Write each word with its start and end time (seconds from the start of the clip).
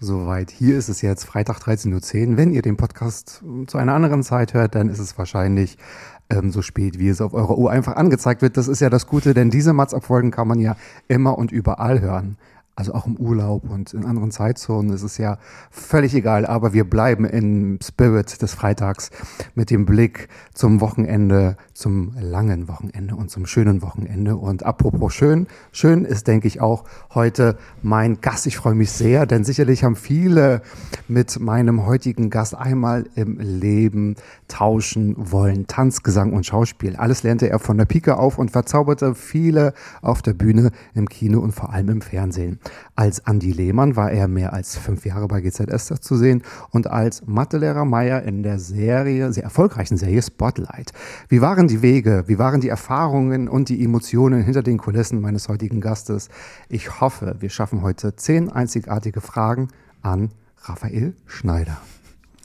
soweit. 0.00 0.50
Hier 0.50 0.76
ist 0.76 0.88
es 0.88 1.02
jetzt 1.02 1.24
Freitag 1.24 1.58
13.10 1.58 2.30
Uhr. 2.30 2.36
Wenn 2.36 2.52
ihr 2.52 2.62
den 2.62 2.76
Podcast 2.76 3.42
zu 3.66 3.78
einer 3.78 3.94
anderen 3.94 4.22
Zeit 4.22 4.54
hört, 4.54 4.74
dann 4.74 4.88
ist 4.88 4.98
es 4.98 5.16
wahrscheinlich 5.18 5.78
ähm, 6.30 6.50
so 6.50 6.62
spät, 6.62 6.98
wie 6.98 7.08
es 7.08 7.20
auf 7.20 7.34
eurer 7.34 7.56
Uhr 7.56 7.70
einfach 7.70 7.96
angezeigt 7.96 8.42
wird. 8.42 8.56
Das 8.56 8.68
ist 8.68 8.80
ja 8.80 8.90
das 8.90 9.06
Gute, 9.06 9.34
denn 9.34 9.50
diese 9.50 9.72
Mats-Abfolgen 9.72 10.30
kann 10.30 10.48
man 10.48 10.60
ja 10.60 10.76
immer 11.08 11.38
und 11.38 11.52
überall 11.52 12.00
hören. 12.00 12.36
Also 12.78 12.92
auch 12.92 13.06
im 13.06 13.16
Urlaub 13.16 13.70
und 13.70 13.94
in 13.94 14.04
anderen 14.04 14.30
Zeitzonen 14.30 14.92
ist 14.92 15.02
es 15.02 15.16
ja 15.16 15.38
völlig 15.70 16.14
egal, 16.14 16.44
aber 16.44 16.74
wir 16.74 16.84
bleiben 16.84 17.24
im 17.24 17.78
Spirit 17.82 18.42
des 18.42 18.52
Freitags 18.52 19.10
mit 19.54 19.70
dem 19.70 19.86
Blick 19.86 20.28
zum 20.52 20.82
Wochenende, 20.82 21.56
zum 21.76 22.14
langen 22.18 22.68
Wochenende 22.68 23.14
und 23.14 23.30
zum 23.30 23.44
schönen 23.44 23.82
Wochenende. 23.82 24.36
Und 24.36 24.64
apropos 24.64 25.12
schön, 25.12 25.46
schön 25.72 26.06
ist, 26.06 26.26
denke 26.26 26.48
ich, 26.48 26.62
auch 26.62 26.84
heute 27.14 27.58
mein 27.82 28.22
Gast. 28.22 28.46
Ich 28.46 28.56
freue 28.56 28.74
mich 28.74 28.90
sehr, 28.90 29.26
denn 29.26 29.44
sicherlich 29.44 29.84
haben 29.84 29.94
viele 29.94 30.62
mit 31.06 31.38
meinem 31.38 31.84
heutigen 31.84 32.30
Gast 32.30 32.54
einmal 32.54 33.04
im 33.14 33.38
Leben 33.38 34.16
tauschen 34.48 35.14
wollen. 35.18 35.66
Tanz, 35.66 36.02
Gesang 36.02 36.32
und 36.32 36.46
Schauspiel. 36.46 36.96
Alles 36.96 37.22
lernte 37.22 37.50
er 37.50 37.58
von 37.58 37.76
der 37.76 37.84
Pike 37.84 38.16
auf 38.16 38.38
und 38.38 38.50
verzauberte 38.50 39.14
viele 39.14 39.74
auf 40.00 40.22
der 40.22 40.32
Bühne, 40.32 40.70
im 40.94 41.08
Kino 41.08 41.40
und 41.40 41.52
vor 41.52 41.74
allem 41.74 41.90
im 41.90 42.00
Fernsehen. 42.00 42.58
Als 42.98 43.18
Andy 43.18 43.52
Lehmann 43.52 43.94
war 43.94 44.10
er 44.10 44.26
mehr 44.26 44.54
als 44.54 44.78
fünf 44.78 45.04
Jahre 45.04 45.28
bei 45.28 45.42
GZS 45.42 46.00
zu 46.00 46.16
sehen 46.16 46.42
und 46.70 46.86
als 46.86 47.26
Mathelehrer 47.26 47.84
Meier 47.84 48.22
in 48.22 48.42
der 48.42 48.58
Serie, 48.58 49.34
sehr 49.34 49.44
erfolgreichen 49.44 49.98
Serie 49.98 50.22
Spotlight. 50.22 50.92
Wie 51.28 51.42
waren 51.42 51.68
die 51.68 51.82
Wege, 51.82 52.24
wie 52.26 52.38
waren 52.38 52.62
die 52.62 52.70
Erfahrungen 52.70 53.50
und 53.50 53.68
die 53.68 53.84
Emotionen 53.84 54.42
hinter 54.42 54.62
den 54.62 54.78
Kulissen 54.78 55.20
meines 55.20 55.50
heutigen 55.50 55.82
Gastes? 55.82 56.30
Ich 56.70 57.02
hoffe, 57.02 57.36
wir 57.38 57.50
schaffen 57.50 57.82
heute 57.82 58.16
zehn 58.16 58.50
einzigartige 58.50 59.20
Fragen 59.20 59.68
an 60.00 60.30
Raphael 60.62 61.14
Schneider. 61.26 61.76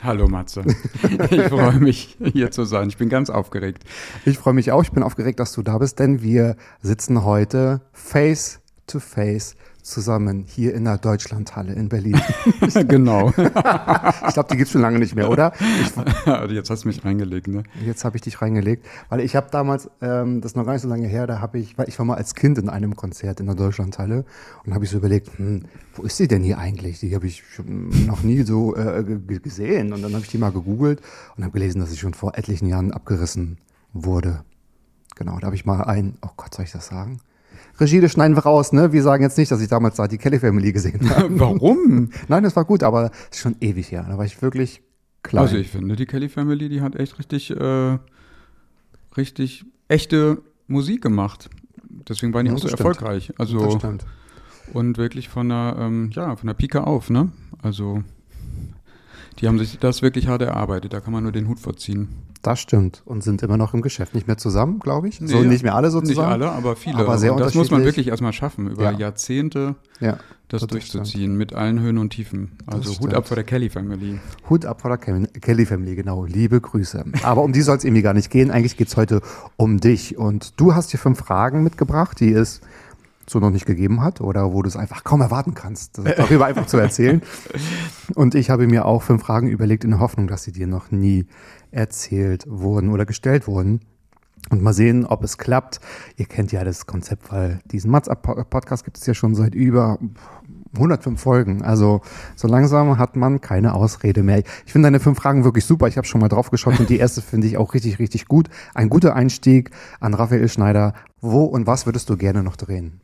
Hallo 0.04 0.28
Matze. 0.28 0.64
Ich 1.30 1.44
freue 1.44 1.80
mich, 1.80 2.18
hier 2.34 2.52
zu 2.52 2.66
sein. 2.66 2.90
Ich 2.90 2.98
bin 2.98 3.08
ganz 3.08 3.30
aufgeregt. 3.30 3.86
Ich 4.26 4.38
freue 4.38 4.54
mich 4.54 4.74
auch, 4.74 4.84
ich 4.84 4.92
bin 4.92 5.02
aufgeregt, 5.02 5.40
dass 5.40 5.54
du 5.54 5.62
da 5.62 5.78
bist, 5.78 6.00
denn 6.00 6.22
wir 6.22 6.58
sitzen 6.82 7.24
heute 7.24 7.80
face 7.94 8.60
to 8.88 9.00
face 9.00 9.56
zusammen 9.84 10.46
hier 10.48 10.74
in 10.74 10.86
der 10.86 10.98
Deutschlandhalle 10.98 11.74
in 11.74 11.90
Berlin. 11.90 12.20
genau. 12.88 13.30
Ich 13.30 14.34
glaube, 14.34 14.50
die 14.52 14.58
gibt's 14.58 14.72
schon 14.72 14.82
lange 14.82 15.00
nicht 15.00 15.16
mehr, 15.16 15.30
oder? 15.30 15.54
Ich, 15.60 15.92
Jetzt 16.52 16.70
hast 16.70 16.84
du 16.84 16.88
mich 16.88 17.04
reingelegt, 17.04 17.48
ne? 17.48 17.64
jetzt 17.86 18.06
habe 18.06 18.18
ich 18.18 18.22
dich 18.22 18.42
reingelegt, 18.42 18.86
weil 19.10 19.22
ich 19.22 19.36
habe 19.36 19.48
damals, 19.52 19.90
ähm, 20.02 20.42
das 20.42 20.52
ist 20.52 20.56
noch 20.56 20.66
gar 20.66 20.74
nicht 20.74 20.82
so 20.82 20.88
lange 20.88 21.08
her, 21.08 21.28
da 21.28 21.40
habe 21.40 21.60
ich, 21.60 21.78
weil 21.78 21.88
ich 21.90 21.98
war 21.98 22.06
mal 22.06 22.16
als 22.16 22.36
Kind 22.36 22.58
in 22.58 22.70
einem 22.70 22.96
Konzert 22.96 23.40
in 23.40 23.46
der 23.46 23.56
Deutschlandhalle 23.56 24.26
und 24.66 24.74
habe 24.74 24.86
ich 24.86 24.92
so 24.92 24.98
überlegt, 24.98 25.38
hm, 25.38 25.64
wo 25.96 26.04
ist 26.04 26.18
sie 26.18 26.28
denn 26.28 26.44
hier 26.44 26.58
eigentlich? 26.58 27.00
Die 27.00 27.14
habe 27.16 27.28
ich 27.28 27.44
schon 27.48 28.06
noch 28.06 28.24
nie 28.24 28.44
so 28.44 28.76
äh, 28.76 29.04
gesehen 29.04 29.94
und 29.94 30.02
dann 30.02 30.14
habe 30.14 30.24
ich 30.24 30.30
die 30.30 30.38
mal 30.38 30.52
gegoogelt 30.52 31.02
und 31.36 31.44
habe 31.44 31.54
gelesen, 31.54 31.80
dass 31.80 31.90
sie 31.90 31.98
schon 31.98 32.14
vor 32.14 32.38
etlichen 32.38 32.68
Jahren 32.68 32.92
abgerissen 32.92 33.58
wurde. 33.94 34.44
Genau, 35.16 35.38
da 35.40 35.48
habe 35.48 35.56
ich 35.56 35.66
mal 35.66 35.84
ein, 35.84 36.18
oh 36.22 36.30
Gott, 36.38 36.54
soll 36.54 36.66
ich 36.66 36.72
das 36.72 36.88
sagen? 36.88 37.20
Regie, 37.82 38.00
das 38.00 38.12
schneiden 38.14 38.38
wir 38.38 38.44
raus, 38.44 38.72
ne? 38.72 38.94
Wir 38.94 39.02
sagen 39.04 39.24
jetzt 39.24 39.38
nicht, 39.38 39.52
dass 39.52 39.60
ich 39.62 39.68
damals 39.68 39.96
da 39.98 40.08
die 40.08 40.18
Kelly 40.18 40.40
Family 40.40 40.72
gesehen 40.72 41.10
habe. 41.10 41.28
Warum? 41.40 42.10
Nein, 42.28 42.44
das 42.44 42.56
war 42.56 42.64
gut, 42.66 42.84
aber 42.84 43.10
das 43.10 43.12
ist 43.32 43.40
schon 43.40 43.56
ewig 43.60 43.92
her. 43.92 44.06
Da 44.08 44.18
war 44.18 44.26
ich 44.26 44.42
wirklich 44.42 44.82
klein. 45.24 45.42
Also 45.44 45.58
ich 45.58 45.70
finde, 45.70 45.96
die 45.96 46.06
Kelly 46.06 46.30
Family, 46.30 46.70
die 46.70 46.82
hat 46.82 46.96
echt 46.96 47.18
richtig, 47.20 47.50
äh, 47.52 47.98
richtig 49.18 49.66
echte 49.88 50.42
Musik 50.68 51.02
gemacht. 51.02 51.50
Deswegen 52.08 52.34
waren 52.34 52.46
die 52.46 52.52
Ja, 52.52 52.56
auch 52.56 52.60
so 52.62 52.68
das 52.68 52.80
stimmt. 52.80 52.88
erfolgreich. 52.96 53.28
das 53.28 53.40
Also 53.40 53.78
stimmt. 53.78 54.06
und 54.74 54.98
wirklich 54.98 55.28
von 55.30 55.50
der, 55.50 55.76
ähm, 55.80 56.10
ja, 56.14 56.36
von 56.36 56.48
der 56.48 56.54
Pike 56.54 56.86
auf, 56.86 57.10
ne? 57.10 57.30
Also 57.62 58.04
die 59.42 59.48
haben 59.48 59.60
sich 59.60 59.80
das 59.80 60.02
wirklich 60.02 60.28
hart 60.28 60.42
erarbeitet. 60.42 60.94
Da 60.94 61.00
kann 61.00 61.12
man 61.14 61.24
nur 61.24 61.32
den 61.32 61.48
Hut 61.48 61.60
vorziehen. 61.60 62.10
Das 62.44 62.60
stimmt. 62.60 63.04
Und 63.06 63.24
sind 63.24 63.44
immer 63.44 63.58
noch 63.58 63.74
im 63.76 63.82
Geschäft. 63.82 64.16
Nicht 64.16 64.26
mehr 64.28 64.38
zusammen, 64.38 64.80
glaube 64.80 65.08
ich. 65.10 65.20
so 65.24 65.42
Nee, 65.42 65.48
nicht 65.48 65.64
mehr 65.64 65.76
alle 65.76 65.92
so 65.92 66.00
Nicht 66.02 66.18
alle, 66.18 66.50
aber 66.52 66.76
viele. 66.76 66.98
Aber 66.98 67.18
sehr 67.20 67.34
und 67.34 67.40
das 67.40 67.54
muss 67.54 67.70
man 67.70 67.84
wirklich 67.84 68.08
erstmal 68.08 68.34
schaffen, 68.34 68.72
über 68.72 68.92
Ja. 68.92 68.98
Jahrzehnte 68.98 69.76
Ja. 70.00 70.18
das 70.48 70.62
Das 70.62 70.68
durchzuziehen, 70.70 71.38
mit 71.38 71.54
allen 71.54 71.80
Höhen 71.80 72.00
und 72.00 72.10
Tiefen. 72.10 72.54
Also 72.66 72.90
Hut 72.90 72.96
stimmt. 72.96 73.14
ab 73.14 73.28
vor 73.28 73.36
der 73.36 73.44
Kelly 73.44 73.70
Family. 73.70 74.20
Hut 74.50 74.66
ab 74.66 74.82
vor 74.82 74.90
der 74.90 74.98
Kem- 74.98 75.28
Kelly 75.40 75.68
Family, 75.68 75.94
genau. 75.96 76.26
Liebe 76.26 76.60
Grüße. 76.60 77.06
Aber 77.22 77.44
um 77.44 77.54
die 77.54 77.62
soll 77.62 77.78
es 77.78 77.84
irgendwie 77.84 78.02
gar 78.02 78.14
nicht 78.16 78.32
gehen. 78.32 78.50
Eigentlich 78.50 78.76
geht's 78.76 78.98
heute 78.98 79.22
um 79.56 79.80
dich. 79.80 80.18
Und 80.18 80.60
du 80.60 80.74
hast 80.74 80.90
hier 80.90 81.00
fünf 81.00 81.20
Fragen 81.20 81.62
mitgebracht, 81.62 82.20
die 82.20 82.32
es 82.34 82.62
so 83.32 83.40
noch 83.40 83.50
nicht 83.50 83.66
gegeben 83.66 84.02
hat 84.02 84.22
oder 84.22 84.54
wo 84.54 84.62
du 84.62 84.68
es 84.68 84.76
einfach 84.76 85.04
kaum 85.04 85.22
erwarten 85.22 85.54
kannst, 85.54 85.98
das 85.98 86.06
darüber 86.16 86.46
einfach 86.46 86.68
zu 86.68 86.78
erzählen. 86.78 87.22
Und 88.16 88.36
ich 88.36 88.50
habe 88.50 88.68
mir 88.68 88.86
auch 88.86 89.02
fünf 89.02 89.24
Fragen 89.24 89.48
überlegt 89.48 89.84
in 89.84 89.92
der 89.92 90.00
Hoffnung, 90.00 90.28
dass 90.28 90.44
sie 90.44 90.52
dir 90.52 90.68
noch 90.68 90.92
nie 90.92 91.26
erzählt 91.72 92.46
wurden 92.48 92.90
oder 92.90 93.06
gestellt 93.06 93.48
wurden. 93.48 93.82
Und 94.50 94.62
mal 94.62 94.74
sehen, 94.74 95.06
ob 95.06 95.24
es 95.24 95.38
klappt. 95.38 95.80
Ihr 96.18 96.26
kennt 96.26 96.52
ja 96.52 96.64
das 96.64 96.86
Konzept, 96.86 97.32
weil 97.32 97.62
diesen 97.66 97.92
Mats-Podcast 97.92 98.84
gibt 98.84 98.98
es 98.98 99.06
ja 99.06 99.14
schon 99.14 99.36
seit 99.36 99.56
über 99.56 100.00
105 100.74 101.22
Folgen. 101.22 101.62
Also 101.62 102.02
so 102.36 102.48
langsam 102.48 102.98
hat 102.98 103.16
man 103.16 103.42
keine 103.42 103.74
Ausrede 103.74 104.24
mehr. 104.24 104.40
Ich 104.66 104.72
finde 104.72 104.88
deine 104.88 105.00
fünf 105.00 105.20
Fragen 105.20 105.44
wirklich 105.44 105.66
super. 105.66 105.88
Ich 105.88 105.98
habe 105.98 106.08
schon 106.08 106.22
mal 106.22 106.28
drauf 106.28 106.50
geschaut 106.50 106.80
und 106.80 106.90
die 106.90 106.98
erste 106.98 107.22
finde 107.22 107.48
ich 107.48 107.58
auch 107.58 107.74
richtig, 107.74 108.00
richtig 108.00 108.28
gut. 108.28 108.50
Ein 108.74 108.90
guter 108.90 109.16
Einstieg 109.16 109.72
an 110.00 110.14
Raphael 110.14 110.50
Schneider. 110.50 110.94
Wo 111.20 111.44
und 111.44 111.68
was 111.68 111.86
würdest 111.86 112.10
du 112.10 112.18
gerne 112.18 112.44
noch 112.44 112.56
drehen? 112.56 113.02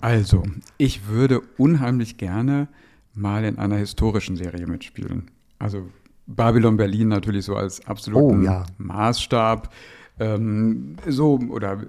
Also, 0.00 0.42
ich 0.78 1.08
würde 1.08 1.40
unheimlich 1.56 2.16
gerne 2.16 2.68
mal 3.14 3.44
in 3.44 3.58
einer 3.58 3.76
historischen 3.76 4.36
Serie 4.36 4.66
mitspielen. 4.66 5.30
Also 5.58 5.88
Babylon 6.26 6.76
Berlin 6.76 7.08
natürlich 7.08 7.44
so 7.44 7.56
als 7.56 7.86
absoluten 7.86 8.40
Oh, 8.40 8.44
ja. 8.44 8.66
Maßstab. 8.78 9.72
Ähm, 10.18 10.96
so, 11.06 11.38
oder 11.50 11.82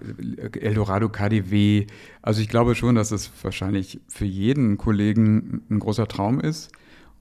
Eldorado 0.59 1.09
KDW. 1.09 1.87
Also 2.21 2.41
ich 2.41 2.49
glaube 2.49 2.75
schon, 2.75 2.95
dass 2.95 3.11
es 3.11 3.31
wahrscheinlich 3.41 3.99
für 4.07 4.25
jeden 4.25 4.77
Kollegen 4.77 5.61
ein 5.69 5.79
großer 5.79 6.07
Traum 6.07 6.39
ist. 6.39 6.71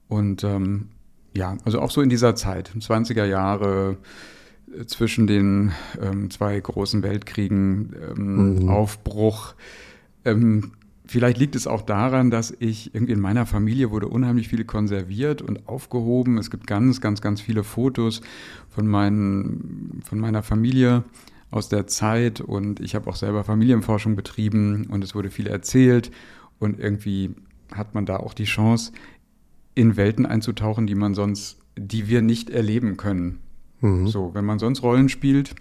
Und 0.09 0.43
ähm, 0.43 0.89
ja, 1.35 1.57
also 1.65 1.79
auch 1.79 1.91
so 1.91 2.01
in 2.01 2.09
dieser 2.09 2.35
Zeit, 2.35 2.71
20er 2.77 3.25
Jahre, 3.25 3.97
äh, 4.77 4.85
zwischen 4.85 5.27
den 5.27 5.71
ähm, 6.01 6.29
zwei 6.29 6.59
großen 6.59 7.03
Weltkriegen, 7.03 7.95
ähm, 8.17 8.69
Aufbruch. 8.69 9.55
Ähm, 10.27 10.73
vielleicht 11.05 11.37
liegt 11.37 11.55
es 11.55 11.67
auch 11.67 11.81
daran, 11.81 12.29
dass 12.29 12.55
ich 12.59 12.93
irgendwie 12.93 13.13
in 13.13 13.19
meiner 13.19 13.45
Familie 13.45 13.91
wurde 13.91 14.07
unheimlich 14.07 14.49
viel 14.49 14.65
konserviert 14.65 15.41
und 15.41 15.67
aufgehoben. 15.67 16.37
Es 16.37 16.51
gibt 16.51 16.67
ganz, 16.67 17.01
ganz, 17.01 17.21
ganz 17.21 17.41
viele 17.41 17.63
Fotos 17.63 18.21
von, 18.69 18.87
meinen, 18.87 20.01
von 20.03 20.19
meiner 20.19 20.43
Familie 20.43 21.03
aus 21.49 21.69
der 21.69 21.87
Zeit 21.87 22.41
und 22.41 22.81
ich 22.81 22.93
habe 22.93 23.09
auch 23.09 23.15
selber 23.15 23.43
Familienforschung 23.45 24.15
betrieben 24.15 24.87
und 24.89 25.03
es 25.03 25.15
wurde 25.15 25.29
viel 25.29 25.47
erzählt 25.47 26.11
und 26.59 26.77
irgendwie 26.77 27.35
hat 27.73 27.95
man 27.95 28.05
da 28.05 28.17
auch 28.17 28.33
die 28.33 28.43
Chance, 28.43 28.91
in 29.75 29.95
Welten 29.95 30.25
einzutauchen, 30.25 30.87
die 30.87 30.95
man 30.95 31.13
sonst, 31.13 31.59
die 31.77 32.09
wir 32.09 32.21
nicht 32.21 32.49
erleben 32.49 32.97
können. 32.97 33.39
So, 34.07 34.33
wenn 34.33 34.43
man 34.43 34.59
sonst 34.59 34.81
Rollen 34.83 35.07
spielt, 35.07 35.55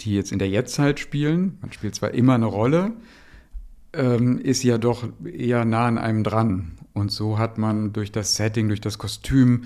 die 0.00 0.14
jetzt 0.14 0.32
in 0.32 0.38
der 0.38 0.48
Jetztzeit 0.48 0.98
spielen, 0.98 1.58
man 1.60 1.70
spielt 1.72 1.94
zwar 1.94 2.12
immer 2.12 2.34
eine 2.34 2.46
Rolle, 2.46 2.92
ähm, 3.98 4.38
ist 4.38 4.62
ja 4.62 4.78
doch 4.78 5.06
eher 5.24 5.64
nah 5.64 5.86
an 5.86 5.98
einem 5.98 6.24
dran. 6.24 6.78
Und 6.94 7.12
so 7.12 7.38
hat 7.38 7.58
man 7.58 7.92
durch 7.92 8.10
das 8.10 8.36
Setting, 8.36 8.68
durch 8.68 8.80
das 8.80 8.98
Kostüm, 8.98 9.64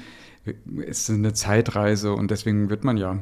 ist 0.77 1.09
eine 1.09 1.35
Zeitreise 1.35 2.15
und 2.15 2.31
deswegen 2.31 2.69
wird 2.69 2.83
man 2.83 2.97
ja, 2.97 3.19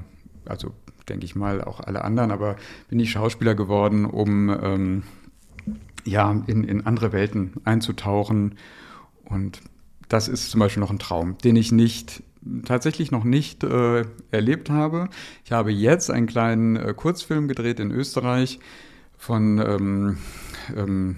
also 0.47 0.73
denke 1.09 1.27
ich 1.27 1.37
mal, 1.37 1.63
auch 1.63 1.81
alle 1.81 2.03
anderen, 2.03 2.31
aber 2.31 2.57
bin 2.89 2.99
ich 2.99 3.11
Schauspieler 3.11 3.55
geworden, 3.55 4.07
um 4.07 4.49
ähm, 4.49 5.03
ja, 6.05 6.43
in, 6.47 6.65
in 6.65 6.87
andere 6.87 7.13
Welten 7.13 7.55
einzutauchen. 7.65 8.55
Und 9.25 9.61
das 10.09 10.29
ist 10.29 10.51
zum 10.51 10.61
Beispiel 10.61 10.81
noch 10.81 10.91
ein 10.91 10.99
Traum, 10.99 11.37
den 11.39 11.57
ich 11.57 11.73
nicht 11.73 12.23
tatsächlich 12.65 13.11
noch 13.11 13.25
nicht 13.25 13.65
äh, 13.65 14.05
erlebt 14.31 14.71
habe. 14.71 15.09
Ich 15.45 15.53
habe 15.53 15.73
jetzt 15.73 16.11
einen 16.11 16.27
kleinen 16.27 16.77
äh, 16.77 16.95
Kurzfilm 16.97 17.49
gedreht 17.49 17.81
in 17.81 17.91
Österreich 17.91 18.61
von 19.19 19.59
ähm, 19.59 20.19
ähm, 20.77 21.17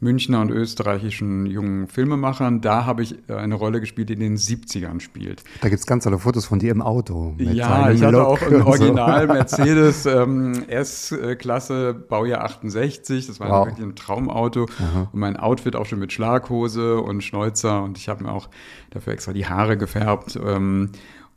Münchner 0.00 0.40
und 0.40 0.50
österreichischen 0.50 1.46
jungen 1.46 1.88
Filmemachern. 1.88 2.60
Da 2.60 2.86
habe 2.86 3.02
ich 3.02 3.16
äh, 3.28 3.34
eine 3.34 3.56
Rolle 3.56 3.80
gespielt, 3.80 4.10
die 4.10 4.12
in 4.12 4.20
den 4.20 4.36
70ern 4.36 5.00
spielt. 5.00 5.42
Da 5.60 5.68
gibt 5.68 5.80
es 5.80 5.86
ganz 5.86 6.04
tolle 6.04 6.18
Fotos 6.18 6.46
von 6.46 6.60
dir 6.60 6.70
im 6.70 6.82
Auto. 6.82 7.34
ja, 7.38 7.90
ich 7.90 8.02
hatte 8.02 8.16
Look 8.16 8.26
auch 8.26 8.42
ein 8.46 8.62
Original 8.62 9.26
so. 9.26 9.32
Mercedes 9.32 10.06
ähm, 10.06 10.64
S-Klasse, 10.68 11.94
Baujahr 11.94 12.44
68. 12.44 13.26
Das 13.26 13.40
war 13.40 13.50
wow. 13.50 13.66
wirklich 13.66 13.84
ein 13.84 13.96
Traumauto. 13.96 14.66
Aha. 14.78 15.08
Und 15.12 15.18
mein 15.18 15.36
Outfit 15.36 15.74
auch 15.74 15.86
schon 15.86 15.98
mit 15.98 16.12
Schlaghose 16.12 17.00
und 17.00 17.24
Schnäuzer. 17.24 17.82
Und 17.82 17.98
ich 17.98 18.08
habe 18.08 18.22
mir 18.22 18.32
auch 18.32 18.48
dafür 18.90 19.14
extra 19.14 19.32
die 19.32 19.46
Haare 19.46 19.76
gefärbt. 19.76 20.36
Ähm, 20.36 20.90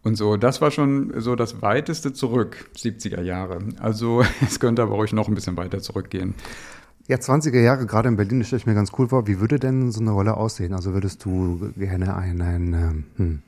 und 0.03 0.15
so, 0.15 0.37
das 0.37 0.61
war 0.61 0.71
schon 0.71 1.13
so 1.17 1.35
das 1.35 1.61
weiteste 1.61 2.13
zurück, 2.13 2.69
70er 2.75 3.21
Jahre. 3.21 3.59
Also 3.79 4.23
es 4.41 4.59
könnte 4.59 4.83
aber 4.83 4.95
ruhig 4.95 5.13
noch 5.13 5.27
ein 5.27 5.35
bisschen 5.35 5.57
weiter 5.57 5.79
zurückgehen. 5.79 6.35
Ja, 7.07 7.17
20er 7.17 7.59
Jahre, 7.59 7.85
gerade 7.85 8.09
in 8.09 8.15
Berlin, 8.15 8.39
das 8.39 8.47
stelle 8.47 8.59
ich 8.59 8.65
mir 8.65 8.73
ganz 8.73 8.91
cool 8.97 9.09
vor. 9.09 9.27
Wie 9.27 9.39
würde 9.39 9.59
denn 9.59 9.91
so 9.91 10.01
eine 10.01 10.11
Rolle 10.11 10.37
aussehen? 10.37 10.73
Also 10.73 10.93
würdest 10.93 11.25
du 11.25 11.71
gerne 11.75 12.15
einen, 12.15 12.73
ähm, 12.73 13.03
hm, 13.17 13.41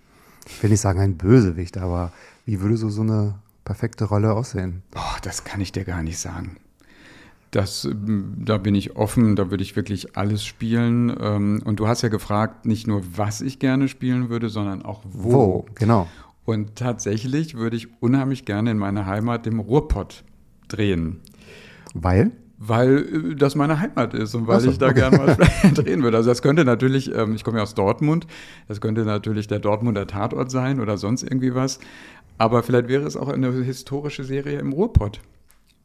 ich 0.48 0.62
will 0.64 0.70
nicht 0.70 0.82
sagen 0.82 1.00
ein 1.00 1.18
Bösewicht, 1.18 1.78
aber 1.78 2.12
wie 2.46 2.62
würde 2.62 2.78
so, 2.78 2.90
so 2.90 3.02
eine 3.02 3.36
perfekte 3.64 4.06
Rolle 4.06 4.34
aussehen? 4.34 4.82
Boah, 4.92 5.18
das 5.22 5.44
kann 5.44 5.62
ich 5.62 5.72
dir 5.72 5.86
gar 5.86 6.04
nicht 6.04 6.18
sagen. 6.18 6.58
Das, 7.52 7.86
ähm, 7.86 8.34
da 8.40 8.58
bin 8.58 8.74
ich 8.74 8.96
offen, 8.96 9.36
da 9.36 9.52
würde 9.52 9.64
ich 9.64 9.76
wirklich 9.76 10.18
alles 10.18 10.44
spielen. 10.44 11.16
Ähm, 11.20 11.62
und 11.64 11.80
du 11.80 11.88
hast 11.88 12.02
ja 12.02 12.10
gefragt, 12.10 12.66
nicht 12.66 12.88
nur, 12.88 13.04
was 13.16 13.42
ich 13.42 13.60
gerne 13.60 13.88
spielen 13.88 14.30
würde, 14.30 14.50
sondern 14.50 14.82
auch 14.82 15.04
wo. 15.06 15.32
Wo, 15.32 15.66
genau. 15.76 16.08
Und 16.46 16.76
tatsächlich 16.76 17.56
würde 17.56 17.78
ich 17.78 18.02
unheimlich 18.02 18.46
gerne 18.46 18.72
in 18.72 18.78
meiner 18.78 19.06
Heimat, 19.06 19.46
dem 19.46 19.60
Ruhrpott, 19.60 20.24
drehen. 20.68 21.22
Weil? 21.94 22.32
Weil 22.68 22.98
äh, 22.98 23.36
das 23.36 23.56
meine 23.56 23.80
Heimat 23.80 24.14
ist 24.14 24.36
und 24.36 24.48
weil 24.48 24.60
so, 24.60 24.70
ich 24.70 24.78
da 24.78 24.88
okay. 24.88 24.96
gerne 24.96 25.18
mal 25.18 25.36
drehen 25.74 26.04
würde. 26.04 26.18
Also 26.18 26.30
das 26.30 26.42
könnte 26.42 26.66
natürlich, 26.66 27.14
ähm, 27.14 27.36
ich 27.36 27.44
komme 27.44 27.58
ja 27.58 27.64
aus 27.64 27.76
Dortmund, 27.76 28.28
das 28.68 28.82
könnte 28.82 29.06
natürlich 29.06 29.48
der 29.48 29.60
Dortmunder 29.60 30.08
Tatort 30.08 30.52
sein 30.52 30.80
oder 30.80 30.98
sonst 30.98 31.24
irgendwie 31.24 31.56
was. 31.56 31.80
Aber 32.38 32.64
vielleicht 32.64 32.88
wäre 32.88 33.04
es 33.04 33.16
auch 33.16 33.28
eine 33.28 33.52
historische 33.52 34.24
Serie 34.24 34.60
im 34.60 34.74
Ruhrpott 34.74 35.20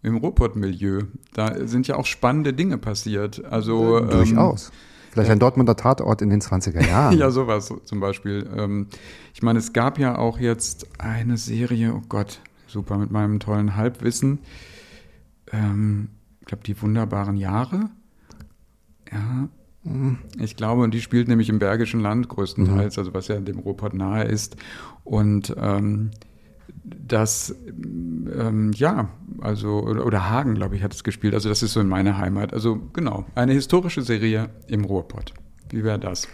im 0.03 0.17
Ruhrpott-Milieu. 0.17 1.03
Da 1.35 1.67
sind 1.67 1.89
ja 1.89 1.97
auch 1.97 2.07
spannende 2.07 2.53
Dinge 2.55 2.79
passiert. 2.79 3.45
Also, 3.45 3.99
ähm, 3.99 4.11
Durchaus. 4.11 4.71
Vielleicht 5.11 5.31
ein 5.31 5.39
Dortmunder 5.39 5.75
Tatort 5.75 6.23
in 6.23 6.31
den 6.31 6.41
20er 6.41 6.87
Jahren. 6.87 7.19
ja, 7.19 7.31
sowas 7.31 7.73
zum 7.85 8.01
Beispiel. 8.01 8.49
Ähm, 8.57 8.87
ich 9.35 9.43
meine, 9.43 9.59
es 9.59 9.73
gab 9.73 9.99
ja 9.99 10.17
auch 10.17 10.39
jetzt 10.39 10.87
eine 10.99 11.37
Serie, 11.37 11.95
oh 11.95 12.03
Gott, 12.09 12.41
super 12.67 12.99
mit 12.99 13.11
meinem 13.11 13.41
tollen 13.41 13.75
Halbwissen. 13.75 14.39
Ähm, 15.51 16.09
glaube, 16.49 16.65
die 16.65 16.81
wunderbaren 16.83 17.37
Jahre. 17.37 17.91
Ja, 19.12 19.49
ich 20.39 20.56
glaube, 20.56 20.83
und 20.83 20.93
die 20.93 21.00
spielt 21.00 21.29
nämlich 21.29 21.49
im 21.49 21.59
Bergischen 21.59 22.00
Land 22.00 22.29
größtenteils, 22.29 22.97
mhm. 22.97 23.00
also 23.00 23.15
was 23.15 23.29
ja 23.29 23.39
dem 23.39 23.61
Ruhrpott 23.61 23.95
nahe 23.95 24.25
ist. 24.25 24.56
Und 25.05 25.55
ähm, 25.56 26.11
das, 26.85 27.55
ähm, 27.65 28.73
ja, 28.75 29.09
also, 29.41 29.81
oder, 29.81 30.05
oder 30.05 30.29
Hagen, 30.29 30.55
glaube 30.55 30.77
ich, 30.77 30.83
hat 30.83 30.93
es 30.93 31.05
gespielt. 31.05 31.35
Also 31.35 31.49
das 31.49 31.62
ist 31.62 31.73
so 31.73 31.81
in 31.81 31.89
meiner 31.89 32.19
Heimat. 32.19 32.53
Also 32.53 32.81
genau, 32.93 33.25
eine 33.35 33.53
historische 33.53 34.03
Serie 34.03 34.50
im 34.67 34.85
Ruhrpott. 34.85 35.33
Wie 35.71 35.85
wäre 35.85 35.99
das? 35.99 36.29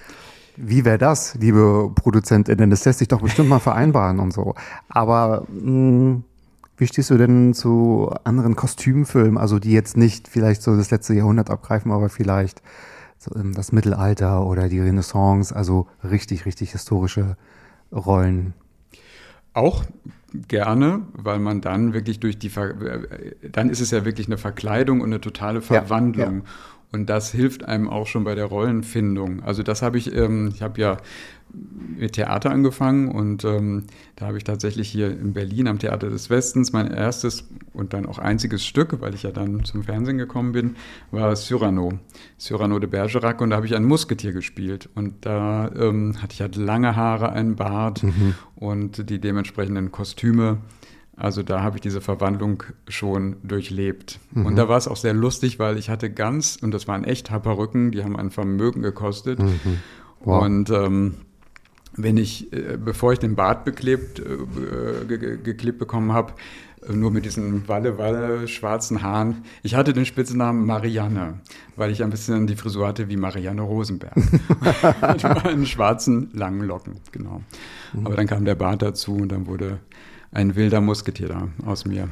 Wie 0.57 0.85
wäre 0.85 0.99
das, 0.99 1.35
liebe 1.35 1.91
ProduzentInnen? 1.95 2.71
Das 2.71 2.85
lässt 2.85 3.01
sich 3.01 3.09
doch 3.09 3.21
bestimmt 3.21 3.49
mal 3.49 3.59
vereinbaren 3.59 4.21
und 4.21 4.33
so. 4.33 4.55
Aber 4.89 5.47
mh, 5.51 5.71
mm, 5.71 6.25
wie 6.77 6.87
stehst 6.87 7.11
du 7.11 7.17
denn 7.17 7.55
zu 7.55 8.13
anderen 8.25 8.57
Kostümfilmen, 8.57 9.39
also 9.39 9.59
die 9.59 9.73
jetzt 9.73 9.97
nicht 9.97 10.29
vielleicht 10.29 10.63
so 10.63 10.77
das 10.77 10.91
letzte 10.91 11.15
Jahrhundert 11.15 11.51
abgreifen, 11.51 11.93
aber 11.93 12.09
vielleicht 12.09 12.63
so 13.19 13.35
ähm, 13.37 13.55
das 13.55 13.73
Mittelalter 13.73 14.45
oder 14.47 14.69
die 14.69 14.81
Renaissance, 14.81 15.55
also 15.55 15.87
richtig, 16.03 16.47
richtig 16.47 16.73
historische 16.73 17.37
Rollen? 17.93 18.55
Auch 19.53 19.85
gerne, 20.49 21.03
weil 21.13 21.39
man 21.39 21.61
dann 21.61 21.93
wirklich 21.93 22.19
durch 22.19 22.39
die, 22.39 22.51
Ver 22.51 22.81
äh, 22.81 23.35
dann 23.51 23.71
ist 23.71 23.81
es 23.81 23.93
ja 23.93 24.05
wirklich 24.05 24.27
eine 24.27 24.39
Verkleidung 24.39 25.01
und 25.01 25.07
eine 25.07 25.21
totale 25.21 25.63
Verwandlung. 25.63 26.39
Ja, 26.39 26.39
ja. 26.39 26.45
Und 26.93 27.11
das 27.11 27.33
hilft 27.33 27.65
einem 27.65 27.89
auch 27.89 28.07
schon 28.07 28.25
bei 28.25 28.35
der 28.35 28.47
Rollenfindung. 28.47 29.43
Also 29.43 29.63
das 29.63 29.83
habe 29.83 29.99
ich, 29.99 30.15
ähm, 30.15 30.51
ich 30.55 30.63
habe 30.63 30.81
ja 30.81 30.97
mit 31.97 32.15
Theater 32.15 32.51
angefangen 32.51 33.09
und 33.09 33.45
ähm, 33.45 33.85
da 34.17 34.27
habe 34.27 34.39
ich 34.39 34.45
tatsächlich 34.45 34.89
hier 34.89 35.11
in 35.11 35.33
Berlin 35.33 35.69
am 35.69 35.79
Theater 35.79 36.11
des 36.11 36.31
Westens 36.31 36.73
mein 36.73 36.91
erstes 36.91 37.49
und 37.73 37.93
dann 37.93 38.07
auch 38.07 38.19
einziges 38.19 38.65
Stück, 38.65 39.01
weil 39.01 39.15
ich 39.15 39.23
ja 39.23 39.31
dann 39.31 39.65
zum 39.65 39.85
Fernsehen 39.85 40.19
gekommen 40.19 40.53
bin, 40.53 40.77
war 41.11 41.35
Cyrano, 41.37 41.99
Cyrano 42.39 42.79
de 42.79 42.89
Bergerac 42.89 43.41
und 43.41 43.51
da 43.51 43.57
habe 43.57 43.67
ich 43.67 43.75
ein 43.75 43.85
Musketier 43.85 44.33
gespielt 44.33 44.89
und 44.95 45.27
da 45.27 45.71
ähm, 45.77 46.21
hatte 46.21 46.35
ich 46.35 46.41
halt 46.41 46.57
lange 46.57 46.97
Haare, 46.97 47.33
einen 47.33 47.57
Bart 47.57 48.03
mhm. 48.03 48.35
und 48.57 49.09
die 49.11 49.21
dementsprechenden 49.21 49.93
Kostüme. 49.93 50.59
Also 51.17 51.45
da 51.45 51.63
habe 51.63 51.77
ich 51.77 51.81
diese 51.81 52.01
Verwandlung 52.01 52.65
schon 52.89 53.37
durchlebt. 53.45 54.19
Mhm. 54.33 54.47
Und 54.47 54.57
da 54.57 54.69
war 54.69 54.77
es 54.77 54.89
auch 54.89 54.97
sehr 54.97 55.15
lustig, 55.15 55.61
weil 55.61 55.79
ich 55.79 55.89
hatte 55.89 56.11
ganz, 56.11 56.59
und 56.61 56.73
das 56.73 56.89
waren 56.89 57.05
echt 57.05 57.31
Haperrücken, 57.31 57.93
die 57.93 58.03
haben 58.03 58.17
ein 58.17 58.31
Vermögen 58.31 58.83
gekostet. 58.83 59.39
Mhm. 59.39 59.79
Wow. 60.25 60.43
Und 60.43 60.71
ähm, 60.71 61.15
wenn 61.97 62.17
ich, 62.17 62.53
äh, 62.53 62.77
bevor 62.83 63.13
ich 63.13 63.19
den 63.19 63.35
Bart 63.35 63.65
beklebt, 63.65 64.21
äh, 64.21 65.05
ge 65.07 65.39
geklebt 65.43 65.79
bekommen 65.79 66.13
habe, 66.13 66.33
äh, 66.89 66.93
nur 66.93 67.11
mit 67.11 67.25
diesen 67.25 67.67
Walle-Walle 67.69 68.49
schwarzen 68.49 69.03
Haaren. 69.03 69.45
Ich 69.63 69.75
hatte 69.75 69.93
den 69.93 70.05
Spitznamen 70.05 70.67
Marianne, 70.67 71.41
weil 71.77 71.91
ich 71.91 72.03
ein 72.03 72.11
bisschen 72.11 72.47
die 72.47 72.57
Frisur 72.57 72.87
hatte 72.87 73.09
wie 73.09 73.17
Marianne 73.17 73.63
Rosenberg. 73.63 74.17
mit 74.17 75.45
meinen 75.45 75.67
schwarzen, 75.67 76.31
langen 76.33 76.63
Locken, 76.63 76.97
genau. 77.13 77.43
Mhm. 77.93 78.07
Aber 78.07 78.17
dann 78.17 78.27
kam 78.27 78.45
der 78.45 78.55
Bart 78.55 78.83
dazu 78.83 79.15
und 79.15 79.31
dann 79.31 79.47
wurde 79.47 79.79
ein 80.33 80.57
wilder 80.57 80.81
Musketier 80.81 81.29
da 81.29 81.49
aus 81.65 81.85
mir. 81.85 82.09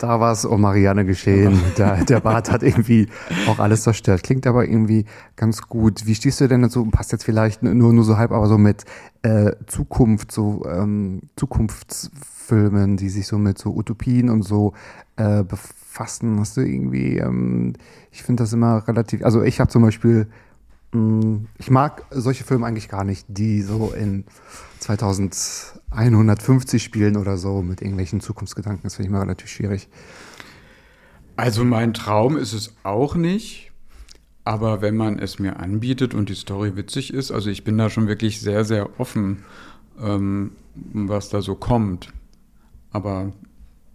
Da 0.00 0.18
war 0.18 0.32
es 0.32 0.46
um 0.46 0.62
Marianne 0.62 1.04
geschehen. 1.04 1.60
Der, 1.76 2.02
der 2.06 2.20
Bart 2.20 2.50
hat 2.50 2.62
irgendwie 2.62 3.08
auch 3.46 3.58
alles 3.58 3.82
zerstört. 3.82 4.22
Klingt 4.22 4.46
aber 4.46 4.64
irgendwie 4.64 5.04
ganz 5.36 5.60
gut. 5.68 6.06
Wie 6.06 6.14
stehst 6.14 6.40
du 6.40 6.48
denn 6.48 6.62
dazu? 6.62 6.86
Passt 6.86 7.12
jetzt 7.12 7.24
vielleicht 7.24 7.62
nur, 7.62 7.92
nur 7.92 8.02
so 8.02 8.16
halb, 8.16 8.32
aber 8.32 8.46
so 8.46 8.56
mit 8.56 8.86
äh, 9.20 9.52
Zukunft, 9.66 10.32
so 10.32 10.64
ähm, 10.66 11.20
Zukunftsfilmen, 11.36 12.96
die 12.96 13.10
sich 13.10 13.26
so 13.26 13.36
mit 13.36 13.58
so 13.58 13.76
Utopien 13.76 14.30
und 14.30 14.42
so 14.42 14.72
äh, 15.16 15.42
befassen. 15.42 16.40
Hast 16.40 16.56
du 16.56 16.62
irgendwie, 16.62 17.18
ähm, 17.18 17.74
ich 18.10 18.22
finde 18.22 18.42
das 18.42 18.54
immer 18.54 18.88
relativ, 18.88 19.22
also 19.22 19.42
ich 19.42 19.60
habe 19.60 19.68
zum 19.68 19.82
Beispiel 19.82 20.28
ich 20.92 21.70
mag 21.70 22.04
solche 22.10 22.42
Filme 22.42 22.66
eigentlich 22.66 22.88
gar 22.88 23.04
nicht, 23.04 23.24
die 23.28 23.62
so 23.62 23.92
in 23.92 24.24
2150 24.80 26.82
spielen 26.82 27.16
oder 27.16 27.36
so 27.36 27.62
mit 27.62 27.80
irgendwelchen 27.80 28.20
Zukunftsgedanken. 28.20 28.82
Das 28.82 28.96
finde 28.96 29.06
ich 29.06 29.12
mal 29.12 29.20
relativ 29.20 29.48
schwierig. 29.48 29.88
Also 31.36 31.64
mein 31.64 31.94
Traum 31.94 32.36
ist 32.36 32.52
es 32.52 32.74
auch 32.82 33.14
nicht. 33.14 33.70
Aber 34.44 34.80
wenn 34.80 34.96
man 34.96 35.18
es 35.18 35.38
mir 35.38 35.60
anbietet 35.60 36.14
und 36.14 36.28
die 36.28 36.34
Story 36.34 36.74
witzig 36.74 37.12
ist, 37.12 37.30
also 37.30 37.50
ich 37.50 37.62
bin 37.62 37.78
da 37.78 37.90
schon 37.90 38.08
wirklich 38.08 38.40
sehr, 38.40 38.64
sehr 38.64 38.98
offen, 38.98 39.44
ähm, 40.00 40.52
was 40.74 41.28
da 41.28 41.42
so 41.42 41.54
kommt. 41.54 42.08
Aber 42.90 43.32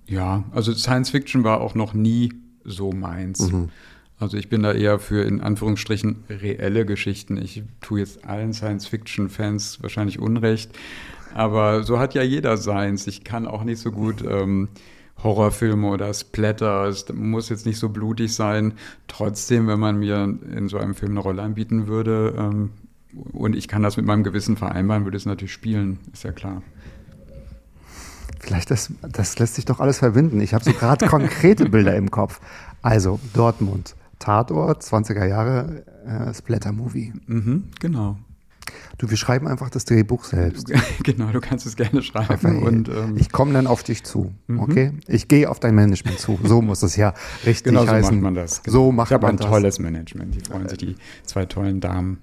ja, 0.07 0.43
also 0.51 0.73
Science 0.73 1.09
Fiction 1.09 1.43
war 1.43 1.61
auch 1.61 1.75
noch 1.75 1.93
nie 1.93 2.33
so 2.63 2.91
meins. 2.91 3.51
Mhm. 3.51 3.69
Also 4.19 4.37
ich 4.37 4.49
bin 4.49 4.63
da 4.63 4.71
eher 4.71 4.99
für 4.99 5.23
in 5.23 5.41
Anführungsstrichen 5.41 6.23
reelle 6.29 6.85
Geschichten. 6.85 7.37
Ich 7.37 7.63
tue 7.81 7.99
jetzt 7.99 8.25
allen 8.25 8.53
Science-Fiction-Fans 8.53 9.79
wahrscheinlich 9.81 10.19
Unrecht, 10.19 10.71
aber 11.33 11.83
so 11.83 11.99
hat 11.99 12.13
ja 12.13 12.23
jeder 12.23 12.55
seins. 12.55 13.07
Ich 13.07 13.25
kann 13.25 13.45
auch 13.45 13.63
nicht 13.63 13.79
so 13.79 13.91
gut 13.91 14.23
ähm, 14.25 14.69
Horrorfilme 15.21 15.87
oder 15.87 16.13
Splatter. 16.13 16.85
Es 16.85 17.05
muss 17.13 17.49
jetzt 17.49 17.65
nicht 17.65 17.77
so 17.77 17.89
blutig 17.89 18.33
sein. 18.33 18.73
Trotzdem, 19.07 19.67
wenn 19.67 19.79
man 19.79 19.97
mir 19.97 20.37
in 20.55 20.69
so 20.69 20.77
einem 20.77 20.95
Film 20.95 21.11
eine 21.11 21.19
Rolle 21.19 21.41
anbieten 21.41 21.87
würde 21.87 22.35
ähm, 22.37 22.71
und 23.33 23.55
ich 23.55 23.67
kann 23.67 23.83
das 23.83 23.97
mit 23.97 24.05
meinem 24.05 24.23
Gewissen 24.23 24.55
vereinbaren, 24.55 25.03
würde 25.03 25.17
es 25.17 25.25
natürlich 25.25 25.53
spielen, 25.53 25.99
ist 26.13 26.23
ja 26.23 26.31
klar. 26.31 26.61
Vielleicht 28.39 28.69
das, 28.69 28.93
das 29.01 29.39
lässt 29.39 29.55
sich 29.55 29.65
doch 29.65 29.79
alles 29.79 29.99
verbinden. 29.99 30.39
Ich 30.39 30.53
habe 30.53 30.63
so 30.63 30.71
gerade 30.71 31.07
konkrete 31.07 31.65
Bilder 31.69 31.95
im 31.95 32.11
Kopf. 32.11 32.39
Also 32.81 33.19
Dortmund, 33.33 33.95
Tatort, 34.19 34.83
20er 34.83 35.25
Jahre, 35.25 35.83
äh, 36.05 36.33
Splatter-Movie. 36.33 37.13
Mhm, 37.27 37.65
genau. 37.79 38.17
Du, 38.97 39.09
wir 39.09 39.17
schreiben 39.17 39.47
einfach 39.47 39.69
das 39.69 39.85
Drehbuch 39.85 40.23
selbst. 40.23 40.71
genau, 41.03 41.31
du 41.31 41.39
kannst 41.39 41.65
es 41.65 41.75
gerne 41.75 42.01
schreiben. 42.01 42.29
Einfach, 42.29 42.49
und, 42.49 42.89
ähm, 42.89 43.15
ich 43.17 43.31
komme 43.31 43.53
dann 43.53 43.67
auf 43.67 43.83
dich 43.83 44.03
zu, 44.03 44.33
okay? 44.57 44.93
Ich 45.07 45.27
gehe 45.27 45.49
auf 45.49 45.59
dein 45.59 45.75
Management 45.75 46.19
zu. 46.19 46.39
So 46.43 46.61
muss 46.61 46.81
es 46.81 46.95
ja 46.95 47.13
richtig 47.45 47.65
genau 47.65 47.85
so 47.85 47.91
heißen. 47.91 48.15
macht 48.15 48.23
man 48.23 48.35
das. 48.35 48.63
Genau. 48.63 48.73
So 48.73 48.91
macht 48.91 49.11
ich 49.11 49.13
habe 49.13 49.27
man 49.27 49.35
ein 49.35 49.37
das. 49.37 49.47
tolles 49.47 49.79
Management. 49.79 50.35
Die 50.35 50.39
freuen 50.39 50.69
sich, 50.69 50.77
die 50.77 50.95
zwei 51.25 51.45
tollen 51.45 51.81
Damen. 51.81 52.19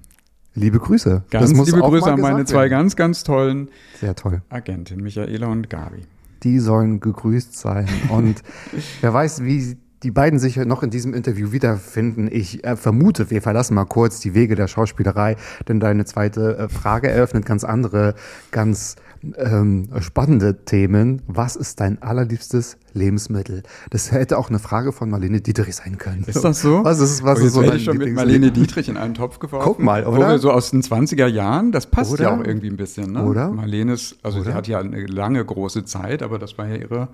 Liebe 0.54 0.78
Grüße. 0.78 1.25
Ganz 1.30 1.50
das 1.50 1.56
muss 1.56 1.68
liebe 1.68 1.80
Grüße 1.80 2.11
an 2.12 2.20
meine 2.20 2.44
zwei 2.44 2.62
werden. 2.62 2.70
ganz, 2.70 2.96
ganz 2.96 3.22
tollen 3.22 3.68
Sehr 4.00 4.14
toll. 4.14 4.42
Agentinnen, 4.49 5.02
Michaela 5.02 5.46
und 5.46 5.70
Gabi. 5.70 6.02
Die 6.42 6.58
sollen 6.58 7.00
gegrüßt 7.00 7.56
sein. 7.56 7.88
Und 8.08 8.42
wer 9.00 9.14
weiß, 9.14 9.44
wie 9.44 9.76
die 10.02 10.11
beiden 10.11 10.38
sich 10.38 10.56
noch 10.56 10.82
in 10.82 10.90
diesem 10.90 11.14
Interview 11.14 11.52
wiederfinden. 11.52 12.28
Ich 12.30 12.64
äh, 12.64 12.76
vermute, 12.76 13.30
wir 13.30 13.42
verlassen 13.42 13.75
mal 13.75 13.85
kurz 13.85 14.21
die 14.21 14.35
Wege 14.35 14.54
der 14.54 14.68
Schauspielerei, 14.68 15.37
denn 15.68 15.80
deine 15.80 16.04
zweite 16.04 16.56
äh, 16.56 16.68
Frage 16.68 17.09
eröffnet 17.09 17.47
ganz 17.47 17.64
andere, 17.64 18.14
ganz 18.50 18.97
ähm, 19.37 19.88
spannende 20.00 20.64
Themen. 20.64 21.23
Was 21.26 21.56
ist 21.56 21.80
dein 21.80 22.02
allerliebstes 22.02 22.76
Lebensmittel? 22.92 23.62
Das 23.90 24.11
hätte 24.11 24.38
auch 24.38 24.49
eine 24.49 24.59
Frage 24.59 24.92
von 24.92 25.11
Marlene 25.11 25.40
Dietrich 25.40 25.76
sein 25.76 25.99
können. 25.99 26.25
Ist 26.26 26.44
das 26.44 26.61
so? 26.61 26.85
Was 26.85 27.00
ist, 27.00 27.23
was 27.23 27.40
Oh, 27.40 27.44
ist 27.44 27.52
so 27.52 27.62
dein 27.62 27.76
ich 27.76 27.85
schon 27.85 27.99
mit 27.99 28.12
Marlene 28.14 28.50
Dietrich 28.50 28.88
in 28.88 28.97
einen 28.97 29.14
Topf 29.14 29.38
geworfen. 29.38 29.64
Guck 29.64 29.78
mal, 29.80 30.04
oder? 30.06 30.28
wir 30.28 30.38
so 30.38 30.50
aus 30.50 30.71
den 30.71 30.82
20er 30.82 31.26
Jahren, 31.26 31.73
das 31.73 31.87
passt 31.87 32.12
Oder? 32.12 32.25
ja 32.25 32.37
auch 32.37 32.44
irgendwie 32.44 32.68
ein 32.68 32.76
bisschen. 32.76 33.12
Ne? 33.12 33.25
Oder? 33.25 33.50
Marlenes, 33.50 34.16
also 34.23 34.42
sie 34.42 34.49
Oder? 34.49 34.54
hat 34.54 34.68
ja 34.68 34.80
eine 34.80 35.06
lange 35.06 35.44
große 35.44 35.85
Zeit, 35.85 36.23
aber 36.23 36.38
das 36.38 36.59
war 36.59 36.66
ja 36.66 36.76
ihre, 36.76 37.09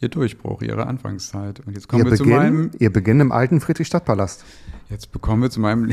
ihr 0.00 0.08
Durchbruch, 0.08 0.62
ihre 0.62 0.86
Anfangszeit. 0.86 1.60
Und 1.60 1.72
jetzt 1.74 1.88
kommen 1.88 2.04
Ihr 2.04 2.10
wir 2.10 2.16
zu 2.16 2.24
meinem, 2.24 2.70
Beginn, 2.70 2.80
ihr 2.80 2.92
Beginn 2.92 3.20
im 3.20 3.32
alten 3.32 3.60
Friedrichstadtpalast. 3.60 4.44
jetzt 4.90 5.12
bekommen 5.12 5.42
wir 5.42 5.50
zu 5.50 5.60
meinem 5.60 5.90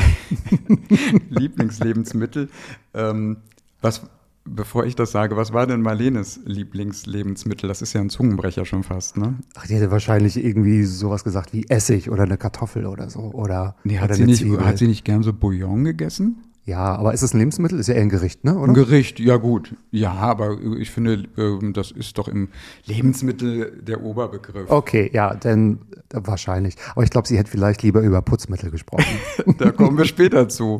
Lieblingslebensmittel. 1.29 2.49
Ähm, 2.93 3.37
was, 3.81 4.01
bevor 4.45 4.85
ich 4.85 4.95
das 4.95 5.11
sage, 5.11 5.35
was 5.37 5.53
war 5.53 5.67
denn 5.67 5.81
Marlenes 5.81 6.39
Lieblingslebensmittel? 6.45 7.67
Das 7.67 7.81
ist 7.81 7.93
ja 7.93 8.01
ein 8.01 8.09
Zungenbrecher 8.09 8.65
schon 8.65 8.83
fast, 8.83 9.17
ne? 9.17 9.35
Ach, 9.55 9.67
die 9.67 9.75
hätte 9.75 9.91
wahrscheinlich 9.91 10.43
irgendwie 10.43 10.83
sowas 10.83 11.23
gesagt 11.23 11.53
wie 11.53 11.65
Essig 11.69 12.09
oder 12.09 12.23
eine 12.23 12.37
Kartoffel 12.37 12.85
oder 12.85 13.09
so. 13.09 13.19
Oder, 13.19 13.75
Nee, 13.83 13.93
oder 13.97 14.01
hat, 14.03 14.15
sie 14.15 14.23
eine 14.23 14.31
nicht, 14.31 14.41
Zwiebel. 14.41 14.65
hat 14.65 14.77
sie 14.77 14.87
nicht 14.87 15.05
gern 15.05 15.23
so 15.23 15.33
Bouillon 15.33 15.83
gegessen? 15.83 16.43
Ja, 16.65 16.95
aber 16.95 17.13
ist 17.13 17.23
es 17.23 17.33
ein 17.33 17.39
Lebensmittel? 17.39 17.77
Ist 17.77 17.87
ja 17.87 17.95
eher 17.95 18.03
ein 18.03 18.09
Gericht, 18.09 18.45
ne? 18.45 18.57
Oder? 18.57 18.69
Ein 18.71 18.73
Gericht, 18.73 19.19
ja 19.19 19.35
gut. 19.35 19.75
Ja, 19.91 20.13
aber 20.13 20.57
ich 20.79 20.91
finde, 20.91 21.25
ähm, 21.37 21.73
das 21.73 21.91
ist 21.91 22.17
doch 22.17 22.29
im 22.29 22.47
Lebensmittel 22.85 23.81
der 23.81 24.01
Oberbegriff. 24.01 24.69
Okay, 24.71 25.09
ja, 25.13 25.33
denn 25.35 25.79
äh, 26.13 26.21
wahrscheinlich. 26.23 26.75
Aber 26.93 27.03
ich 27.03 27.09
glaube, 27.09 27.27
sie 27.27 27.37
hätte 27.37 27.51
vielleicht 27.51 27.83
lieber 27.83 27.99
über 27.99 28.21
Putzmittel 28.21 28.71
gesprochen. 28.71 29.03
Da 29.57 29.71
kommen 29.71 29.97
wir 29.97 30.05
später 30.05 30.47
zu. 30.47 30.77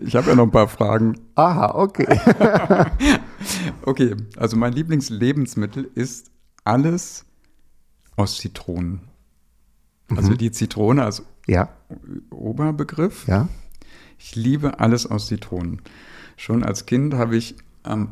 Ich 0.00 0.16
habe 0.16 0.30
ja 0.30 0.34
noch 0.36 0.44
ein 0.44 0.50
paar 0.50 0.68
Fragen. 0.68 1.18
Aha, 1.34 1.74
okay. 1.74 2.06
Okay, 3.82 4.14
also 4.36 4.56
mein 4.56 4.72
Lieblingslebensmittel 4.72 5.88
ist 5.94 6.30
alles 6.64 7.24
aus 8.16 8.38
Zitronen. 8.38 9.00
Also 10.16 10.34
die 10.34 10.50
Zitrone 10.50 11.04
als 11.04 11.22
Ja, 11.46 11.68
Oberbegriff. 12.30 13.26
ja. 13.28 13.48
Ich 14.18 14.34
liebe 14.36 14.80
alles 14.80 15.06
aus 15.10 15.26
Zitronen. 15.28 15.80
Schon 16.36 16.62
als 16.64 16.86
Kind 16.86 17.14
habe 17.14 17.36
ich 17.36 17.56
am 17.82 18.10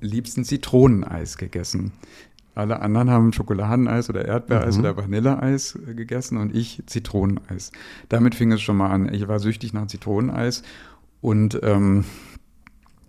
liebsten 0.00 0.44
Zitroneneis 0.44 1.36
gegessen. 1.38 1.92
Alle 2.54 2.80
anderen 2.80 3.10
haben 3.10 3.32
Schokoladeneis 3.34 4.08
oder 4.08 4.24
Erdbeereis 4.24 4.78
oder 4.78 4.96
Vanilleeis 4.96 5.78
äh, 5.86 5.94
gegessen 5.94 6.38
und 6.38 6.54
ich 6.54 6.82
Zitroneneis. 6.86 7.70
Damit 8.08 8.34
fing 8.34 8.50
es 8.52 8.62
schon 8.62 8.78
mal 8.78 8.90
an. 8.90 9.12
Ich 9.12 9.28
war 9.28 9.38
süchtig 9.40 9.74
nach 9.74 9.86
Zitroneneis 9.88 10.62
und 11.20 11.60
ähm, 11.62 12.04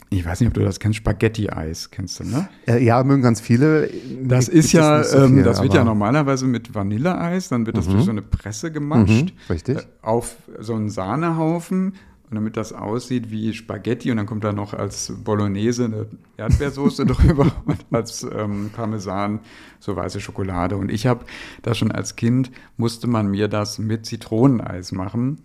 ich 0.10 0.26
weiß 0.26 0.40
nicht, 0.40 0.48
ob 0.48 0.54
du 0.54 0.62
das 0.64 0.80
kennst, 0.80 0.98
Spaghetti-Eis 0.98 1.92
kennst 1.92 2.20
du, 2.22 2.24
ne? 2.26 2.48
Äh, 2.66 2.84
ja, 2.84 3.04
mögen 3.04 3.22
ganz 3.22 3.42
viele. 3.42 3.90
Das 4.24 4.46
Gibt 4.46 4.58
ist 4.58 4.72
ja, 4.72 5.00
nicht 5.00 5.10
so 5.10 5.18
ähm, 5.18 5.36
viel, 5.36 5.44
das 5.44 5.62
wird 5.62 5.74
ja 5.74 5.84
normalerweise 5.84 6.46
mit 6.46 6.74
Vanilleeis, 6.74 7.50
dann 7.50 7.66
wird 7.66 7.78
das 7.78 7.88
durch 7.88 8.04
so 8.06 8.12
eine 8.12 8.22
Presse 8.22 8.72
gematscht, 8.72 9.26
Mhm, 9.26 9.32
richtig. 9.50 9.78
äh, 9.80 9.82
auf 10.02 10.36
so 10.60 10.76
einen 10.76 10.90
Sahnehaufen 10.90 11.94
und 12.30 12.36
damit 12.36 12.58
das 12.58 12.74
aussieht 12.74 13.32
wie 13.32 13.54
Spaghetti 13.54 14.12
und 14.12 14.18
dann 14.18 14.26
kommt 14.26 14.44
da 14.44 14.52
noch 14.52 14.74
als 14.74 15.14
Bolognese 15.24 15.86
eine 15.86 16.08
Erdbeersoße 16.36 17.06
drüber 17.08 17.52
und 17.66 17.86
als 17.92 18.24
ähm, 18.24 18.70
Parmesan 18.76 19.40
so 19.80 19.96
weiße 19.96 20.20
Schokolade. 20.20 20.76
Und 20.76 20.92
ich 20.92 21.08
habe 21.08 21.26
das 21.62 21.78
schon 21.78 21.92
als 21.92 22.18
Kind, 22.18 22.52
musste 22.76 23.08
man 23.08 23.28
mir 23.28 23.48
das 23.48 23.80
mit 23.80 24.06
Zitroneneis 24.06 24.92
machen. 24.92 25.40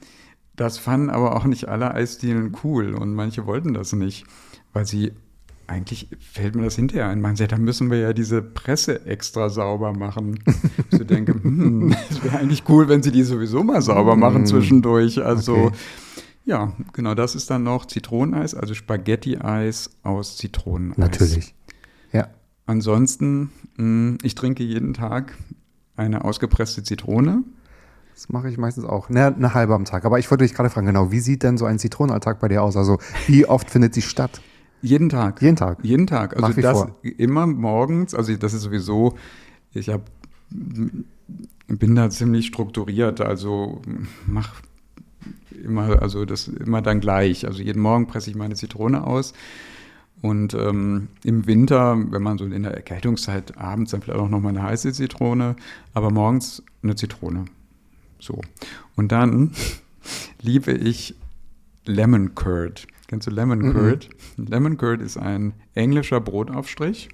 Das 0.56 0.78
fanden 0.78 1.10
aber 1.10 1.36
auch 1.36 1.44
nicht 1.44 1.68
alle 1.68 1.94
Eisdielen 1.94 2.56
cool 2.64 2.94
und 2.94 3.14
manche 3.14 3.46
wollten 3.46 3.74
das 3.74 3.92
nicht, 3.92 4.24
weil 4.72 4.84
sie 4.84 5.12
eigentlich 5.68 6.08
fällt 6.20 6.56
mir 6.56 6.64
das 6.64 6.74
hinterher 6.74 7.08
ein. 7.08 7.20
Man 7.20 7.36
sagt, 7.36 7.52
da 7.52 7.58
müssen 7.58 7.90
wir 7.90 7.98
ja 7.98 8.12
diese 8.12 8.42
Presse 8.42 9.06
extra 9.06 9.48
sauber 9.48 9.92
machen. 9.92 10.40
Ich 10.90 10.98
so 10.98 11.04
denke, 11.04 11.32
hm, 11.32 11.94
es 12.10 12.22
wäre 12.24 12.38
eigentlich 12.38 12.64
cool, 12.68 12.88
wenn 12.88 13.02
sie 13.02 13.12
die 13.12 13.22
sowieso 13.22 13.62
mal 13.62 13.80
sauber 13.80 14.16
machen 14.16 14.44
zwischendurch. 14.46 15.24
Also 15.24 15.54
Okay. 15.54 15.76
Ja, 16.44 16.72
genau, 16.92 17.14
das 17.14 17.34
ist 17.34 17.50
dann 17.50 17.62
noch 17.62 17.86
Zitroneneis, 17.86 18.54
also 18.54 18.74
Spaghetti-Eis 18.74 19.90
aus 20.02 20.36
Zitroneneis. 20.36 20.98
Natürlich. 20.98 21.54
Ja. 22.12 22.28
Ansonsten, 22.66 23.50
mh, 23.76 24.18
ich 24.22 24.34
trinke 24.34 24.62
jeden 24.62 24.94
Tag 24.94 25.36
eine 25.96 26.24
ausgepresste 26.24 26.82
Zitrone. 26.82 27.44
Das 28.14 28.28
mache 28.28 28.48
ich 28.48 28.58
meistens 28.58 28.84
auch. 28.84 29.08
Ne, 29.08 29.26
eine 29.26 29.54
halbe 29.54 29.74
am 29.74 29.84
Tag. 29.84 30.04
Aber 30.04 30.18
ich 30.18 30.30
wollte 30.30 30.44
dich 30.44 30.54
gerade 30.54 30.70
fragen, 30.70 30.86
genau, 30.86 31.10
wie 31.10 31.20
sieht 31.20 31.42
denn 31.42 31.56
so 31.56 31.64
ein 31.64 31.78
Zitronenalltag 31.78 32.40
bei 32.40 32.48
dir 32.48 32.62
aus? 32.62 32.76
Also, 32.76 32.98
wie 33.26 33.46
oft 33.46 33.70
findet 33.70 33.94
sie 33.94 34.02
statt? 34.02 34.40
Jeden 34.82 35.08
Tag. 35.08 35.40
Jeden 35.40 35.56
Tag? 35.56 35.78
Jeden 35.82 36.06
Tag. 36.06 36.36
Also 36.36 36.60
das 36.60 36.78
vor. 36.78 36.96
immer 37.02 37.46
morgens, 37.46 38.14
also 38.14 38.34
das 38.36 38.52
ist 38.52 38.62
sowieso, 38.62 39.14
ich 39.72 39.88
habe 39.88 40.02
bin 41.68 41.94
da 41.94 42.10
ziemlich 42.10 42.46
strukturiert, 42.46 43.20
also 43.20 43.80
mach 44.26 44.60
immer, 45.62 46.02
also 46.02 46.24
das 46.24 46.48
immer 46.48 46.82
dann 46.82 47.00
gleich. 47.00 47.46
Also 47.46 47.62
jeden 47.62 47.80
Morgen 47.80 48.06
presse 48.06 48.30
ich 48.30 48.36
meine 48.36 48.54
Zitrone 48.54 49.06
aus. 49.06 49.32
Und 50.20 50.54
ähm, 50.54 51.08
im 51.24 51.46
Winter, 51.46 51.96
wenn 52.10 52.22
man 52.22 52.38
so 52.38 52.44
in 52.44 52.62
der 52.62 52.74
Erkältungszeit 52.74 53.58
abends, 53.58 53.90
dann 53.90 54.02
vielleicht 54.02 54.20
auch 54.20 54.28
noch 54.28 54.40
mal 54.40 54.50
eine 54.50 54.62
heiße 54.62 54.92
Zitrone, 54.92 55.56
aber 55.94 56.10
morgens 56.10 56.62
eine 56.82 56.94
Zitrone. 56.94 57.46
So. 58.20 58.40
Und 58.94 59.10
dann 59.10 59.52
liebe 60.40 60.72
ich 60.72 61.16
Lemon 61.84 62.34
Curd. 62.36 62.86
Kennst 63.08 63.26
du 63.26 63.32
Lemon 63.32 63.72
Curd? 63.72 64.08
Lemon 64.36 64.76
Curd 64.76 65.00
ist 65.00 65.16
ein 65.16 65.54
englischer 65.74 66.20
Brotaufstrich 66.20 67.08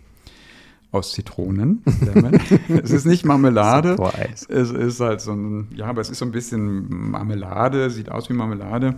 aus 0.90 1.12
Zitronen. 1.12 1.82
Es 2.82 2.90
ist 2.90 3.04
nicht 3.04 3.24
Marmelade. 3.24 3.96
Es 4.48 4.70
ist 4.70 5.00
halt 5.00 5.20
so 5.20 5.32
ein, 5.32 5.68
ja, 5.74 5.86
aber 5.86 6.00
es 6.00 6.08
ist 6.10 6.18
so 6.18 6.24
ein 6.24 6.32
bisschen 6.32 7.10
Marmelade, 7.10 7.90
sieht 7.90 8.10
aus 8.10 8.28
wie 8.28 8.34
Marmelade. 8.34 8.96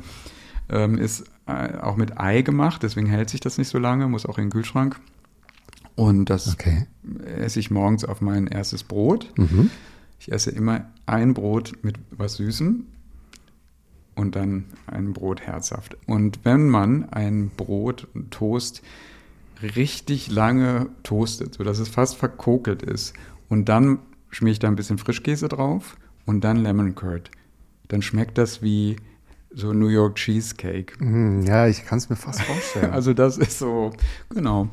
Ähm, 0.68 0.98
ist 0.98 1.24
äh, 1.46 1.78
auch 1.78 1.96
mit 1.96 2.20
Ei 2.20 2.42
gemacht, 2.42 2.82
deswegen 2.84 3.08
hält 3.08 3.28
sich 3.30 3.40
das 3.40 3.58
nicht 3.58 3.68
so 3.68 3.78
lange, 3.78 4.06
muss 4.06 4.24
auch 4.24 4.38
in 4.38 4.44
den 4.44 4.50
Kühlschrank. 4.50 5.00
Und 5.96 6.26
das 6.30 6.52
Okay. 6.52 6.86
esse 7.38 7.58
ich 7.58 7.70
morgens 7.72 8.04
auf 8.04 8.20
mein 8.20 8.46
erstes 8.46 8.84
Brot. 8.84 9.32
Mhm. 9.36 9.70
Ich 10.20 10.30
esse 10.30 10.50
immer 10.50 10.84
ein 11.06 11.34
Brot 11.34 11.72
mit 11.82 11.98
was 12.12 12.34
Süßem 12.36 12.84
und 14.14 14.36
dann 14.36 14.66
ein 14.86 15.12
Brot 15.12 15.40
herzhaft. 15.40 15.96
Und 16.06 16.40
wenn 16.44 16.68
man 16.68 17.08
ein 17.10 17.50
Brot, 17.56 18.06
Toast 18.30 18.82
richtig 19.62 20.30
lange 20.30 20.88
toastet, 21.02 21.54
sodass 21.54 21.78
es 21.78 21.88
fast 21.88 22.16
verkokelt 22.16 22.82
ist 22.82 23.14
und 23.48 23.68
dann 23.68 23.98
schmiere 24.30 24.52
ich 24.52 24.58
da 24.58 24.68
ein 24.68 24.76
bisschen 24.76 24.98
Frischkäse 24.98 25.48
drauf 25.48 25.96
und 26.26 26.42
dann 26.42 26.56
Lemon 26.58 26.94
Curd, 26.94 27.30
dann 27.88 28.02
schmeckt 28.02 28.38
das 28.38 28.62
wie 28.62 28.96
so 29.52 29.72
New 29.72 29.88
York 29.88 30.16
Cheesecake. 30.16 30.98
Hm, 31.00 31.42
Ja, 31.44 31.66
ich 31.66 31.84
kann 31.84 31.98
es 31.98 32.08
mir 32.08 32.16
fast 32.16 32.40
vorstellen. 32.42 32.92
Also 32.92 33.12
das 33.14 33.36
ist 33.36 33.58
so, 33.58 33.90
genau. 34.28 34.68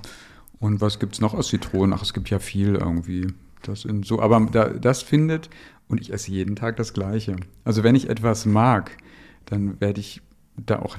Und 0.59 0.81
was 0.81 0.99
gibt 0.99 1.13
es 1.13 1.21
noch 1.21 1.33
aus 1.33 1.47
Zitronen? 1.49 1.93
Ach, 1.93 2.03
es 2.03 2.13
gibt 2.13 2.29
ja 2.29 2.39
viel 2.39 2.75
irgendwie. 2.75 3.27
Das 3.63 3.81
sind 3.81 4.05
so, 4.05 4.21
aber 4.21 4.39
da, 4.51 4.69
das 4.69 5.01
findet, 5.01 5.49
und 5.87 5.99
ich 6.01 6.13
esse 6.13 6.31
jeden 6.31 6.55
Tag 6.55 6.77
das 6.77 6.93
Gleiche. 6.93 7.37
Also 7.63 7.83
wenn 7.83 7.95
ich 7.95 8.09
etwas 8.09 8.45
mag, 8.45 8.91
dann 9.45 9.79
werde 9.81 9.99
ich 9.99 10.21
da 10.57 10.79
auch 10.79 10.95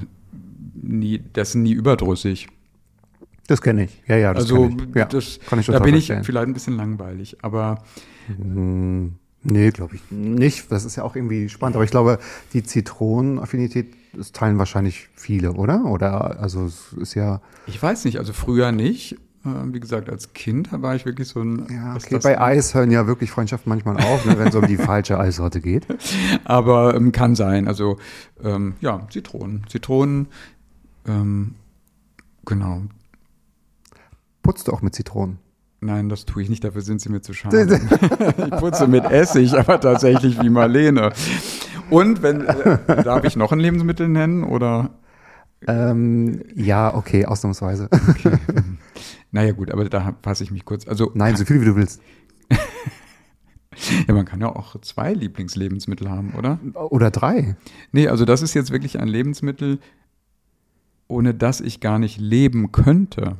nie, 0.75 1.23
das 1.33 1.50
ist 1.50 1.54
nie 1.57 1.73
überdrüssig. 1.73 2.49
Das 3.48 3.60
kenne 3.60 3.84
ich. 3.84 4.02
Ja, 4.06 4.16
ja, 4.16 4.32
das 4.32 4.44
also 4.44 4.66
ich. 4.68 4.94
Ja, 4.94 5.06
das, 5.06 5.40
kann 5.48 5.58
ich 5.58 5.66
da 5.66 5.72
total 5.72 5.86
bin 5.86 5.94
ich 5.96 6.06
verstehen. 6.06 6.24
vielleicht 6.24 6.46
ein 6.46 6.54
bisschen 6.54 6.76
langweilig, 6.76 7.38
aber 7.42 7.82
Hm, 8.28 9.14
Nee, 9.42 9.70
glaube 9.70 9.94
ich 9.94 10.02
nicht. 10.10 10.70
Das 10.70 10.84
ist 10.84 10.96
ja 10.96 11.04
auch 11.04 11.14
irgendwie 11.14 11.48
spannend. 11.48 11.76
Aber 11.76 11.84
ich 11.84 11.90
glaube, 11.90 12.18
die 12.52 12.62
Zitronenaffinität, 12.62 13.94
das 14.12 14.32
teilen 14.32 14.58
wahrscheinlich 14.58 15.08
viele, 15.14 15.52
oder? 15.52 15.84
Oder, 15.84 16.40
also, 16.40 16.66
es 16.66 16.92
ist 16.94 17.14
ja, 17.14 17.40
ich 17.66 17.80
weiß 17.80 18.04
nicht, 18.04 18.18
also 18.18 18.32
früher 18.32 18.72
nicht. 18.72 19.12
Äh, 19.44 19.72
Wie 19.72 19.78
gesagt, 19.78 20.10
als 20.10 20.32
Kind 20.32 20.70
war 20.72 20.96
ich 20.96 21.06
wirklich 21.06 21.28
so 21.28 21.40
ein. 21.40 21.66
ja, 21.70 21.94
okay. 21.94 22.18
Bei 22.20 22.40
Eis 22.40 22.74
hören 22.74 22.90
ja 22.90 23.06
wirklich 23.06 23.30
Freundschaften 23.30 23.70
manchmal 23.70 23.96
auf, 23.96 24.24
ne, 24.26 24.38
wenn 24.38 24.48
es 24.48 24.54
um 24.56 24.66
die 24.66 24.76
falsche 24.76 25.18
Eissorte 25.18 25.60
geht. 25.60 25.86
Aber 26.44 26.94
ähm, 26.96 27.12
kann 27.12 27.36
sein. 27.36 27.68
Also 27.68 27.98
ähm, 28.42 28.74
ja, 28.80 29.06
Zitronen. 29.08 29.64
Zitronen, 29.68 30.26
ähm, 31.06 31.54
Genau. 32.44 32.82
Putzt 34.48 34.66
du 34.66 34.72
auch 34.72 34.80
mit 34.80 34.94
Zitronen? 34.94 35.40
Nein, 35.80 36.08
das 36.08 36.24
tue 36.24 36.42
ich 36.42 36.48
nicht, 36.48 36.64
dafür 36.64 36.80
sind 36.80 37.02
sie 37.02 37.10
mir 37.10 37.20
zu 37.20 37.34
schade. 37.34 37.78
ich 38.38 38.50
putze 38.52 38.86
mit 38.86 39.04
Essig, 39.04 39.52
aber 39.52 39.78
tatsächlich 39.78 40.40
wie 40.40 40.48
Marlene. 40.48 41.12
Und 41.90 42.22
wenn, 42.22 42.46
äh, 42.46 43.02
darf 43.04 43.24
ich 43.24 43.36
noch 43.36 43.52
ein 43.52 43.60
Lebensmittel 43.60 44.08
nennen 44.08 44.44
oder? 44.44 44.98
Ähm, 45.66 46.44
ja, 46.54 46.94
okay, 46.94 47.26
ausnahmsweise. 47.26 47.90
Okay. 48.08 48.38
naja, 49.32 49.52
gut, 49.52 49.70
aber 49.70 49.86
da 49.86 50.16
fasse 50.22 50.44
ich 50.44 50.50
mich 50.50 50.64
kurz. 50.64 50.88
Also, 50.88 51.10
Nein, 51.12 51.36
so 51.36 51.44
viel 51.44 51.60
wie 51.60 51.66
du 51.66 51.76
willst. 51.76 52.00
ja, 54.08 54.14
man 54.14 54.24
kann 54.24 54.40
ja 54.40 54.48
auch 54.48 54.80
zwei 54.80 55.12
Lieblingslebensmittel 55.12 56.08
haben, 56.08 56.32
oder? 56.32 56.58
Oder 56.72 57.10
drei. 57.10 57.58
Nee, 57.92 58.08
also 58.08 58.24
das 58.24 58.40
ist 58.40 58.54
jetzt 58.54 58.70
wirklich 58.70 58.98
ein 58.98 59.08
Lebensmittel, 59.08 59.78
ohne 61.06 61.34
das 61.34 61.60
ich 61.60 61.80
gar 61.80 61.98
nicht 61.98 62.18
leben 62.18 62.72
könnte. 62.72 63.36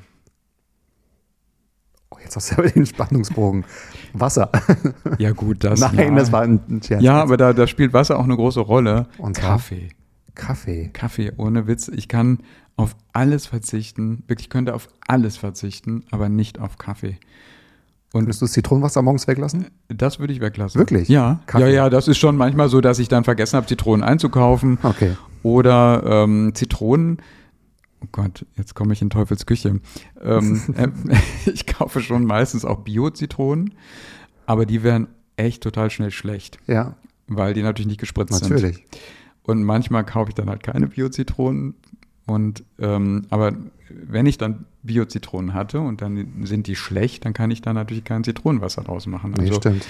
Jetzt 2.23 2.37
hast 2.37 2.51
du 2.51 2.59
aber 2.59 2.69
den 2.69 2.87
Spannungsbogen. 2.87 3.65
Wasser. 4.13 4.51
Ja, 5.19 5.33
gut, 5.33 5.65
das. 5.65 5.81
Nein, 5.81 5.97
ja. 5.97 6.15
das 6.15 6.33
war 6.33 6.43
ein 6.43 6.81
Scherz. 6.85 7.03
Ja, 7.03 7.21
aber 7.21 7.37
da, 7.37 7.53
da 7.53 7.67
spielt 7.67 7.93
Wasser 7.93 8.19
auch 8.19 8.25
eine 8.25 8.37
große 8.37 8.61
Rolle. 8.61 9.07
Und? 9.19 9.37
Kaffee. 9.37 9.89
Kaffee. 10.35 10.91
Kaffee, 10.93 11.33
ohne 11.37 11.67
Witz. 11.67 11.89
Ich 11.89 12.09
kann 12.09 12.39
auf 12.77 12.95
alles 13.13 13.47
verzichten. 13.47 14.23
Wirklich 14.29 14.51
könnte 14.51 14.75
auf 14.75 14.89
alles 15.07 15.37
verzichten, 15.37 16.05
aber 16.11 16.29
nicht 16.29 16.61
auf 16.61 16.79
Kaffee. 16.79 17.19
Und 18.13 18.23
Würdest 18.25 18.41
du 18.41 18.47
das 18.47 18.53
Zitronenwasser 18.53 19.03
morgens 19.03 19.27
weglassen? 19.27 19.67
das 19.89 20.19
würde 20.19 20.33
ich 20.33 20.41
weglassen. 20.41 20.79
Wirklich? 20.79 21.09
Ja. 21.09 21.41
Kaffee? 21.47 21.65
Ja, 21.65 21.69
ja, 21.69 21.91
das 21.91 22.09
ist 22.09 22.19
schon 22.19 22.37
manchmal 22.37 22.69
so, 22.69 22.81
dass 22.81 22.99
ich 22.99 23.09
dann 23.09 23.25
vergessen 23.25 23.57
habe, 23.57 23.67
Zitronen 23.67 24.03
einzukaufen. 24.03 24.79
Okay. 24.83 25.17
Oder 25.43 26.03
ähm, 26.07 26.53
Zitronen. 26.55 27.19
Oh 28.03 28.07
Gott, 28.13 28.47
jetzt 28.57 28.75
komme 28.75 28.93
ich 28.93 29.03
in 29.03 29.11
Teufels 29.11 29.45
Küche. 29.47 29.81
Ähm, 30.23 30.61
äh, 30.77 30.89
ich 31.51 31.67
kaufe 31.67 32.01
schon 32.01 32.25
meistens 32.25 32.65
auch 32.65 32.81
Bio-Zitronen, 32.81 33.75
aber 34.47 34.67
die 34.67 34.83
werden 34.83 35.09
echt 35.37 35.63
total 35.63 35.91
schnell 35.91 36.11
schlecht, 36.11 36.59
Ja, 36.67 36.97
weil 37.27 37.55
die 37.55 37.63
natürlich 37.63 37.87
nicht 37.89 38.01
gespritzt 38.01 38.35
sind. 38.35 38.51
natürlich. 38.51 38.85
Und 39.43 39.63
manchmal 39.65 40.05
kaufe 40.05 40.31
ich 40.31 40.35
dann 40.35 40.49
halt 40.51 40.63
keine 40.63 40.87
Bio-Zitronen. 40.89 41.75
Und 42.27 42.63
ähm, 42.79 43.27
aber 43.31 43.55
wenn 43.89 44.27
ich 44.27 44.37
dann 44.37 44.67
Bio-Zitronen 44.83 45.55
hatte 45.55 45.81
und 45.81 46.03
dann 46.03 46.45
sind 46.45 46.67
die 46.67 46.77
schlecht, 46.77 47.25
dann 47.25 47.33
kann 47.33 47.51
ich 47.51 47.63
da 47.63 47.73
natürlich 47.73 48.05
kein 48.05 48.23
Zitronenwasser 48.25 48.83
draus 48.83 49.07
machen. 49.07 49.33
Nee, 49.33 49.45
Also, 49.47 49.55
stimmt. 49.61 49.87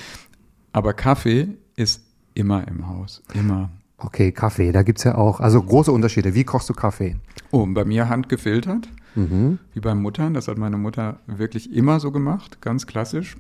aber 0.73 0.93
Kaffee 0.95 1.49
ist 1.75 2.05
immer 2.35 2.67
im 2.69 2.87
Haus. 2.87 3.23
Immer. 3.35 3.71
Okay, 3.99 4.31
Kaffee, 4.33 4.71
da 4.73 4.83
gibt's 4.83 5.03
ja 5.05 5.17
auch, 5.17 5.41
also 5.41 5.61
große 5.61 5.91
Unterschiede. 5.91 6.35
Wie 6.35 6.45
kochst 6.45 6.69
du 6.69 6.75
Kaffee? 6.75 7.17
Oh, 7.51 7.67
bei 7.67 7.85
mir 7.85 8.09
handgefiltert, 8.09 8.89
Mhm. 9.17 9.59
wie 9.75 9.81
beim 9.81 10.01
Muttern. 10.01 10.35
Das 10.35 10.47
hat 10.47 10.57
meine 10.59 10.77
Mutter 10.79 11.19
wirklich 11.27 11.73
immer 11.75 11.99
so 11.99 12.13
gemacht, 12.13 12.61
ganz 12.61 12.87
klassisch. 12.87 13.37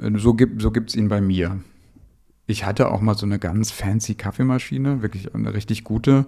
Äh, 0.00 0.18
So 0.18 0.32
gibt 0.34 0.62
so 0.62 0.70
gibt's 0.70 0.94
ihn 0.96 1.08
bei 1.08 1.20
mir. 1.20 1.58
Ich 2.46 2.64
hatte 2.64 2.90
auch 2.90 3.00
mal 3.02 3.14
so 3.14 3.26
eine 3.26 3.38
ganz 3.38 3.70
fancy 3.70 4.14
Kaffeemaschine, 4.14 5.02
wirklich 5.02 5.34
eine 5.34 5.52
richtig 5.54 5.84
gute. 5.84 6.26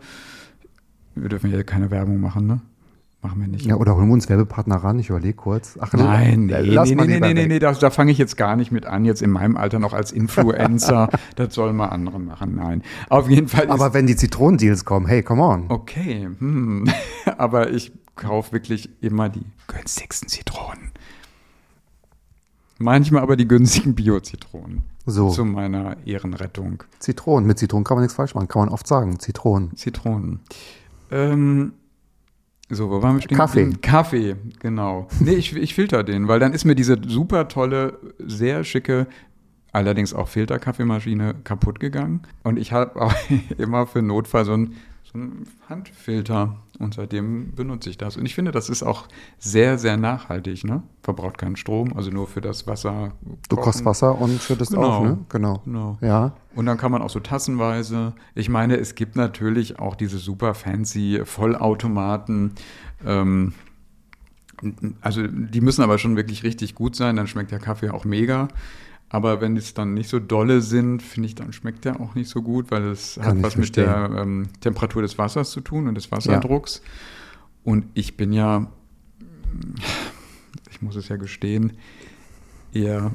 Wir 1.15 1.29
dürfen 1.29 1.51
ja 1.51 1.63
keine 1.63 1.91
Werbung 1.91 2.21
machen, 2.21 2.47
ne? 2.47 2.61
Machen 3.25 3.41
wir 3.41 3.49
nicht. 3.49 3.65
Ja, 3.65 3.77
oder 3.77 3.97
holen 3.97 4.09
wir 4.09 4.13
uns 4.13 4.29
Werbepartner 4.29 4.77
ran? 4.77 4.99
Ich 4.99 5.09
überlege 5.09 5.33
kurz. 5.33 5.79
Ach, 5.81 5.91
Nein, 5.95 6.45
nee, 6.45 6.61
lass 6.61 6.91
nee, 6.91 6.95
mal 6.95 7.07
nee, 7.07 7.21
nee, 7.21 7.33
nee, 7.33 7.47
nee, 7.47 7.59
da, 7.59 7.73
da 7.73 7.89
fange 7.89 8.13
ich 8.13 8.19
jetzt 8.19 8.37
gar 8.37 8.55
nicht 8.55 8.71
mit 8.71 8.85
an, 8.85 9.07
jetzt 9.07 9.23
in 9.23 9.31
meinem 9.31 9.57
Alter 9.57 9.79
noch 9.79 9.95
als 9.95 10.13
Influencer. 10.13 11.09
das 11.37 11.55
sollen 11.55 11.75
mal 11.75 11.87
andere 11.87 12.21
machen. 12.21 12.57
Nein. 12.57 12.83
Auf 13.09 13.31
jeden 13.31 13.49
Fall 13.49 13.71
Aber 13.71 13.95
wenn 13.95 14.07
die 14.07 14.15
Zitronendeals 14.15 14.85
kommen, 14.85 15.07
hey, 15.07 15.23
come 15.23 15.43
on. 15.43 15.65
Okay, 15.71 16.29
hm. 16.39 16.85
aber 17.39 17.71
ich 17.71 17.93
kaufe 18.15 18.53
wirklich 18.53 18.91
immer 19.01 19.31
die 19.31 19.47
günstigsten 19.69 20.29
Zitronen. 20.29 20.93
Manchmal 22.77 23.23
aber 23.23 23.37
die 23.37 23.49
günstigen 23.49 23.95
Bio-Zitronen. 23.95 24.83
So. 25.07 25.31
Zu 25.31 25.47
meiner 25.47 25.97
Ehrenrettung. 26.05 26.83
Zitronen. 26.99 27.47
Mit 27.47 27.59
Zitronen 27.59 27.85
kann 27.85 27.97
man 27.97 28.03
nichts 28.03 28.17
falsch 28.17 28.35
machen. 28.35 28.49
Kann 28.49 28.67
man 28.67 28.69
oft 28.69 28.87
sagen. 28.87 29.19
Zitronen. 29.19 29.75
Zitronen. 29.77 30.41
Ähm, 31.11 31.73
so, 32.71 32.91
wo 32.91 33.03
waren 33.03 33.17
wir 33.17 33.23
stehen? 33.23 33.37
Kaffee. 33.37 33.71
Kaffee, 33.83 34.37
genau. 34.59 35.09
Nee, 35.21 35.35
ich, 35.35 35.55
ich 35.55 35.75
filter 35.75 36.03
den, 36.03 36.29
weil 36.29 36.41
dann 36.41 36.53
ist 36.53 36.65
mir 36.65 36.75
diese 36.75 36.97
super 37.07 37.49
tolle, 37.49 37.99
sehr 38.19 38.65
schicke, 38.65 39.07
allerdings 39.73 40.15
auch 40.15 40.29
Filterkaffeemaschine 40.29 41.35
kaputt 41.45 41.79
gegangen. 41.79 42.23
Und 42.43 42.59
ich 42.59 42.73
habe 42.73 43.01
auch 43.01 43.15
immer 43.59 43.87
für 43.87 44.03
Notfall 44.03 44.45
so 44.45 44.55
einen, 44.55 44.77
so 45.05 45.19
einen 45.19 45.47
Handfilter 45.69 46.64
und 46.79 46.95
seitdem 46.95 47.55
benutze 47.55 47.91
ich 47.91 47.99
das. 47.99 48.17
Und 48.17 48.27
ich 48.27 48.35
finde, 48.35 48.51
das 48.53 48.69
ist 48.69 48.83
auch 48.83 49.07
sehr, 49.39 49.79
sehr 49.79 49.97
nachhaltig, 49.97 50.65
ne? 50.65 50.83
Verbraucht 51.03 51.39
keinen 51.39 51.57
Strom, 51.57 51.93
also 51.97 52.11
nur 52.11 52.27
für 52.27 52.41
das 52.41 52.67
Wasser. 52.67 53.13
Du 53.49 53.57
kochen. 53.57 53.65
kochst 53.65 53.85
Wasser 53.85 54.21
und 54.21 54.41
schüttest 54.43 54.73
Genau. 54.73 54.83
auf, 54.89 55.05
ne? 55.05 55.19
Genau. 55.29 55.61
Genau. 55.65 55.99
Ja. 56.01 56.33
Und 56.55 56.67
dann 56.67 56.77
kann 56.79 56.93
man 56.93 57.03
auch 57.03 57.11
so 57.11 57.21
tassenweise. 57.21 58.13
Ich 58.35 58.49
meine, 58.49 58.77
es 58.77 58.95
gibt 58.95 59.17
natürlich 59.17 59.79
auch 59.79 59.95
diese 59.97 60.19
super 60.19 60.55
fancy 60.55 61.21
Vollautomaten. 61.25 62.53
Ähm, 63.05 63.53
also 65.01 65.27
die 65.27 65.61
müssen 65.61 65.83
aber 65.83 65.99
schon 65.99 66.17
wirklich 66.17 66.43
richtig 66.43 66.75
gut 66.75 66.97
sein, 66.97 67.17
dann 67.17 67.27
schmeckt 67.27 67.51
der 67.51 67.59
Kaffee 67.59 67.91
auch 67.91 68.05
mega. 68.05 68.49
Aber 69.15 69.41
wenn 69.41 69.57
es 69.57 69.75
dann 69.75 69.95
nicht 69.95 70.09
so 70.09 70.19
dolle 70.19 70.61
sind, 70.61 71.01
finde 71.01 71.29
ich, 71.29 71.37
dann 71.37 71.53
schmeckt 71.53 71.85
der 71.85 72.01
auch 72.01 72.17
nicht 72.17 72.29
so 72.29 72.43
gut, 72.43 72.73
weil 72.73 72.83
es 72.83 73.15
Kann 73.15 73.37
hat 73.37 73.43
was 73.45 73.57
mit 73.57 73.77
der 73.77 74.11
ähm, 74.19 74.49
Temperatur 74.61 75.03
des 75.03 75.19
Wassers 75.19 75.53
zu 75.53 75.61
tun 75.61 75.87
und 75.87 75.95
des 75.95 76.11
Wasserdrucks. 76.11 76.83
Und 77.63 77.85
ich 77.95 78.17
bin 78.17 78.33
ja, 78.33 78.67
ich 80.69 80.83
muss 80.83 80.97
es 80.97 81.09
ja 81.11 81.15
gestehen, 81.15 81.75
eher 82.73 83.13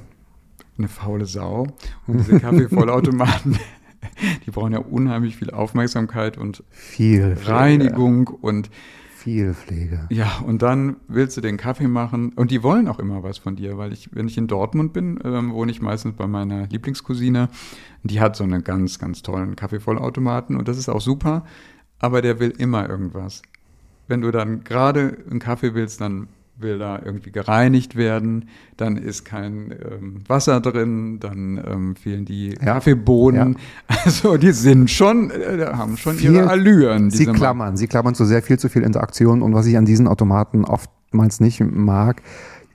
eine 0.77 0.87
faule 0.87 1.25
Sau. 1.25 1.67
Und 2.07 2.19
diese 2.19 2.39
Kaffeevollautomaten, 2.39 3.59
die 4.45 4.51
brauchen 4.51 4.71
ja 4.71 4.79
unheimlich 4.79 5.35
viel 5.35 5.51
Aufmerksamkeit 5.51 6.37
und 6.37 6.63
Viel. 6.71 7.35
Reinigung 7.43 8.27
und 8.27 8.69
Viel 9.19 9.53
Pflege. 9.53 10.07
ja, 10.09 10.39
und 10.45 10.61
dann 10.61 10.95
willst 11.09 11.35
du 11.35 11.41
den 11.41 11.57
Kaffee 11.57 11.89
machen 11.89 12.31
und 12.37 12.51
die 12.51 12.63
wollen 12.63 12.87
auch 12.87 12.99
immer 12.99 13.21
was 13.21 13.37
von 13.37 13.57
dir, 13.57 13.77
weil 13.77 13.91
ich, 13.91 14.15
wenn 14.15 14.29
ich 14.29 14.37
in 14.37 14.47
Dortmund 14.47 14.93
bin, 14.93 15.19
ähm, 15.25 15.51
wohne 15.51 15.71
ich 15.73 15.81
meistens 15.81 16.15
bei 16.15 16.25
meiner 16.25 16.67
Lieblingscousine. 16.67 17.49
Die 18.03 18.21
hat 18.21 18.37
so 18.37 18.45
einen 18.45 18.63
ganz, 18.63 18.97
ganz 18.97 19.21
tollen 19.21 19.57
Kaffeevollautomaten 19.57 20.55
und 20.55 20.69
das 20.69 20.77
ist 20.77 20.87
auch 20.87 21.01
super, 21.01 21.43
aber 21.99 22.21
der 22.21 22.39
will 22.39 22.51
immer 22.51 22.87
irgendwas. 22.87 23.41
Wenn 24.07 24.21
du 24.21 24.31
dann 24.31 24.63
gerade 24.63 25.17
einen 25.29 25.39
Kaffee 25.39 25.73
willst, 25.73 25.99
dann 25.99 26.29
will 26.61 26.77
da 26.79 26.99
irgendwie 27.03 27.31
gereinigt 27.31 27.95
werden, 27.95 28.49
dann 28.77 28.97
ist 28.97 29.25
kein 29.25 29.71
ähm, 29.71 30.17
Wasser 30.27 30.59
drin, 30.61 31.19
dann 31.19 31.61
ähm, 31.65 31.95
fehlen 31.95 32.25
die 32.25 32.49
Ja. 32.49 32.73
Kaffeebohnen. 32.73 33.57
Also 34.05 34.37
die 34.37 34.51
sind 34.51 34.89
schon, 34.89 35.29
äh, 35.31 35.65
haben 35.73 35.97
schon 35.97 36.15
Viel- 36.15 36.33
ihre 36.33 36.49
Allüren. 36.49 37.11
Sie 37.11 37.25
klammern, 37.25 37.75
sie 37.77 37.87
klammern 37.87 38.15
zu 38.15 38.25
sehr 38.25 38.41
viel 38.41 38.57
zu 38.59 38.69
viel 38.69 38.83
Interaktion 38.83 39.41
und 39.41 39.53
was 39.53 39.65
ich 39.65 39.77
an 39.77 39.85
diesen 39.85 40.07
Automaten 40.07 40.63
oftmals 40.65 41.39
nicht 41.39 41.59
mag, 41.61 42.21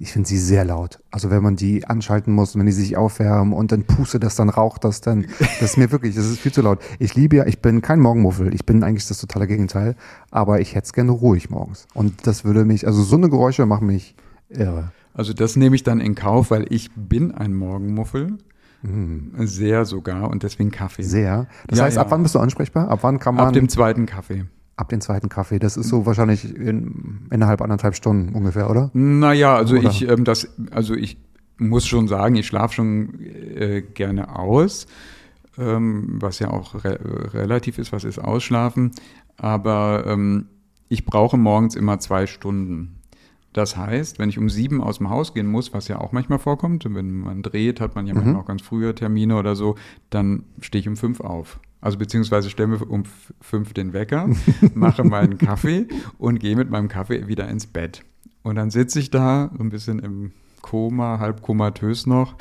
ich 0.05 0.13
finde 0.13 0.29
sie 0.29 0.37
sehr 0.37 0.67
laut. 0.67 1.01
Also 1.11 1.31
wenn 1.31 1.43
man 1.43 1.57
die 1.57 1.87
anschalten 1.87 2.35
muss, 2.35 2.59
wenn 2.59 2.67
die 2.67 2.73
sich 2.73 2.95
aufwärmen 2.99 3.55
und 3.55 3.73
dann 3.73 3.85
pustet 3.85 4.23
das, 4.23 4.37
dann 4.37 4.51
raucht 4.51 4.85
das, 4.85 5.01
dann, 5.01 5.25
das 5.39 5.63
ist 5.63 5.77
mir 5.79 5.91
wirklich, 5.91 6.15
das 6.15 6.27
ist 6.27 6.41
viel 6.41 6.53
zu 6.53 6.61
laut. 6.61 6.79
Ich 6.99 7.15
liebe 7.15 7.37
ja, 7.37 7.47
ich 7.47 7.63
bin 7.63 7.81
kein 7.81 8.01
Morgenmuffel, 8.01 8.53
ich 8.53 8.67
bin 8.67 8.85
eigentlich 8.85 9.09
das 9.09 9.19
totale 9.19 9.47
Gegenteil, 9.47 9.97
aber 10.31 10.61
ich 10.61 10.75
hätte 10.75 10.85
es 10.85 10.93
gerne 10.93 11.11
ruhig 11.11 11.49
morgens. 11.49 11.87
Und 11.95 12.27
das 12.27 12.45
würde 12.45 12.67
mich, 12.67 12.87
also 12.87 13.03
so 13.03 13.17
eine 13.17 13.31
Geräusche 13.31 13.65
machen 13.65 13.87
mich 13.87 14.15
irre. 14.51 14.93
Also 15.15 15.33
das 15.33 15.57
nehme 15.57 15.75
ich 15.75 15.85
dann 15.85 16.01
in 16.01 16.15
Kauf, 16.15 16.51
weil 16.51 16.67
ich 16.69 16.91
bin 16.95 17.33
ein 17.33 17.55
Morgenmuffel. 17.55 18.37
Sehr 19.39 19.87
sogar 19.87 20.29
und 20.29 20.43
deswegen 20.43 20.71
Kaffee. 20.71 21.01
Mm. 21.01 21.07
Sehr. 21.07 21.47
Das 21.67 21.79
Ja, 21.79 21.87
heißt, 21.87 21.97
ja. 21.97 22.03
ab 22.03 22.11
wann 22.11 22.23
bist 22.23 22.35
du 22.35 22.41
ansprechbar? 22.41 22.89
Ab 22.91 22.99
wann 23.01 23.19
kann 23.19 23.37
man? 23.37 23.47
Ab 23.47 23.53
dem 23.55 23.71
zweiten 23.71 24.05
Kaffee. 24.05 24.45
Ab 24.77 24.89
dem 24.89 25.01
zweiten 25.01 25.29
Kaffee. 25.29 25.59
Das 25.59 25.77
ist 25.77 25.89
so 25.89 26.07
wahrscheinlich 26.07 26.45
in, 26.45 27.29
innerhalb 27.31 27.63
anderthalb 27.63 27.95
Stunden 27.95 28.35
ungefähr, 28.35 28.71
oder? 28.71 28.91
Naja, 28.93 29.55
also 29.55 29.77
Oder? 29.77 29.91
ich, 29.91 30.09
ähm, 30.09 30.25
das, 30.25 30.49
also 30.71 30.95
ich 30.95 31.17
muss 31.59 31.87
schon 31.87 32.09
sagen, 32.09 32.35
ich 32.35 32.47
schlafe 32.47 32.75
schon 32.75 33.21
äh, 33.21 33.83
gerne 33.83 34.37
aus, 34.37 34.87
ähm, 35.59 36.17
was 36.21 36.41
ja 36.41 36.51
auch 36.51 36.85
re 36.85 36.99
relativ 37.33 37.79
ist, 37.79 37.93
was 37.93 38.05
ist 38.05 38.19
Ausschlafen. 38.19 38.91
Aber 39.37 40.05
ähm, 40.07 40.47
ich 40.89 41.05
brauche 41.05 41.37
morgens 41.37 41.77
immer 41.77 41.99
zwei 42.01 42.27
Stunden. 42.27 43.01
Das 43.53 43.77
heißt, 43.77 44.19
wenn 44.19 44.29
ich 44.29 44.39
um 44.39 44.51
sieben 44.51 44.83
aus 44.83 44.99
dem 44.99 45.11
Haus 45.11 45.33
gehen 45.33 45.47
muss, 45.47 45.73
was 45.73 45.87
ja 45.87 46.01
auch 46.01 46.11
manchmal 46.11 46.41
vorkommt, 46.41 46.85
wenn 46.93 47.21
man 47.21 47.43
dreht, 47.43 47.81
hat 47.81 47.95
man 47.95 48.05
ja 48.07 48.15
manchmal 48.15 48.37
auch 48.37 48.47
ganz 48.47 48.63
frühe 48.63 48.97
Termine 48.97 49.37
oder 49.37 49.55
so, 49.55 49.77
dann 50.11 50.43
stehe 50.61 50.81
ich 50.81 50.89
um 50.89 50.97
fünf 50.97 51.21
auf. 51.21 51.61
Also 51.85 51.99
beziehungsweise 51.99 52.49
stelle 52.49 52.69
mir 52.69 52.83
um 52.87 53.03
fünf 53.43 53.75
den 53.75 53.93
Wecker, 53.93 54.31
mache 54.75 55.05
meinen 55.05 55.37
Kaffee 55.37 55.87
und 56.17 56.41
gehe 56.41 56.57
mit 56.57 56.71
meinem 56.71 56.89
Kaffee 56.89 57.29
wieder 57.29 57.47
ins 57.47 57.67
Bett. 57.67 58.01
Und 58.43 58.55
dann 58.55 58.71
sitze 58.71 58.99
ich 58.99 59.11
da 59.11 59.51
so 59.55 59.63
ein 59.63 59.69
bisschen 59.69 59.99
im 59.99 60.33
Koma, 60.63 61.19
halb 61.19 61.43
komatös 61.43 62.07
noch, 62.07 62.37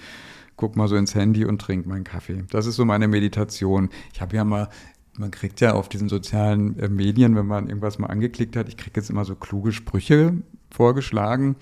guck 0.56 0.78
mal 0.78 0.88
so 0.88 0.96
ins 0.96 1.14
Handy 1.14 1.44
und 1.44 1.60
trinke 1.60 1.90
meinen 1.90 2.06
Kaffee. 2.06 2.46
Das 2.52 2.68
ist 2.68 2.78
so 2.78 2.86
meine 2.86 3.10
Meditation. 3.10 3.90
Ich 4.14 4.22
habe 4.22 4.34
ja 4.34 4.46
mal 4.46 4.70
man 5.18 5.30
kriegt 5.30 5.60
ja 5.60 5.74
auf 5.74 5.90
diesen 5.90 6.08
sozialen 6.08 6.80
äh, 6.80 6.88
Medien, 6.88 7.36
wenn 7.36 7.46
man 7.46 7.68
irgendwas 7.68 8.00
mal 8.00 8.08
angeklickt 8.08 8.56
hat, 8.56 8.70
ich 8.70 8.78
kriege 8.78 9.00
jetzt 9.00 9.10
immer 9.10 9.26
so 9.26 9.36
kluge 9.36 9.74
Sprüche 9.74 10.38
vorgeschlagen. 10.72 11.58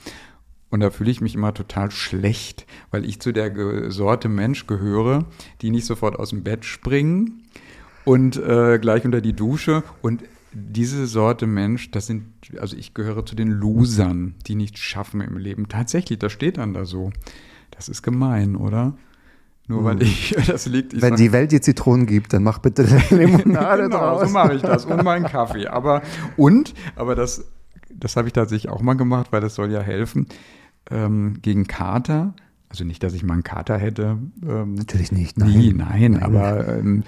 Und 0.70 0.80
da 0.82 0.92
fühle 0.92 1.12
ich 1.12 1.20
mich 1.20 1.34
immer 1.34 1.54
total 1.54 1.92
schlecht, 1.92 2.66
weil 2.92 3.04
ich 3.04 3.20
zu 3.20 3.34
der 3.34 3.92
Sorte 3.92 4.30
Mensch 4.30 4.68
gehöre, 4.68 5.26
die 5.62 5.72
nicht 5.72 5.86
sofort 5.86 6.18
aus 6.18 6.30
dem 6.30 6.44
Bett 6.44 6.64
springen 6.64 7.41
und 8.06 8.38
äh, 8.38 8.80
gleich 8.80 9.06
unter 9.06 9.22
die 9.22 9.34
Dusche. 9.34 9.84
Und 10.02 10.24
diese 10.54 11.06
Sorte 11.08 11.48
Mensch, 11.48 11.92
das 11.92 12.08
sind, 12.08 12.26
also 12.60 12.76
ich 12.76 12.94
gehöre 12.94 13.26
zu 13.26 13.36
den 13.36 13.50
Losern, 13.50 14.36
die 14.48 14.56
nicht 14.56 14.78
schaffen 14.78 15.22
im 15.22 15.38
Leben. 15.38 15.70
Tatsächlich, 15.70 16.20
das 16.20 16.32
steht 16.32 16.58
dann 16.58 16.74
da 16.74 16.86
so. 16.86 17.12
Das 17.72 17.88
ist 17.90 18.02
gemein, 18.02 18.56
oder? 18.56 18.94
Nur 19.68 19.86
weil 19.86 20.02
ich, 20.04 20.36
das 20.48 20.66
liegt. 20.66 20.94
Ich 20.94 21.02
Wenn 21.02 21.12
sag- 21.12 21.18
die 21.18 21.32
Welt 21.32 21.52
dir 21.54 21.62
Zitronen 21.62 22.06
gibt, 22.06 22.34
dann 22.34 22.44
mach 22.44 22.58
bitte 22.60 22.84
Limonade 23.12 23.84
genau, 23.84 23.98
draus. 24.18 24.28
so 24.28 24.34
mache 24.34 24.56
ich 24.56 24.62
das 24.62 24.86
und 24.86 25.04
meinen 25.04 25.26
Kaffee. 25.26 25.68
Aber 25.68 26.02
und, 26.36 26.74
aber 26.98 27.16
das, 27.16 27.46
das 27.94 28.18
habe 28.18 28.28
ich 28.28 28.34
tatsächlich 28.34 28.70
auch 28.72 28.82
mal 28.82 28.96
gemacht, 28.96 29.28
weil 29.32 29.40
das 29.40 29.56
soll 29.56 29.72
ja 29.72 29.80
helfen 29.82 30.28
ähm, 30.90 31.38
gegen 31.42 31.68
Kater. 31.68 32.34
Also 32.68 32.84
nicht, 32.84 33.04
dass 33.04 33.14
ich 33.14 33.24
mal 33.24 33.34
einen 33.36 33.44
Kater 33.44 33.78
hätte. 33.78 34.18
Ähm, 34.46 34.74
Natürlich 34.76 35.12
nicht, 35.14 35.38
Nie, 35.38 35.72
nein. 35.74 36.12
nein, 36.14 36.24
aber 36.24 36.68
ähm, 36.68 37.04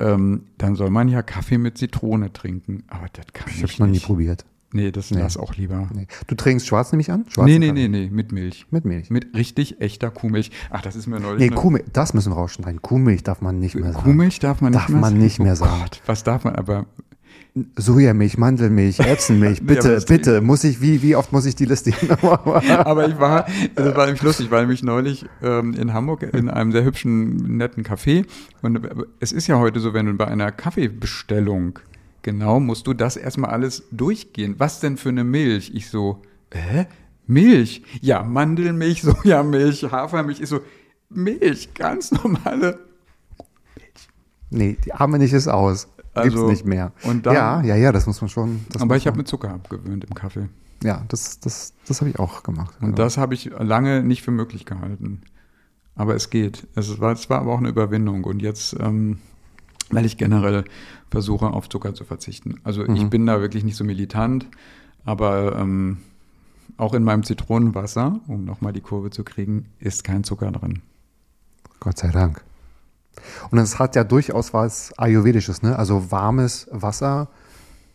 ähm, 0.00 0.42
dann 0.58 0.76
soll 0.76 0.90
man 0.90 1.08
ja 1.08 1.22
Kaffee 1.22 1.58
mit 1.58 1.78
Zitrone 1.78 2.32
trinken. 2.32 2.84
Aber 2.88 3.06
das 3.12 3.26
kann 3.32 3.48
Ich 3.48 3.56
ich, 3.56 3.62
habe 3.62 3.72
noch 3.82 3.86
nie 3.86 3.92
nicht. 3.94 4.06
probiert. 4.06 4.44
Nee, 4.70 4.90
das 4.92 5.10
Nee. 5.10 5.20
lass 5.20 5.38
auch 5.38 5.54
lieber. 5.56 5.88
Nee. 5.94 6.06
Du 6.26 6.34
trinkst 6.34 6.66
schwarz 6.66 6.92
nehme 6.92 7.00
ich 7.00 7.10
an? 7.10 7.24
Schwarzen 7.28 7.50
Nee, 7.52 7.58
nee, 7.58 7.68
Kaffee? 7.68 7.88
nee, 7.88 8.00
nee, 8.06 8.10
mit 8.10 8.32
Milch. 8.32 8.66
Mit 8.70 8.84
Milch. 8.84 9.08
Mit 9.08 9.34
richtig 9.34 9.80
echter 9.80 10.10
Kuhmilch. 10.10 10.50
Ach, 10.68 10.82
das 10.82 10.94
ist 10.94 11.06
mir 11.06 11.18
neulich. 11.20 11.48
Nee, 11.50 11.56
Kuhmilch, 11.56 11.86
das 11.94 12.12
müssen 12.12 12.32
wir 12.32 12.36
rausschneiden. 12.36 12.82
Kuhmilch 12.82 13.22
darf 13.22 13.40
man 13.40 13.58
nicht 13.60 13.76
mehr 13.76 13.92
sagen. 13.94 14.04
Kuhmilch 14.04 14.40
darf 14.40 14.60
man 14.60 14.72
nicht 14.72 14.82
Darf 14.82 14.88
mehr 14.90 15.00
man 15.00 15.10
sagen. 15.12 15.22
nicht 15.24 15.38
mehr 15.38 15.52
oh 15.52 15.56
sagen. 15.56 15.80
Gott, 15.80 16.02
was 16.04 16.22
darf 16.22 16.44
man 16.44 16.54
aber? 16.56 16.84
Sojamilch, 17.76 18.38
Mandelmilch, 18.38 18.98
Erbsenmilch, 19.00 19.64
bitte, 19.64 19.94
das- 19.94 20.04
bitte. 20.06 20.40
Muss 20.40 20.64
ich, 20.64 20.80
wie, 20.80 21.02
wie 21.02 21.16
oft 21.16 21.32
muss 21.32 21.46
ich 21.46 21.54
die 21.56 21.64
Liste 21.64 21.92
Aber 22.22 23.08
ich 23.08 23.18
war, 23.18 23.46
das 23.74 23.94
war 23.96 24.06
nämlich 24.06 24.22
lustig, 24.22 24.46
ich 24.46 24.52
war 24.52 24.60
nämlich 24.60 24.82
neulich 24.82 25.26
ähm, 25.42 25.74
in 25.74 25.92
Hamburg 25.92 26.22
in 26.22 26.48
einem 26.48 26.72
sehr 26.72 26.84
hübschen, 26.84 27.56
netten 27.56 27.84
Café. 27.84 28.24
Und 28.62 28.84
äh, 28.84 28.90
es 29.20 29.32
ist 29.32 29.46
ja 29.46 29.58
heute 29.58 29.80
so, 29.80 29.94
wenn 29.94 30.06
du 30.06 30.14
bei 30.14 30.26
einer 30.28 30.50
Kaffeebestellung, 30.52 31.78
genau, 32.22 32.60
musst 32.60 32.86
du 32.86 32.94
das 32.94 33.16
erstmal 33.16 33.50
alles 33.50 33.84
durchgehen. 33.90 34.54
Was 34.58 34.80
denn 34.80 34.96
für 34.96 35.08
eine 35.10 35.24
Milch? 35.24 35.72
Ich 35.74 35.88
so, 35.90 36.22
hä? 36.52 36.86
Milch? 37.26 37.82
Ja, 38.00 38.22
Mandelmilch, 38.22 39.02
Sojamilch, 39.22 39.84
Hafermilch. 39.90 40.40
Ich 40.40 40.48
so, 40.48 40.60
Milch, 41.10 41.72
ganz 41.74 42.10
normale. 42.12 42.78
Nee, 44.50 44.76
die 44.84 44.92
Arme 44.94 45.22
ist 45.22 45.46
aus. 45.48 45.88
Gibt's 46.14 46.34
Also, 46.36 46.48
nicht 46.50 46.64
mehr. 46.64 46.92
und 47.04 47.26
dann- 47.26 47.34
ja, 47.34 47.62
ja, 47.62 47.76
ja, 47.76 47.92
das 47.92 48.06
muss 48.06 48.20
man 48.20 48.28
schon. 48.28 48.60
Aber 48.78 48.96
ich 48.96 49.06
habe 49.06 49.16
mit 49.16 49.28
Zucker 49.28 49.50
abgewöhnt 49.50 50.04
im 50.04 50.14
Kaffee. 50.14 50.48
Ja, 50.82 51.04
das, 51.08 51.38
das, 51.40 51.74
das 51.86 52.00
habe 52.00 52.10
ich 52.10 52.18
auch 52.18 52.42
gemacht. 52.42 52.74
Und 52.80 52.86
genau. 52.88 52.96
das 52.96 53.18
habe 53.18 53.34
ich 53.34 53.50
lange 53.58 54.02
nicht 54.02 54.22
für 54.22 54.30
möglich 54.30 54.64
gehalten. 54.64 55.22
Aber 55.96 56.14
es 56.14 56.30
geht. 56.30 56.66
Es 56.76 57.00
war, 57.00 57.12
es 57.12 57.28
war 57.28 57.40
aber 57.40 57.52
auch 57.52 57.58
eine 57.58 57.68
Überwindung. 57.68 58.24
Und 58.24 58.40
jetzt, 58.42 58.76
ähm, 58.78 59.18
weil 59.90 60.06
ich 60.06 60.16
generell 60.16 60.64
versuche, 61.10 61.46
auf 61.48 61.68
Zucker 61.68 61.94
zu 61.94 62.04
verzichten. 62.04 62.60
Also 62.64 62.82
ich 62.84 63.02
Mhm. 63.04 63.10
bin 63.10 63.26
da 63.26 63.40
wirklich 63.40 63.64
nicht 63.64 63.76
so 63.76 63.84
militant, 63.84 64.46
aber 65.04 65.56
ähm, 65.58 65.98
auch 66.76 66.94
in 66.94 67.02
meinem 67.02 67.24
Zitronenwasser, 67.24 68.20
um 68.28 68.44
nochmal 68.44 68.72
die 68.72 68.80
Kurve 68.80 69.10
zu 69.10 69.24
kriegen, 69.24 69.66
ist 69.80 70.04
kein 70.04 70.22
Zucker 70.22 70.52
drin. 70.52 70.82
Gott 71.80 71.98
sei 71.98 72.08
Dank. 72.10 72.44
Und 73.50 73.58
es 73.58 73.78
hat 73.78 73.96
ja 73.96 74.04
durchaus 74.04 74.52
was 74.54 74.92
Ayurvedisches, 74.98 75.62
ne? 75.62 75.76
Also 75.78 76.10
warmes 76.10 76.66
Wasser 76.70 77.28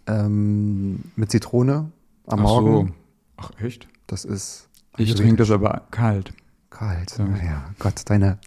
ähm, 0.07 0.99
mit 1.15 1.31
Zitrone 1.31 1.91
am 2.27 2.39
Ach 2.39 2.43
Morgen. 2.43 2.87
so. 2.87 2.93
Ach 3.37 3.51
echt? 3.61 3.87
Das 4.07 4.25
ist 4.25 4.67
Ich 4.97 5.13
trinke 5.15 5.37
das 5.37 5.51
aber 5.51 5.83
kalt. 5.91 6.33
kalt. 6.69 7.15
Ja. 7.17 7.25
Naja, 7.25 7.63
Gott, 7.79 8.01
deine. 8.05 8.37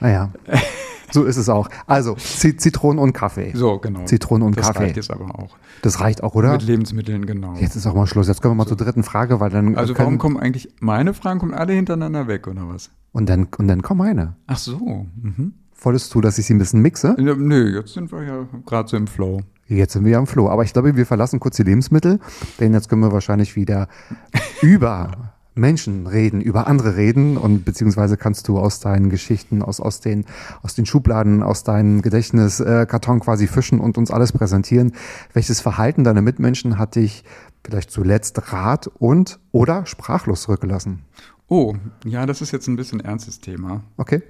Naja, 0.00 0.30
so 1.12 1.24
ist 1.24 1.36
es 1.36 1.48
auch. 1.48 1.68
Also 1.86 2.14
Zitronen 2.14 2.98
und 2.98 3.12
Kaffee. 3.12 3.52
So, 3.54 3.78
genau. 3.78 4.04
Zitronen 4.04 4.46
und 4.46 4.56
das 4.56 4.66
Kaffee. 4.68 4.84
reicht 4.84 4.96
jetzt 4.96 5.10
aber 5.10 5.34
auch. 5.38 5.56
Das 5.82 6.00
reicht 6.00 6.22
auch, 6.22 6.34
oder? 6.34 6.52
Mit 6.52 6.62
Lebensmitteln, 6.62 7.26
genau. 7.26 7.54
Jetzt 7.54 7.76
ist 7.76 7.86
auch 7.86 7.94
mal 7.94 8.06
Schluss. 8.06 8.28
Jetzt 8.28 8.40
kommen 8.42 8.52
wir 8.52 8.64
mal 8.64 8.66
zur 8.68 8.76
dritten 8.76 9.02
Frage, 9.02 9.40
weil 9.40 9.50
dann 9.50 9.76
also 9.76 9.96
warum 9.98 10.18
kommen 10.18 10.36
eigentlich 10.38 10.68
meine 10.80 11.12
Fragen 11.14 11.38
kommen 11.40 11.54
alle 11.54 11.72
hintereinander 11.72 12.26
weg 12.28 12.46
oder 12.46 12.68
was? 12.68 12.90
und 13.12 13.28
dann 13.28 13.48
und 13.58 13.66
dann 13.68 13.82
komm 13.82 13.98
meine. 13.98 14.36
Ach 14.46 14.58
so. 14.58 15.06
Mhm. 15.20 15.54
Wolltest 15.80 16.14
du, 16.14 16.20
dass 16.20 16.38
ich 16.38 16.46
sie 16.46 16.54
ein 16.54 16.58
bisschen 16.58 16.82
mixe? 16.82 17.16
Ja, 17.18 17.34
Nö, 17.34 17.74
jetzt 17.74 17.94
sind 17.94 18.12
wir 18.12 18.22
ja 18.22 18.46
gerade 18.66 18.88
so 18.88 18.96
im 18.96 19.06
Flow. 19.06 19.40
Jetzt 19.66 19.92
sind 19.92 20.04
wir 20.04 20.12
ja 20.12 20.18
im 20.18 20.26
Floh. 20.26 20.48
Aber 20.48 20.64
ich 20.64 20.72
glaube, 20.72 20.96
wir 20.96 21.06
verlassen 21.06 21.40
kurz 21.40 21.56
die 21.56 21.62
Lebensmittel, 21.62 22.18
denn 22.58 22.74
jetzt 22.74 22.88
können 22.88 23.02
wir 23.02 23.12
wahrscheinlich 23.12 23.56
wieder 23.56 23.88
über 24.62 25.32
Menschen 25.54 26.06
reden, 26.06 26.40
über 26.40 26.66
andere 26.66 26.96
reden 26.96 27.36
und 27.36 27.64
beziehungsweise 27.64 28.16
kannst 28.16 28.48
du 28.48 28.58
aus 28.58 28.80
deinen 28.80 29.10
Geschichten, 29.10 29.62
aus, 29.62 29.80
aus, 29.80 30.00
den, 30.00 30.24
aus 30.62 30.74
den 30.74 30.86
Schubladen, 30.86 31.42
aus 31.42 31.64
deinem 31.64 32.02
Gedächtniskarton 32.02 33.18
äh, 33.18 33.20
quasi 33.20 33.46
fischen 33.46 33.80
und 33.80 33.98
uns 33.98 34.10
alles 34.10 34.32
präsentieren. 34.32 34.92
Welches 35.32 35.60
Verhalten 35.60 36.04
deiner 36.04 36.22
Mitmenschen 36.22 36.78
hat 36.78 36.96
dich 36.96 37.24
vielleicht 37.64 37.90
zuletzt 37.90 38.52
rat 38.52 38.88
und 38.98 39.38
oder 39.52 39.86
sprachlos 39.86 40.42
zurückgelassen? 40.42 41.02
Oh, 41.48 41.74
ja, 42.04 42.26
das 42.26 42.42
ist 42.42 42.52
jetzt 42.52 42.68
ein 42.68 42.76
bisschen 42.76 43.00
ernstes 43.00 43.40
Thema. 43.40 43.82
Okay? 43.96 44.22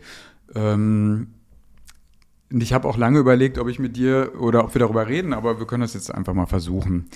Ähm, 0.54 1.28
und 2.52 2.62
ich 2.62 2.72
habe 2.72 2.88
auch 2.88 2.96
lange 2.96 3.18
überlegt, 3.18 3.58
ob 3.58 3.68
ich 3.68 3.78
mit 3.78 3.96
dir 3.96 4.32
oder 4.38 4.64
ob 4.64 4.74
wir 4.74 4.80
darüber 4.80 5.06
reden, 5.06 5.32
aber 5.32 5.58
wir 5.58 5.66
können 5.66 5.82
das 5.82 5.94
jetzt 5.94 6.12
einfach 6.12 6.34
mal 6.34 6.46
versuchen. 6.46 7.08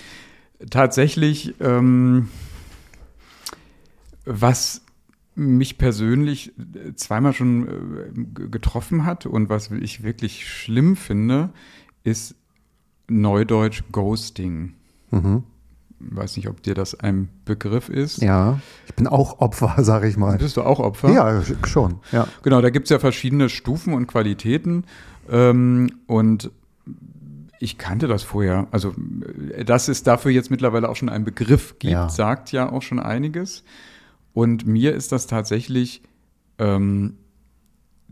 Tatsächlich, 0.71 1.55
ähm, 1.61 2.29
was 4.25 4.83
mich 5.35 5.79
persönlich 5.79 6.53
äh, 6.59 6.95
zweimal 6.95 7.33
schon 7.33 7.67
äh, 7.67 8.49
getroffen 8.49 9.05
hat 9.05 9.27
und 9.27 9.49
was 9.49 9.71
ich 9.71 10.05
wirklich 10.05 10.49
schlimm 10.49 10.95
finde, 10.97 11.51
ist 12.05 12.37
Neudeutsch 13.09 13.83
Ghosting. 13.91 14.75
Mhm. 15.11 15.43
Weiß 15.99 16.37
nicht, 16.37 16.49
ob 16.49 16.63
dir 16.63 16.75
das 16.75 16.99
ein 16.99 17.29
Begriff 17.45 17.89
ist. 17.89 18.23
Ja, 18.23 18.61
ich 18.87 18.95
bin 18.95 19.07
auch 19.07 19.41
Opfer, 19.41 19.75
sage 19.79 20.07
ich 20.07 20.17
mal. 20.17 20.39
Bist 20.39 20.57
du 20.57 20.63
auch 20.63 20.79
Opfer? 20.79 21.11
Ja, 21.11 21.43
schon. 21.67 22.01
Ja. 22.13 22.29
Genau, 22.43 22.61
da 22.61 22.71
gibt 22.71 22.87
es 22.87 22.91
ja 22.91 22.99
verschiedene 22.99 23.49
Stufen 23.49 23.95
und 23.95 24.07
Qualitäten. 24.07 24.85
Ähm, 25.31 25.91
und 26.07 26.51
ich 27.61 27.79
kannte 27.79 28.09
das 28.09 28.23
vorher. 28.23 28.67
Also, 28.73 28.95
dass 29.65 29.89
es 29.89 30.03
dafür 30.03 30.31
jetzt 30.31 30.51
mittlerweile 30.51 30.89
auch 30.89 30.97
schon 30.97 31.09
einen 31.09 31.25
Begriff 31.25 31.79
gibt, 31.79 31.93
Ja. 31.93 32.09
sagt 32.09 32.53
ja 32.53 32.71
auch 32.71 32.83
schon 32.83 32.99
einiges. 33.01 33.65
Und 34.33 34.67
mir 34.67 34.95
ist 34.95 35.13
das 35.13 35.27
tatsächlich 35.27 36.03
ähm, 36.59 37.15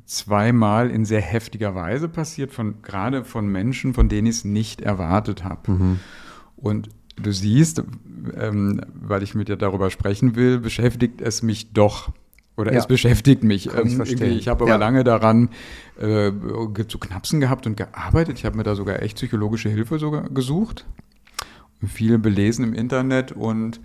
zweimal 0.06 0.90
in 0.90 1.04
sehr 1.04 1.20
heftiger 1.20 1.74
Weise 1.74 2.08
passiert, 2.08 2.52
von, 2.52 2.82
gerade 2.82 3.24
von 3.24 3.46
Menschen, 3.46 3.94
von 3.94 4.08
denen 4.08 4.26
ich 4.26 4.36
es 4.36 4.44
nicht 4.44 4.80
erwartet 4.80 5.44
habe. 5.44 5.72
Mhm. 5.72 6.00
Und 6.56 6.88
du 7.16 7.32
siehst, 7.32 7.82
ähm, 8.36 8.80
weil 8.94 9.22
ich 9.22 9.34
mit 9.34 9.48
dir 9.48 9.56
darüber 9.56 9.90
sprechen 9.90 10.34
will, 10.36 10.58
beschäftigt 10.58 11.20
es 11.20 11.42
mich 11.42 11.72
doch. 11.72 12.12
Oder 12.62 12.72
Ja. 12.72 12.78
es 12.78 12.86
beschäftigt 12.86 13.44
mich. 13.44 13.66
Ich 13.66 13.74
Ähm, 13.74 14.00
irgendwie, 14.00 14.38
ich 14.38 14.48
habe 14.48 14.64
aber 14.64 14.72
Ja. 14.72 14.76
lange 14.78 15.04
daran 15.04 15.50
äh, 16.00 16.32
zu 16.88 16.98
knapsen 16.98 17.40
gehabt 17.40 17.66
und 17.66 17.76
gearbeitet. 17.76 18.38
Ich 18.38 18.44
habe 18.44 18.56
mir 18.56 18.62
da 18.62 18.74
sogar 18.74 19.02
echt 19.02 19.16
psychologische 19.16 19.68
Hilfe 19.68 19.98
sogar 19.98 20.30
gesucht. 20.30 20.86
Und 21.80 21.88
viel 21.88 22.18
belesen 22.18 22.64
im 22.64 22.72
Internet 22.74 23.32
und 23.32 23.80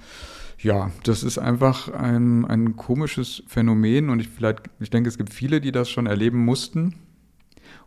ja, 0.59 0.91
das 1.03 1.23
ist 1.23 1.37
einfach 1.37 1.91
ein, 1.93 2.45
ein 2.45 2.75
komisches 2.75 3.43
Phänomen 3.47 4.09
und 4.09 4.19
ich 4.19 4.29
vielleicht, 4.29 4.61
ich 4.79 4.89
denke, 4.89 5.09
es 5.09 5.17
gibt 5.17 5.33
viele, 5.33 5.61
die 5.61 5.71
das 5.71 5.89
schon 5.89 6.05
erleben 6.07 6.43
mussten 6.45 6.95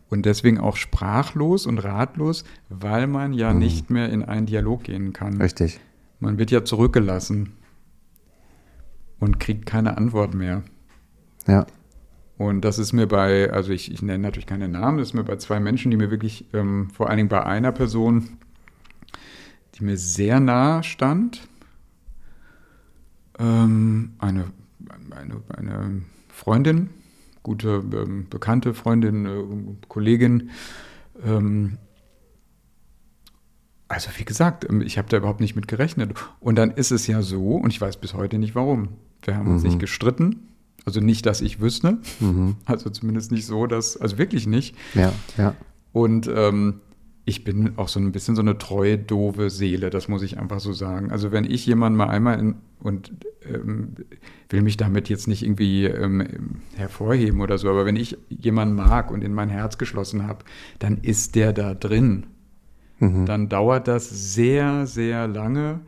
und 0.08 0.26
deswegen 0.26 0.58
auch 0.58 0.76
sprachlos 0.76 1.66
und 1.66 1.78
ratlos, 1.78 2.44
weil 2.68 3.06
man 3.06 3.32
ja 3.32 3.54
nicht 3.54 3.90
mehr 3.90 4.08
in 4.10 4.24
einen 4.24 4.46
Dialog 4.46 4.82
gehen 4.84 5.12
kann. 5.12 5.40
Richtig. 5.40 5.78
Man 6.18 6.38
wird 6.38 6.50
ja 6.50 6.64
zurückgelassen 6.64 7.52
und 9.20 9.38
kriegt 9.40 9.66
keine 9.66 9.96
Antwort 9.96 10.34
mehr. 10.34 10.62
Ja. 11.46 11.66
Und 12.38 12.62
das 12.62 12.78
ist 12.78 12.92
mir 12.92 13.06
bei, 13.06 13.50
also 13.52 13.70
ich, 13.72 13.92
ich 13.92 14.00
nenne 14.00 14.22
natürlich 14.22 14.46
keine 14.46 14.68
Namen, 14.68 14.98
das 14.98 15.08
ist 15.08 15.14
mir 15.14 15.24
bei 15.24 15.36
zwei 15.36 15.60
Menschen, 15.60 15.90
die 15.90 15.96
mir 15.98 16.10
wirklich, 16.10 16.46
ähm, 16.54 16.88
vor 16.90 17.08
allen 17.08 17.18
Dingen 17.18 17.28
bei 17.28 17.44
einer 17.44 17.70
Person, 17.72 18.38
die 19.74 19.84
mir 19.84 19.98
sehr 19.98 20.40
nahe 20.40 20.82
stand, 20.82 21.46
ähm, 23.38 24.12
eine, 24.18 24.44
eine, 25.10 25.42
eine 25.56 26.02
Freundin, 26.28 26.88
gute 27.42 27.82
ähm, 27.92 28.26
bekannte 28.30 28.72
Freundin, 28.74 29.26
äh, 29.26 29.86
Kollegin, 29.88 30.50
ähm, 31.24 31.76
also 33.88 34.08
wie 34.16 34.24
gesagt, 34.24 34.66
ähm, 34.68 34.80
ich 34.82 34.98
habe 34.98 35.08
da 35.08 35.16
überhaupt 35.18 35.40
nicht 35.40 35.56
mit 35.56 35.68
gerechnet. 35.68 36.14
Und 36.38 36.56
dann 36.56 36.70
ist 36.70 36.90
es 36.92 37.06
ja 37.06 37.22
so, 37.22 37.56
und 37.56 37.70
ich 37.70 37.80
weiß 37.80 37.96
bis 37.98 38.14
heute 38.14 38.38
nicht 38.38 38.54
warum. 38.54 38.90
Wir 39.22 39.36
haben 39.36 39.48
uns 39.50 39.62
Mhm. 39.62 39.68
nicht 39.68 39.78
gestritten. 39.80 40.46
Also 40.90 40.98
nicht, 40.98 41.24
dass 41.24 41.40
ich 41.40 41.60
wüsste. 41.60 41.98
Mhm. 42.18 42.56
Also 42.64 42.90
zumindest 42.90 43.30
nicht 43.30 43.46
so, 43.46 43.68
dass, 43.68 43.96
also 43.96 44.18
wirklich 44.18 44.48
nicht. 44.48 44.74
Ja, 44.94 45.12
ja. 45.38 45.54
Und 45.92 46.28
ähm, 46.34 46.80
ich 47.24 47.44
bin 47.44 47.74
auch 47.76 47.86
so 47.86 48.00
ein 48.00 48.10
bisschen 48.10 48.34
so 48.34 48.42
eine 48.42 48.58
treue, 48.58 48.98
doofe 48.98 49.50
Seele, 49.50 49.90
das 49.90 50.08
muss 50.08 50.22
ich 50.22 50.36
einfach 50.36 50.58
so 50.58 50.72
sagen. 50.72 51.12
Also 51.12 51.30
wenn 51.30 51.44
ich 51.44 51.64
jemanden 51.64 51.96
mal 51.96 52.08
einmal 52.08 52.40
in, 52.40 52.56
und 52.80 53.12
ähm, 53.46 53.94
will 54.48 54.62
mich 54.62 54.76
damit 54.76 55.08
jetzt 55.08 55.28
nicht 55.28 55.44
irgendwie 55.44 55.84
ähm, 55.84 56.26
hervorheben 56.74 57.40
oder 57.40 57.56
so, 57.56 57.70
aber 57.70 57.86
wenn 57.86 57.94
ich 57.94 58.18
jemanden 58.28 58.74
mag 58.74 59.12
und 59.12 59.22
in 59.22 59.32
mein 59.32 59.48
Herz 59.48 59.78
geschlossen 59.78 60.26
habe, 60.26 60.44
dann 60.80 60.98
ist 61.02 61.36
der 61.36 61.52
da 61.52 61.74
drin. 61.74 62.26
Mhm. 62.98 63.26
Dann 63.26 63.48
dauert 63.48 63.86
das 63.86 64.34
sehr, 64.34 64.88
sehr 64.88 65.28
lange, 65.28 65.82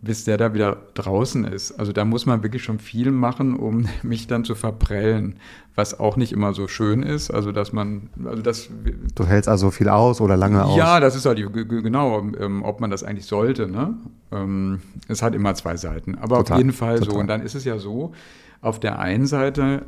bis 0.00 0.24
der 0.24 0.36
da 0.36 0.54
wieder 0.54 0.76
draußen 0.94 1.44
ist. 1.44 1.72
Also 1.72 1.92
da 1.92 2.04
muss 2.04 2.24
man 2.24 2.42
wirklich 2.42 2.62
schon 2.62 2.78
viel 2.78 3.10
machen, 3.10 3.56
um 3.56 3.86
mich 4.02 4.26
dann 4.26 4.44
zu 4.44 4.54
verprellen, 4.54 5.36
was 5.74 5.98
auch 5.98 6.16
nicht 6.16 6.32
immer 6.32 6.54
so 6.54 6.68
schön 6.68 7.02
ist. 7.02 7.30
Also 7.30 7.52
dass 7.52 7.72
man, 7.72 8.10
also 8.24 8.42
das. 8.42 8.68
Du 9.14 9.26
hältst 9.26 9.48
also 9.48 9.70
viel 9.70 9.88
aus 9.88 10.20
oder 10.20 10.36
lange 10.36 10.64
aus? 10.64 10.76
Ja, 10.76 11.00
das 11.00 11.16
ist 11.16 11.26
halt 11.26 11.38
genau, 11.52 12.20
ähm, 12.38 12.62
ob 12.62 12.80
man 12.80 12.90
das 12.90 13.02
eigentlich 13.02 13.26
sollte. 13.26 13.68
Ne? 13.68 13.94
Ähm, 14.30 14.80
es 15.08 15.22
hat 15.22 15.34
immer 15.34 15.54
zwei 15.54 15.76
Seiten, 15.76 16.16
aber 16.16 16.38
total, 16.38 16.54
auf 16.54 16.58
jeden 16.58 16.72
Fall 16.72 16.98
total. 16.98 17.12
so. 17.12 17.18
Und 17.18 17.26
dann 17.26 17.42
ist 17.42 17.54
es 17.54 17.64
ja 17.64 17.78
so: 17.78 18.12
Auf 18.60 18.78
der 18.78 19.00
einen 19.00 19.26
Seite 19.26 19.82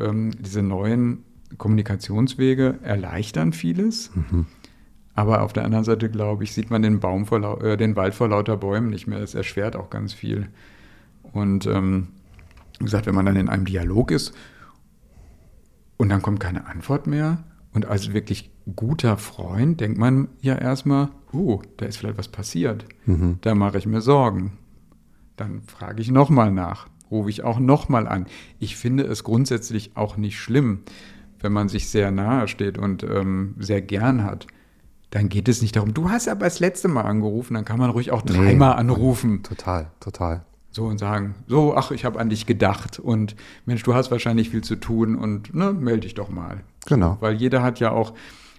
ähm, 0.00 0.32
diese 0.38 0.62
neuen 0.62 1.24
Kommunikationswege 1.58 2.78
erleichtern 2.82 3.52
vieles. 3.52 4.10
Mhm. 4.14 4.46
Aber 5.16 5.40
auf 5.42 5.54
der 5.54 5.64
anderen 5.64 5.84
Seite, 5.84 6.10
glaube 6.10 6.44
ich, 6.44 6.52
sieht 6.52 6.70
man 6.70 6.82
den, 6.82 7.00
Baum 7.00 7.24
vor, 7.24 7.64
äh, 7.64 7.78
den 7.78 7.96
Wald 7.96 8.14
vor 8.14 8.28
lauter 8.28 8.58
Bäumen 8.58 8.90
nicht 8.90 9.06
mehr. 9.06 9.18
Das 9.18 9.34
erschwert 9.34 9.74
auch 9.74 9.88
ganz 9.88 10.12
viel. 10.12 10.48
Und 11.32 11.66
ähm, 11.66 12.08
wie 12.78 12.84
gesagt, 12.84 13.06
wenn 13.06 13.14
man 13.14 13.24
dann 13.24 13.36
in 13.36 13.48
einem 13.48 13.64
Dialog 13.64 14.10
ist 14.10 14.34
und 15.96 16.10
dann 16.10 16.20
kommt 16.20 16.38
keine 16.38 16.66
Antwort 16.66 17.06
mehr 17.06 17.44
und 17.72 17.86
als 17.86 18.12
wirklich 18.12 18.50
guter 18.76 19.16
Freund 19.16 19.80
denkt 19.80 19.96
man 19.96 20.28
ja 20.42 20.54
erstmal, 20.54 21.08
oh, 21.32 21.62
da 21.78 21.86
ist 21.86 21.96
vielleicht 21.96 22.18
was 22.18 22.28
passiert. 22.28 22.84
Mhm. 23.06 23.38
Da 23.40 23.54
mache 23.54 23.78
ich 23.78 23.86
mir 23.86 24.02
Sorgen. 24.02 24.58
Dann 25.36 25.62
frage 25.62 26.02
ich 26.02 26.10
nochmal 26.10 26.52
nach, 26.52 26.88
rufe 27.10 27.30
ich 27.30 27.42
auch 27.42 27.58
nochmal 27.58 28.06
an. 28.06 28.26
Ich 28.58 28.76
finde 28.76 29.04
es 29.04 29.24
grundsätzlich 29.24 29.92
auch 29.96 30.18
nicht 30.18 30.38
schlimm, 30.38 30.80
wenn 31.40 31.52
man 31.52 31.70
sich 31.70 31.88
sehr 31.88 32.10
nahe 32.10 32.48
steht 32.48 32.76
und 32.76 33.02
ähm, 33.02 33.54
sehr 33.58 33.80
gern 33.80 34.22
hat 34.22 34.46
dann 35.10 35.28
geht 35.28 35.48
es 35.48 35.62
nicht 35.62 35.76
darum, 35.76 35.94
du 35.94 36.10
hast 36.10 36.28
aber 36.28 36.44
das 36.44 36.60
letzte 36.60 36.88
Mal 36.88 37.02
angerufen, 37.02 37.54
dann 37.54 37.64
kann 37.64 37.78
man 37.78 37.90
ruhig 37.90 38.10
auch 38.10 38.22
dreimal 38.22 38.74
nee, 38.74 38.80
anrufen. 38.80 39.42
Total, 39.42 39.90
total. 40.00 40.44
So 40.70 40.84
und 40.84 40.98
sagen, 40.98 41.36
so, 41.46 41.74
ach, 41.74 41.90
ich 41.90 42.04
habe 42.04 42.18
an 42.18 42.28
dich 42.28 42.44
gedacht 42.44 42.98
und 42.98 43.34
Mensch, 43.64 43.82
du 43.82 43.94
hast 43.94 44.10
wahrscheinlich 44.10 44.50
viel 44.50 44.62
zu 44.62 44.76
tun 44.76 45.16
und 45.16 45.54
ne, 45.54 45.72
melde 45.72 46.00
dich 46.00 46.14
doch 46.14 46.28
mal. 46.28 46.60
Genau. 46.86 47.16
Weil 47.20 47.34
jeder 47.36 47.62
hat 47.62 47.80
ja 47.80 47.92
auch 47.92 48.12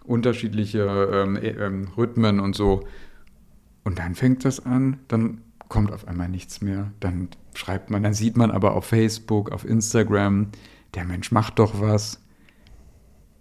unterschiedliche 0.04 0.84
ähm, 1.14 1.36
äh, 1.36 1.50
ähm, 1.50 1.90
Rhythmen 1.96 2.40
und 2.40 2.56
so. 2.56 2.86
Und 3.84 4.00
dann 4.00 4.16
fängt 4.16 4.46
das 4.46 4.66
an, 4.66 5.00
dann 5.08 5.42
kommt 5.70 5.92
auf 5.92 6.08
einmal 6.08 6.30
nichts 6.30 6.62
mehr. 6.62 6.92
Dann 7.00 7.30
schreibt 7.54 7.90
man, 7.92 8.04
dann 8.04 8.14
sieht 8.14 8.38
man 8.38 8.52
aber 8.52 8.74
auf 8.74 8.86
Facebook, 8.86 9.52
auf 9.52 9.66
Instagram, 9.66 10.48
der 10.96 11.06
Mensch 11.06 11.32
macht 11.32 11.60
doch 11.60 11.82
was 11.82 12.22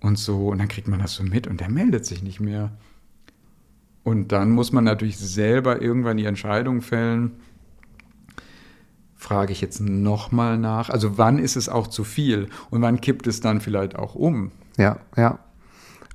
und 0.00 0.18
so. 0.18 0.48
Und 0.48 0.58
dann 0.58 0.68
kriegt 0.68 0.88
man 0.88 0.98
das 0.98 1.14
so 1.14 1.22
mit 1.22 1.46
und 1.46 1.60
der 1.60 1.70
meldet 1.70 2.04
sich 2.04 2.22
nicht 2.22 2.40
mehr. 2.40 2.72
Und 4.06 4.30
dann 4.30 4.52
muss 4.52 4.70
man 4.70 4.84
natürlich 4.84 5.18
selber 5.18 5.82
irgendwann 5.82 6.16
die 6.16 6.26
Entscheidung 6.26 6.80
fällen, 6.80 7.32
frage 9.16 9.50
ich 9.50 9.60
jetzt 9.60 9.80
nochmal 9.80 10.58
nach. 10.58 10.90
Also 10.90 11.18
wann 11.18 11.40
ist 11.40 11.56
es 11.56 11.68
auch 11.68 11.88
zu 11.88 12.04
viel 12.04 12.46
und 12.70 12.82
wann 12.82 13.00
kippt 13.00 13.26
es 13.26 13.40
dann 13.40 13.60
vielleicht 13.60 13.96
auch 13.96 14.14
um? 14.14 14.52
Ja, 14.76 15.00
ja. 15.16 15.40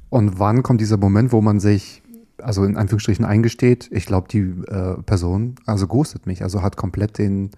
Und 0.09 0.39
wann 0.39 0.63
kommt 0.63 0.79
dieser 0.79 0.95
Moment, 0.95 1.33
wo 1.33 1.41
man 1.41 1.59
sich, 1.59 2.01
also 2.37 2.63
in 2.63 2.77
Anführungsstrichen 2.77 3.25
eingesteht, 3.25 3.89
ich 3.91 4.05
glaube, 4.05 4.29
die 4.29 4.39
äh, 4.39 5.01
Person, 5.03 5.55
also 5.65 5.85
ghostet 5.85 6.27
mich, 6.27 6.43
also 6.43 6.61
hat 6.61 6.77
komplett 6.77 7.17
den, 7.17 7.51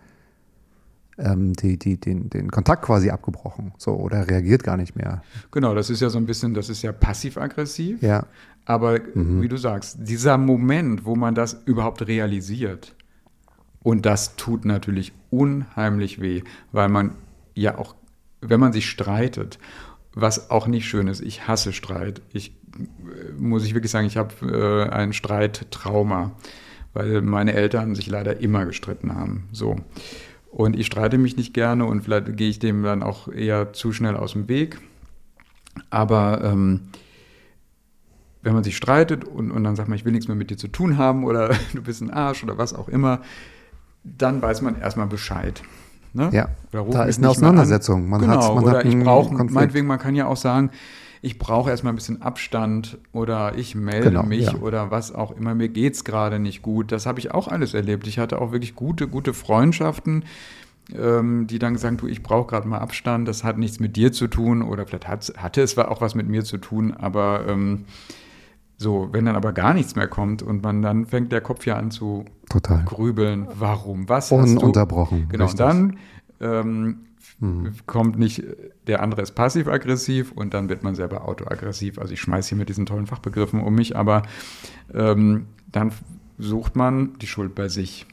ähm, 1.19 1.53
die, 1.53 1.77
die, 1.77 1.99
den, 1.99 2.31
den 2.31 2.49
Kontakt 2.49 2.83
quasi 2.83 3.11
abgebrochen, 3.11 3.73
so 3.77 3.91
oder 3.91 4.27
reagiert 4.27 4.63
gar 4.63 4.77
nicht 4.77 4.95
mehr. 4.95 5.21
Genau, 5.51 5.75
das 5.75 5.91
ist 5.91 6.01
ja 6.01 6.09
so 6.09 6.17
ein 6.17 6.25
bisschen, 6.25 6.55
das 6.55 6.69
ist 6.69 6.81
ja 6.81 6.91
passiv-aggressiv. 6.91 8.01
Ja. 8.01 8.25
Aber 8.65 8.99
mhm. 9.13 9.41
wie 9.41 9.47
du 9.47 9.57
sagst, 9.57 9.97
dieser 9.99 10.37
Moment, 10.37 11.05
wo 11.05 11.15
man 11.15 11.35
das 11.35 11.61
überhaupt 11.65 12.07
realisiert, 12.07 12.95
und 13.83 14.05
das 14.05 14.37
tut 14.37 14.63
natürlich 14.63 15.11
unheimlich 15.29 16.21
weh, 16.21 16.43
weil 16.71 16.87
man 16.87 17.15
ja 17.53 17.77
auch, 17.77 17.95
wenn 18.39 18.59
man 18.59 18.71
sich 18.71 18.89
streitet, 18.89 19.59
was 20.13 20.49
auch 20.49 20.67
nicht 20.67 20.87
schön 20.87 21.07
ist, 21.07 21.21
ich 21.21 21.47
hasse 21.47 21.73
Streit. 21.73 22.21
Ich 22.31 22.55
äh, 22.77 23.31
muss 23.37 23.65
ich 23.65 23.73
wirklich 23.73 23.91
sagen, 23.91 24.07
ich 24.07 24.17
habe 24.17 24.87
äh, 24.89 24.89
ein 24.89 25.13
Streittrauma, 25.13 26.31
weil 26.93 27.21
meine 27.21 27.53
Eltern 27.53 27.95
sich 27.95 28.07
leider 28.07 28.39
immer 28.39 28.65
gestritten 28.65 29.15
haben. 29.15 29.49
So. 29.51 29.77
Und 30.51 30.77
ich 30.77 30.85
streite 30.85 31.17
mich 31.17 31.35
nicht 31.35 31.53
gerne 31.53 31.85
und 31.85 32.03
vielleicht 32.03 32.37
gehe 32.37 32.49
ich 32.49 32.59
dem 32.59 32.83
dann 32.83 33.01
auch 33.01 33.27
eher 33.27 33.73
zu 33.73 33.91
schnell 33.91 34.15
aus 34.15 34.33
dem 34.33 34.47
Weg. 34.47 34.79
Aber 35.89 36.41
ähm, 36.43 36.81
wenn 38.43 38.53
man 38.53 38.63
sich 38.63 38.77
streitet 38.77 39.23
und, 39.23 39.51
und 39.51 39.63
dann 39.63 39.75
sagt 39.75 39.89
man, 39.89 39.97
ich 39.97 40.05
will 40.05 40.11
nichts 40.11 40.27
mehr 40.27 40.35
mit 40.35 40.49
dir 40.49 40.57
zu 40.57 40.67
tun 40.67 40.97
haben 40.97 41.23
oder 41.23 41.49
du 41.73 41.81
bist 41.81 42.01
ein 42.01 42.11
Arsch 42.11 42.43
oder 42.43 42.57
was 42.57 42.73
auch 42.73 42.89
immer, 42.89 43.21
dann 44.03 44.41
weiß 44.41 44.61
man 44.61 44.79
erstmal 44.79 45.07
Bescheid. 45.07 45.63
Ne? 46.13 46.29
Ja, 46.31 46.49
da 46.71 47.05
ist 47.05 47.17
eine 47.17 47.29
Auseinandersetzung. 47.29 48.07
Man 48.07 48.21
genau, 48.21 48.33
hat, 48.33 48.55
man 48.55 48.63
oder 48.63 48.77
hat 48.79 48.85
ich 48.85 48.99
brauche, 48.99 49.33
meinetwegen, 49.45 49.87
man 49.87 49.97
kann 49.97 50.15
ja 50.15 50.27
auch 50.27 50.37
sagen, 50.37 50.69
ich 51.23 51.39
brauche 51.39 51.69
erstmal 51.69 51.93
ein 51.93 51.95
bisschen 51.95 52.21
Abstand 52.21 52.97
oder 53.13 53.57
ich 53.57 53.75
melde 53.75 54.09
genau, 54.09 54.23
mich 54.23 54.47
ja. 54.47 54.55
oder 54.55 54.91
was 54.91 55.15
auch 55.15 55.31
immer, 55.31 55.55
mir 55.55 55.69
geht 55.69 55.93
es 55.93 56.03
gerade 56.03 56.37
nicht 56.37 56.61
gut. 56.61 56.91
Das 56.91 57.05
habe 57.05 57.19
ich 57.19 57.31
auch 57.31 57.47
alles 57.47 57.73
erlebt. 57.73 58.05
Ich 58.07 58.19
hatte 58.19 58.41
auch 58.41 58.51
wirklich 58.51 58.75
gute, 58.75 59.07
gute 59.07 59.33
Freundschaften, 59.33 60.25
ähm, 60.93 61.47
die 61.47 61.59
dann 61.59 61.73
gesagt, 61.73 62.01
du, 62.01 62.07
ich 62.07 62.21
brauche 62.21 62.47
gerade 62.47 62.67
mal 62.67 62.79
Abstand, 62.79 63.25
das 63.27 63.45
hat 63.45 63.57
nichts 63.57 63.79
mit 63.79 63.95
dir 63.95 64.11
zu 64.11 64.27
tun 64.27 64.61
oder 64.61 64.85
vielleicht 64.85 65.07
hat, 65.07 65.33
hatte 65.37 65.61
es 65.61 65.77
auch 65.77 66.01
was 66.01 66.13
mit 66.13 66.27
mir 66.27 66.43
zu 66.43 66.57
tun, 66.57 66.93
aber 66.93 67.45
ähm, 67.47 67.85
so, 68.83 69.09
wenn 69.11 69.25
dann 69.25 69.35
aber 69.35 69.53
gar 69.53 69.73
nichts 69.73 69.95
mehr 69.95 70.07
kommt 70.07 70.43
und 70.43 70.61
man 70.61 70.81
dann 70.81 71.07
fängt 71.07 71.31
der 71.31 71.41
Kopf 71.41 71.65
ja 71.65 71.77
an 71.77 71.89
zu 71.89 72.25
Total. 72.49 72.83
grübeln, 72.85 73.47
warum, 73.57 74.07
was 74.09 74.31
Un 74.31 74.41
hast 74.41 74.55
du? 74.55 74.65
Unterbrochen. 74.65 75.27
Genau, 75.29 75.45
richtig. 75.45 75.57
dann 75.57 75.97
ähm, 76.39 76.97
mhm. 77.39 77.71
kommt 77.87 78.19
nicht, 78.19 78.43
der 78.85 79.01
andere 79.01 79.21
ist 79.21 79.31
passiv-aggressiv 79.31 80.31
und 80.33 80.53
dann 80.53 80.69
wird 80.69 80.83
man 80.83 80.93
selber 80.93 81.27
autoaggressiv. 81.27 81.97
Also 81.97 82.13
ich 82.13 82.21
schmeiße 82.21 82.49
hier 82.49 82.57
mit 82.57 82.69
diesen 82.69 82.85
tollen 82.85 83.07
Fachbegriffen 83.07 83.61
um 83.61 83.73
mich, 83.73 83.95
aber 83.95 84.23
ähm, 84.93 85.47
dann 85.71 85.91
sucht 86.37 86.75
man 86.75 87.17
die 87.19 87.27
Schuld 87.27 87.55
bei 87.55 87.69
sich. 87.69 88.05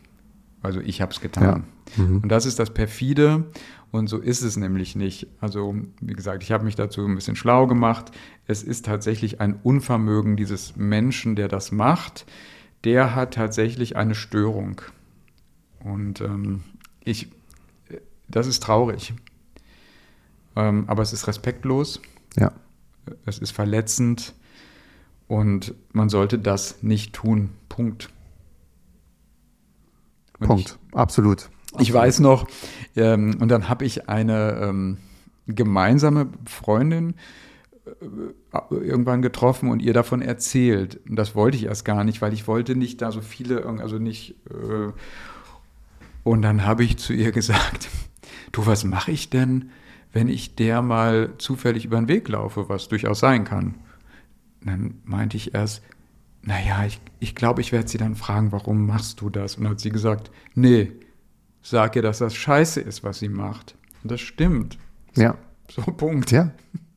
Also 0.63 0.81
ich 0.81 1.03
habe 1.03 1.13
es 1.13 1.21
getan. 1.21 1.65
Ja. 1.97 2.05
Mhm. 2.05 2.19
Und 2.23 2.29
das 2.29 2.47
ist 2.47 2.59
das 2.59 2.71
perfide 2.71 3.45
und 3.93 4.07
so 4.07 4.19
ist 4.19 4.43
es 4.43 4.57
nämlich 4.57 4.95
nicht. 4.95 5.27
Also, 5.41 5.75
wie 6.01 6.13
gesagt, 6.13 6.45
ich 6.45 6.53
habe 6.53 6.65
mich 6.65 6.77
dazu 6.77 7.05
ein 7.05 7.15
bisschen 7.15 7.35
schlau 7.35 7.67
gemacht. 7.67 8.13
Es 8.47 8.63
ist 8.63 8.85
tatsächlich 8.85 9.41
ein 9.41 9.59
Unvermögen 9.63 10.37
dieses 10.37 10.77
Menschen, 10.77 11.35
der 11.35 11.49
das 11.49 11.73
macht. 11.73 12.25
Der 12.85 13.15
hat 13.15 13.35
tatsächlich 13.35 13.97
eine 13.97 14.15
Störung. 14.15 14.81
Und 15.83 16.21
ähm, 16.21 16.63
ich, 17.05 17.31
das 18.29 18.47
ist 18.47 18.63
traurig. 18.63 19.13
Ähm, 20.55 20.85
aber 20.87 21.03
es 21.03 21.13
ist 21.13 21.27
respektlos. 21.27 22.01
Ja. 22.37 22.53
Es 23.27 23.39
ist 23.39 23.51
verletzend. 23.51 24.35
Und 25.27 25.75
man 25.93 26.09
sollte 26.09 26.39
das 26.39 26.83
nicht 26.83 27.13
tun. 27.13 27.51
Punkt. 27.69 28.11
Und 30.39 30.47
Punkt. 30.47 30.79
Ich, 30.89 30.97
Absolut. 30.97 31.51
Ich 31.79 31.93
weiß 31.93 32.21
noch, 32.21 32.49
ähm, 32.97 33.37
und 33.41 33.49
dann 33.49 33.69
habe 33.69 33.85
ich 33.85 34.09
eine 34.09 34.59
ähm, 34.61 34.99
gemeinsame 35.47 36.29
Freundin 36.47 37.15
äh, 37.87 38.75
irgendwann 38.75 39.23
getroffen 39.23 39.71
und 39.71 39.81
ihr 39.81 39.93
davon 39.93 40.23
erzählt. 40.23 41.01
Und 41.09 41.17
das 41.17 41.35
wollte 41.35 41.57
ich 41.57 41.67
erst 41.67 41.85
gar 41.85 42.05
nicht, 42.05 42.21
weil 42.23 42.33
ich 42.33 42.49
wollte 42.49 42.75
nicht 42.75 43.01
da 43.01 43.13
so 43.13 43.21
viele, 43.21 43.65
also 43.65 43.99
nicht. 43.99 44.35
Äh, 44.51 44.93
und 46.25 46.43
dann 46.43 46.65
habe 46.65 46.85
ich 46.85 46.99
zu 46.99 47.13
ihr 47.13 47.33
gesagt, 47.33 47.89
du, 48.53 48.67
was 48.67 48.85
mache 48.85 49.13
ich 49.13 49.31
denn, 49.31 49.71
wenn 50.13 50.29
ich 50.29 50.57
der 50.57 50.83
mal 50.83 51.35
zufällig 51.39 51.85
über 51.85 51.99
den 51.99 52.09
Weg 52.09 52.29
laufe, 52.29 52.69
was 52.69 52.89
durchaus 52.89 53.21
sein 53.21 53.45
kann? 53.45 53.75
Und 54.61 54.67
dann 54.67 54.95
meinte 55.05 55.37
ich 55.37 55.55
erst, 55.55 55.83
naja, 56.43 56.85
ich, 56.85 57.01
ich 57.21 57.35
glaube, 57.35 57.61
ich 57.61 57.71
werde 57.71 57.89
sie 57.89 57.99
dann 57.99 58.17
fragen, 58.17 58.51
warum 58.51 58.87
machst 58.87 59.21
du 59.21 59.31
das? 59.31 59.57
Und 59.57 59.65
dann 59.65 59.73
hat 59.73 59.81
sie 59.81 59.91
gesagt, 59.91 60.31
nee, 60.55 60.93
sag 61.63 61.97
ihr, 61.97 62.03
dass 62.03 62.19
das 62.19 62.35
scheiße 62.35 62.81
ist, 62.81 63.03
was 63.05 63.19
sie 63.19 63.29
macht. 63.29 63.77
Und 64.03 64.13
das 64.13 64.21
stimmt. 64.21 64.79
Ja. 65.17 65.37
So, 65.71 65.83
Punkt. 65.83 66.31
Ja, 66.31 66.51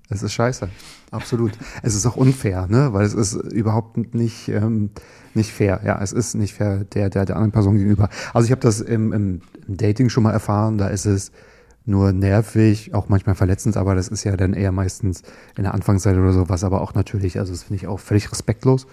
es 0.09 0.23
ist 0.23 0.33
scheiße. 0.33 0.69
Absolut. 1.11 1.51
es 1.83 1.93
ist 1.93 2.05
auch 2.05 2.15
unfair, 2.15 2.67
ne? 2.67 2.91
weil 2.91 3.05
es 3.05 3.13
ist 3.13 3.33
überhaupt 3.33 4.15
nicht, 4.15 4.49
ähm, 4.49 4.89
nicht 5.33 5.51
fair. 5.51 5.81
Ja, 5.85 6.01
es 6.01 6.11
ist 6.11 6.33
nicht 6.33 6.53
fair 6.55 6.85
der, 6.85 7.09
der, 7.09 7.25
der 7.25 7.35
anderen 7.35 7.51
Person 7.51 7.77
gegenüber. 7.77 8.09
Also 8.33 8.45
ich 8.45 8.51
habe 8.51 8.61
das 8.61 8.81
im, 8.81 9.13
im, 9.13 9.41
im 9.67 9.77
Dating 9.77 10.09
schon 10.09 10.23
mal 10.23 10.31
erfahren, 10.31 10.77
da 10.77 10.87
ist 10.87 11.05
es 11.05 11.31
nur 11.85 12.13
nervig, 12.13 12.93
auch 12.93 13.09
manchmal 13.09 13.35
verletzend, 13.35 13.77
aber 13.77 13.93
das 13.93 14.07
ist 14.07 14.23
ja 14.23 14.37
dann 14.37 14.53
eher 14.53 14.71
meistens 14.71 15.21
in 15.57 15.63
der 15.63 15.73
Anfangszeit 15.73 16.15
oder 16.15 16.31
so, 16.31 16.49
was 16.49 16.63
aber 16.63 16.81
auch 16.81 16.93
natürlich, 16.93 17.37
also 17.39 17.51
das 17.51 17.63
finde 17.63 17.75
ich 17.75 17.87
auch 17.87 17.99
völlig 17.99 18.31
respektlos. 18.31 18.87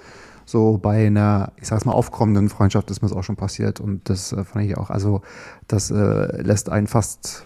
So 0.50 0.78
bei 0.78 1.06
einer, 1.06 1.52
ich 1.56 1.68
sag's 1.68 1.84
mal, 1.84 1.92
aufkommenden 1.92 2.48
Freundschaft 2.48 2.90
ist 2.90 3.02
mir 3.02 3.08
das 3.08 3.16
auch 3.16 3.24
schon 3.24 3.36
passiert. 3.36 3.80
Und 3.80 4.08
das 4.08 4.32
äh, 4.32 4.44
fand 4.44 4.64
ich 4.66 4.76
auch, 4.76 4.90
also 4.90 5.22
das 5.68 5.90
äh, 5.90 6.42
lässt 6.42 6.68
einen 6.68 6.86
fast 6.86 7.44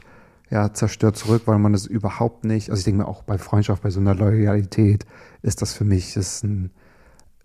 ja, 0.50 0.72
zerstört 0.72 1.16
zurück, 1.16 1.42
weil 1.46 1.58
man 1.58 1.72
das 1.72 1.86
überhaupt 1.86 2.44
nicht, 2.44 2.70
also 2.70 2.78
ich 2.78 2.84
denke 2.84 3.02
mir 3.02 3.08
auch 3.08 3.22
bei 3.22 3.38
Freundschaft, 3.38 3.82
bei 3.82 3.90
so 3.90 3.98
einer 4.00 4.14
Loyalität 4.14 5.06
ist 5.42 5.62
das 5.62 5.72
für 5.72 5.84
mich 5.84 6.14
das 6.14 6.42
ein, 6.42 6.70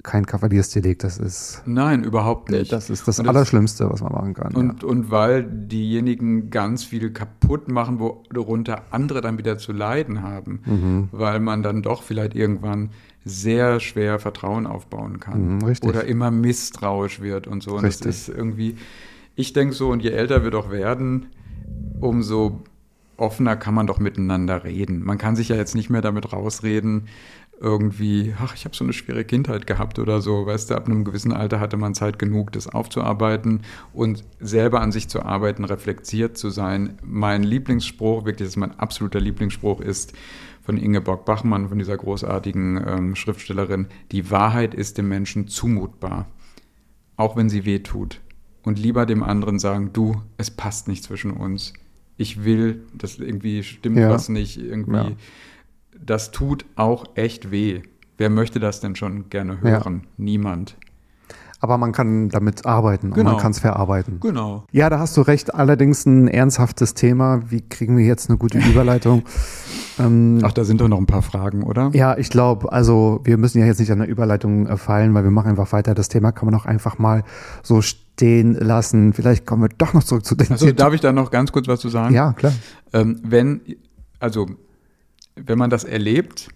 kein 0.03 0.25
Kavaliersdelikt, 0.25 1.03
das 1.03 1.17
ist 1.17 1.61
Nein, 1.65 2.03
überhaupt 2.03 2.49
nicht. 2.49 2.71
das 2.71 2.89
ist 2.89 3.07
das 3.07 3.19
Und 3.19 3.27
Allerschlimmste, 3.27 3.89
was 3.89 4.01
man 4.01 4.11
machen 4.13 4.33
kann. 4.33 4.53
Und, 4.55 4.83
und 4.83 5.11
weil 5.11 5.43
diejenigen 5.43 6.49
ganz 6.49 6.83
viel 6.83 7.11
kaputt 7.11 7.67
machen, 7.69 7.99
worunter 7.99 8.83
andere 8.91 9.21
dann 9.21 9.37
wieder 9.37 9.57
zu 9.57 9.71
leiden 9.71 10.21
haben, 10.21 10.61
Mhm. 10.65 11.09
weil 11.11 11.39
man 11.39 11.63
dann 11.63 11.81
doch 11.81 12.03
vielleicht 12.03 12.35
irgendwann 12.35 12.91
sehr 13.25 13.79
schwer 13.79 14.19
Vertrauen 14.19 14.65
aufbauen 14.65 15.19
kann 15.19 15.58
Mhm, 15.58 15.63
richtig. 15.63 15.89
oder 15.89 16.05
immer 16.05 16.32
misstrauisch 16.32 17.21
wird 17.21 17.47
und 17.47 17.62
so. 17.63 17.75
Und 17.75 17.86
Richtig. 17.86 18.08
das 18.08 18.27
ist 18.27 18.29
irgendwie, 18.29 18.75
ich 19.36 19.53
denke 19.53 19.73
so, 19.73 19.89
und 19.89 20.01
je 20.01 20.12
älter 20.12 20.43
wir 20.43 20.51
doch 20.51 20.71
werden, 20.71 21.27
umso 21.99 22.62
offener 23.17 23.55
kann 23.58 23.73
man 23.73 23.88
doch 23.88 23.99
miteinander 23.99 24.63
reden. 24.63 25.03
Man 25.03 25.17
kann 25.17 25.36
sich 25.36 25.49
ja 25.49 25.55
jetzt 25.58 25.75
nicht 25.75 25.89
mehr 25.89 26.01
damit 26.01 26.32
rausreden, 26.32 27.08
irgendwie, 27.62 28.34
ach, 28.39 28.55
ich 28.55 28.63
habe 28.63 28.73
so 28.73 28.86
eine 28.86 28.93
schwere 28.93 29.25
Kindheit 29.25 29.67
gehabt 29.67 29.99
oder 29.99 30.21
so. 30.21 30.45
Weißt 30.45 30.69
du, 30.69 30.75
ab 30.75 30.86
einem 30.88 31.03
gewissen 31.03 31.34
Alter 31.34 31.60
hatte 31.60 31.75
man 31.75 31.93
Zeit 31.93 32.17
genug, 32.17 32.53
das 32.53 32.67
aufzuarbeiten 32.69 33.63
und 33.91 34.23
selber 34.39 34.79
an 34.79 34.93
sich 34.93 35.10
zu 35.10 35.23
arbeiten, 35.23 35.65
reflektiert 35.65 36.38
zu 36.38 36.51
sein. 36.51 36.97
Mein 37.03 37.43
Lieblingsspruch, 37.43 38.19
wirklich, 38.23 38.47
das 38.47 38.49
ist 38.49 38.58
mein 38.58 38.79
absoluter 38.79 39.19
Lieblingsspruch, 39.19 39.82
ist 39.82 40.13
von 40.69 40.77
Ingeborg 40.77 41.25
Bachmann, 41.25 41.67
von 41.69 41.79
dieser 41.79 41.97
großartigen 41.97 42.79
ähm, 42.88 43.15
Schriftstellerin, 43.15 43.88
die 44.12 44.29
Wahrheit 44.29 44.75
ist 44.75 44.99
dem 44.99 45.08
Menschen 45.10 45.47
zumutbar, 45.47 46.27
auch 47.15 47.36
wenn 47.36 47.49
sie 47.49 47.65
weh 47.65 47.79
tut. 47.79 48.21
Und 48.62 48.77
lieber 48.77 49.08
dem 49.08 49.23
anderen 49.23 49.58
sagen, 49.58 49.93
du, 49.93 50.21
es 50.38 50.51
passt 50.51 50.88
nicht 50.88 51.03
zwischen 51.03 51.32
uns. 51.32 51.73
Ich 52.17 52.43
will, 52.43 52.84
das 52.93 53.17
irgendwie 53.17 53.63
stimmt 53.63 53.97
Ja. 53.97 54.12
was 54.12 54.29
nicht, 54.29 54.58
irgendwie. 54.60 54.95
Ja. 54.95 55.12
Das 56.05 56.29
tut 56.29 56.65
auch 56.75 57.05
echt 57.15 57.49
weh. 57.49 57.82
Wer 58.19 58.29
möchte 58.29 58.60
das 58.60 58.79
denn 58.79 58.95
schon 58.95 59.27
gerne 59.29 59.53
Ja. 59.63 59.69
hören? 59.84 60.05
Niemand. 60.17 60.77
Aber 61.61 61.77
man 61.77 61.91
kann 61.91 62.29
damit 62.29 62.65
arbeiten 62.65 63.07
und 63.07 63.15
Genau. 63.15 63.31
man 63.31 63.39
kann 63.39 63.51
es 63.51 63.59
verarbeiten. 63.59 64.19
Genau. 64.21 64.63
Ja, 64.71 64.89
da 64.89 64.99
hast 64.99 65.17
du 65.17 65.21
recht. 65.21 65.53
Allerdings 65.53 66.05
ein 66.05 66.27
ernsthaftes 66.29 66.93
Thema. 66.93 67.41
Wie 67.49 67.61
kriegen 67.61 67.97
wir 67.97 68.05
jetzt 68.05 68.29
eine 68.29 68.37
gute 68.37 68.57
Überleitung? 68.71 69.23
ähm, 69.99 70.39
Ach, 70.43 70.53
da 70.53 70.63
sind 70.63 70.79
doch 70.79 70.87
noch 70.87 70.97
ein 70.99 71.05
paar 71.05 71.21
Fragen, 71.21 71.63
oder? 71.63 71.91
ja, 71.93 72.17
ich 72.17 72.29
glaube, 72.29 72.71
also 72.71 73.19
wir 73.25 73.37
müssen 73.37 73.59
ja 73.59 73.65
jetzt 73.65 73.79
nicht 73.79 73.91
an 73.91 73.99
der 73.99 74.07
Überleitung 74.07 74.67
äh, 74.67 74.77
fallen, 74.77 75.13
weil 75.13 75.23
wir 75.25 75.31
machen 75.31 75.49
einfach 75.49 75.71
weiter. 75.73 75.93
Das 75.93 76.07
Thema 76.07 76.31
kann 76.31 76.45
man 76.45 76.55
auch 76.55 76.65
einfach 76.65 76.97
mal 76.97 77.23
so 77.61 77.81
stehen 77.81 78.53
lassen. 78.53 79.11
Vielleicht 79.11 79.45
kommen 79.45 79.63
wir 79.63 79.69
doch 79.77 79.93
noch 79.93 80.03
zurück 80.05 80.25
zu 80.25 80.35
den 80.35 80.51
Also 80.51 80.71
darf 80.71 80.93
ich 80.93 81.01
da 81.01 81.11
noch 81.11 81.29
ganz 81.29 81.51
kurz 81.51 81.67
was 81.67 81.81
zu 81.81 81.89
sagen? 81.89 82.15
Ja, 82.15 82.31
klar. 82.33 82.53
Ähm, 82.93 83.19
wenn, 83.23 83.59
also, 84.19 84.47
wenn 85.35 85.57
man 85.57 85.69
das 85.69 85.83
erlebt 85.83 86.47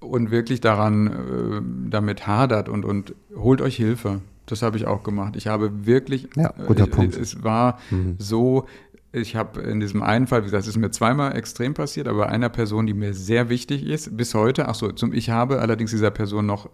und 0.00 0.30
wirklich 0.30 0.60
daran 0.60 1.06
äh, 1.06 1.90
damit 1.90 2.26
hadert 2.26 2.68
und, 2.68 2.84
und 2.84 3.14
holt 3.34 3.60
euch 3.60 3.76
Hilfe. 3.76 4.20
Das 4.46 4.62
habe 4.62 4.76
ich 4.76 4.86
auch 4.86 5.02
gemacht. 5.02 5.34
Ich 5.36 5.48
habe 5.48 5.86
wirklich, 5.86 6.28
Ja, 6.36 6.52
guter 6.66 6.84
äh, 6.84 6.88
Punkt. 6.88 7.16
Mhm. 7.16 7.22
es 7.22 7.42
war 7.42 7.78
so, 8.18 8.66
ich 9.12 9.34
habe 9.34 9.60
in 9.62 9.80
diesem 9.80 10.02
einen 10.02 10.26
Fall, 10.26 10.42
wie 10.42 10.46
gesagt, 10.46 10.62
es 10.62 10.68
ist 10.68 10.76
mir 10.76 10.90
zweimal 10.90 11.36
extrem 11.36 11.74
passiert, 11.74 12.06
aber 12.06 12.28
einer 12.28 12.48
Person, 12.48 12.86
die 12.86 12.94
mir 12.94 13.14
sehr 13.14 13.48
wichtig 13.48 13.84
ist, 13.84 14.16
bis 14.16 14.34
heute, 14.34 14.68
ach 14.68 14.74
so, 14.74 14.92
zum, 14.92 15.12
ich 15.12 15.30
habe 15.30 15.60
allerdings 15.60 15.90
dieser 15.90 16.10
Person 16.10 16.46
noch, 16.46 16.68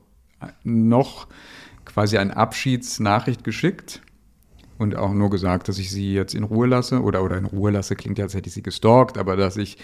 noch 0.64 1.28
quasi 1.85 2.18
eine 2.18 2.37
Abschiedsnachricht 2.37 3.44
geschickt 3.44 4.02
und 4.78 4.96
auch 4.96 5.12
nur 5.12 5.30
gesagt, 5.30 5.68
dass 5.68 5.78
ich 5.78 5.90
sie 5.90 6.12
jetzt 6.12 6.35
in 6.35 6.44
Ruhe 6.44 6.66
lasse 6.66 7.00
oder, 7.00 7.22
oder 7.22 7.38
in 7.38 7.44
Ruhe 7.44 7.70
lasse, 7.70 7.96
klingt 7.96 8.18
ja, 8.18 8.24
als 8.24 8.35
hätte 8.35 8.48
ich 8.48 8.54
sie 8.54 8.62
gestalkt, 8.62 9.18
aber 9.18 9.37
dass 9.37 9.56
ich 9.56 9.78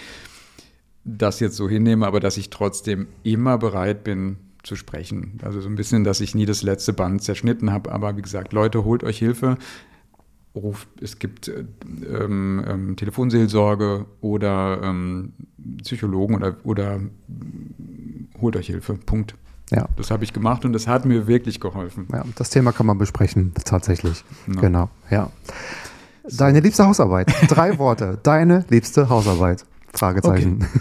das 1.16 1.40
jetzt 1.40 1.56
so 1.56 1.68
hinnehme, 1.68 2.06
aber 2.06 2.20
dass 2.20 2.36
ich 2.36 2.50
trotzdem 2.50 3.08
immer 3.22 3.58
bereit 3.58 4.04
bin 4.04 4.36
zu 4.62 4.76
sprechen. 4.76 5.38
Also 5.42 5.60
so 5.60 5.68
ein 5.68 5.76
bisschen, 5.76 6.04
dass 6.04 6.20
ich 6.20 6.34
nie 6.34 6.46
das 6.46 6.62
letzte 6.62 6.92
Band 6.92 7.22
zerschnitten 7.22 7.72
habe, 7.72 7.90
aber 7.92 8.16
wie 8.16 8.22
gesagt, 8.22 8.52
Leute, 8.52 8.84
holt 8.84 9.04
euch 9.04 9.18
Hilfe. 9.18 9.56
Ruft, 10.54 10.88
es 11.00 11.18
gibt 11.18 11.48
äh, 11.48 11.64
ähm, 12.08 12.64
ähm, 12.66 12.96
Telefonseelsorge 12.96 14.06
oder 14.20 14.80
ähm, 14.82 15.32
Psychologen 15.82 16.34
oder, 16.34 16.56
oder 16.64 16.98
mm, 16.98 18.28
holt 18.40 18.56
euch 18.56 18.66
Hilfe. 18.66 18.94
Punkt. 18.94 19.34
Ja. 19.70 19.86
Das 19.96 20.10
habe 20.10 20.24
ich 20.24 20.32
gemacht 20.32 20.64
und 20.64 20.72
das 20.72 20.86
hat 20.86 21.04
mir 21.04 21.26
wirklich 21.26 21.60
geholfen. 21.60 22.08
Ja, 22.12 22.24
das 22.36 22.50
Thema 22.50 22.72
kann 22.72 22.86
man 22.86 22.98
besprechen, 22.98 23.52
tatsächlich. 23.64 24.24
Ja. 24.46 24.60
Genau, 24.60 24.90
ja. 25.10 25.30
Deine 26.30 26.60
liebste 26.60 26.86
Hausarbeit. 26.86 27.32
Drei 27.48 27.78
Worte. 27.78 28.18
Deine 28.22 28.64
liebste 28.68 29.08
Hausarbeit. 29.08 29.64
Fragezeichen. 29.92 30.66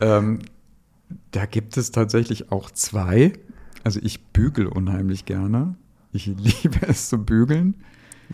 Ähm, 0.00 0.40
da 1.30 1.46
gibt 1.46 1.76
es 1.76 1.92
tatsächlich 1.92 2.50
auch 2.50 2.70
zwei. 2.70 3.32
Also 3.84 4.00
ich 4.02 4.32
bügel 4.32 4.66
unheimlich 4.66 5.24
gerne. 5.24 5.76
Ich 6.12 6.26
liebe 6.36 6.86
es 6.88 7.08
zu 7.08 7.18
bügeln. 7.24 7.74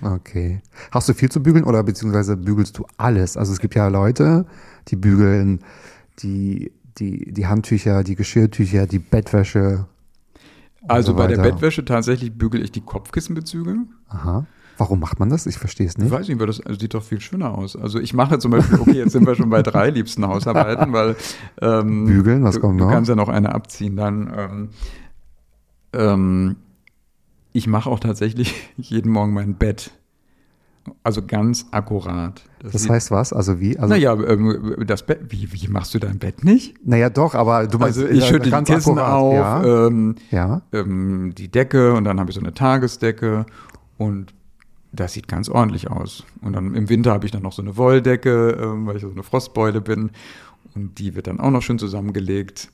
Okay. 0.01 0.63
Hast 0.91 1.09
du 1.09 1.15
viel 1.15 1.31
zu 1.31 1.43
bügeln 1.43 1.65
oder 1.65 1.83
beziehungsweise 1.83 2.37
bügelst 2.37 2.79
du 2.79 2.87
alles? 2.97 3.37
Also 3.37 3.53
es 3.53 3.61
gibt 3.61 3.75
ja 3.75 3.89
Leute, 3.89 4.47
die 4.89 4.97
bügeln 4.97 5.61
die, 6.21 6.73
die, 6.99 7.33
die 7.33 7.47
Handtücher, 7.47 8.05
die 8.05 8.15
Geschirrtücher, 8.15 8.87
die 8.87 8.99
Bettwäsche. 8.99 9.87
Also 10.87 11.13
so 11.13 11.17
bei 11.17 11.27
der. 11.27 11.39
Bettwäsche 11.43 11.85
tatsächlich 11.85 12.33
bügel 12.37 12.63
ich 12.63 12.73
die 12.73 12.81
Kopfkissenbezüge. 12.81 13.77
Aha. 14.09 14.47
Warum 14.79 15.01
macht 15.01 15.19
man 15.19 15.29
das? 15.29 15.45
Ich 15.47 15.59
verstehe 15.59 15.87
es 15.87 15.95
Ich 15.95 15.99
nicht. 15.99 16.11
weiß 16.11 16.29
nicht, 16.29 16.39
weil 16.39 16.47
das 16.47 16.61
also 16.61 16.79
sieht 16.79 16.95
doch 16.95 17.03
viel 17.03 17.21
schöner 17.21 17.57
aus. 17.59 17.75
Also 17.77 17.99
ich 17.99 18.15
mache 18.15 18.39
zum 18.39 18.53
Beispiel, 18.53 18.79
okay, 18.81 18.93
jetzt 18.93 19.13
sind 19.13 19.27
wir 19.27 19.35
schon 19.35 19.51
bei 19.51 19.61
drei 19.63 19.91
liebsten 19.91 20.27
Hausarbeiten, 20.27 20.93
weil 20.93 21.17
ähm, 21.61 22.05
Bügeln, 22.07 22.45
was 22.45 22.55
du, 22.55 22.61
kommt 22.61 22.81
du 22.81 22.85
noch? 22.85 22.93
kannst 22.93 23.09
ja 23.11 23.17
noch 23.17 23.29
eine 23.29 23.55
abziehen. 23.55 23.97
Dann 23.97 24.33
ähm, 24.37 24.69
ähm, 25.93 26.57
ich 27.53 27.67
mache 27.67 27.91
auch 27.91 28.01
tatsächlich 28.01 28.55
jeden 28.77 29.11
Morgen 29.13 29.33
mein 29.33 29.55
Bett. 29.55 29.91
Also 31.03 31.21
ganz 31.27 31.67
akkurat. 31.71 32.43
Das 32.63 32.83
sieht- 32.83 32.91
heißt 32.91 33.11
was? 33.11 33.33
Also 33.35 33.61
wie? 33.61 33.79
Also, 33.79 33.93
naja, 33.93 34.15
ähm, 34.15 34.75
das 34.87 35.05
Bett, 35.05 35.21
wie, 35.29 35.53
wie 35.53 35.69
machst 35.69 35.93
du 35.93 35.99
dein 35.99 36.19
Bett 36.19 36.45
nicht? 36.45 36.77
naja, 36.87 37.11
doch, 37.11 37.35
aber 37.35 37.67
du 37.67 37.79
meinst, 37.79 37.99
Also 37.99 38.09
ich 38.11 38.25
schütte 38.25 38.45
die 38.45 38.51
ganz 38.51 38.69
Kissen 38.71 38.99
akkurat, 38.99 39.13
auf, 39.13 39.35
Ja. 39.35 39.87
ähm, 39.87 40.15
ja. 40.31 40.63
ähm, 40.73 41.33
die 41.37 41.49
Decke 41.51 41.93
und 41.95 42.05
dann 42.05 42.19
habe 42.19 42.31
ich 42.31 42.35
so 42.37 42.41
eine 42.41 42.55
Tagesdecke 42.55 43.45
und 43.99 44.33
das 44.93 45.13
sieht 45.13 45.29
ganz 45.29 45.49
ordentlich 45.49 45.91
aus. 45.91 46.25
Und 46.41 46.55
dann 46.55 46.75
im 46.75 46.89
Winter 46.89 47.13
habe 47.13 47.27
ich 47.27 47.33
dann 47.33 47.43
noch 47.43 47.53
so 47.53 47.63
eine 47.63 47.77
Wolldecke, 47.77 48.59
ähm, 48.61 48.87
weil 48.87 48.97
ich 48.97 49.03
so 49.03 49.11
eine 49.11 49.23
Frostbeule 49.23 49.81
bin 49.81 50.11
und 50.75 50.99
die 50.99 51.15
wird 51.15 51.27
dann 51.27 51.41
auch 51.41 51.51
noch 51.51 51.63
schön 51.63 51.79
zusammengelegt. 51.79 52.71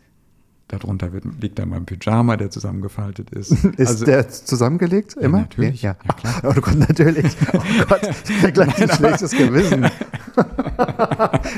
Darunter 0.69 1.13
wird, 1.13 1.25
liegt 1.41 1.59
dann 1.59 1.69
mein 1.69 1.85
Pyjama, 1.85 2.39
der 2.39 2.51
zusammengefaltet 2.51 3.31
ist. 3.31 3.51
Ist 3.77 3.89
also, 3.89 4.05
der 4.07 4.29
zusammengelegt 4.31 5.15
immer? 5.15 5.41
natürlich. 5.41 5.83
Ja, 5.83 5.97
Ja, 6.07 6.15
klar. 6.15 6.41
Oh 6.45 6.61
Gott, 6.61 6.77
natürlich. 6.77 7.37
Oh 7.53 7.61
Gott, 7.89 8.01
ich 8.29 8.55
gleich 8.55 8.83
ein 8.83 8.91
schlechtes 8.91 9.33
Gewissen. 9.33 9.81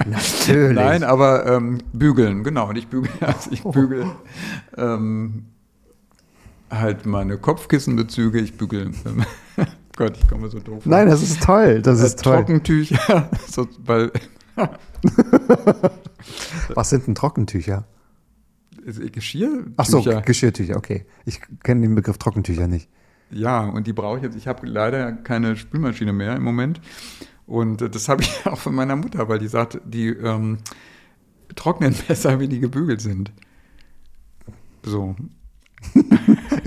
natürlich. 0.07 0.75
Nein, 0.75 1.05
aber 1.05 1.47
ähm, 1.47 1.79
bügeln, 1.93 2.43
genau. 2.43 2.69
Und 2.69 2.77
ich 2.77 2.89
bügel, 2.89 3.11
also 3.21 3.51
ich 3.53 3.63
bügel 3.63 4.07
ähm, 4.77 5.45
halt 6.69 7.07
meine 7.07 7.39
Kopfkissenbezüge, 7.39 8.41
ich 8.41 8.57
bügel, 8.57 8.91
ähm, 9.07 9.25
Gott, 9.97 10.17
ich 10.17 10.29
komme 10.29 10.49
so 10.49 10.61
doof. 10.61 10.85
Nein, 10.85 11.09
das 11.09 11.23
ist 11.23 11.43
toll. 11.43 11.81
Das 11.83 12.01
ist 12.01 12.21
äh, 12.21 12.23
toll. 12.23 12.37
Trockentücher, 12.37 13.31
so, 13.51 13.67
weil 13.79 14.13
Was 16.75 16.91
sind 16.91 17.07
denn 17.07 17.15
Trockentücher? 17.15 17.87
Geschirr. 19.13 19.67
Ach 19.77 19.85
so, 19.85 20.03
Geschirrtücher, 20.25 20.77
okay. 20.77 21.07
Ich 21.25 21.41
kenne 21.63 21.81
den 21.83 21.95
Begriff 21.95 22.19
Trockentücher 22.19 22.69
nicht. 22.69 22.89
Ja, 23.31 23.65
und 23.65 23.87
die 23.87 23.93
brauche 23.93 24.19
ich 24.19 24.23
jetzt. 24.23 24.37
Ich 24.37 24.47
habe 24.47 24.67
leider 24.67 25.13
keine 25.13 25.57
Spülmaschine 25.57 26.13
mehr 26.13 26.37
im 26.37 26.45
Moment. 26.45 26.81
Und 27.47 27.83
äh, 27.83 27.91
das 27.91 28.09
habe 28.09 28.23
ich 28.23 28.47
auch 28.47 28.59
von 28.59 28.75
meiner 28.75 28.95
Mutter, 28.97 29.29
weil 29.29 29.39
die 29.39 29.49
sagt, 29.49 29.81
die 29.85 30.09
ähm, 30.09 30.59
trocknen 31.57 31.95
besser, 32.07 32.39
wenn 32.39 32.51
die 32.51 32.61
gebügelt 32.61 33.01
sind. 33.01 33.33
So. 34.85 35.17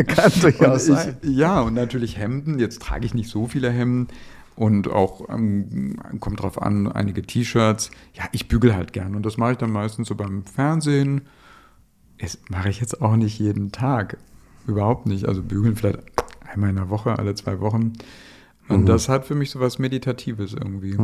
Kann 0.08 0.32
durchaus 0.41 0.86
sein. 0.86 1.18
ja, 1.24 1.62
und 1.62 1.74
natürlich 1.74 2.18
Hemden. 2.18 2.60
Jetzt 2.60 2.82
trage 2.82 3.06
ich 3.06 3.14
nicht 3.14 3.30
so 3.30 3.47
viele 3.47 3.70
Hemden. 3.72 4.08
Und 4.56 4.89
auch, 4.89 5.30
ähm, 5.30 5.95
kommt 6.20 6.41
drauf 6.41 6.62
an, 6.62 6.91
einige 6.91 7.22
T-Shirts. 7.22 7.91
Ja, 8.14 8.26
ich 8.34 8.50
bügel 8.50 8.76
halt 8.76 8.91
gern. 8.91 9.16
Und 9.16 9.26
das 9.26 9.38
mache 9.38 9.54
ich 9.54 9.58
dann 9.58 9.72
meistens 9.72 10.10
so 10.10 10.16
beim 10.16 10.43
Fernsehen. 10.43 11.22
Das 12.18 12.38
mache 12.50 12.70
ich 12.70 12.82
jetzt 12.82 13.02
auch 13.02 13.16
nicht 13.16 13.39
jeden 13.39 13.72
Tag. 13.72 14.18
Überhaupt 14.68 15.06
nicht. 15.06 15.26
Also 15.26 15.41
bügeln 15.41 15.78
vielleicht 15.78 16.00
einmal 16.52 16.72
in 16.72 16.76
der 16.76 16.89
Woche, 16.89 17.18
alle 17.18 17.36
zwei 17.36 17.62
Wochen. 17.62 17.93
Und 18.68 18.86
das 18.86 19.10
hat 19.10 19.26
für 19.26 19.36
mich 19.36 19.50
so 19.50 19.60
was 19.60 19.80
Meditatives 19.80 20.54
irgendwie. 20.54 20.95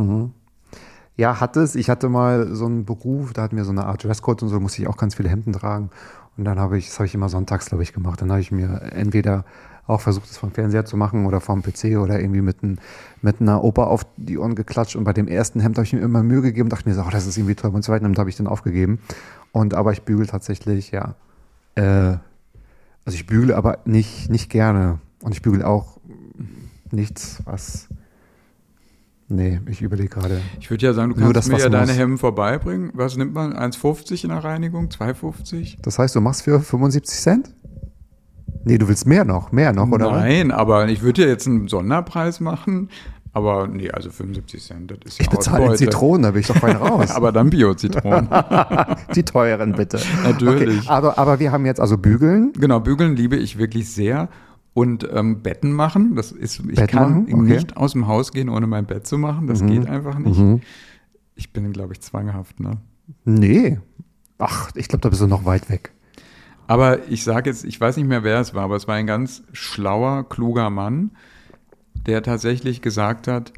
Ja, 1.16 1.40
hat 1.40 1.56
es. 1.56 1.74
Ich 1.74 1.88
hatte 1.88 2.08
mal 2.08 2.54
so 2.54 2.66
einen 2.66 2.84
Beruf, 2.84 3.32
da 3.32 3.42
hatten 3.42 3.56
wir 3.56 3.64
so 3.64 3.70
eine 3.70 3.86
Art 3.86 4.04
Dresscode 4.04 4.42
und 4.42 4.50
so, 4.50 4.60
musste 4.60 4.82
ich 4.82 4.88
auch 4.88 4.98
ganz 4.98 5.14
viele 5.14 5.30
Hemden 5.30 5.52
tragen. 5.52 5.90
Und 6.36 6.44
dann 6.44 6.58
habe 6.58 6.78
ich, 6.78 6.86
das 6.88 6.98
habe 6.98 7.06
ich 7.06 7.14
immer 7.14 7.28
sonntags, 7.28 7.66
glaube 7.66 7.82
ich, 7.82 7.92
gemacht. 7.92 8.20
Dann 8.20 8.30
habe 8.30 8.40
ich 8.40 8.52
mir 8.52 8.82
entweder 8.92 9.44
auch 9.86 10.00
versucht, 10.00 10.28
es 10.28 10.36
vom 10.36 10.50
Fernseher 10.50 10.84
zu 10.84 10.96
machen 10.96 11.26
oder 11.26 11.40
vom 11.40 11.62
PC 11.62 11.96
oder 11.98 12.20
irgendwie 12.20 12.40
mit, 12.40 12.62
ein, 12.62 12.80
mit 13.22 13.40
einer 13.40 13.62
Oper 13.62 13.86
auf 13.86 14.04
die 14.16 14.36
Ohren 14.36 14.54
geklatscht. 14.54 14.96
Und 14.96 15.04
bei 15.04 15.12
dem 15.12 15.28
ersten 15.28 15.60
Hemd 15.60 15.76
habe 15.78 15.86
ich 15.86 15.92
mir 15.92 16.00
immer 16.00 16.22
Mühe 16.22 16.42
gegeben, 16.42 16.68
dachte 16.68 16.88
mir 16.88 17.04
oh, 17.06 17.10
das 17.10 17.26
ist 17.26 17.38
irgendwie 17.38 17.54
toll. 17.54 17.70
Beim 17.70 17.82
zweiten 17.82 18.04
Hemd 18.04 18.18
habe 18.18 18.28
ich 18.28 18.36
dann 18.36 18.46
aufgegeben. 18.46 18.98
Und 19.52 19.74
aber 19.74 19.92
ich 19.92 20.02
bügel 20.02 20.26
tatsächlich, 20.26 20.90
ja. 20.90 21.14
Äh, 21.76 22.18
also 23.04 23.14
ich 23.14 23.26
bügele 23.26 23.56
aber 23.56 23.78
nicht, 23.84 24.28
nicht 24.28 24.50
gerne. 24.50 24.98
Und 25.22 25.32
ich 25.32 25.42
bügel 25.42 25.62
auch 25.62 25.98
nichts, 26.90 27.42
was. 27.44 27.88
Nee, 29.28 29.60
ich 29.68 29.82
überlege 29.82 30.08
gerade. 30.08 30.40
Ich 30.60 30.70
würde 30.70 30.86
ja 30.86 30.92
sagen, 30.92 31.12
du 31.12 31.20
Nur 31.20 31.32
kannst 31.32 31.48
das, 31.48 31.56
mir 31.56 31.62
ja 31.62 31.68
deine 31.68 31.86
muss. 31.92 31.98
Hemmen 31.98 32.18
vorbeibringen. 32.18 32.90
Was 32.94 33.16
nimmt 33.16 33.34
man? 33.34 33.52
1,50 33.54 34.22
in 34.24 34.30
der 34.30 34.44
Reinigung? 34.44 34.88
2,50? 34.88 35.78
Das 35.82 35.98
heißt, 35.98 36.14
du 36.14 36.20
machst 36.20 36.42
für 36.42 36.60
75 36.60 37.18
Cent? 37.18 37.50
Nee, 38.64 38.78
du 38.78 38.88
willst 38.88 39.06
mehr 39.06 39.24
noch, 39.24 39.52
mehr 39.52 39.72
noch, 39.72 39.88
oder? 39.90 40.10
Nein, 40.10 40.50
aber 40.50 40.88
ich 40.88 41.02
würde 41.02 41.22
ja 41.22 41.28
jetzt 41.28 41.46
einen 41.46 41.68
Sonderpreis 41.68 42.40
machen. 42.40 42.90
Aber 43.32 43.66
nee, 43.68 43.90
also 43.90 44.10
75 44.10 44.62
Cent, 44.62 44.90
das 44.90 44.98
ist 45.04 45.18
ja 45.18 45.24
Ich 45.24 45.30
bezahle 45.30 45.64
Ausbeute. 45.64 45.78
Zitronen, 45.84 46.22
da 46.22 46.30
bin 46.30 46.40
ich 46.40 46.46
doch 46.46 46.56
fein 46.56 46.76
raus. 46.76 47.10
Aber 47.10 47.32
dann 47.32 47.50
Bio-Zitronen. 47.50 48.28
Die 49.14 49.22
teuren 49.24 49.72
bitte. 49.72 50.00
Natürlich. 50.24 50.78
Okay, 50.78 50.88
aber, 50.88 51.18
aber 51.18 51.38
wir 51.38 51.52
haben 51.52 51.66
jetzt 51.66 51.80
also 51.80 51.98
Bügeln. 51.98 52.52
genau, 52.54 52.80
bügeln 52.80 53.14
liebe 53.14 53.36
ich 53.36 53.58
wirklich 53.58 53.92
sehr. 53.92 54.28
Und 54.76 55.08
ähm, 55.10 55.40
Betten 55.40 55.72
machen, 55.72 56.16
das 56.16 56.32
ist, 56.32 56.58
ich 56.58 56.66
Betten 56.74 56.86
kann 56.86 57.10
machen? 57.24 57.32
Okay. 57.32 57.54
nicht 57.54 57.78
aus 57.78 57.92
dem 57.92 58.08
Haus 58.08 58.30
gehen, 58.30 58.50
ohne 58.50 58.66
mein 58.66 58.84
Bett 58.84 59.06
zu 59.06 59.16
machen. 59.16 59.46
Das 59.46 59.64
geht 59.64 59.86
einfach 59.86 60.18
nicht. 60.18 60.38
Mhm. 60.38 60.60
Ich 61.34 61.50
bin, 61.54 61.72
glaube 61.72 61.94
ich, 61.94 62.02
zwanghaft, 62.02 62.60
ne? 62.60 62.76
Nee. 63.24 63.80
Ach, 64.36 64.70
ich 64.74 64.88
glaube, 64.88 65.00
da 65.00 65.08
bist 65.08 65.22
du 65.22 65.28
noch 65.28 65.46
weit 65.46 65.70
weg. 65.70 65.92
Aber 66.66 67.08
ich 67.08 67.24
sage 67.24 67.48
jetzt, 67.48 67.64
ich 67.64 67.80
weiß 67.80 67.96
nicht 67.96 68.06
mehr, 68.06 68.22
wer 68.22 68.38
es 68.38 68.52
war, 68.52 68.64
aber 68.64 68.76
es 68.76 68.86
war 68.86 68.96
ein 68.96 69.06
ganz 69.06 69.44
schlauer, 69.52 70.28
kluger 70.28 70.68
Mann, 70.68 71.12
der 71.94 72.22
tatsächlich 72.22 72.82
gesagt 72.82 73.28
hat, 73.28 73.54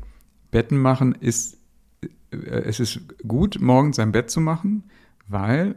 Betten 0.52 0.78
machen 0.78 1.16
ist, 1.18 1.58
äh, 2.30 2.36
es 2.36 2.78
ist 2.78 3.00
gut, 3.26 3.58
morgens 3.60 3.96
sein 3.96 4.12
Bett 4.12 4.30
zu 4.30 4.40
machen, 4.40 4.84
weil 5.26 5.74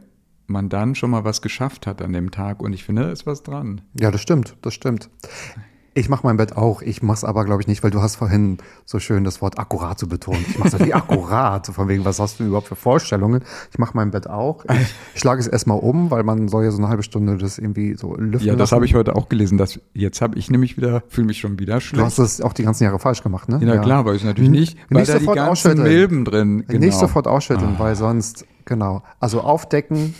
man 0.52 0.68
dann 0.68 0.94
schon 0.94 1.10
mal 1.10 1.24
was 1.24 1.42
geschafft 1.42 1.86
hat 1.86 2.00
an 2.02 2.12
dem 2.12 2.30
Tag. 2.30 2.60
Und 2.62 2.72
ich 2.72 2.84
finde, 2.84 3.02
da 3.02 3.10
ist 3.10 3.26
was 3.26 3.42
dran. 3.42 3.80
Ja, 3.98 4.10
das 4.10 4.20
stimmt, 4.20 4.56
das 4.62 4.74
stimmt. 4.74 5.10
Ich 5.94 6.08
mache 6.08 6.26
mein 6.26 6.38
Bett 6.38 6.56
auch. 6.56 6.80
Ich 6.80 7.02
mache 7.02 7.16
es 7.16 7.24
aber, 7.24 7.44
glaube 7.44 7.60
ich, 7.60 7.68
nicht, 7.68 7.82
weil 7.82 7.90
du 7.90 8.00
hast 8.00 8.16
vorhin 8.16 8.56
so 8.86 8.98
schön 8.98 9.24
das 9.24 9.42
Wort 9.42 9.58
akkurat 9.58 9.98
so 9.98 10.06
betont. 10.06 10.38
Ich 10.48 10.58
mache 10.58 10.74
es 10.74 10.78
wie 10.82 10.94
akkurat. 10.94 11.66
Von 11.66 11.86
wegen, 11.88 12.06
was 12.06 12.18
hast 12.18 12.40
du 12.40 12.44
überhaupt 12.44 12.68
für 12.68 12.76
Vorstellungen? 12.76 13.42
Ich 13.70 13.78
mache 13.78 13.94
mein 13.94 14.10
Bett 14.10 14.26
auch. 14.26 14.64
Ich 14.70 14.94
schlage 15.20 15.40
es 15.40 15.46
erstmal 15.48 15.78
um, 15.78 16.10
weil 16.10 16.22
man 16.22 16.48
soll 16.48 16.64
ja 16.64 16.70
so 16.70 16.78
eine 16.78 16.88
halbe 16.88 17.02
Stunde 17.02 17.36
das 17.36 17.58
irgendwie 17.58 17.94
so 17.94 18.16
lüften 18.16 18.48
Ja, 18.48 18.56
das 18.56 18.72
habe 18.72 18.86
ich 18.86 18.94
heute 18.94 19.14
auch 19.16 19.28
gelesen. 19.28 19.58
Dass, 19.58 19.78
jetzt 19.92 20.22
habe 20.22 20.38
ich 20.38 20.50
nämlich 20.50 20.78
wieder, 20.78 21.02
fühle 21.08 21.26
mich 21.26 21.38
schon 21.40 21.58
wieder 21.58 21.74
Du 21.74 21.80
schlecht. 21.80 22.04
hast 22.04 22.18
das 22.18 22.40
auch 22.40 22.54
die 22.54 22.62
ganzen 22.62 22.84
Jahre 22.84 22.98
falsch 22.98 23.22
gemacht, 23.22 23.50
ne? 23.50 23.60
ja, 23.62 23.76
klar, 23.76 24.06
weil 24.06 24.16
ich 24.16 24.24
natürlich 24.24 24.48
nicht, 24.48 24.78
weil 24.88 25.02
nicht 25.02 25.10
da 25.10 25.18
die 25.18 25.24
sofort 25.26 25.36
ganzen. 25.36 25.82
Milben 25.82 26.24
drin. 26.24 26.64
Genau. 26.68 26.86
Nicht 26.86 26.96
sofort 26.98 27.26
ausschütteln, 27.28 27.74
weil 27.78 27.96
sonst, 27.96 28.46
genau. 28.64 29.02
Also 29.20 29.40
aufdecken 29.40 30.14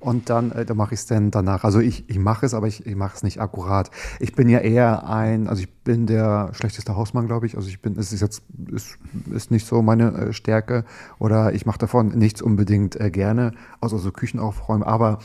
und 0.00 0.28
dann, 0.28 0.52
äh, 0.52 0.66
dann 0.66 0.76
mache 0.76 0.94
ich 0.94 1.00
es 1.00 1.06
dann 1.06 1.30
danach. 1.30 1.64
Also 1.64 1.80
ich, 1.80 2.08
ich 2.10 2.18
mache 2.18 2.44
es, 2.44 2.52
aber 2.52 2.66
ich, 2.66 2.86
ich 2.86 2.94
mache 2.94 3.16
es 3.16 3.22
nicht 3.22 3.40
akkurat. 3.40 3.90
Ich 4.20 4.34
bin 4.34 4.48
ja 4.50 4.58
eher 4.58 5.08
ein, 5.08 5.48
also 5.48 5.62
ich 5.62 5.72
bin 5.82 6.06
der 6.06 6.50
schlechteste 6.52 6.94
Hausmann, 6.94 7.26
glaube 7.26 7.46
ich. 7.46 7.56
Also 7.56 7.68
ich 7.68 7.80
bin, 7.80 7.96
es 7.98 8.12
ist 8.12 8.20
jetzt, 8.20 8.42
ist, 8.70 8.98
ist 9.32 9.50
nicht 9.50 9.66
so 9.66 9.80
meine 9.80 10.12
äh, 10.12 10.32
Stärke 10.34 10.84
oder 11.18 11.54
ich 11.54 11.64
mache 11.64 11.78
davon 11.78 12.08
nichts 12.08 12.42
unbedingt 12.42 13.00
äh, 13.00 13.10
gerne, 13.10 13.52
außer 13.80 13.98
so 13.98 14.12
Küchen 14.12 14.40
aufräumen. 14.40 14.82
Aber 14.82 15.20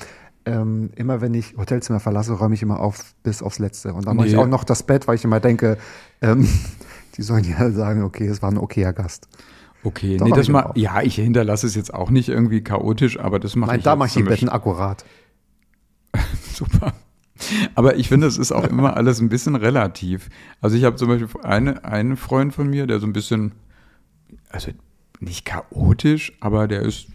ähm, 0.45 0.91
immer 0.95 1.19
wenn 1.19 1.33
ich 1.33 1.57
Hotelzimmer 1.57 1.99
verlasse, 1.99 2.31
räume 2.33 2.55
ich 2.55 2.61
immer 2.63 2.79
auf 2.79 3.13
bis 3.23 3.43
aufs 3.43 3.59
Letzte. 3.59 3.93
Und 3.93 4.07
dann 4.07 4.15
mache 4.15 4.27
ich 4.27 4.33
Nee. 4.33 4.39
auch 4.39 4.47
noch 4.47 4.63
das 4.63 4.83
Bett, 4.83 5.07
weil 5.07 5.15
ich 5.15 5.25
immer 5.25 5.41
denke, 5.41 5.77
ähm, 6.21 6.47
die 7.17 7.21
sollen 7.21 7.43
ja 7.43 7.69
sagen, 7.71 8.03
okay, 8.03 8.27
es 8.27 8.41
war 8.41 8.49
ein 8.49 8.57
okayer 8.57 8.93
Gast. 8.93 9.27
Okay, 9.83 10.17
Da 10.17 10.25
nee, 10.25 10.31
das 10.31 10.47
ich 10.47 10.49
ma 10.49 10.67
auch. 10.67 10.75
ja, 10.75 11.01
ich 11.01 11.15
hinterlasse 11.15 11.65
es 11.67 11.75
jetzt 11.75 11.93
auch 11.93 12.09
nicht 12.09 12.29
irgendwie 12.29 12.61
chaotisch, 12.61 13.19
aber 13.19 13.39
das 13.39 13.55
mache 13.55 13.71
Nein, 13.71 13.79
ich 13.79 13.83
da 13.83 13.91
jetzt 13.91 13.99
mache 13.99 14.07
ich 14.07 14.13
die 14.15 14.23
Betten 14.23 14.49
akkurat. 14.49 15.05
Super. 16.53 16.93
Aber 17.75 17.95
ich 17.95 18.09
finde, 18.09 18.27
es 18.27 18.37
ist 18.37 18.51
auch 18.51 18.65
immer 18.65 18.97
alles 18.97 19.21
ein 19.21 19.29
bisschen 19.29 19.55
relativ. 19.55 20.29
Also 20.59 20.75
ich 20.75 20.83
habe 20.83 20.97
zum 20.97 21.07
Beispiel 21.07 21.29
eine, 21.43 21.85
einen 21.85 22.17
Freund 22.17 22.53
von 22.53 22.69
mir, 22.69 22.85
der 22.87 22.99
so 22.99 23.07
ein 23.07 23.13
bisschen, 23.13 23.53
also 24.49 24.71
nicht 25.21 25.45
chaotisch, 25.45 26.33
aber 26.41 26.67
der 26.67 26.81
ist, 26.81 27.07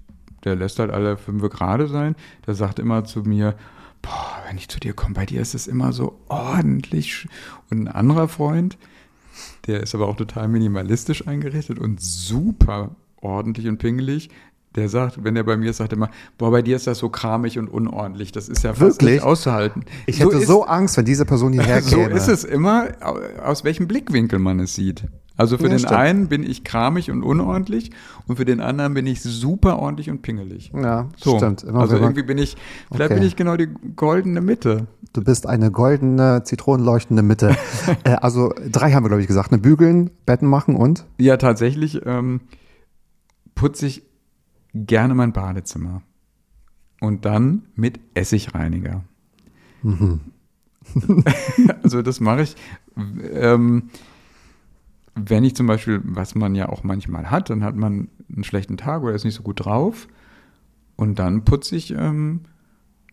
der 0.44 0.56
lässt 0.56 0.78
halt 0.78 0.90
alle 0.90 1.18
fünf 1.18 1.42
gerade 1.50 1.88
sein. 1.88 2.16
Der 2.46 2.54
sagt 2.54 2.78
immer 2.78 3.04
zu 3.04 3.20
mir, 3.20 3.54
boah, 4.00 4.38
wenn 4.48 4.56
ich 4.56 4.68
zu 4.68 4.80
dir 4.80 4.94
komme, 4.94 5.14
bei 5.14 5.26
dir 5.26 5.42
ist 5.42 5.54
es 5.54 5.66
immer 5.66 5.92
so 5.92 6.18
ordentlich. 6.28 7.28
Und 7.70 7.82
ein 7.82 7.88
anderer 7.88 8.28
Freund, 8.28 8.78
der 9.66 9.82
ist 9.82 9.94
aber 9.94 10.08
auch 10.08 10.16
total 10.16 10.48
minimalistisch 10.48 11.26
eingerichtet 11.26 11.78
und 11.78 12.00
super 12.00 12.94
ordentlich 13.20 13.66
und 13.68 13.78
pingelig. 13.78 14.30
Der 14.74 14.88
sagt, 14.88 15.22
wenn 15.22 15.36
er 15.36 15.44
bei 15.44 15.56
mir 15.56 15.70
ist, 15.70 15.76
sagt 15.76 15.92
er 15.92 15.96
immer, 15.96 16.10
boah, 16.36 16.50
bei 16.50 16.60
dir 16.60 16.74
ist 16.74 16.88
das 16.88 16.98
so 16.98 17.08
kramig 17.08 17.60
und 17.60 17.68
unordentlich. 17.68 18.32
Das 18.32 18.48
ist 18.48 18.64
ja 18.64 18.70
fast 18.74 18.80
Wirklich? 19.00 19.12
nicht 19.14 19.22
auszuhalten. 19.22 19.84
Ich 20.06 20.18
hätte 20.18 20.36
ist, 20.38 20.48
so 20.48 20.64
Angst, 20.64 20.96
wenn 20.96 21.04
diese 21.04 21.24
Person 21.24 21.52
hierher 21.52 21.80
so 21.82 21.94
käme. 21.96 22.10
ist 22.14 22.26
es 22.26 22.42
immer, 22.42 22.88
au- 23.00 23.18
aus 23.44 23.62
welchem 23.62 23.86
Blickwinkel 23.86 24.40
man 24.40 24.58
es 24.58 24.74
sieht. 24.74 25.04
Also 25.36 25.56
für 25.56 25.64
Ja, 25.64 25.70
den 25.70 25.78
stimmt. 25.80 25.92
einen 25.94 26.28
bin 26.28 26.44
ich 26.44 26.62
kramig 26.62 27.10
und 27.10 27.24
unordentlich 27.24 27.90
und 28.28 28.36
für 28.36 28.44
den 28.44 28.60
anderen 28.60 28.94
bin 28.94 29.04
ich 29.06 29.20
super 29.20 29.80
ordentlich 29.80 30.08
und 30.08 30.22
pingelig. 30.22 30.70
Ja, 30.74 31.08
So. 31.16 31.38
stimmt. 31.38 31.64
Immer 31.64 31.80
also 31.80 31.96
irgendwie 31.96 32.22
bin 32.22 32.38
ich, 32.38 32.56
vielleicht 32.92 33.10
Okay. 33.10 33.18
bin 33.20 33.26
ich 33.28 33.34
genau 33.34 33.56
die 33.56 33.68
goldene 33.96 34.40
Mitte. 34.40 34.86
Du 35.12 35.24
bist 35.24 35.48
eine 35.48 35.72
goldene, 35.72 36.42
zitronenleuchtende 36.44 37.22
Mitte. 37.22 37.56
äh, 38.04 38.10
also 38.10 38.52
drei 38.70 38.92
haben 38.92 39.04
wir, 39.04 39.08
glaube 39.08 39.22
ich, 39.22 39.26
gesagt. 39.28 39.50
Ne? 39.50 39.58
Bügeln, 39.58 40.10
Betten 40.24 40.48
machen 40.48 40.76
und? 40.76 41.04
Ja, 41.18 41.36
tatsächlich 41.36 42.02
ähm, 42.06 42.40
putze 43.56 43.86
ich 43.86 44.02
gerne 44.74 45.14
mein 45.14 45.32
Badezimmer. 45.32 46.02
Und 47.00 47.24
dann 47.24 47.62
mit 47.74 47.98
Essigreiniger. 48.14 49.02
also 51.82 52.02
das 52.02 52.20
mache 52.20 52.42
ich, 52.42 52.56
ähm, 53.32 53.90
wenn 55.14 55.44
ich 55.44 55.54
zum 55.54 55.66
Beispiel, 55.66 56.00
was 56.04 56.34
man 56.34 56.54
ja 56.54 56.68
auch 56.68 56.82
manchmal 56.82 57.30
hat, 57.30 57.50
dann 57.50 57.62
hat 57.62 57.76
man 57.76 58.08
einen 58.32 58.44
schlechten 58.44 58.76
Tag 58.76 59.02
oder 59.02 59.14
ist 59.14 59.24
nicht 59.24 59.34
so 59.34 59.42
gut 59.42 59.64
drauf. 59.64 60.08
Und 60.96 61.18
dann 61.18 61.44
putze 61.44 61.76
ich, 61.76 61.92
ähm, 61.92 62.40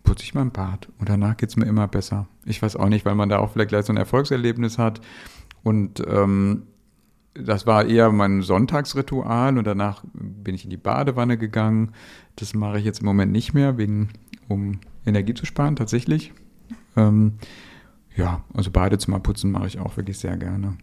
putze 0.04 0.24
ich 0.24 0.34
mein 0.34 0.52
Bad. 0.52 0.90
Und 1.00 1.10
danach 1.10 1.38
geht 1.38 1.50
es 1.50 1.58
mir 1.58 1.66
immer 1.66 1.88
besser. 1.88 2.28
Ich 2.46 2.62
weiß 2.62 2.76
auch 2.76 2.90
nicht, 2.90 3.06
weil 3.06 3.16
man 3.16 3.30
da 3.30 3.40
auch 3.40 3.52
vielleicht 3.52 3.70
gleich 3.70 3.86
so 3.86 3.94
ein 3.94 3.98
Erfolgserlebnis 3.98 4.78
hat. 4.78 5.02
Und 5.64 6.02
ähm, 6.08 6.64
das 7.34 7.66
war 7.66 7.86
eher 7.86 8.12
mein 8.12 8.42
Sonntagsritual 8.42 9.58
und 9.58 9.66
danach 9.66 10.04
bin 10.14 10.54
ich 10.54 10.66
in 10.66 10.70
die 10.70 10.78
Badewanne 10.78 11.38
gegangen. 11.38 11.92
Das 12.36 12.54
mache 12.54 12.80
ich 12.80 12.86
jetzt 12.86 13.00
im 13.00 13.06
Moment 13.06 13.32
nicht 13.32 13.54
mehr, 13.54 13.78
wegen, 13.78 14.10
um 14.48 14.80
Energie 15.06 15.34
zu 15.34 15.46
sparen, 15.46 15.76
tatsächlich. 15.76 16.34
Ähm, 16.98 17.34
ja, 18.16 18.44
also 18.54 18.70
Badezimmer 18.72 19.20
putzen 19.20 19.52
mache 19.52 19.68
ich 19.68 19.80
auch 19.80 19.96
wirklich 19.96 20.20
sehr 20.20 20.36
gerne. 20.36 20.78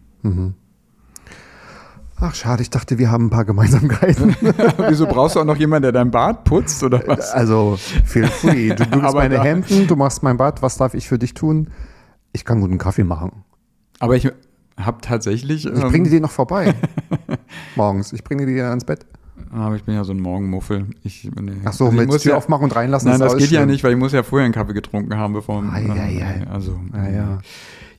Ach, 2.21 2.35
schade, 2.35 2.61
ich 2.61 2.69
dachte, 2.69 2.97
wir 2.97 3.09
haben 3.11 3.27
ein 3.27 3.29
paar 3.29 3.45
Gemeinsamkeiten. 3.45 4.35
Wieso 4.89 5.07
brauchst 5.07 5.35
du 5.35 5.39
auch 5.39 5.45
noch 5.45 5.55
jemanden, 5.55 5.83
der 5.83 5.91
dein 5.93 6.11
Bad 6.11 6.43
putzt 6.43 6.83
oder 6.83 7.01
was? 7.07 7.31
also, 7.31 7.77
feel 8.05 8.27
free. 8.27 8.69
Du 8.75 8.85
bügelst 8.89 9.15
meine 9.15 9.35
da- 9.35 9.43
Hemden, 9.43 9.87
du 9.87 9.95
machst 9.95 10.21
mein 10.21 10.35
Bad. 10.37 10.61
Was 10.61 10.75
darf 10.77 10.93
ich 10.93 11.07
für 11.07 11.17
dich 11.17 11.33
tun? 11.33 11.69
Ich 12.33 12.43
kann 12.43 12.59
guten 12.61 12.77
Kaffee 12.77 13.05
machen. 13.05 13.43
Aber 13.99 14.15
ich 14.17 14.29
habe 14.77 14.97
tatsächlich. 15.01 15.65
Ich 15.65 15.71
bringe 15.81 16.03
die 16.05 16.09
dir 16.09 16.21
noch 16.21 16.31
vorbei. 16.31 16.73
Morgens. 17.75 18.11
Ich 18.13 18.23
bringe 18.23 18.45
die 18.45 18.53
dir 18.53 18.67
ans 18.69 18.83
Bett. 18.85 19.05
Aber 19.51 19.75
ich 19.75 19.83
bin 19.85 19.95
ja 19.95 20.03
so 20.03 20.11
ein 20.13 20.19
Morgenmuffel. 20.19 20.87
Ich, 21.03 21.29
nee. 21.39 21.53
Ach 21.65 21.73
so, 21.73 21.85
Also 21.85 21.97
mit 21.97 22.07
muss 22.07 22.21
Tür 22.23 22.33
ja, 22.33 22.37
aufmachen 22.37 22.65
und 22.65 22.75
reinlassen. 22.75 23.09
Nein, 23.09 23.19
das 23.19 23.37
geht 23.37 23.49
ja 23.51 23.59
schlimm. 23.61 23.69
nicht, 23.69 23.83
weil 23.83 23.93
ich 23.93 23.97
muss 23.97 24.11
ja 24.11 24.21
vorher 24.23 24.43
einen 24.45 24.53
Kaffee 24.53 24.73
getrunken 24.73 25.15
haben, 25.15 25.33
bevor. 25.33 25.63
Ei, 25.63 25.89
ei, 25.89 26.43
ei. 26.43 26.47
Also. 26.51 26.79
Ah, 26.91 27.09
ja. 27.09 27.39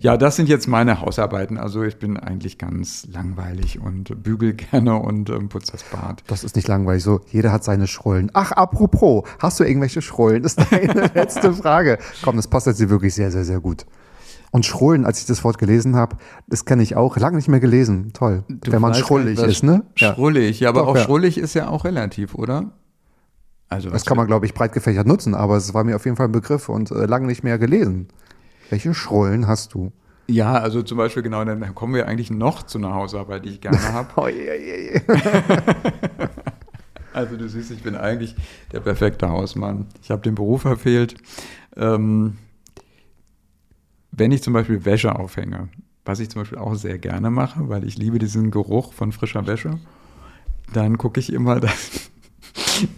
Ja, 0.02 0.16
das 0.16 0.36
sind 0.36 0.48
jetzt 0.48 0.66
meine 0.66 1.02
Hausarbeiten. 1.02 1.58
Also 1.58 1.82
ich 1.82 1.98
bin 1.98 2.16
eigentlich 2.16 2.56
ganz 2.56 3.06
langweilig 3.12 3.80
und 3.80 4.22
bügel 4.22 4.54
gerne 4.54 4.96
und 4.96 5.28
ähm, 5.28 5.50
putze 5.50 5.72
das 5.72 5.82
Bad. 5.82 6.24
Das 6.26 6.42
ist 6.42 6.56
nicht 6.56 6.68
langweilig 6.68 7.02
so. 7.02 7.20
Jeder 7.30 7.52
hat 7.52 7.64
seine 7.64 7.86
Schrullen. 7.86 8.30
Ach, 8.32 8.50
apropos, 8.52 9.24
hast 9.38 9.60
du 9.60 9.64
irgendwelche 9.64 10.00
Schrullen? 10.00 10.42
Das 10.42 10.54
ist 10.54 10.72
deine 10.72 11.10
letzte 11.14 11.52
Frage. 11.52 11.98
Komm, 12.22 12.36
das 12.36 12.48
passt 12.48 12.66
jetzt 12.66 12.78
hier 12.78 12.88
wirklich 12.88 13.14
sehr, 13.14 13.30
sehr, 13.30 13.44
sehr 13.44 13.60
gut. 13.60 13.84
Und 14.52 14.64
Schrullen, 14.64 15.04
als 15.04 15.20
ich 15.20 15.26
das 15.26 15.44
Wort 15.44 15.58
gelesen 15.58 15.94
habe, 15.96 16.16
das 16.48 16.64
kenne 16.64 16.82
ich 16.82 16.96
auch. 16.96 17.18
Lange 17.18 17.36
nicht 17.36 17.48
mehr 17.48 17.60
gelesen. 17.60 18.14
Toll. 18.14 18.44
Wenn 18.48 18.80
man 18.80 18.94
schrullig 18.94 19.38
ist, 19.38 19.62
ne? 19.62 19.84
Schrullig, 19.96 20.60
ja, 20.60 20.70
aber 20.70 20.80
Doch, 20.80 20.88
auch 20.88 20.96
ja. 20.96 21.02
schrullig 21.02 21.36
ist 21.36 21.52
ja 21.52 21.68
auch 21.68 21.84
relativ, 21.84 22.34
oder? 22.34 22.72
Also 23.68 23.90
Das 23.90 24.06
kann 24.06 24.16
man, 24.16 24.26
glaube 24.26 24.46
ich, 24.46 24.54
breit 24.54 24.72
gefächert 24.72 25.06
nutzen, 25.06 25.34
aber 25.34 25.58
es 25.58 25.74
war 25.74 25.84
mir 25.84 25.94
auf 25.94 26.06
jeden 26.06 26.16
Fall 26.16 26.26
ein 26.26 26.32
Begriff 26.32 26.70
und 26.70 26.90
äh, 26.90 27.04
lange 27.04 27.26
nicht 27.26 27.44
mehr 27.44 27.58
gelesen. 27.58 28.08
Welche 28.70 28.94
Schrullen 28.94 29.46
hast 29.46 29.74
du? 29.74 29.92
Ja, 30.28 30.52
also 30.54 30.82
zum 30.82 30.96
Beispiel 30.96 31.22
genau, 31.22 31.44
dann 31.44 31.74
kommen 31.74 31.92
wir 31.94 32.06
eigentlich 32.06 32.30
noch 32.30 32.62
zu 32.62 32.78
einer 32.78 32.94
Hausarbeit, 32.94 33.44
die 33.44 33.50
ich 33.50 33.60
gerne 33.60 33.82
habe. 33.92 34.08
Oh, 34.16 34.28
je, 34.28 34.56
je, 34.56 34.92
je. 34.92 35.00
Also 37.12 37.36
du 37.36 37.48
siehst, 37.48 37.70
ich 37.72 37.82
bin 37.82 37.96
eigentlich 37.96 38.36
der 38.72 38.80
perfekte 38.80 39.28
Hausmann. 39.28 39.86
Ich 40.02 40.10
habe 40.10 40.22
den 40.22 40.36
Beruf 40.36 40.62
verfehlt. 40.62 41.16
Ähm, 41.76 42.38
wenn 44.12 44.32
ich 44.32 44.42
zum 44.42 44.52
Beispiel 44.52 44.84
Wäsche 44.84 45.16
aufhänge, 45.16 45.68
was 46.04 46.20
ich 46.20 46.30
zum 46.30 46.42
Beispiel 46.42 46.58
auch 46.58 46.74
sehr 46.74 46.98
gerne 46.98 47.30
mache, 47.30 47.68
weil 47.68 47.84
ich 47.84 47.98
liebe 47.98 48.18
diesen 48.18 48.50
Geruch 48.50 48.92
von 48.92 49.12
frischer 49.12 49.46
Wäsche, 49.46 49.78
dann 50.72 50.98
gucke 50.98 51.18
ich 51.18 51.32
immer, 51.32 51.58
dass, 51.60 52.10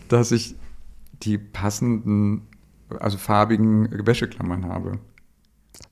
dass 0.08 0.32
ich 0.32 0.54
die 1.22 1.38
passenden, 1.38 2.42
also 3.00 3.16
farbigen 3.16 4.06
Wäscheklammern 4.06 4.66
habe. 4.66 4.98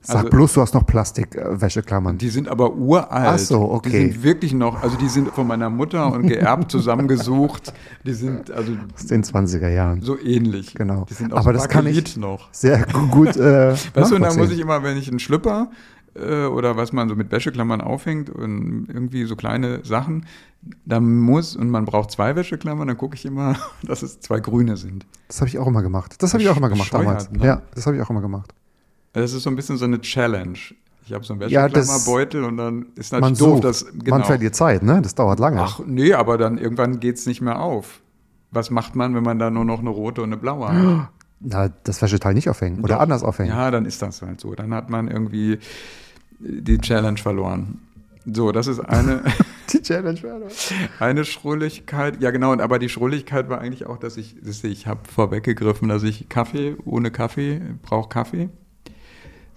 Sag 0.02 0.16
Also- 0.16 0.30
bloß, 0.30 0.52
du 0.54 0.60
hast 0.62 0.74
noch 0.74 0.86
Plastikwäscheklammern. 0.86 2.18
Die 2.18 2.28
sind 2.30 2.48
aber 2.48 2.74
uralt. 2.74 3.10
Ach 3.10 3.38
so, 3.38 3.70
okay. 3.70 3.90
Die 3.90 4.12
sind 4.12 4.22
wirklich 4.22 4.54
noch, 4.54 4.82
also 4.82 4.96
die 4.96 5.08
sind 5.08 5.28
von 5.30 5.46
meiner 5.46 5.68
Mutter 5.70 6.12
und 6.12 6.26
geerbt 6.26 6.70
zusammengesucht. 6.70 7.72
Die 8.06 8.14
sind 8.14 8.50
also 8.50 8.72
aus 8.94 9.06
den 9.06 9.22
20er 9.24 9.68
Jahren. 9.68 10.00
so 10.02 10.18
ähnlich. 10.18 10.74
Genau. 10.74 11.06
Die 11.10 11.14
sind 11.14 11.32
aus 11.32 11.40
Aber 11.40 11.52
das 11.52 11.68
kann 11.68 11.86
ich- 11.86 12.16
noch. 12.16 12.48
Sehr 12.52 12.86
gut. 13.10 13.36
Äh, 13.36 13.72
Weißt 13.94 14.10
du, 14.10 14.14
und 14.14 14.22
nachvollziehen. 14.22 14.42
muss 14.42 14.50
ich 14.52 14.60
immer, 14.60 14.82
wenn 14.82 14.96
ich 14.96 15.08
einen 15.08 15.18
Schlüpper 15.18 15.70
äh, 16.14 16.44
oder 16.46 16.76
was 16.76 16.92
man 16.92 17.08
so 17.08 17.14
mit 17.14 17.30
Wäscheklammern 17.30 17.80
aufhängt 17.80 18.30
und 18.30 18.86
irgendwie 18.88 19.24
so 19.24 19.36
kleine 19.36 19.84
Sachen, 19.84 20.24
dann 20.84 21.18
muss, 21.20 21.56
und 21.56 21.70
man 21.70 21.84
braucht 21.84 22.10
zwei 22.10 22.36
Wäscheklammern, 22.36 22.88
dann 22.88 22.96
gucke 22.96 23.14
ich 23.16 23.24
immer, 23.24 23.56
dass 23.82 24.02
es 24.02 24.20
zwei 24.20 24.40
grüne 24.40 24.76
sind. 24.76 25.06
Das 25.28 25.40
habe 25.40 25.48
ich 25.48 25.58
auch 25.58 25.66
immer 25.66 25.82
gemacht. 25.82 26.16
Das 26.18 26.32
habe 26.32 26.42
ich 26.42 26.48
auch 26.48 26.56
immer 26.56 26.68
gemacht 26.68 26.92
damals. 26.92 27.30
ne? 27.30 27.44
Ja, 27.46 27.62
das 27.74 27.86
habe 27.86 27.96
ich 27.96 28.02
auch 28.02 28.10
immer 28.10 28.20
gemacht. 28.22 28.52
Das 29.12 29.32
ist 29.32 29.42
so 29.42 29.50
ein 29.50 29.56
bisschen 29.56 29.76
so 29.76 29.84
eine 29.84 30.00
Challenge. 30.00 30.58
Ich 31.06 31.12
habe 31.12 31.24
so 31.24 31.32
einen 31.32 31.48
Ja, 31.48 31.64
Wäscheklammerbeutel 31.64 32.44
und 32.44 32.56
dann 32.56 32.86
ist 32.94 33.12
Man 33.12 33.20
natürlich 33.20 33.38
doof, 33.38 33.48
sucht, 33.54 33.64
dass 33.64 33.86
genau. 33.86 34.18
man 34.18 34.24
verliert 34.24 34.54
Zeit, 34.54 34.82
ne? 34.82 35.00
Das 35.02 35.14
dauert 35.14 35.40
lange. 35.40 35.60
Ach 35.60 35.80
nee, 35.84 36.12
aber 36.12 36.38
dann 36.38 36.58
irgendwann 36.58 37.00
geht's 37.00 37.26
nicht 37.26 37.40
mehr 37.40 37.60
auf. 37.60 38.00
Was 38.52 38.70
macht 38.70 38.94
man, 38.94 39.14
wenn 39.14 39.24
man 39.24 39.38
da 39.38 39.50
nur 39.50 39.64
noch 39.64 39.80
eine 39.80 39.90
rote 39.90 40.22
und 40.22 40.28
eine 40.28 40.36
blaue 40.36 40.68
hat? 40.68 41.08
Na, 41.40 41.68
das 41.84 42.02
Wäscheteil 42.02 42.34
nicht 42.34 42.50
aufhängen 42.50 42.84
oder 42.84 42.96
Doch. 42.96 43.00
anders 43.02 43.22
aufhängen. 43.22 43.50
Ja, 43.50 43.70
dann 43.70 43.86
ist 43.86 44.02
das 44.02 44.20
halt 44.20 44.40
so. 44.40 44.54
Dann 44.54 44.74
hat 44.74 44.90
man 44.90 45.08
irgendwie 45.08 45.58
die 46.38 46.78
Challenge 46.78 47.16
verloren. 47.18 47.78
So, 48.26 48.52
das 48.52 48.66
ist 48.66 48.78
eine, 48.80 49.22
Die 49.72 49.82
Challenge 49.82 50.22
wäre 50.22 50.48
eine 50.98 51.24
Schrulligkeit. 51.24 52.20
Ja, 52.20 52.30
genau, 52.30 52.52
und 52.52 52.60
aber 52.60 52.78
die 52.78 52.88
Schrulligkeit 52.88 53.48
war 53.48 53.60
eigentlich 53.60 53.86
auch, 53.86 53.98
dass 53.98 54.16
ich, 54.16 54.36
dass 54.42 54.64
ich 54.64 54.86
habe 54.86 55.00
vorweggegriffen, 55.08 55.88
dass 55.88 56.02
ich 56.02 56.28
Kaffee 56.28 56.76
ohne 56.84 57.10
Kaffee 57.10 57.60
brauche 57.82 58.08
Kaffee. 58.08 58.48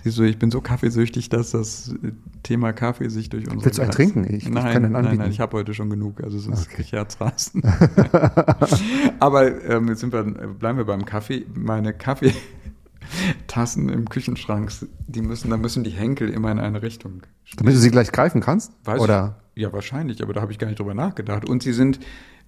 Siehst 0.03 0.17
du, 0.17 0.23
ich 0.23 0.37
bin 0.37 0.51
so 0.51 0.59
kaffeesüchtig, 0.59 1.29
dass 1.29 1.51
das 1.51 1.95
Thema 2.43 2.73
Kaffee 2.73 3.07
sich 3.09 3.29
durch 3.29 3.45
unsere 3.45 3.63
Willst 3.65 3.77
du 3.77 3.83
einen 3.83 3.91
trinken? 3.91 4.25
Ich- 4.25 4.43
ich 4.43 4.49
nein, 4.49 4.73
kann 4.73 4.83
einen 4.83 4.91
nein, 4.91 5.05
anbieten. 5.05 5.21
nein, 5.23 5.31
ich 5.31 5.39
habe 5.39 5.55
heute 5.57 5.73
schon 5.73 5.89
genug, 5.89 6.21
also 6.21 6.37
sonst 6.39 6.69
kriege 6.69 6.81
ich 6.83 6.91
Herzrasen. 6.91 7.61
Aber 9.19 9.63
ähm, 9.63 9.87
jetzt 9.87 10.01
sind 10.01 10.11
wir, 10.11 10.23
bleiben 10.23 10.77
wir 10.77 10.85
beim 10.85 11.05
Kaffee. 11.05 11.45
Meine 11.55 11.93
Kaffeetassen 11.93 13.87
im 13.89 14.09
Küchenschrank, 14.09 14.71
die 15.07 15.21
müssen, 15.21 15.49
da 15.49 15.57
müssen 15.57 15.83
die 15.85 15.91
Henkel 15.91 16.29
immer 16.29 16.51
in 16.51 16.59
eine 16.59 16.81
Richtung. 16.81 17.21
Damit 17.55 17.73
du 17.73 17.77
sie 17.79 17.91
gleich 17.91 18.11
greifen 18.11 18.41
kannst? 18.41 18.73
Weiß 18.83 18.99
oder? 18.99 19.39
Ich, 19.55 19.61
ja, 19.61 19.71
wahrscheinlich, 19.71 20.21
aber 20.23 20.33
da 20.33 20.41
habe 20.41 20.51
ich 20.51 20.59
gar 20.59 20.67
nicht 20.67 20.79
drüber 20.79 20.93
nachgedacht. 20.95 21.47
Und 21.47 21.63
sie 21.63 21.73
sind 21.73 21.99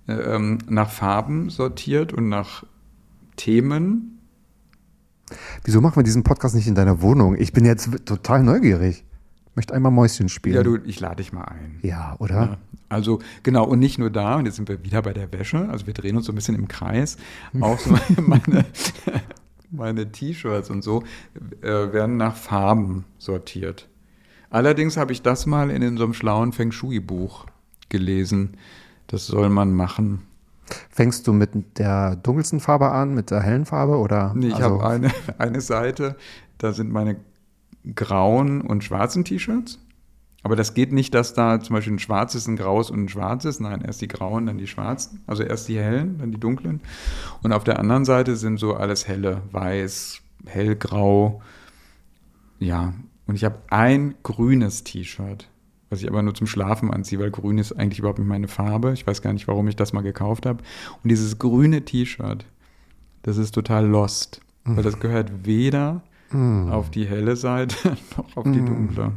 äh, 0.07 0.13
ähm, 0.13 0.57
nach 0.67 0.89
Farben 0.89 1.49
sortiert 1.49 2.11
und 2.13 2.27
nach 2.29 2.63
Themen. 3.37 4.14
Wieso 5.63 5.81
machen 5.81 5.95
wir 5.95 6.03
diesen 6.03 6.23
Podcast 6.23 6.55
nicht 6.55 6.67
in 6.67 6.75
deiner 6.75 7.01
Wohnung? 7.01 7.35
Ich 7.37 7.53
bin 7.53 7.65
jetzt 7.65 7.89
total 8.05 8.43
neugierig. 8.43 9.03
Möchte 9.55 9.73
einmal 9.73 9.91
Mäuschen 9.91 10.29
spielen. 10.29 10.55
Ja, 10.55 10.63
du, 10.63 10.77
ich 10.85 10.99
lade 10.99 11.17
dich 11.17 11.31
mal 11.31 11.45
ein. 11.45 11.79
Ja, 11.81 12.15
oder? 12.19 12.35
Ja. 12.35 12.57
Also 12.89 13.19
genau, 13.41 13.65
und 13.65 13.79
nicht 13.79 13.97
nur 13.97 14.09
da, 14.09 14.35
und 14.35 14.45
jetzt 14.45 14.57
sind 14.57 14.67
wir 14.67 14.83
wieder 14.83 15.01
bei 15.01 15.13
der 15.13 15.31
Wäsche, 15.31 15.69
also 15.69 15.87
wir 15.87 15.93
drehen 15.93 16.17
uns 16.17 16.25
so 16.25 16.31
ein 16.31 16.35
bisschen 16.35 16.55
im 16.55 16.67
Kreis, 16.67 17.17
auch 17.61 17.79
so 17.79 17.91
meine, 18.21 18.65
meine 19.71 20.11
T-Shirts 20.11 20.69
und 20.69 20.83
so 20.83 21.03
äh, 21.61 21.67
werden 21.67 22.17
nach 22.17 22.35
Farben 22.35 23.05
sortiert. 23.17 23.87
Allerdings 24.49 24.97
habe 24.97 25.11
ich 25.11 25.21
das 25.21 25.45
mal 25.45 25.71
in 25.71 25.97
so 25.97 26.03
einem 26.03 26.13
schlauen 26.13 26.53
Feng 26.53 26.71
Shui-Buch 26.71 27.45
gelesen. 27.89 28.57
Das 29.07 29.25
soll 29.25 29.49
man 29.49 29.73
machen. 29.73 30.21
Fängst 30.89 31.27
du 31.27 31.33
mit 31.33 31.77
der 31.77 32.15
dunkelsten 32.15 32.59
Farbe 32.59 32.91
an, 32.91 33.13
mit 33.13 33.31
der 33.31 33.41
hellen 33.41 33.65
Farbe 33.65 33.97
oder? 33.97 34.33
Nee, 34.35 34.47
ich 34.47 34.55
also, 34.55 34.81
habe 34.81 34.87
eine, 34.87 35.11
eine 35.37 35.61
Seite, 35.61 36.15
da 36.57 36.73
sind 36.73 36.91
meine 36.91 37.17
grauen 37.93 38.61
und 38.61 38.83
schwarzen 38.83 39.23
T-Shirts. 39.23 39.79
Aber 40.45 40.55
das 40.55 40.75
geht 40.75 40.91
nicht, 40.91 41.15
dass 41.15 41.33
da 41.33 41.59
zum 41.59 41.75
Beispiel 41.75 41.93
ein 41.93 41.99
schwarzes, 41.99 42.47
ein 42.47 42.55
graues 42.55 42.91
und 42.91 43.05
ein 43.05 43.09
schwarzes. 43.09 43.59
Nein, 43.59 43.81
erst 43.81 44.01
die 44.01 44.07
grauen, 44.07 44.45
dann 44.45 44.59
die 44.59 44.67
schwarzen. 44.67 45.23
Also 45.25 45.41
erst 45.41 45.67
die 45.67 45.79
hellen, 45.79 46.19
dann 46.19 46.31
die 46.31 46.39
dunklen. 46.39 46.81
Und 47.41 47.51
auf 47.51 47.63
der 47.63 47.79
anderen 47.79 48.05
Seite 48.05 48.35
sind 48.35 48.59
so 48.59 48.75
alles 48.75 49.07
helle, 49.07 49.41
weiß, 49.51 50.21
hellgrau. 50.45 51.41
Ja, 52.59 52.93
und 53.25 53.33
ich 53.33 53.43
habe 53.43 53.57
ein 53.69 54.13
grünes 54.21 54.83
T-Shirt, 54.83 55.49
was 55.95 56.01
ich 56.01 56.09
aber 56.09 56.21
nur 56.21 56.33
zum 56.33 56.45
Schlafen 56.45 56.91
anziehe, 56.91 57.19
weil 57.19 57.31
grün 57.31 57.57
ist 57.57 57.71
eigentlich 57.71 57.99
überhaupt 57.99 58.19
nicht 58.19 58.27
meine 58.27 58.49
Farbe. 58.49 58.91
Ich 58.91 59.07
weiß 59.07 59.21
gar 59.21 59.31
nicht, 59.31 59.47
warum 59.47 59.69
ich 59.69 59.77
das 59.77 59.93
mal 59.93 60.01
gekauft 60.01 60.45
habe. 60.45 60.61
Und 61.01 61.09
dieses 61.09 61.39
grüne 61.39 61.85
T-Shirt, 61.85 62.45
das 63.23 63.37
ist 63.37 63.51
total 63.51 63.87
lost, 63.87 64.41
weil 64.65 64.83
das 64.83 64.99
gehört 64.99 65.45
weder 65.45 66.01
auf 66.69 66.89
die 66.89 67.05
helle 67.05 67.37
Seite 67.37 67.95
noch 68.17 68.35
auf 68.35 68.43
die 68.43 68.59
dunkle. 68.59 69.13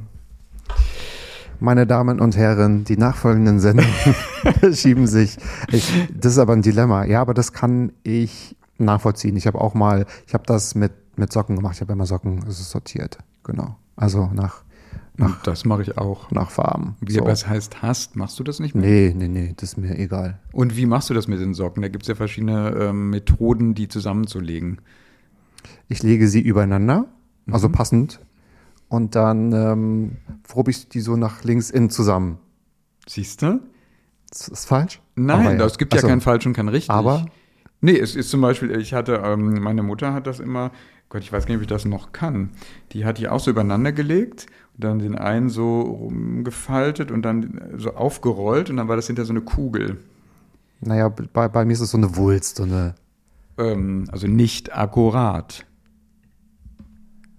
Meine 1.59 1.85
Damen 1.85 2.21
und 2.21 2.37
Herren, 2.37 2.85
die 2.85 2.97
nachfolgenden 2.97 3.59
Sendungen 3.59 3.93
schieben 4.73 5.09
sich. 5.09 5.37
Ich, 5.73 5.93
das 6.15 6.33
ist 6.35 6.39
aber 6.39 6.53
ein 6.53 6.63
Dilemma. 6.63 7.07
Ja, 7.07 7.21
aber 7.21 7.35
das 7.35 7.53
kann 7.53 7.91
ich 8.05 8.57
nachvollziehen. 8.77 9.35
Ich 9.37 9.49
habe 9.49 9.61
auch 9.61 9.75
mal, 9.75 10.07
ich 10.29 10.35
habe 10.35 10.45
das 10.47 10.77
mit, 10.77 10.93
mit 11.17 11.33
Socken 11.33 11.57
gemacht. 11.57 11.75
Ich 11.75 11.81
habe 11.81 11.93
immer 11.95 12.07
Socken, 12.07 12.45
es 12.47 12.61
ist 12.61 12.71
sortiert. 12.71 13.19
Genau. 13.43 13.75
Also 13.97 14.31
nach, 14.33 14.63
Und 15.19 15.37
das 15.45 15.65
mache 15.65 15.83
ich 15.83 15.99
auch. 15.99 16.31
nach 16.31 16.51
Farben. 16.51 16.97
Wie 17.01 17.13
So. 17.13 17.25
was 17.25 17.49
heißt 17.49 17.83
hast, 17.83 18.15
machst 18.17 18.39
du 18.39 18.45
das 18.45 18.61
nicht 18.61 18.75
mehr? 18.75 18.85
Nee, 18.89 19.15
nee, 19.17 19.29
nee, 19.29 19.55
das 19.57 19.71
ist 19.71 19.77
mir 19.79 19.99
egal. 19.99 20.39
Und 20.53 20.77
wie 20.77 20.87
machst 20.87 21.11
du 21.11 21.15
das 21.15 21.27
mit 21.29 21.41
den 21.41 21.55
Socken? 21.55 21.83
Da 21.83 21.89
gibt 21.89 22.05
es 22.05 22.09
ja 22.09 22.15
verschiedene 22.15 22.71
ähm, 22.79 23.11
Methoden, 23.11 23.75
die 23.75 23.89
zusammenzulegen. 23.89 24.81
Ich 25.89 26.03
lege 26.03 26.29
sie 26.29 26.41
übereinander, 26.41 27.07
Mhm. 27.47 27.55
also 27.55 27.69
passend. 27.69 28.21
Und 28.89 29.15
dann 29.15 29.53
ähm, 29.53 30.17
probe 30.45 30.71
ich 30.71 30.89
die 30.89 31.01
so 31.01 31.17
nach 31.17 31.45
links 31.45 31.71
innen 31.71 31.91
zusammen. 31.91 32.39
Siehst 33.07 33.43
du? 33.43 33.61
Das 34.31 34.49
ist 34.49 34.67
falsch? 34.67 35.01
Nein, 35.17 35.47
Aber 35.47 35.57
ja. 35.57 35.65
es 35.67 35.79
gibt 35.79 35.93
ja 35.95 35.99
Also, 35.99 36.09
kein 36.09 36.21
falsch 36.21 36.47
und 36.47 36.53
kein 36.53 36.69
richtig. 36.69 36.91
aber- 36.91 37.27
Nee, 37.81 37.97
es 37.97 38.17
ist 38.17 38.31
zum 38.31 38.41
Beispiel, 38.41 38.73
ich 38.79 38.93
hatte, 38.93 39.23
ähm, 39.25 39.63
meine 39.63 39.83
Mutter 39.85 40.13
hat 40.13 40.27
das 40.27 40.41
immer, 40.41 40.73
Gott, 41.11 41.23
ich 41.23 41.33
weiß 41.33 41.45
gar 41.47 41.51
nicht, 41.55 41.59
ob 41.59 41.63
ich 41.63 41.69
das 41.69 41.85
noch 41.85 42.11
kann. 42.13 42.51
Die 42.93 43.05
hat 43.05 43.19
die 43.19 43.29
auch 43.29 43.39
so 43.41 43.51
übereinander 43.53 43.93
gelegt 43.93 44.47
dann 44.79 45.01
den 45.01 45.17
einen 45.17 45.51
so 45.51 45.81
rumgefaltet 45.81 47.11
und 47.11 47.23
dann 47.23 47.61
so 47.77 47.95
aufgerollt 47.95 48.71
und 48.71 48.77
dann 48.77 48.89
war 48.89 48.97
das 48.97 49.09
hinter 49.09 49.25
so 49.25 49.33
eine 49.33 49.41
Kugel. 49.41 49.99
Naja, 50.81 51.09
bei, 51.09 51.49
bei 51.49 51.65
mir 51.65 51.73
ist 51.73 51.81
es 51.81 51.91
so 51.91 51.99
eine 51.99 52.17
Wulst, 52.17 52.57
so 52.57 52.63
eine 52.63 52.95
Ähm, 53.59 54.09
also 54.13 54.29
nicht 54.29 54.75
akkurat. 54.75 55.67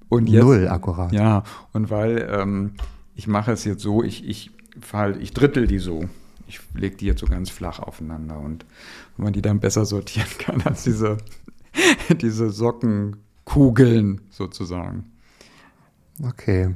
Und 0.10 0.28
jetzt, 0.28 0.44
Null 0.44 0.68
akkurat. 0.68 1.14
Ja, 1.14 1.44
und 1.72 1.90
weil 1.90 2.28
ähm, 2.30 2.74
ich 3.16 3.28
mache 3.28 3.52
es 3.52 3.64
jetzt 3.64 3.82
so, 3.82 4.04
ich, 4.04 4.28
ich, 4.28 4.52
ich 5.20 5.34
drittel 5.34 5.68
die 5.68 5.80
so. 5.80 6.04
Ich 6.48 6.60
lege 6.74 6.98
die 6.98 7.06
jetzt 7.06 7.22
so 7.22 7.28
ganz 7.28 7.50
flach 7.50 7.80
aufeinander 7.80 8.40
und 8.40 8.66
wenn 9.16 9.26
man 9.26 9.34
die 9.34 9.42
dann 9.42 9.60
besser 9.60 9.86
sortieren 9.86 10.30
kann 10.40 10.62
als 10.64 10.84
diese, 10.84 11.18
diese 12.10 12.50
Sockenkugeln 12.50 14.22
sozusagen. 14.32 15.12
Okay. 16.22 16.76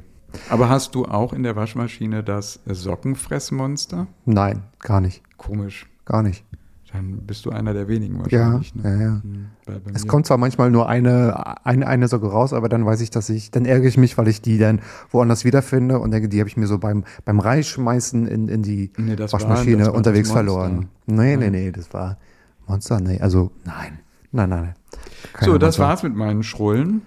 Aber 0.50 0.68
hast 0.68 0.94
du 0.94 1.04
auch 1.06 1.32
in 1.32 1.42
der 1.42 1.56
Waschmaschine 1.56 2.22
das 2.22 2.60
Sockenfressmonster? 2.66 4.06
Nein, 4.24 4.62
gar 4.80 5.00
nicht. 5.00 5.22
Komisch. 5.36 5.86
Gar 6.04 6.22
nicht. 6.22 6.44
Dann 6.92 7.18
bist 7.26 7.44
du 7.44 7.50
einer 7.50 7.72
der 7.74 7.88
wenigen 7.88 8.22
Ja, 8.28 8.52
wahrscheinlich. 8.52 8.72
ja, 8.84 8.90
ja. 8.90 9.20
Hm, 9.22 9.46
Weil 9.66 9.80
bei 9.80 9.90
Es 9.94 10.06
kommt 10.06 10.26
zwar 10.26 10.38
manchmal 10.38 10.70
nur 10.70 10.88
eine, 10.88 11.66
eine, 11.66 11.88
eine 11.88 12.06
Socke 12.06 12.28
raus, 12.28 12.52
aber 12.52 12.68
dann 12.68 12.86
weiß 12.86 13.00
ich, 13.00 13.10
dass 13.10 13.28
ich, 13.30 13.50
dann 13.50 13.64
ärgere 13.64 13.88
ich 13.88 13.96
mich, 13.96 14.16
weil 14.16 14.28
ich 14.28 14.42
die 14.42 14.58
dann 14.58 14.80
woanders 15.10 15.44
wiederfinde 15.44 15.98
und 15.98 16.12
denke, 16.12 16.28
die 16.28 16.38
habe 16.38 16.48
ich 16.48 16.56
mir 16.56 16.68
so 16.68 16.78
beim, 16.78 17.02
beim 17.24 17.40
Reinschmeißen 17.40 18.28
in, 18.28 18.48
in 18.48 18.62
die 18.62 18.92
Nee, 18.96 19.18
Waschmaschine 19.18 19.86
war 19.86 19.94
unterwegs 19.94 20.30
verloren. 20.30 20.88
Nee, 21.06 21.36
nee, 21.36 21.50
nee, 21.50 21.72
das 21.72 21.92
war 21.92 22.16
Monster, 22.68 23.00
nee, 23.00 23.18
also 23.20 23.50
nein, 23.64 23.98
nein, 24.30 24.48
nein. 24.50 24.62
nein. 24.62 24.74
Keine 25.32 25.50
So, 25.52 25.58
das 25.58 25.78
Monster. 25.78 25.82
war's 25.82 26.02
mit 26.04 26.14
meinen 26.14 26.44
Schrullen. 26.44 27.02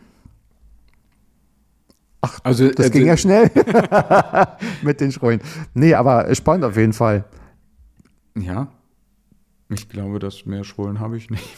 Ach, 2.27 2.39
Also, 2.43 2.69
Das 2.69 2.87
äh, 2.87 2.89
ging 2.89 3.05
ja 3.07 3.17
schnell 3.17 3.49
mit 4.81 4.99
den 5.01 5.11
Schrullen. 5.11 5.41
Nee, 5.73 5.93
aber 5.93 6.33
spannend 6.35 6.65
auf 6.65 6.75
jeden 6.77 6.93
Fall. 6.93 7.25
Ja. 8.37 8.67
Ich 9.69 9.89
glaube, 9.89 10.19
dass 10.19 10.45
mehr 10.45 10.63
Schrullen 10.63 10.99
habe 10.99 11.17
ich 11.17 11.29
nicht. 11.29 11.55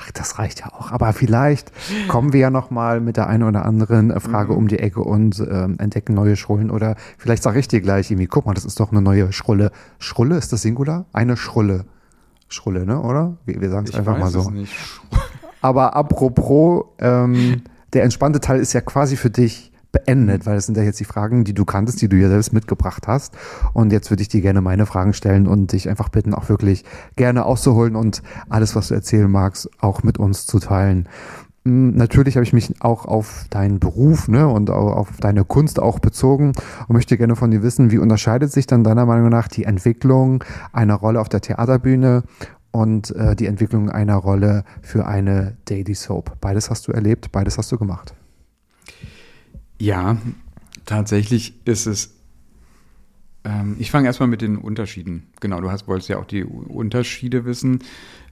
Ach, 0.00 0.10
das 0.12 0.38
reicht 0.38 0.60
ja 0.60 0.72
auch. 0.72 0.92
Aber 0.92 1.12
vielleicht 1.12 1.72
kommen 2.08 2.32
wir 2.32 2.40
ja 2.40 2.50
noch 2.50 2.70
mal 2.70 3.00
mit 3.00 3.16
der 3.16 3.26
einen 3.28 3.42
oder 3.42 3.64
anderen 3.64 4.18
Frage 4.20 4.52
Mhm. 4.52 4.58
um 4.58 4.68
die 4.68 4.78
Ecke 4.78 5.00
und 5.00 5.38
ähm, 5.40 5.76
entdecken 5.78 6.14
neue 6.14 6.36
Schrullen. 6.36 6.70
Oder 6.70 6.96
vielleicht 7.18 7.42
sage 7.42 7.58
ich 7.58 7.68
dir 7.68 7.80
gleich 7.80 8.10
irgendwie, 8.10 8.26
guck 8.28 8.46
mal, 8.46 8.54
das 8.54 8.64
ist 8.64 8.78
doch 8.80 8.92
eine 8.92 9.02
neue 9.02 9.32
Schrulle. 9.32 9.70
Schrulle, 9.98 10.36
ist 10.36 10.52
das 10.52 10.62
Singular? 10.62 11.06
Eine 11.12 11.36
Schrulle. 11.36 11.84
Schrulle, 12.48 12.86
ne? 12.86 13.00
oder? 13.00 13.36
Wir, 13.44 13.60
wir 13.60 13.70
sagen 13.70 13.86
es 13.88 13.94
einfach 13.94 14.18
mal 14.18 14.30
so. 14.30 14.40
es 14.40 14.50
nicht. 14.50 14.72
Aber 15.60 15.94
apropos, 15.96 16.84
ähm, 17.00 17.62
der 17.92 18.04
entspannte 18.04 18.40
Teil 18.40 18.60
ist 18.60 18.72
ja 18.72 18.80
quasi 18.80 19.16
für 19.16 19.30
dich 19.30 19.72
beendet, 19.90 20.44
weil 20.44 20.54
das 20.56 20.66
sind 20.66 20.76
ja 20.76 20.82
jetzt 20.82 21.00
die 21.00 21.04
Fragen, 21.04 21.44
die 21.44 21.54
du 21.54 21.64
kanntest, 21.64 22.02
die 22.02 22.08
du 22.10 22.16
ja 22.16 22.28
selbst 22.28 22.52
mitgebracht 22.52 23.08
hast. 23.08 23.34
Und 23.72 23.90
jetzt 23.90 24.10
würde 24.10 24.20
ich 24.22 24.28
dir 24.28 24.42
gerne 24.42 24.60
meine 24.60 24.84
Fragen 24.84 25.14
stellen 25.14 25.46
und 25.46 25.72
dich 25.72 25.88
einfach 25.88 26.10
bitten, 26.10 26.34
auch 26.34 26.50
wirklich 26.50 26.84
gerne 27.16 27.46
auszuholen 27.46 27.96
und 27.96 28.22
alles, 28.50 28.76
was 28.76 28.88
du 28.88 28.94
erzählen 28.94 29.30
magst, 29.30 29.70
auch 29.80 30.02
mit 30.02 30.18
uns 30.18 30.46
zu 30.46 30.58
teilen. 30.58 31.08
Mm, 31.64 31.96
Natürlich 31.96 32.36
habe 32.36 32.44
ich 32.44 32.52
mich 32.52 32.74
auch 32.80 33.06
auf 33.06 33.46
deinen 33.48 33.78
Beruf 33.80 34.28
ne, 34.28 34.46
und 34.46 34.68
au- 34.68 34.92
auf 34.92 35.08
deine 35.20 35.44
Kunst 35.46 35.80
auch 35.80 36.00
bezogen 36.00 36.52
und 36.86 36.92
möchte 36.94 37.16
gerne 37.16 37.34
von 37.34 37.50
dir 37.50 37.62
wissen, 37.62 37.90
wie 37.90 37.98
unterscheidet 37.98 38.52
sich 38.52 38.66
dann 38.66 38.84
deiner 38.84 39.06
Meinung 39.06 39.30
nach 39.30 39.48
die 39.48 39.64
Entwicklung 39.64 40.44
einer 40.70 40.96
Rolle 40.96 41.18
auf 41.18 41.30
der 41.30 41.40
Theaterbühne 41.40 42.24
und 42.70 43.10
äh, 43.10 43.34
die 43.34 43.46
Entwicklung 43.46 43.90
einer 43.90 44.16
Rolle 44.16 44.64
für 44.82 45.06
eine 45.06 45.56
Daily 45.64 45.94
Soap. 45.94 46.40
Beides 46.40 46.70
hast 46.70 46.86
du 46.88 46.92
erlebt, 46.92 47.32
beides 47.32 47.58
hast 47.58 47.72
du 47.72 47.78
gemacht. 47.78 48.14
Ja, 49.80 50.18
tatsächlich 50.84 51.54
ist 51.64 51.86
es. 51.86 52.14
Ähm, 53.44 53.76
ich 53.78 53.90
fange 53.90 54.06
erstmal 54.06 54.28
mit 54.28 54.42
den 54.42 54.56
Unterschieden. 54.56 55.28
Genau, 55.40 55.60
du 55.60 55.70
hast, 55.70 55.88
wolltest 55.88 56.08
ja 56.08 56.18
auch 56.18 56.26
die 56.26 56.44
Unterschiede 56.44 57.44
wissen. 57.44 57.80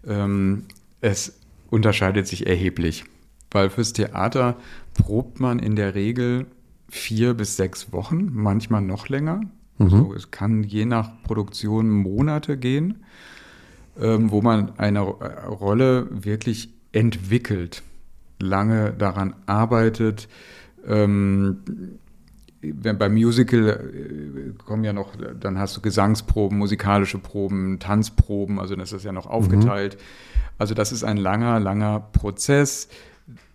Ähm, 0.07 0.65
es 1.01 1.39
unterscheidet 1.71 2.27
sich 2.27 2.47
erheblich, 2.47 3.05
weil 3.51 3.71
fürs 3.71 3.93
Theater 3.93 4.57
probt 4.95 5.41
man 5.41 5.59
in 5.59 5.77
der 5.77 5.95
Regel 5.95 6.47
vier 6.89 7.35
bis 7.35 7.57
sechs 7.57 7.93
Wochen, 7.93 8.31
manchmal 8.33 8.83
noch 8.83 9.09
länger. 9.09 9.41
Also 9.79 10.15
es 10.15 10.31
kann 10.31 10.63
je 10.63 10.87
nach 10.87 11.23
Produktion 11.23 11.91
Monate 11.91 12.57
gehen, 12.57 13.05
ähm, 14.01 14.31
wo 14.31 14.43
man 14.43 14.79
eine 14.79 15.01
äh, 15.01 15.47
Rolle 15.47 16.09
wirklich 16.11 16.71
entwickelt, 16.93 17.83
lange 18.39 18.93
daran 18.93 19.35
arbeitet. 19.47 20.29
Ähm, 20.87 21.59
wenn 22.63 22.99
beim 22.99 23.15
Musical 23.15 23.69
äh, 23.69 24.53
kommen 24.65 24.85
ja 24.85 24.93
noch, 24.93 25.13
dann 25.39 25.59
hast 25.59 25.77
du 25.77 25.81
Gesangsproben, 25.81 26.59
musikalische 26.59 27.19
Proben, 27.19 27.79
Tanzproben, 27.79 28.59
also 28.59 28.77
das 28.77 28.93
ist 28.93 29.05
ja 29.05 29.13
noch 29.13 29.27
aufgeteilt. 29.27 29.99
Also 30.59 30.75
das 30.75 30.93
ist 30.93 31.05
ein 31.05 31.17
langer, 31.17 31.61
langer 31.61 32.01
Prozess. 32.01 32.89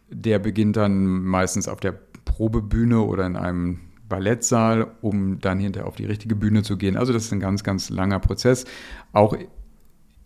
Der 0.10 0.39
beginnt 0.39 0.78
dann 0.78 1.24
meistens 1.24 1.68
auf 1.68 1.80
der 1.80 1.96
Probebühne 2.26 3.02
oder 3.02 3.26
in 3.26 3.36
einem 3.36 3.80
Ballettsaal, 4.08 4.88
um 5.02 5.39
dann 5.39 5.60
hinterher 5.60 5.88
auf 5.88 5.96
die 5.96 6.06
richtige 6.06 6.36
Bühne 6.36 6.64
zu 6.64 6.78
gehen. 6.78 6.98
Also 6.98 7.14
das 7.14 7.26
ist 7.26 7.32
ein 7.32 7.39
ganz, 7.39 7.64
ganz 7.64 7.89
langer 7.89 8.20
Prozess. 8.20 8.66
Auch 9.14 9.36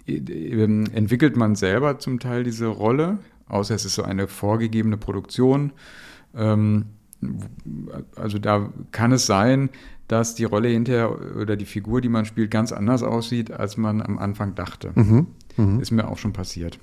entwickelt 0.07 1.35
man 1.35 1.55
selber 1.55 1.99
zum 1.99 2.19
Teil 2.19 2.43
diese 2.43 2.67
Rolle, 2.67 3.17
außer 3.47 3.75
es 3.75 3.85
ist 3.85 3.95
so 3.95 4.03
eine 4.03 4.27
vorgegebene 4.27 4.97
Produktion. 4.97 5.71
Ähm, 6.35 6.85
also 8.15 8.37
da 8.37 8.69
kann 8.91 9.11
es 9.11 9.25
sein, 9.25 9.69
dass 10.07 10.35
die 10.35 10.43
Rolle 10.43 10.67
hinterher 10.67 11.11
oder 11.35 11.55
die 11.55 11.65
Figur, 11.65 12.01
die 12.01 12.09
man 12.09 12.25
spielt, 12.25 12.51
ganz 12.51 12.71
anders 12.71 13.01
aussieht, 13.01 13.51
als 13.51 13.77
man 13.77 14.01
am 14.01 14.19
Anfang 14.19 14.53
dachte. 14.53 14.91
Ist 15.79 15.91
mir 15.91 16.07
auch 16.07 16.17
schon 16.17 16.33
passiert. 16.33 16.77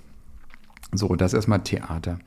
So, 0.93 1.15
das 1.15 1.33
erstmal 1.33 1.63
Theater. 1.63 2.19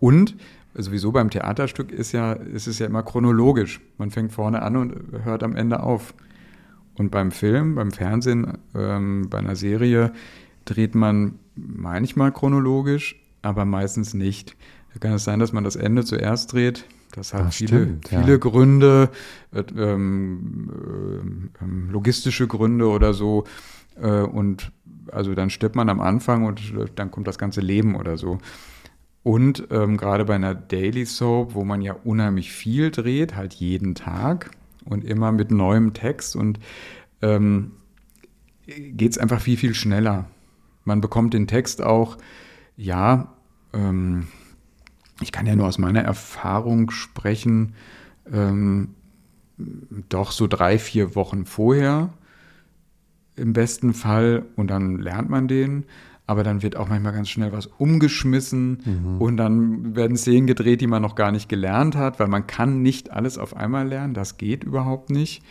Und 0.00 0.36
sowieso 0.74 1.12
beim 1.12 1.28
Theaterstück 1.28 1.92
ist 1.92 2.12
ja, 2.12 2.32
ist 2.32 2.66
es 2.66 2.78
ja 2.78 2.86
immer 2.86 3.02
chronologisch. 3.02 3.80
Man 3.98 4.10
fängt 4.10 4.32
vorne 4.32 4.62
an 4.62 4.76
und 4.76 4.94
hört 5.24 5.42
am 5.42 5.54
Ende 5.54 5.82
auf. 5.82 6.14
Und 6.98 7.10
beim 7.10 7.30
Film, 7.30 7.74
beim 7.76 7.92
Fernsehen, 7.92 8.58
ähm, 8.74 9.28
bei 9.30 9.38
einer 9.38 9.56
Serie 9.56 10.12
dreht 10.64 10.94
man 10.94 11.38
manchmal 11.54 12.32
chronologisch, 12.32 13.16
aber 13.42 13.64
meistens 13.64 14.14
nicht. 14.14 14.56
Da 14.92 15.00
kann 15.00 15.12
es 15.12 15.24
sein, 15.24 15.38
dass 15.38 15.52
man 15.52 15.64
das 15.64 15.76
Ende 15.76 16.04
zuerst 16.04 16.52
dreht. 16.52 16.84
Das 17.12 17.32
hat 17.32 17.42
Ah, 17.42 17.50
viele, 17.50 17.68
stimmt, 17.82 18.10
ja. 18.10 18.20
viele 18.22 18.38
Gründe, 18.38 19.10
äh, 19.52 19.62
ähm, 19.76 21.50
ähm, 21.62 21.88
logistische 21.90 22.46
Gründe 22.46 22.88
oder 22.88 23.14
so. 23.14 23.44
Äh, 24.00 24.22
und 24.22 24.72
also 25.10 25.34
dann 25.34 25.50
stirbt 25.50 25.74
man 25.76 25.88
am 25.88 26.00
Anfang 26.00 26.44
und 26.44 26.60
äh, 26.74 26.84
dann 26.94 27.10
kommt 27.10 27.26
das 27.26 27.38
ganze 27.38 27.60
Leben 27.60 27.94
oder 27.96 28.18
so. 28.18 28.38
Und 29.22 29.68
ähm, 29.70 29.96
gerade 29.96 30.24
bei 30.24 30.34
einer 30.34 30.54
Daily 30.54 31.04
Soap, 31.06 31.54
wo 31.54 31.64
man 31.64 31.80
ja 31.82 31.94
unheimlich 32.04 32.52
viel 32.52 32.90
dreht, 32.90 33.36
halt 33.36 33.54
jeden 33.54 33.94
Tag 33.94 34.50
und 34.88 35.04
immer 35.04 35.32
mit 35.32 35.50
neuem 35.50 35.92
Text 35.92 36.36
und 36.36 36.58
ähm, 37.22 37.72
geht 38.66 39.12
es 39.12 39.18
einfach 39.18 39.40
viel, 39.40 39.56
viel 39.56 39.74
schneller. 39.74 40.26
Man 40.84 41.00
bekommt 41.00 41.34
den 41.34 41.46
Text 41.46 41.82
auch, 41.82 42.18
ja, 42.76 43.34
ähm, 43.72 44.28
ich 45.20 45.32
kann 45.32 45.46
ja 45.46 45.56
nur 45.56 45.66
aus 45.66 45.78
meiner 45.78 46.02
Erfahrung 46.02 46.90
sprechen, 46.90 47.74
ähm, 48.32 48.94
doch 50.08 50.30
so 50.30 50.46
drei, 50.46 50.78
vier 50.78 51.14
Wochen 51.14 51.44
vorher 51.44 52.12
im 53.36 53.52
besten 53.52 53.94
Fall 53.94 54.44
und 54.56 54.68
dann 54.68 54.98
lernt 54.98 55.30
man 55.30 55.48
den. 55.48 55.84
Aber 56.28 56.44
dann 56.44 56.62
wird 56.62 56.76
auch 56.76 56.88
manchmal 56.88 57.14
ganz 57.14 57.30
schnell 57.30 57.52
was 57.52 57.66
umgeschmissen 57.66 59.16
und 59.18 59.38
dann 59.38 59.96
werden 59.96 60.14
Szenen 60.18 60.46
gedreht, 60.46 60.82
die 60.82 60.86
man 60.86 61.00
noch 61.00 61.14
gar 61.14 61.32
nicht 61.32 61.48
gelernt 61.48 61.96
hat, 61.96 62.20
weil 62.20 62.28
man 62.28 62.46
kann 62.46 62.82
nicht 62.82 63.10
alles 63.10 63.38
auf 63.38 63.56
einmal 63.56 63.88
lernen. 63.88 64.12
Das 64.12 64.36
geht 64.36 64.62
überhaupt 64.62 65.08
nicht. 65.08 65.42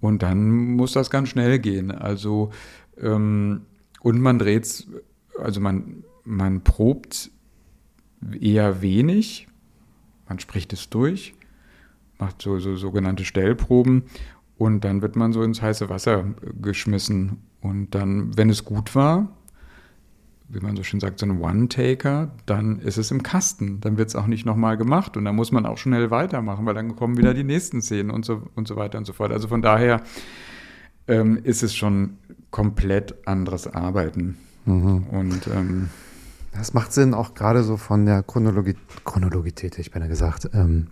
Und 0.00 0.22
dann 0.22 0.48
muss 0.76 0.92
das 0.92 1.10
ganz 1.10 1.28
schnell 1.28 1.58
gehen. 1.58 1.90
Also 1.90 2.50
ähm, 2.98 3.66
und 4.00 4.20
man 4.20 4.38
dreht, 4.38 4.86
also 5.38 5.60
man 5.60 6.04
man 6.24 6.62
probt 6.64 7.30
eher 8.40 8.80
wenig. 8.80 9.46
Man 10.26 10.38
spricht 10.38 10.72
es 10.72 10.88
durch, 10.88 11.34
macht 12.18 12.40
so, 12.40 12.58
so 12.60 12.76
sogenannte 12.76 13.26
Stellproben 13.26 14.04
und 14.56 14.84
dann 14.84 15.02
wird 15.02 15.16
man 15.16 15.34
so 15.34 15.42
ins 15.42 15.60
heiße 15.60 15.90
Wasser 15.90 16.34
geschmissen. 16.62 17.42
Und 17.60 17.94
dann, 17.94 18.36
wenn 18.36 18.50
es 18.50 18.64
gut 18.64 18.94
war, 18.94 19.37
wie 20.48 20.60
man 20.60 20.76
so 20.76 20.82
schön 20.82 20.98
sagt, 21.00 21.18
so 21.18 21.26
ein 21.26 21.40
One-Taker, 21.40 22.30
dann 22.46 22.78
ist 22.80 22.96
es 22.96 23.10
im 23.10 23.22
Kasten. 23.22 23.80
Dann 23.80 23.98
wird 23.98 24.08
es 24.08 24.16
auch 24.16 24.26
nicht 24.26 24.46
nochmal 24.46 24.76
gemacht 24.76 25.16
und 25.16 25.24
dann 25.24 25.36
muss 25.36 25.52
man 25.52 25.66
auch 25.66 25.76
schnell 25.78 26.10
weitermachen, 26.10 26.64
weil 26.64 26.74
dann 26.74 26.96
kommen 26.96 27.18
wieder 27.18 27.34
die 27.34 27.44
nächsten 27.44 27.82
Szenen 27.82 28.10
und 28.10 28.24
so, 28.24 28.42
und 28.54 28.66
so 28.66 28.76
weiter 28.76 28.96
und 28.98 29.04
so 29.04 29.12
fort. 29.12 29.30
Also 29.30 29.48
von 29.48 29.60
daher 29.60 30.00
ähm, 31.06 31.38
ist 31.42 31.62
es 31.62 31.74
schon 31.74 32.16
komplett 32.50 33.14
anderes 33.26 33.66
Arbeiten. 33.66 34.38
Und 35.10 35.46
ähm, 35.54 35.88
Das 36.52 36.72
macht 36.74 36.92
Sinn, 36.92 37.14
auch 37.14 37.34
gerade 37.34 37.62
so 37.62 37.76
von 37.76 38.06
der 38.06 38.22
Chronologie, 38.22 38.74
Chronologität, 39.04 39.78
ich 39.78 39.90
beinahe 39.90 40.08
gesagt. 40.08 40.48
Ähm, 40.54 40.88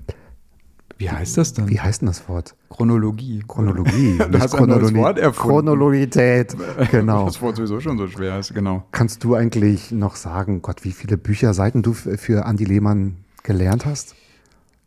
wie 0.99 1.11
heißt 1.11 1.36
das 1.36 1.53
dann? 1.53 1.68
wie 1.68 1.78
heißt 1.80 2.01
denn 2.03 2.07
das 2.07 2.28
Wort? 2.28 2.55
Chronologie. 2.70 3.42
Chronologie. 3.47 4.18
Du 4.30 4.38
hast 4.38 4.55
ein 4.55 4.68
neues 4.68 4.94
Wort 4.94 5.18
erfunden. 5.18 5.51
Chronologität, 5.66 6.57
genau. 6.90 7.26
Das 7.26 7.40
Wort 7.42 7.57
sowieso 7.57 7.80
schon 7.80 7.99
so 7.99 8.07
schwer 8.09 8.38
ist, 8.38 8.55
genau. 8.55 8.84
Kannst 8.92 9.22
du 9.24 9.34
eigentlich 9.34 9.90
noch 9.92 10.16
sagen, 10.16 10.62
Gott, 10.62 10.84
wie 10.84 10.92
viele 10.92 11.16
Bücher, 11.18 11.55
Seiten 11.55 11.82
du 11.82 11.92
für 11.92 12.47
Andi 12.47 12.64
Lehmann 12.64 13.16
gelernt 13.42 13.84
hast? 13.86 14.14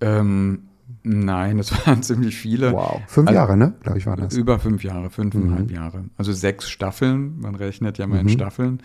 Ähm, 0.01 0.63
nein, 1.03 1.57
das 1.57 1.71
waren 1.87 2.01
ziemlich 2.03 2.35
viele. 2.37 2.71
Wow. 2.73 3.01
Fünf 3.07 3.27
Also- 3.29 3.37
Jahre, 3.37 3.57
ne? 3.57 3.73
Glaube 3.81 3.97
ich, 3.99 4.05
waren 4.05 4.19
das. 4.21 4.33
Über 4.35 4.59
fünf 4.59 4.83
Jahre, 4.83 5.09
fünfeinhalb 5.09 5.71
Jahre. 5.71 6.05
Also 6.17 6.31
sechs 6.33 6.69
Staffeln, 6.69 7.39
man 7.39 7.55
rechnet 7.55 7.97
ja 7.97 8.07
mal 8.07 8.19
in 8.19 8.29
Staffeln, 8.29 8.81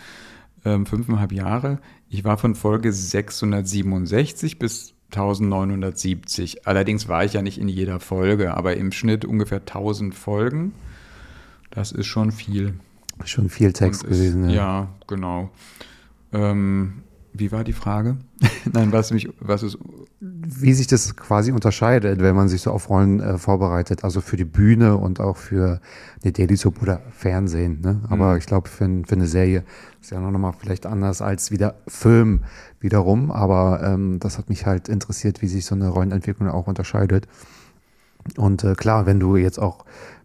ähm, 0.64 0.87
fünfeinhalb 0.87 1.33
Jahre. 1.33 1.79
Ich 2.09 2.25
war 2.25 2.39
von 2.39 2.55
Folge 2.55 2.93
667 2.93 4.59
bis 4.59 4.93
1970. 5.15 6.67
Allerdings 6.67 7.09
war 7.09 7.25
ich 7.25 7.33
ja 7.35 7.43
nicht 7.43 7.59
in 7.59 7.69
jeder 7.69 8.01
Folge, 8.01 8.55
aber 8.57 8.77
im 8.77 8.93
Schnitt 8.93 9.25
ungefähr 9.25 9.59
1000 9.61 10.15
Folgen. 10.15 10.73
Das 11.71 11.93
ist 11.93 12.07
schon 12.07 12.31
viel. 12.33 12.75
Schon 13.25 13.49
viel 13.49 13.73
Text 13.73 14.03
ist- 14.05 14.11
gewesen. 14.11 14.49
Ja. 14.49 14.55
Ja, 14.55 14.89
genau. 15.07 15.51
Ähm, 16.33 16.95
wie 17.33 17.51
war 17.53 17.65
die 17.65 17.73
Frage? 17.73 18.17
Nein, 18.73 18.93
was 18.93 19.11
mich, 19.12 19.29
was 19.41 19.62
ist 19.65 19.77
Wie 20.21 20.73
sich 20.73 20.87
das 20.87 21.17
quasi 21.17 21.51
unterscheidet, 21.53 22.21
wenn 22.21 22.35
man 22.37 22.49
sich 22.49 22.62
so 22.62 22.71
auf 22.71 22.89
Rollen 22.91 23.21
äh, 23.21 23.39
vorbereitet, 23.39 24.05
also 24.05 24.21
für 24.21 24.37
die 24.37 24.45
Bühne 24.45 24.97
und 24.97 25.21
auch 25.21 25.37
für 25.37 25.81
eine 26.23 26.33
Daily 26.33 26.57
Soap 26.57 26.81
oder 26.83 27.03
Fernsehen. 27.11 27.81
Ne? 27.81 28.01
Aber 28.09 28.33
Mhm. 28.33 28.39
ich 28.39 28.47
glaube, 28.47 28.69
für, 28.69 28.87
für 29.07 29.15
eine 29.15 29.27
Serie 29.27 29.65
ist 30.01 30.11
ja 30.11 30.21
noch 30.21 30.39
mal 30.39 30.53
vielleicht 30.53 30.87
anders 30.87 31.23
als 31.23 31.51
wieder 31.51 31.75
Film 31.89 32.45
wiederum. 32.85 33.32
Aber 33.32 33.82
ähm, 33.82 34.20
das 34.20 34.39
hat 34.39 34.49
mich 34.49 34.66
halt 34.66 34.89
interessiert, 34.89 35.43
wie 35.43 35.49
sich 35.49 35.66
so 35.66 35.74
eine 35.74 35.89
Rollenentwicklung 35.89 36.49
auch 36.49 36.68
unterscheidet. 36.68 37.26
Und 38.37 38.62
äh, 38.62 38.74
klar, 38.74 39.07
wenn 39.07 39.18
du 39.18 39.37
jetzt 39.37 39.59
auch 39.59 39.85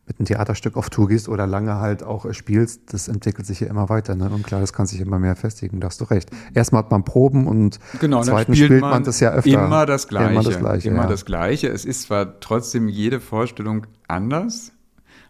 mit 0.10 0.20
einem 0.20 0.26
Theaterstück 0.26 0.76
auf 0.76 0.90
Tour 0.90 1.08
gehst 1.08 1.30
oder 1.30 1.46
lange 1.46 1.76
halt 1.76 2.02
auch 2.04 2.26
äh, 2.26 2.34
spielst, 2.34 2.94
das 2.94 3.08
entwickelt 3.08 3.46
sich 3.46 3.60
ja 3.60 3.68
immer 3.68 3.90
weiter. 3.90 4.16
Ne? 4.16 4.30
Und 4.30 4.44
klar, 4.44 4.60
das 4.60 4.74
kann 4.74 4.88
sich 4.88 5.00
immer 5.00 5.20
mehr 5.20 5.36
festigen, 5.36 5.80
da 5.80 5.88
hast 5.88 6.02
du 6.02 6.06
recht. 6.06 6.30
Erstmal 6.54 6.84
hat 6.84 6.92
man 6.92 7.04
Proben 7.04 7.46
und 7.48 7.80
Genau, 8.00 8.24
zweitens 8.24 8.58
spielt 8.58 8.82
man, 8.82 9.04
das 9.04 9.20
ja 9.20 9.32
öfter. 9.32 9.52
Immer 9.52 9.86
das 9.86 10.08
Gleiche. 10.08 10.32
Immer 10.32 10.44
das 10.44 10.58
Gleiche. 10.58 10.90
Immer 10.90 11.04
ja. 11.04 11.08
das 11.08 11.26
Gleiche. 11.26 11.68
Es 11.68 11.86
ist 11.86 12.04
zwar 12.04 12.40
trotzdem 12.40 12.88
jede 12.90 13.20
Vorstellung 13.20 13.86
anders, 14.08 14.72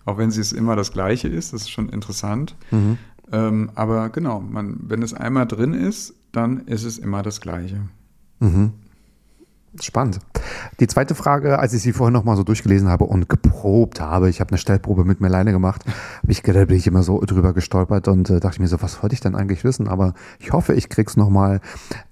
auch 0.05 0.17
wenn 0.17 0.31
sie 0.31 0.41
es 0.41 0.53
immer 0.53 0.77
das 0.77 0.93
Gleiche 0.93 1.27
ist. 1.27 1.51
Das 1.51 1.61
ist 1.61 1.71
schon 1.71 1.89
interessant. 1.89 2.55
Mhm. 2.71 2.97
Ähm, 3.31 3.71
aber 3.75 4.09
genau, 4.09 4.39
man, 4.39 4.77
wenn 4.87 5.03
es 5.03 5.13
einmal 5.13 5.45
drin 5.45 5.73
ist, 5.73 6.13
dann 6.31 6.65
ist 6.67 6.83
es 6.83 6.97
immer 6.97 7.23
das 7.23 7.41
Gleiche. 7.41 7.81
Mhm. 8.39 8.73
Spannend. 9.79 10.19
Die 10.79 10.87
zweite 10.87 11.13
Frage, 11.13 11.59
als 11.59 11.73
ich 11.73 11.83
sie 11.83 11.93
vorhin 11.93 12.13
nochmal 12.13 12.35
so 12.35 12.43
durchgelesen 12.43 12.89
habe 12.89 13.05
und 13.05 13.29
geprobt 13.29 14.01
habe, 14.01 14.29
ich 14.29 14.39
habe 14.39 14.49
eine 14.49 14.57
Stellprobe 14.57 15.05
mit 15.05 15.21
mir 15.21 15.27
alleine 15.27 15.51
gemacht, 15.51 15.85
hab 15.85 16.29
ich, 16.29 16.41
da 16.41 16.65
bin 16.65 16.75
ich 16.75 16.87
immer 16.87 17.03
so 17.03 17.21
drüber 17.21 17.53
gestolpert 17.53 18.07
und 18.07 18.29
äh, 18.31 18.39
dachte 18.39 18.61
mir 18.61 18.67
so, 18.67 18.81
was 18.81 19.03
wollte 19.03 19.13
ich 19.13 19.21
denn 19.21 19.35
eigentlich 19.35 19.63
wissen? 19.63 19.87
Aber 19.87 20.15
ich 20.39 20.53
hoffe, 20.53 20.73
ich 20.73 20.89
krieg's 20.89 21.17
nochmal 21.17 21.61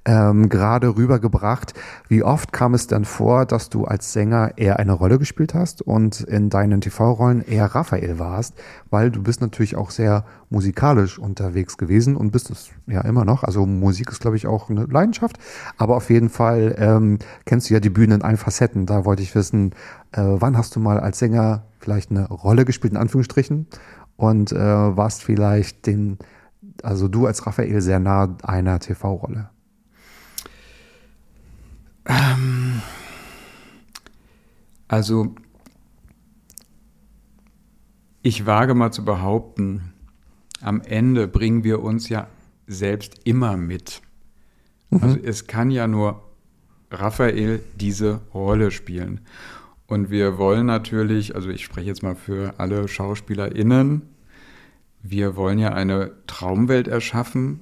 ähm, 0.08 0.48
gerade 0.48 0.96
rübergebracht. 0.96 1.74
Wie 2.08 2.24
oft 2.24 2.54
kam 2.54 2.74
es 2.74 2.88
denn 2.88 3.06
vor, 3.06 3.46
dass 3.46 3.70
du 3.70 3.84
als 3.86 4.14
Sänger 4.14 4.54
eher 4.56 4.80
eine 4.80 4.94
Rolle 4.94 5.20
gespielt 5.20 5.54
hast 5.54 5.82
und 5.82 6.22
in 6.22 6.50
deinen 6.50 6.80
TV-Rollen 6.82 7.42
eher 7.46 7.66
Raphael 7.66 8.18
warst? 8.18 8.56
Weil 8.90 9.12
du 9.12 9.22
bist 9.22 9.42
natürlich 9.42 9.76
auch 9.76 9.92
sehr 9.92 10.24
musikalisch 10.50 11.20
unterwegs 11.20 11.78
gewesen 11.78 12.16
und 12.16 12.32
bist 12.32 12.50
es 12.50 12.70
ja 12.88 13.02
immer 13.02 13.26
noch. 13.26 13.44
Also 13.44 13.66
Musik 13.66 14.10
ist, 14.10 14.22
glaube 14.22 14.38
ich, 14.38 14.48
auch 14.48 14.70
eine 14.70 14.86
Leidenschaft. 14.86 15.38
Aber 15.78 15.98
auf 15.98 16.10
jeden 16.10 16.30
Fall 16.30 16.76
ähm, 16.80 17.20
kennst 17.46 17.70
du 17.70 17.74
ja 17.74 17.82
die 17.82 17.90
Bühne 17.90 18.16
in 18.16 18.22
allen 18.22 18.38
Facetten. 18.38 18.86
Da 18.86 19.04
wollte 19.04 19.24
ich 19.24 19.36
wissen, 19.36 19.74
äh, 20.14 20.22
wann 20.24 20.58
hast 20.58 20.74
du 20.78 20.80
mal 20.80 21.02
als 21.02 21.20
Sänger 21.20 21.64
vielleicht 21.80 22.12
eine 22.12 22.30
Rolle 22.30 22.64
gespielt, 22.64 22.94
in 22.94 23.00
Anführungsstrichen, 23.00 23.68
und 24.16 24.54
äh, 24.54 24.58
warst 24.58 25.24
vielleicht 25.24 25.86
den, 25.86 26.18
also 26.82 27.10
du 27.10 27.28
als 27.28 27.46
Raphael 27.46 27.82
sehr 27.82 28.00
nah 28.00 28.38
einer 28.44 28.80
TV-Rolle? 28.80 29.50
Ähm, 32.08 32.82
also, 34.88 35.36
ich 38.22 38.46
wage 38.46 38.74
mal 38.74 38.92
zu 38.92 39.06
behaupten, 39.06 39.94
am 40.62 40.82
Ende 40.82 41.28
bringen 41.28 41.64
wir 41.64 41.84
uns 41.84 42.10
ja 42.10 42.28
selbst 42.66 43.22
immer 43.26 43.58
mit. 43.58 44.02
Mhm. 44.90 45.04
Also 45.04 45.18
es 45.24 45.48
kann 45.48 45.72
ja 45.72 45.88
nur 45.88 46.24
Raphael 46.92 47.62
diese 47.76 48.22
Rolle 48.34 48.72
spielen. 48.72 49.22
Und 49.88 50.10
wir 50.10 50.38
wollen 50.38 50.66
natürlich, 50.66 51.36
also 51.36 51.50
ich 51.50 51.64
spreche 51.64 51.88
jetzt 51.88 52.04
mal 52.04 52.16
für 52.16 52.60
alle 52.60 52.88
SchauspielerInnen, 52.88 54.02
wir 55.02 55.36
wollen 55.36 55.60
ja 55.60 55.74
eine 55.74 56.12
Traumwelt 56.28 56.88
erschaffen. 56.88 57.62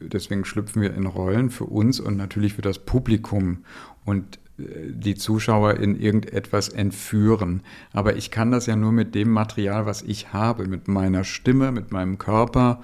Deswegen 0.00 0.44
schlüpfen 0.44 0.82
wir 0.82 0.94
in 0.94 1.06
Rollen 1.06 1.50
für 1.50 1.64
uns 1.64 2.00
und 2.00 2.16
natürlich 2.16 2.54
für 2.54 2.62
das 2.62 2.78
Publikum. 2.78 3.64
Und 4.04 4.38
die 4.58 5.14
Zuschauer 5.14 5.74
in 5.74 6.00
irgendetwas 6.00 6.68
entführen. 6.68 7.62
Aber 7.92 8.16
ich 8.16 8.30
kann 8.30 8.50
das 8.50 8.66
ja 8.66 8.76
nur 8.76 8.92
mit 8.92 9.14
dem 9.14 9.30
Material, 9.30 9.84
was 9.84 10.02
ich 10.02 10.32
habe, 10.32 10.66
mit 10.66 10.88
meiner 10.88 11.24
Stimme, 11.24 11.72
mit 11.72 11.92
meinem 11.92 12.16
Körper. 12.16 12.80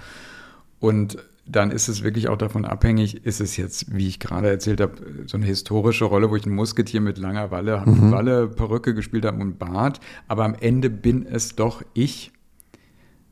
Und 0.81 1.19
dann 1.47 1.71
ist 1.71 1.89
es 1.89 2.03
wirklich 2.03 2.29
auch 2.29 2.37
davon 2.37 2.65
abhängig, 2.65 3.25
ist 3.25 3.41
es 3.41 3.57
jetzt, 3.57 3.97
wie 3.97 4.07
ich 4.07 4.21
gerade 4.21 4.49
erzählt 4.49 4.81
habe, 4.81 4.95
so 5.27 5.37
eine 5.37 5.47
historische 5.47 6.05
Rolle, 6.05 6.31
wo 6.31 6.37
ich 6.37 6.47
ein 6.47 6.55
Musketier 6.55 7.01
mit 7.01 7.19
langer 7.19 7.51
Walle, 7.51 7.83
mhm. 7.85 8.11
Walle, 8.13 8.49
Perücke 8.49 8.95
gespielt 8.95 9.25
habe 9.25 9.41
und 9.41 9.59
Bart. 9.59 9.99
Aber 10.29 10.45
am 10.45 10.55
Ende 10.61 10.91
bin 10.91 11.27
es 11.27 11.57
doch 11.57 11.83
ich. 11.95 12.33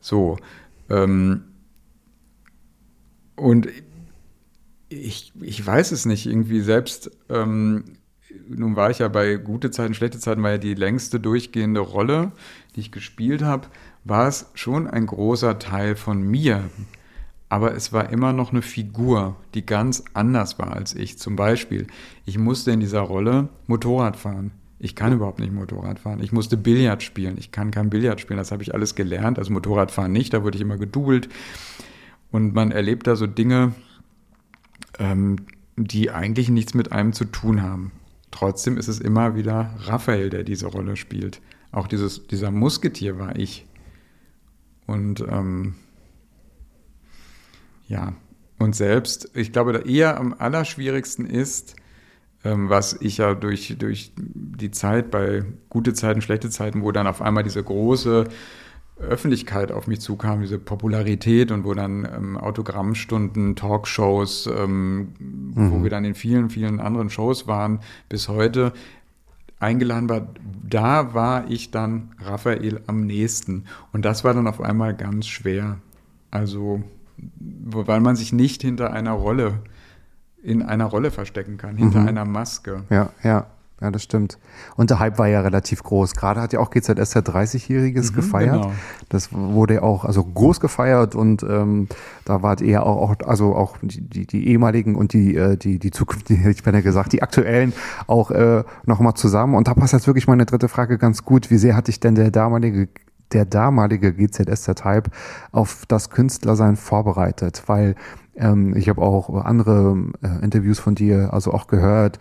So. 0.01 0.39
Ähm, 0.89 1.43
und 3.41 3.69
ich, 4.89 5.33
ich 5.41 5.65
weiß 5.65 5.93
es 5.93 6.05
nicht, 6.07 6.27
irgendwie 6.27 6.61
selbst 6.61 7.11
ähm, 7.29 7.85
nun 8.49 8.77
war 8.77 8.91
ich 8.91 8.99
ja 8.99 9.09
bei 9.09 9.37
gute 9.37 9.71
Zeiten, 9.71 9.95
schlechte 9.95 10.19
Zeiten, 10.19 10.43
war 10.43 10.53
ja 10.53 10.59
die 10.59 10.75
längste 10.75 11.21
durchgehende 11.21 11.81
Rolle, 11.81 12.33
die 12.75 12.81
ich 12.81 12.93
gespielt 12.93 13.43
habe, 13.43 13.69
war 14.05 14.29
es 14.29 14.51
schon 14.55 14.87
ein 14.87 15.07
großer 15.07 15.59
Teil 15.59 15.97
von 15.97 16.23
mir. 16.23 16.71
Aber 17.49 17.75
es 17.75 17.93
war 17.93 18.11
immer 18.11 18.33
noch 18.33 18.53
eine 18.53 18.63
Figur, 18.63 19.37
die 19.55 19.67
ganz 19.67 20.05
anders 20.15 20.59
war 20.59 20.73
als 20.73 20.95
ich. 20.95 21.19
Zum 21.19 21.35
Beispiel, 21.35 21.89
ich 22.25 22.39
musste 22.39 22.71
in 22.71 22.79
dieser 22.79 23.01
Rolle 23.01 23.49
Motorrad 23.67 24.17
fahren. 24.17 24.53
Ich 24.79 24.95
kann 24.95 25.13
überhaupt 25.13 25.41
nicht 25.41 25.53
Motorrad 25.53 25.99
fahren. 25.99 26.23
Ich 26.23 26.33
musste 26.33 26.57
Billard 26.57 27.03
spielen. 27.03 27.37
Ich 27.39 27.51
kann 27.51 27.73
kein 27.73 27.91
Billard 27.91 28.21
spielen. 28.21 28.39
Das 28.39 28.53
habe 28.53 28.63
ich 28.63 28.73
alles 28.73 28.95
gelernt. 28.95 29.39
Also 29.39 29.53
Motorradfahren 29.53 30.13
nicht. 30.13 30.33
Da 30.33 30.45
wurde 30.45 30.57
ich 30.57 30.63
immer 30.63 30.79
gedubelt. 30.79 31.29
Und 32.31 32.55
man 32.55 32.71
erlebt 32.71 33.07
da 33.07 33.17
so 33.17 33.27
Dinge, 33.27 33.75
ähm, 34.99 35.37
die 35.77 36.11
eigentlich 36.11 36.49
nichts 36.49 36.75
mit 36.75 36.93
einem 36.93 37.13
zu 37.13 37.25
tun 37.25 37.63
haben. 37.63 37.93
Trotzdem 38.31 38.77
ist 38.77 38.89
es 38.89 39.01
immer 39.01 39.35
wieder 39.35 39.75
Raphael, 39.79 40.31
der 40.31 40.45
diese 40.45 40.67
Rolle 40.67 40.97
spielt. 40.97 41.41
Auch 41.73 41.89
dieses, 41.89 42.27
dieser 42.27 42.51
Musketier 42.51 43.19
war 43.19 43.37
ich. 43.37 43.67
Und 44.87 45.21
ähm, 45.29 45.75
ja, 47.89 48.15
und 48.59 48.77
selbst, 48.77 49.31
ich 49.35 49.53
glaube, 49.53 49.73
da 49.73 49.81
eher 49.81 50.19
am 50.19 50.35
allerschwierigsten 50.39 51.27
ist, 51.27 51.77
ähm, 52.45 52.69
was 52.69 53.01
ich 53.01 53.19
ja 53.19 53.35
durch, 53.35 53.77
durch 53.79 54.13
die 54.17 54.71
Zeit 54.71 55.11
bei 55.11 55.45
gute 55.69 55.93
Zeiten, 55.95 56.21
schlechte 56.21 56.51
Zeiten, 56.51 56.83
wo 56.83 56.93
dann 56.93 57.07
auf 57.07 57.23
einmal 57.23 57.43
diese 57.43 57.63
große 57.63 58.29
Öffentlichkeit 59.01 59.73
auf 59.73 59.87
mich 59.87 60.01
zukam, 60.01 60.41
diese 60.41 60.59
Popularität 60.59 61.51
und 61.51 61.65
wo 61.65 61.75
dann 61.75 62.07
ähm, 62.15 62.37
Autogrammstunden, 62.37 63.57
Talkshows, 63.57 64.47
ähm, 64.47 65.09
mhm. 65.19 65.73
wo 65.73 65.83
wir 65.83 65.91
dann 65.91 66.05
in 66.05 66.15
vielen, 66.15 66.51
vielen 66.51 66.81
anderen 66.81 67.11
Shows 67.11 67.47
waren, 67.47 67.81
bis 68.09 68.29
heute 68.29 68.73
eingeladen 69.59 70.09
war, 70.09 70.27
da 70.69 71.15
war 71.15 71.51
ich 71.51 71.71
dann 71.71 72.13
Raphael 72.19 72.81
am 72.87 73.07
nächsten. 73.07 73.65
Und 73.93 74.05
das 74.05 74.25
war 74.25 74.35
dann 74.35 74.47
auf 74.47 74.61
einmal 74.61 74.95
ganz 74.95 75.27
schwer. 75.27 75.79
Also, 76.31 76.83
weil 77.39 78.01
man 78.01 78.17
sich 78.17 78.33
nicht 78.33 78.63
hinter 78.63 78.93
einer 78.93 79.13
Rolle, 79.13 79.61
in 80.43 80.63
einer 80.63 80.87
Rolle 80.87 81.11
verstecken 81.11 81.59
kann, 81.59 81.77
hinter 81.77 82.01
mhm. 82.01 82.09
einer 82.09 82.25
Maske. 82.25 82.85
Ja, 82.89 83.11
ja. 83.23 83.47
Ja, 83.81 83.91
das 83.91 84.03
stimmt. 84.03 84.39
Und 84.77 84.91
der 84.91 84.99
Hype 84.99 85.19
war 85.19 85.27
ja 85.27 85.41
relativ 85.41 85.83
groß. 85.83 86.15
Gerade 86.15 86.43
hat 86.43 86.53
ja 86.53 86.61
auch 86.61 86.71
GZS 86.71 87.11
der 87.11 87.25
30-Jähriges 87.25 88.11
mhm, 88.11 88.15
gefeiert. 88.15 88.63
Genau. 88.63 88.73
Das 89.09 89.33
wurde 89.33 89.75
ja 89.75 89.83
auch 89.83 90.05
also 90.05 90.23
groß 90.23 90.61
gefeiert 90.61 91.15
und 91.15 91.43
ähm, 91.43 91.89
da 92.27 92.43
war 92.43 92.61
eher 92.61 92.85
auch, 92.85 93.11
auch 93.11 93.27
also 93.27 93.55
auch 93.55 93.79
die, 93.81 94.03
die, 94.03 94.27
die 94.27 94.49
ehemaligen 94.49 94.97
und 94.97 95.15
die 95.15 95.35
äh, 95.35 95.57
die 95.57 95.79
die 95.79 95.91
zukünftigen, 95.91 96.43
hätte 96.43 96.57
ich 96.57 96.63
beinahe 96.63 96.83
gesagt, 96.83 97.15
die 97.15 97.23
aktuellen 97.23 97.73
auch 98.07 98.31
äh, 98.31 98.65
noch 98.85 99.01
mal 99.01 99.15
zusammen. 99.15 99.55
Und 99.55 99.67
da 99.67 99.73
passt 99.73 99.95
jetzt 99.95 100.07
wirklich 100.07 100.29
meine 100.29 100.45
dritte 100.45 100.69
Frage 100.69 100.99
ganz 100.99 101.25
gut. 101.25 101.51
Wie 101.51 101.59
sehr 101.59 101.75
hat 101.75 101.89
dich 101.89 102.01
denn 102.01 102.15
der 102.15 102.31
damalige 102.31 102.89
der 103.33 103.47
damalige 103.47 104.13
GZS 104.13 104.65
der 104.65 104.75
Type 104.75 105.11
auf 105.53 105.85
das 105.89 106.11
Künstlersein 106.11 106.77
vorbereitet? 106.77 107.63
Weil 107.67 107.95
ähm, 108.37 108.77
ich 108.77 108.91
habe 108.91 109.01
auch 109.01 109.43
andere 109.43 109.97
äh, 110.23 110.45
Interviews 110.45 110.79
von 110.79 110.95
dir 110.95 111.33
also 111.33 111.55
auch 111.55 111.67
gehört 111.67 112.19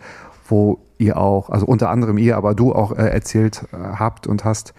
wo 0.50 0.80
ihr 1.00 1.16
auch, 1.16 1.50
also 1.50 1.66
unter 1.66 1.90
anderem 1.90 2.18
ihr, 2.18 2.36
aber 2.36 2.54
du 2.54 2.72
auch 2.72 2.92
äh, 2.92 3.08
erzählt 3.08 3.64
äh, 3.72 3.76
habt 3.76 4.26
und 4.26 4.44
hast, 4.44 4.74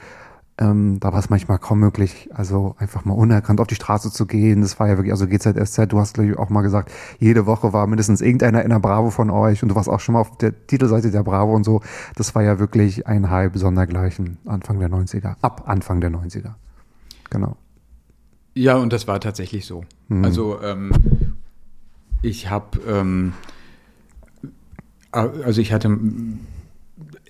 ähm, 0.58 1.00
da 1.00 1.12
war 1.12 1.20
es 1.20 1.30
manchmal 1.30 1.58
kaum 1.58 1.80
möglich, 1.80 2.30
also 2.34 2.76
einfach 2.78 3.04
mal 3.04 3.14
unerkannt 3.14 3.60
auf 3.60 3.68
die 3.68 3.76
Straße 3.76 4.12
zu 4.12 4.28
gehen. 4.28 4.62
Das 4.62 4.80
war 4.80 4.88
ja 4.88 4.98
wirklich, 4.98 5.12
also 5.12 5.26
GZSZ, 5.26 5.92
du 5.92 6.00
hast 6.00 6.14
glaube 6.14 6.30
ich 6.30 6.38
auch 6.38 6.50
mal 6.50 6.62
gesagt, 6.62 6.92
jede 7.20 7.48
Woche 7.48 7.74
war 7.74 7.88
mindestens 7.88 8.22
irgendeiner 8.22 8.64
in 8.64 8.70
der 8.70 8.80
Bravo 8.80 9.10
von 9.10 9.32
euch 9.32 9.64
und 9.64 9.70
du 9.70 9.76
warst 9.76 9.90
auch 9.90 10.00
schon 10.00 10.14
mal 10.14 10.20
auf 10.20 10.38
der 10.38 10.68
Titelseite 10.68 11.10
der 11.10 11.24
Bravo 11.24 11.56
und 11.56 11.64
so. 11.64 11.82
Das 12.16 12.36
war 12.36 12.44
ja 12.44 12.60
wirklich 12.60 13.08
ein 13.08 13.32
Hype 13.32 13.58
sondergleichen 13.58 14.38
Anfang 14.46 14.80
der 14.80 14.90
90er, 14.90 15.36
ab 15.42 15.64
Anfang 15.66 16.00
der 16.00 16.12
90er. 16.12 16.54
Genau. 17.32 17.56
Ja, 18.54 18.76
und 18.76 18.94
das 18.94 19.08
war 19.08 19.20
tatsächlich 19.20 19.66
so. 19.66 19.84
Mhm. 20.10 20.26
Also 20.26 20.62
ähm, 20.62 20.92
ich 22.22 22.52
habe 22.52 22.80
ähm, 22.88 23.34
also 25.12 25.62
ich 25.62 25.74
hatte, 25.74 25.98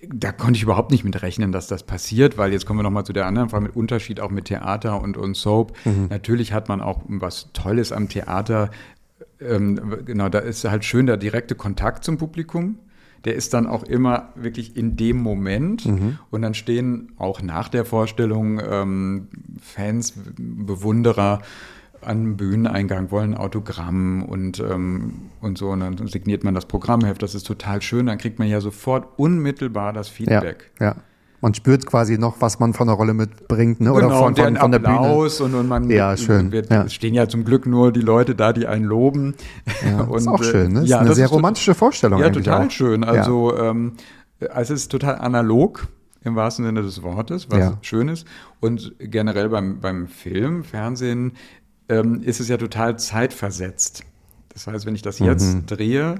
da 0.07 0.31
konnte 0.31 0.57
ich 0.57 0.63
überhaupt 0.63 0.91
nicht 0.91 1.03
mit 1.03 1.21
rechnen, 1.21 1.51
dass 1.51 1.67
das 1.67 1.83
passiert, 1.83 2.37
weil 2.37 2.51
jetzt 2.51 2.65
kommen 2.65 2.79
wir 2.79 2.83
nochmal 2.83 3.05
zu 3.05 3.13
der 3.13 3.25
anderen 3.25 3.49
Frage 3.49 3.63
mit 3.65 3.75
Unterschied 3.75 4.19
auch 4.19 4.31
mit 4.31 4.45
Theater 4.45 5.01
und, 5.01 5.17
und 5.17 5.35
Soap. 5.35 5.73
Mhm. 5.85 6.07
Natürlich 6.09 6.53
hat 6.53 6.69
man 6.69 6.81
auch 6.81 7.01
was 7.07 7.49
Tolles 7.53 7.91
am 7.91 8.09
Theater. 8.09 8.71
Ähm, 9.39 9.99
genau, 10.05 10.29
da 10.29 10.39
ist 10.39 10.63
halt 10.65 10.85
schön 10.85 11.05
der 11.05 11.17
direkte 11.17 11.55
Kontakt 11.55 12.03
zum 12.03 12.17
Publikum. 12.17 12.77
Der 13.25 13.35
ist 13.35 13.53
dann 13.53 13.67
auch 13.67 13.83
immer 13.83 14.29
wirklich 14.35 14.75
in 14.75 14.97
dem 14.97 15.17
Moment. 15.17 15.85
Mhm. 15.85 16.17
Und 16.31 16.41
dann 16.41 16.55
stehen 16.55 17.11
auch 17.17 17.41
nach 17.41 17.69
der 17.69 17.85
Vorstellung 17.85 18.59
ähm, 18.59 19.27
Fans, 19.61 20.13
Bewunderer 20.37 21.41
an 22.01 22.37
Bühneneingang 22.37 23.11
wollen 23.11 23.35
Autogramm 23.35 24.23
und, 24.23 24.59
ähm, 24.59 25.29
und 25.39 25.57
so. 25.57 25.69
Und 25.69 25.79
dann 25.79 26.07
signiert 26.07 26.43
man 26.43 26.53
das 26.53 26.65
Programmheft. 26.65 27.21
Das 27.21 27.35
ist 27.35 27.45
total 27.45 27.81
schön. 27.81 28.07
Dann 28.07 28.17
kriegt 28.17 28.39
man 28.39 28.47
ja 28.47 28.61
sofort 28.61 29.07
unmittelbar 29.17 29.93
das 29.93 30.09
Feedback. 30.09 30.71
Ja, 30.79 30.87
ja. 30.87 30.95
Man 31.41 31.55
spürt 31.55 31.87
quasi 31.87 32.19
noch, 32.19 32.39
was 32.39 32.59
man 32.59 32.73
von 32.73 32.85
der 32.85 32.95
Rolle 32.95 33.15
mitbringt, 33.15 33.81
ne? 33.81 33.91
Oder 33.91 34.09
genau, 34.09 34.19
von, 34.19 34.35
von, 34.35 34.55
von 34.57 34.71
der 34.71 34.77
Bühne. 34.77 35.15
Und, 35.15 35.55
und 35.55 35.67
man 35.67 35.89
ja, 35.89 36.15
schön. 36.15 36.51
Wir, 36.51 36.63
ja. 36.65 36.87
stehen 36.87 37.15
ja 37.15 37.27
zum 37.27 37.45
Glück 37.45 37.65
nur 37.65 37.91
die 37.91 38.01
Leute 38.01 38.35
da, 38.35 38.53
die 38.53 38.67
einen 38.67 38.85
loben. 38.85 39.33
Ja, 39.83 40.01
und, 40.09 40.19
ist 40.19 40.27
auch 40.27 40.43
schön, 40.43 40.73
ne? 40.73 40.81
Das 40.81 40.89
ja, 40.89 40.97
ist 40.97 41.05
eine 41.07 41.15
sehr 41.15 41.27
romantische 41.27 41.73
Vorstellung. 41.73 42.19
Ja, 42.19 42.29
total 42.29 42.67
auch. 42.67 42.71
schön. 42.71 43.03
Also, 43.03 43.57
ähm, 43.57 43.93
es 44.39 44.69
ist 44.69 44.91
total 44.91 45.15
analog 45.15 45.87
im 46.23 46.35
wahrsten 46.35 46.65
Sinne 46.65 46.83
des 46.83 47.01
Wortes, 47.01 47.49
was 47.49 47.59
ja. 47.59 47.77
schön 47.81 48.07
ist. 48.07 48.27
Und 48.59 48.93
generell 48.99 49.49
beim, 49.49 49.79
beim 49.79 50.07
Film, 50.07 50.63
Fernsehen 50.63 51.33
ähm, 51.91 52.23
ist 52.23 52.39
es 52.39 52.47
ja 52.47 52.57
total 52.57 52.97
zeitversetzt. 52.97 54.03
Das 54.53 54.65
heißt, 54.67 54.85
wenn 54.85 54.95
ich 54.95 55.01
das 55.01 55.19
jetzt 55.19 55.53
Mhm. 55.55 55.65
drehe, 55.65 56.15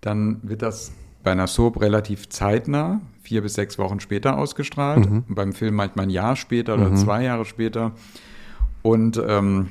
dann 0.00 0.40
wird 0.42 0.62
das 0.62 0.92
bei 1.22 1.32
einer 1.32 1.46
Soap 1.46 1.80
relativ 1.80 2.28
zeitnah, 2.28 3.00
vier 3.22 3.40
bis 3.42 3.54
sechs 3.54 3.78
Wochen 3.78 4.00
später 4.00 4.36
ausgestrahlt. 4.36 5.08
Mhm. 5.08 5.24
Beim 5.28 5.52
Film 5.52 5.74
manchmal 5.74 6.06
ein 6.06 6.10
Jahr 6.10 6.36
später 6.36 6.74
oder 6.74 6.94
zwei 6.94 7.22
Jahre 7.22 7.44
später. 7.44 7.92
Und 8.82 9.22
ähm, 9.26 9.70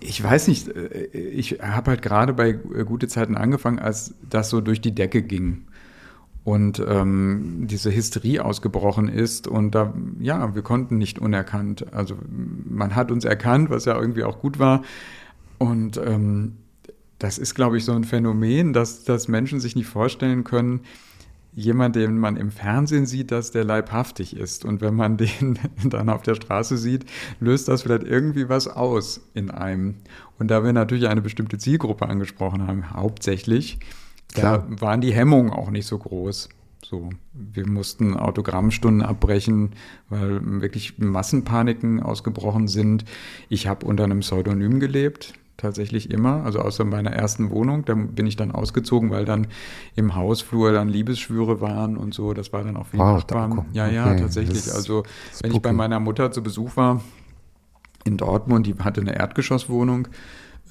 ich 0.00 0.22
weiß 0.22 0.48
nicht, 0.48 0.68
äh, 0.68 1.06
ich 1.14 1.60
habe 1.62 1.92
halt 1.92 2.02
gerade 2.02 2.34
bei 2.34 2.52
Gute 2.52 3.08
Zeiten 3.08 3.36
angefangen, 3.36 3.78
als 3.78 4.14
das 4.28 4.50
so 4.50 4.60
durch 4.60 4.80
die 4.80 4.94
Decke 4.94 5.22
ging 5.22 5.64
und 6.44 6.82
ähm, 6.86 7.66
diese 7.68 7.94
Hysterie 7.94 8.44
ausgebrochen 8.44 9.08
ist 9.08 9.46
und 9.46 9.74
da, 9.74 9.94
ja, 10.18 10.54
wir 10.54 10.62
konnten 10.62 10.98
nicht 10.98 11.18
unerkannt. 11.18 11.92
Also 11.92 12.16
man 12.28 12.96
hat 12.96 13.10
uns 13.10 13.24
erkannt, 13.24 13.70
was 13.70 13.84
ja 13.84 13.98
irgendwie 13.98 14.24
auch 14.24 14.40
gut 14.40 14.58
war 14.58 14.82
und 15.58 15.96
ähm, 15.98 16.56
das 17.22 17.38
ist, 17.38 17.54
glaube 17.54 17.78
ich, 17.78 17.84
so 17.84 17.92
ein 17.92 18.02
Phänomen, 18.02 18.72
dass, 18.72 19.04
dass 19.04 19.28
Menschen 19.28 19.60
sich 19.60 19.76
nicht 19.76 19.86
vorstellen 19.86 20.42
können, 20.42 20.80
jemand, 21.54 21.94
den 21.94 22.18
man 22.18 22.36
im 22.36 22.50
Fernsehen 22.50 23.06
sieht, 23.06 23.30
dass 23.30 23.52
der 23.52 23.62
leibhaftig 23.62 24.36
ist. 24.36 24.64
Und 24.64 24.80
wenn 24.80 24.94
man 24.94 25.16
den 25.18 25.58
dann 25.84 26.08
auf 26.08 26.22
der 26.22 26.34
Straße 26.34 26.76
sieht, 26.76 27.04
löst 27.38 27.68
das 27.68 27.82
vielleicht 27.82 28.02
irgendwie 28.02 28.48
was 28.48 28.66
aus 28.66 29.20
in 29.34 29.50
einem. 29.50 29.96
Und 30.38 30.50
da 30.50 30.64
wir 30.64 30.72
natürlich 30.72 31.08
eine 31.08 31.22
bestimmte 31.22 31.58
Zielgruppe 31.58 32.08
angesprochen 32.08 32.66
haben, 32.66 32.90
hauptsächlich, 32.90 33.78
Da 34.34 34.66
waren 34.68 35.00
die 35.00 35.12
Hemmungen 35.12 35.52
auch 35.52 35.70
nicht 35.70 35.86
so 35.86 35.98
groß. 35.98 36.48
So, 36.84 37.10
wir 37.32 37.66
mussten 37.66 38.16
Autogrammstunden 38.16 39.02
abbrechen, 39.02 39.70
weil 40.08 40.40
wirklich 40.60 40.98
Massenpaniken 40.98 42.02
ausgebrochen 42.02 42.66
sind. 42.66 43.04
Ich 43.48 43.66
habe 43.66 43.86
unter 43.86 44.04
einem 44.04 44.20
Pseudonym 44.20 44.80
gelebt, 44.80 45.34
tatsächlich 45.56 46.10
immer, 46.10 46.44
also 46.44 46.58
außer 46.58 46.84
meiner 46.84 47.12
ersten 47.12 47.50
Wohnung. 47.50 47.84
Da 47.84 47.94
bin 47.94 48.26
ich 48.26 48.34
dann 48.34 48.50
ausgezogen, 48.50 49.10
weil 49.10 49.24
dann 49.24 49.46
im 49.94 50.16
Hausflur 50.16 50.72
dann 50.72 50.88
Liebesschwüre 50.88 51.60
waren 51.60 51.96
und 51.96 52.14
so. 52.14 52.34
Das 52.34 52.52
war 52.52 52.64
dann 52.64 52.76
auch 52.76 52.86
wie 52.90 52.98
Wow, 52.98 53.18
Nachbarn. 53.18 53.66
Ja, 53.72 53.86
ja, 53.86 54.10
okay, 54.10 54.20
tatsächlich. 54.20 54.64
das 54.64 54.74
Also 54.74 55.04
wenn 55.40 55.52
ich 55.52 55.62
bei 55.62 55.72
meiner 55.72 56.00
Mutter 56.00 56.32
zu 56.32 56.42
Besuch 56.42 56.76
war 56.76 57.00
in 58.04 58.16
Dortmund, 58.16 58.66
die 58.66 58.74
hatte 58.74 59.00
eine 59.00 59.14
Erdgeschosswohnung, 59.14 60.08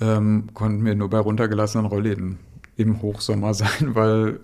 ähm, 0.02 0.50
konnten 0.54 0.84
wir 0.84 0.94
nur 0.94 1.10
bei 1.10 1.20
runtergelassenen 1.20 1.86
Rollläden 1.86 2.38
im 2.82 3.02
Hochsommer 3.02 3.54
sein, 3.54 3.94
weil 3.96 4.40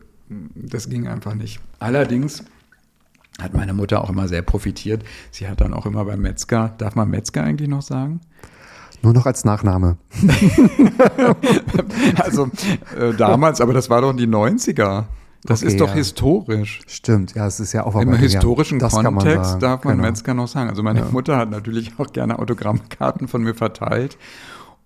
das 0.55 0.89
ging 0.89 1.07
einfach 1.07 1.33
nicht. 1.33 1.59
Allerdings 1.79 2.43
hat 3.41 3.53
meine 3.53 3.73
Mutter 3.73 4.03
auch 4.03 4.09
immer 4.09 4.27
sehr 4.27 4.41
profitiert. 4.41 5.03
Sie 5.31 5.47
hat 5.47 5.61
dann 5.61 5.73
auch 5.73 5.85
immer 5.85 6.03
beim 6.05 6.21
Metzger, 6.21 6.73
darf 6.77 6.95
man 6.95 7.09
Metzger 7.09 7.43
eigentlich 7.43 7.69
noch 7.69 7.83
sagen? 7.83 8.19
Nur 9.03 9.13
noch 9.13 9.25
als 9.25 9.45
Nachname. 9.45 9.97
Also 12.15 12.49
äh, 12.97 13.13
damals, 13.17 13.61
aber 13.61 13.73
das 13.73 13.89
war 13.89 14.01
doch 14.01 14.13
die 14.13 14.27
90er. 14.27 15.05
Das 15.43 15.61
Okay, 15.61 15.71
ist 15.71 15.79
doch 15.79 15.89
ja. 15.89 15.95
historisch. 15.95 16.81
Stimmt, 16.87 17.35
ja, 17.35 17.47
es 17.47 17.59
ist 17.59 17.73
ja 17.73 17.85
auch 17.85 17.95
Im 17.95 18.13
historischen 18.15 18.79
man 18.79 19.05
Kontext 19.05 19.51
sagen. 19.51 19.59
darf 19.61 19.83
man 19.83 19.97
Genau. 19.97 20.07
Metzger 20.09 20.33
noch 20.33 20.47
sagen. 20.47 20.69
Also 20.69 20.83
meine 20.83 21.03
Mutter 21.03 21.37
hat 21.37 21.49
natürlich 21.49 21.93
auch 21.99 22.11
gerne 22.11 22.39
Autogrammkarten 22.39 23.27
von 23.27 23.43
mir 23.43 23.53
verteilt 23.53 24.17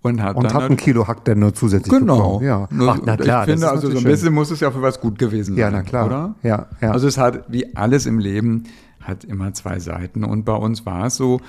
und 0.02 0.20
hat 0.22 0.36
Und 0.36 0.44
dann 0.44 0.54
hat 0.54 0.70
ein 0.70 0.76
Kilo 0.76 1.06
Hack 1.06 1.24
denn 1.24 1.38
nur 1.38 1.54
zusätzlich 1.54 1.96
Genau. 1.96 2.38
bekommen. 2.38 2.44
Ja. 2.44 2.68
Ach, 2.88 2.98
na 3.04 3.16
klar, 3.16 3.44
ich 3.44 3.50
finde, 3.52 3.70
also 3.70 3.90
so 3.90 3.98
ein 3.98 4.04
bisschen 4.04 4.34
muss 4.34 4.50
es 4.50 4.60
ja 4.60 4.70
für 4.70 4.82
was 4.82 5.00
gut 5.00 5.18
gewesen 5.18 5.56
Ja, 5.56 5.66
sein. 5.66 5.74
na 5.74 5.82
klar. 5.82 6.06
Oder? 6.06 6.34
Ja, 6.42 6.66
ja. 6.80 6.90
Also 6.90 7.06
es 7.08 7.18
hat, 7.18 7.44
wie 7.48 7.74
alles 7.76 8.06
im 8.06 8.18
Leben, 8.18 8.64
hat 9.00 9.24
immer 9.24 9.52
zwei 9.54 9.78
Seiten. 9.78 10.24
Und 10.24 10.44
bei 10.44 10.54
uns 10.54 10.84
war 10.86 11.06
es 11.06 11.16
so, 11.16 11.40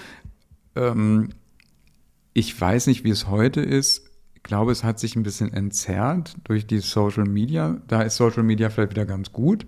ähm, 0.76 1.30
ich 2.34 2.60
weiß 2.60 2.88
nicht, 2.88 3.04
wie 3.04 3.10
es 3.12 3.28
heute 3.30 3.62
ist. 3.62 4.04
Ich 4.36 4.44
glaube, 4.44 4.72
es 4.72 4.84
hat 4.84 5.00
sich 5.00 5.16
ein 5.16 5.24
bisschen 5.24 5.54
entzerrt 5.54 6.36
durch 6.44 6.68
die 6.68 6.80
Social 6.80 7.26
Media. 7.26 7.78
Da 7.88 8.02
ist 8.02 8.16
Social 8.18 8.44
Media 8.44 8.70
vielleicht 8.70 8.92
wieder 8.92 9.06
ganz 9.06 9.32
gut. 9.32 9.66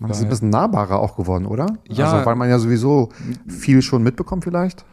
Man 0.00 0.10
ist 0.10 0.22
ein 0.22 0.28
bisschen 0.28 0.50
nahbarer 0.50 1.00
auch 1.00 1.16
geworden, 1.16 1.44
oder? 1.46 1.66
Ja. 1.88 2.12
Also, 2.12 2.24
weil 2.26 2.36
man 2.36 2.48
ja 2.48 2.58
sowieso 2.58 3.08
viel 3.48 3.82
schon 3.82 4.02
mitbekommt 4.02 4.44
vielleicht. 4.44 4.84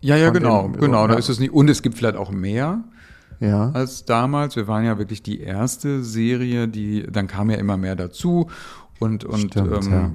Ja, 0.00 0.16
ja, 0.16 0.30
genau, 0.30 0.68
dem- 0.68 0.80
genau. 0.80 1.06
Da 1.06 1.14
ja. 1.14 1.18
ist 1.18 1.28
es 1.28 1.40
nicht. 1.40 1.52
Und 1.52 1.68
es 1.68 1.82
gibt 1.82 1.96
vielleicht 1.96 2.16
auch 2.16 2.30
mehr. 2.30 2.84
Ja. 3.38 3.70
als 3.72 4.06
damals. 4.06 4.56
Wir 4.56 4.66
waren 4.66 4.84
ja 4.86 4.96
wirklich 4.96 5.22
die 5.22 5.40
erste 5.40 6.02
Serie, 6.02 6.68
die, 6.68 7.06
dann 7.10 7.26
kam 7.26 7.50
ja 7.50 7.58
immer 7.58 7.76
mehr 7.76 7.94
dazu. 7.94 8.48
Und, 8.98 9.24
und 9.24 9.52
Stimmt, 9.52 9.84
ähm, 9.84 9.92
ja. 9.92 10.10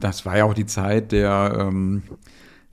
das 0.00 0.26
war 0.26 0.36
ja 0.36 0.44
auch 0.44 0.54
die 0.54 0.66
Zeit 0.66 1.12
der, 1.12 1.56
ähm, 1.56 2.02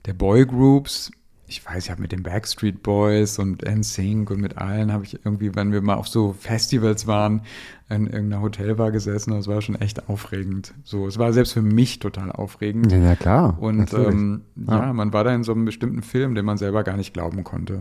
der 0.06 0.14
Boygroups. 0.14 1.12
Ich 1.48 1.64
weiß, 1.64 1.84
ich 1.84 1.90
habe 1.90 2.02
mit 2.02 2.10
den 2.10 2.24
Backstreet 2.24 2.82
Boys 2.82 3.38
und 3.38 3.62
NSYNC 3.62 4.30
und 4.30 4.40
mit 4.40 4.58
allen 4.58 4.92
habe 4.92 5.04
ich 5.04 5.24
irgendwie, 5.24 5.54
wenn 5.54 5.72
wir 5.72 5.80
mal 5.80 5.94
auf 5.94 6.08
so 6.08 6.32
Festivals 6.32 7.06
waren, 7.06 7.42
in 7.88 8.06
irgendeiner 8.06 8.42
Hotelbar 8.42 8.90
gesessen. 8.90 9.30
Das 9.30 9.46
war 9.46 9.62
schon 9.62 9.76
echt 9.76 10.08
aufregend. 10.08 10.74
So, 10.82 11.06
es 11.06 11.18
war 11.18 11.32
selbst 11.32 11.52
für 11.52 11.62
mich 11.62 12.00
total 12.00 12.32
aufregend. 12.32 12.90
Ja, 12.90 12.98
ja 12.98 13.14
klar. 13.14 13.56
Und 13.60 13.92
ähm, 13.94 14.42
ja. 14.56 14.86
Ja. 14.86 14.92
man 14.92 15.12
war 15.12 15.22
da 15.22 15.32
in 15.34 15.44
so 15.44 15.52
einem 15.52 15.64
bestimmten 15.64 16.02
Film, 16.02 16.34
den 16.34 16.44
man 16.44 16.58
selber 16.58 16.82
gar 16.82 16.96
nicht 16.96 17.14
glauben 17.14 17.44
konnte. 17.44 17.80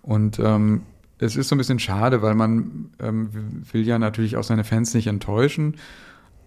Und 0.00 0.38
ähm, 0.38 0.82
es 1.18 1.36
ist 1.36 1.48
so 1.48 1.54
ein 1.54 1.58
bisschen 1.58 1.78
schade, 1.78 2.22
weil 2.22 2.34
man 2.34 2.90
ähm, 3.00 3.28
will 3.70 3.86
ja 3.86 3.98
natürlich 3.98 4.36
auch 4.36 4.44
seine 4.44 4.64
Fans 4.64 4.94
nicht 4.94 5.06
enttäuschen, 5.06 5.76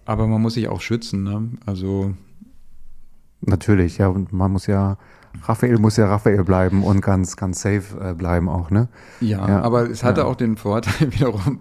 aber 0.04 0.26
man 0.26 0.42
muss 0.42 0.54
sich 0.54 0.68
auch 0.68 0.80
schützen. 0.80 1.22
Ne? 1.22 1.50
Also 1.66 2.14
Natürlich, 3.40 3.98
ja. 3.98 4.08
Und 4.08 4.32
man 4.32 4.52
muss 4.52 4.66
ja, 4.66 4.98
Raphael 5.42 5.78
muss 5.78 5.96
ja 5.96 6.06
Raphael 6.06 6.44
bleiben 6.44 6.82
und 6.82 7.00
ganz, 7.00 7.36
ganz 7.36 7.60
safe 7.62 7.98
äh, 8.00 8.14
bleiben 8.14 8.48
auch, 8.48 8.70
ne? 8.70 8.88
ja, 9.20 9.46
Ja, 9.48 9.60
aber 9.62 9.90
es 9.90 10.04
hatte 10.04 10.22
ja. 10.22 10.26
auch 10.26 10.36
den 10.36 10.56
Vorteil 10.56 11.12
wiederum, 11.12 11.60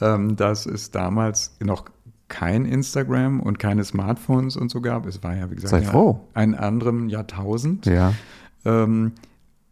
ähm, 0.00 0.36
dass 0.36 0.66
es 0.66 0.90
damals 0.90 1.56
noch 1.60 1.86
kein 2.28 2.64
Instagram 2.66 3.40
und 3.40 3.58
keine 3.58 3.84
Smartphones 3.84 4.56
und 4.56 4.70
so 4.70 4.80
gab. 4.80 5.06
Es 5.06 5.22
war 5.22 5.34
ja, 5.34 5.50
wie 5.50 5.56
gesagt, 5.56 5.92
ja, 5.92 6.20
ein 6.34 6.54
anderem 6.54 7.08
Jahrtausend. 7.08 7.86
Ja. 7.86 8.12
Ähm, 8.64 9.12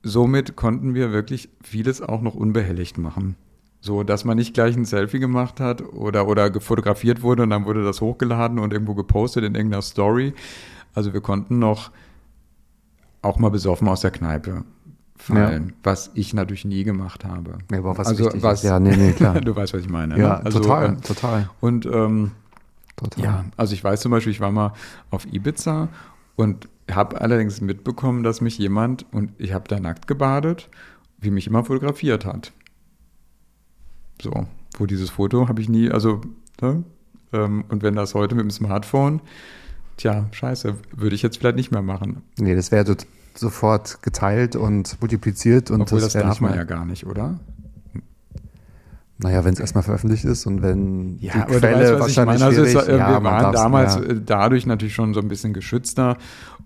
somit 0.02 0.56
konnten 0.56 0.94
wir 0.94 1.12
wirklich 1.12 1.50
vieles 1.62 2.00
auch 2.00 2.22
noch 2.22 2.34
unbehelligt 2.34 2.98
machen. 2.98 3.36
So, 3.80 4.02
dass 4.02 4.24
man 4.24 4.36
nicht 4.36 4.54
gleich 4.54 4.76
ein 4.76 4.84
Selfie 4.84 5.20
gemacht 5.20 5.60
hat 5.60 5.82
oder, 5.82 6.26
oder 6.26 6.50
gefotografiert 6.50 7.22
wurde 7.22 7.42
und 7.44 7.50
dann 7.50 7.66
wurde 7.66 7.84
das 7.84 8.00
hochgeladen 8.00 8.58
und 8.58 8.72
irgendwo 8.72 8.94
gepostet 8.94 9.44
in 9.44 9.54
irgendeiner 9.54 9.82
Story. 9.82 10.34
Also 10.94 11.12
wir 11.12 11.20
konnten 11.20 11.58
noch 11.58 11.90
auch 13.26 13.38
mal 13.38 13.50
besoffen 13.50 13.88
aus 13.88 14.00
der 14.00 14.10
Kneipe 14.10 14.64
fallen, 15.16 15.72
was 15.82 16.10
ich 16.14 16.34
natürlich 16.34 16.64
nie 16.64 16.84
gemacht 16.84 17.24
habe. 17.24 17.58
Ja, 17.70 17.78
aber 17.78 17.98
was 17.98 18.08
also 18.08 18.30
was, 18.34 18.60
ist. 18.60 18.68
Ja, 18.68 18.78
nee, 18.78 18.96
nee, 18.96 19.12
klar. 19.12 19.40
du 19.40 19.54
weißt, 19.54 19.74
was 19.74 19.80
ich 19.80 19.88
meine. 19.88 20.18
Ja, 20.18 20.38
ne? 20.38 20.44
also, 20.44 20.60
total, 20.60 20.86
ähm, 20.86 21.02
total, 21.02 21.50
Und 21.60 21.86
ähm, 21.86 22.32
total. 22.96 23.24
ja, 23.24 23.44
also 23.56 23.74
ich 23.74 23.82
weiß 23.82 24.00
zum 24.00 24.12
Beispiel, 24.12 24.32
ich 24.32 24.40
war 24.40 24.52
mal 24.52 24.72
auf 25.10 25.26
Ibiza 25.32 25.88
und 26.36 26.68
habe 26.90 27.20
allerdings 27.20 27.60
mitbekommen, 27.60 28.22
dass 28.22 28.40
mich 28.40 28.58
jemand, 28.58 29.06
und 29.12 29.32
ich 29.38 29.52
habe 29.52 29.66
da 29.68 29.80
nackt 29.80 30.06
gebadet, 30.06 30.68
wie 31.18 31.30
mich 31.30 31.46
immer 31.46 31.64
fotografiert 31.64 32.24
hat. 32.24 32.52
So, 34.22 34.46
wo 34.78 34.86
dieses 34.86 35.10
Foto 35.10 35.48
habe 35.48 35.60
ich 35.60 35.68
nie, 35.68 35.90
also, 35.90 36.20
ne? 36.60 36.84
ähm, 37.32 37.64
und 37.68 37.82
wenn 37.82 37.96
das 37.96 38.14
heute 38.14 38.34
mit 38.34 38.44
dem 38.44 38.50
Smartphone, 38.50 39.20
tja, 39.96 40.26
scheiße, 40.30 40.76
würde 40.94 41.16
ich 41.16 41.22
jetzt 41.22 41.38
vielleicht 41.38 41.56
nicht 41.56 41.72
mehr 41.72 41.82
machen. 41.82 42.22
Nee, 42.38 42.54
das 42.54 42.70
wäre 42.70 42.84
sofort 43.38 44.02
geteilt 44.02 44.56
und 44.56 45.00
multipliziert 45.00 45.70
und 45.70 45.82
Obwohl 45.82 46.00
das, 46.00 46.14
wär 46.14 46.22
darf 46.22 46.40
man 46.40 46.54
ja 46.54 46.64
gar 46.64 46.84
nicht, 46.84 47.06
oder? 47.06 47.38
Naja, 49.18 49.44
wenn 49.44 49.54
es 49.54 49.60
erstmal 49.60 49.82
veröffentlicht 49.82 50.24
ist 50.24 50.44
und 50.46 50.60
wenn 50.60 51.18
die 51.18 51.30
aber 51.30 51.58
Quelle 51.58 51.92
weißt, 51.92 52.00
was 52.00 52.10
ich 52.10 52.16
wahrscheinlich 52.16 52.40
meine. 52.40 52.44
Also 52.44 52.62
es, 52.62 52.72
schwierig, 52.72 52.88
ja, 52.98 53.10
wir 53.12 53.24
waren 53.24 53.52
damals 53.52 53.94
ja. 53.94 54.02
dadurch 54.12 54.66
natürlich 54.66 54.94
schon 54.94 55.14
so 55.14 55.20
ein 55.20 55.28
bisschen 55.28 55.54
geschützter. 55.54 56.18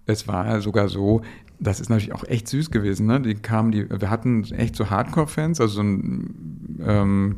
Es 0.07 0.27
war 0.27 0.47
ja 0.47 0.61
sogar 0.61 0.89
so, 0.89 1.23
das 1.61 1.79
ist 1.79 1.91
natürlich 1.91 2.13
auch 2.13 2.25
echt 2.25 2.49
süß 2.49 2.73
gewesen. 2.73 3.07
Ne? 3.07 3.21
Die 3.21 3.35
kamen, 3.35 3.71
die, 3.71 3.89
wir 3.89 4.11
hatten 4.11 4.45
echt 4.53 4.75
so 4.75 4.91
Hardcore-Fans, 4.91 5.61
also 5.61 5.75
so 5.75 5.83
ein 5.83 6.81
ähm, 6.85 7.37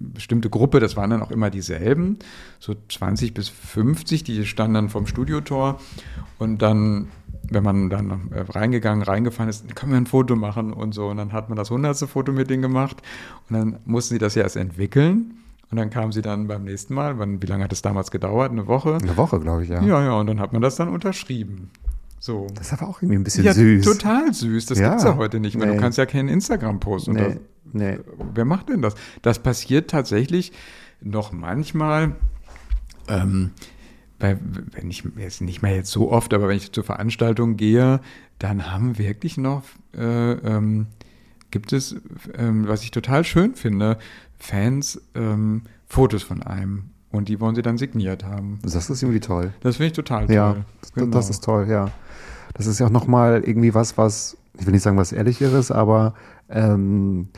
bestimmte 0.00 0.50
Gruppe, 0.50 0.80
das 0.80 0.96
waren 0.96 1.10
dann 1.10 1.22
auch 1.22 1.30
immer 1.30 1.50
dieselben, 1.50 2.18
so 2.58 2.74
20 2.88 3.34
bis 3.34 3.48
50, 3.48 4.24
die 4.24 4.44
standen 4.46 4.74
dann 4.74 4.88
vom 4.88 5.06
Studiotor 5.06 5.80
und 6.38 6.60
dann, 6.60 7.08
wenn 7.52 7.62
man 7.62 7.90
dann 7.90 8.30
äh, 8.32 8.40
reingegangen, 8.40 9.02
reingefallen 9.02 9.50
ist, 9.50 9.74
können 9.74 9.92
wir 9.92 9.98
ein 9.98 10.06
Foto 10.06 10.36
machen 10.36 10.72
und 10.72 10.92
so 10.94 11.08
und 11.08 11.16
dann 11.16 11.32
hat 11.32 11.48
man 11.48 11.56
das 11.56 11.70
hundertste 11.70 12.06
Foto 12.06 12.32
mit 12.32 12.50
denen 12.50 12.62
gemacht 12.62 13.02
und 13.48 13.56
dann 13.56 13.78
mussten 13.84 14.14
sie 14.14 14.18
das 14.18 14.34
ja 14.34 14.42
erst 14.42 14.56
entwickeln 14.56 15.34
und 15.70 15.78
dann 15.78 15.90
kamen 15.90 16.12
sie 16.12 16.22
dann 16.22 16.48
beim 16.48 16.64
nächsten 16.64 16.94
Mal, 16.94 17.18
wann, 17.18 17.40
wie 17.42 17.46
lange 17.46 17.64
hat 17.64 17.72
das 17.72 17.82
damals 17.82 18.10
gedauert, 18.10 18.52
eine 18.52 18.66
Woche? 18.66 18.98
Eine 19.00 19.16
Woche, 19.16 19.40
glaube 19.40 19.62
ich, 19.64 19.70
ja. 19.70 19.82
Ja, 19.82 20.02
ja, 20.04 20.12
und 20.18 20.26
dann 20.26 20.38
hat 20.38 20.52
man 20.52 20.60
das 20.60 20.76
dann 20.76 20.88
unterschrieben. 20.88 21.70
So. 22.20 22.46
Das 22.54 22.68
ist 22.68 22.72
aber 22.74 22.88
auch 22.88 23.02
irgendwie 23.02 23.16
ein 23.18 23.24
bisschen 23.24 23.44
ja, 23.44 23.52
süß. 23.52 23.84
total 23.84 24.32
süß. 24.32 24.66
Das 24.66 24.78
Ja. 24.78 24.90
gibt's 24.90 25.04
ja 25.04 25.16
heute 25.16 25.40
nicht 25.40 25.56
mehr. 25.56 25.66
Nee. 25.66 25.74
Du 25.74 25.80
kannst 25.80 25.98
ja 25.98 26.06
keinen 26.06 26.28
Instagram 26.28 26.78
posten. 26.78 27.14
Nee, 27.14 27.20
das, 27.24 27.36
nee. 27.72 27.98
Wer 28.34 28.44
macht 28.44 28.68
denn 28.68 28.80
das? 28.80 28.94
Das 29.22 29.40
passiert 29.40 29.90
tatsächlich 29.90 30.52
noch 31.00 31.32
manchmal, 31.32 32.14
ähm, 33.08 33.50
bei, 34.22 34.38
wenn 34.70 34.88
ich 34.88 35.02
jetzt 35.16 35.40
nicht 35.40 35.62
mehr 35.62 35.74
jetzt 35.74 35.90
so 35.90 36.10
oft, 36.10 36.32
aber 36.32 36.48
wenn 36.48 36.56
ich 36.56 36.70
zur 36.70 36.84
Veranstaltung 36.84 37.56
gehe, 37.56 38.00
dann 38.38 38.70
haben 38.70 38.96
wirklich 38.96 39.36
noch, 39.36 39.64
äh, 39.94 40.32
ähm, 40.32 40.86
gibt 41.50 41.72
es, 41.72 41.96
ähm, 42.38 42.68
was 42.68 42.84
ich 42.84 42.92
total 42.92 43.24
schön 43.24 43.56
finde, 43.56 43.98
Fans 44.38 45.00
ähm, 45.16 45.62
Fotos 45.86 46.22
von 46.22 46.40
einem 46.40 46.84
und 47.10 47.28
die 47.28 47.40
wollen 47.40 47.56
sie 47.56 47.62
dann 47.62 47.78
signiert 47.78 48.24
haben. 48.24 48.60
Das 48.62 48.88
ist 48.88 49.02
irgendwie 49.02 49.20
toll. 49.20 49.52
Das 49.60 49.76
finde 49.76 49.88
ich 49.88 49.92
total 49.92 50.26
toll. 50.26 50.34
Ja, 50.34 50.56
genau. 50.94 51.08
das 51.08 51.28
ist 51.28 51.42
toll, 51.42 51.66
ja. 51.68 51.90
Das 52.54 52.66
ist 52.66 52.78
ja 52.78 52.86
auch 52.86 52.90
nochmal 52.90 53.42
irgendwie 53.44 53.74
was, 53.74 53.98
was, 53.98 54.36
ich 54.56 54.64
will 54.64 54.72
nicht 54.72 54.82
sagen 54.82 54.96
was 54.96 55.10
Ehrlicheres, 55.10 55.72
aber 55.72 56.14
ähm, 56.48 57.28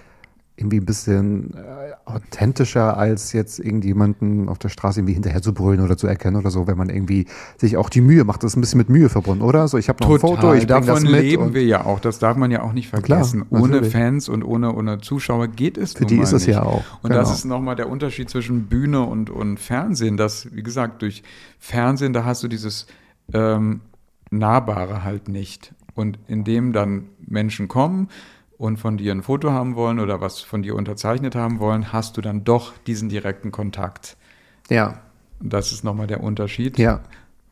irgendwie 0.57 0.77
ein 0.79 0.87
bisschen 0.87 1.53
äh, 1.55 1.95
authentischer 2.05 2.97
als 2.97 3.33
jetzt 3.33 3.59
irgendjemanden 3.59 4.49
auf 4.49 4.59
der 4.59 4.69
Straße 4.69 5.01
irgendwie 5.01 5.15
hinterher 5.15 5.43
zu 5.43 5.53
brüllen 5.53 5.81
oder 5.81 5.97
zu 5.97 6.07
erkennen 6.07 6.37
oder 6.37 6.51
so, 6.51 6.69
wenn 6.69 6.79
man 6.79 6.91
irgendwie 6.91 7.27
sich 7.57 7.77
auch 7.77 7.91
die 7.91 8.01
Mühe 8.01 8.23
macht. 8.23 8.45
Das 8.45 8.53
ist 8.53 8.57
ein 8.57 8.61
bisschen 8.61 8.79
mit 8.79 8.89
Mühe 8.89 9.09
verbunden, 9.09 9.43
oder? 9.43 9.67
So, 9.67 9.79
ich 9.79 9.89
habe 9.89 10.03
noch 10.05 10.11
Total. 10.11 10.31
ein 10.31 10.37
Foto, 10.37 10.55
ich 10.55 10.67
Davon 10.67 10.87
das 10.87 11.03
mit 11.03 11.11
leben 11.11 11.55
wir 11.55 11.65
ja 11.65 11.85
auch. 11.85 11.99
Das 11.99 12.21
darf 12.21 12.37
man 12.37 12.53
ja 12.53 12.63
auch 12.63 12.73
nicht 12.73 12.89
vergessen. 12.89 13.49
Klar, 13.49 13.63
ohne. 13.63 13.83
Fans 13.85 14.29
und 14.29 14.45
ohne, 14.45 14.73
ohne 14.73 15.01
Zuschauer 15.01 15.49
geht 15.49 15.77
es 15.77 15.95
Für 15.95 16.07
die 16.07 16.19
ist 16.19 16.33
es 16.33 16.47
nicht. 16.47 16.55
ja 16.55 16.63
auch, 16.63 16.85
Und 17.03 17.11
das 17.11 17.29
genau. 17.29 17.35
ist 17.35 17.45
nochmal 17.47 17.75
der 17.75 17.89
Unterschied 17.89 18.31
zwischen 18.31 18.67
Bühne 18.67 19.03
und, 19.03 19.31
und 19.31 19.59
Fernsehen. 19.59 20.17
Das, 20.17 20.55
wie 20.55 20.63
gesagt, 20.63 21.03
durch 21.03 21.25
Fernsehen, 21.59 22.13
da 22.13 22.25
hast 22.25 22.45
du 22.45 22.49
dieses 22.49 22.87
ähm, 23.33 23.81
Nahbare 24.31 25.03
halt 25.03 25.29
nicht. 25.29 25.75
Und 25.95 26.19
indem 26.29 26.73
dann 26.73 27.07
Menschen 27.27 27.69
kommen 27.69 28.09
und 28.65 28.79
von 28.79 28.97
dir 28.97 29.13
ein 29.13 29.23
Foto 29.23 29.51
haben 29.51 29.77
wollen 29.77 30.01
oder 30.01 30.21
was 30.21 30.41
von 30.41 30.63
dir 30.63 30.75
unterzeichnet 30.75 31.35
haben 31.35 31.61
wollen, 31.61 31.93
hast 31.93 32.17
du 32.17 32.23
dann 32.23 32.45
doch 32.45 32.73
diesen 32.87 33.09
direkten 33.11 33.51
Kontakt. 33.53 34.17
Ja, 34.71 35.01
das 35.41 35.71
ist 35.73 35.85
nochmal 35.85 36.07
der 36.07 36.23
Unterschied. 36.23 36.79
ja. 36.79 37.01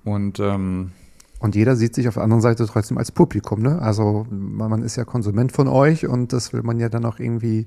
Und 0.05 0.41
ähm, 0.41 0.93
Und 1.39 1.55
jeder 1.55 1.77
sieht 1.77 1.95
sich 1.95 2.09
auf 2.09 2.15
der 2.15 2.23
anderen 2.23 2.41
Seite 2.41 2.67
trotzdem 2.67 2.99
als 2.99 3.13
Publikum, 3.13 3.61
ne? 3.63 3.81
Also 3.81 4.27
man 4.31 4.83
ist 4.83 4.97
ja 4.97 5.05
Konsument 5.05 5.53
von 5.53 5.69
euch 5.69 6.07
und 6.09 6.33
das 6.33 6.53
will 6.53 6.63
man 6.63 6.81
ja 6.81 6.89
dann 6.89 7.05
auch 7.05 7.19
irgendwie, 7.19 7.67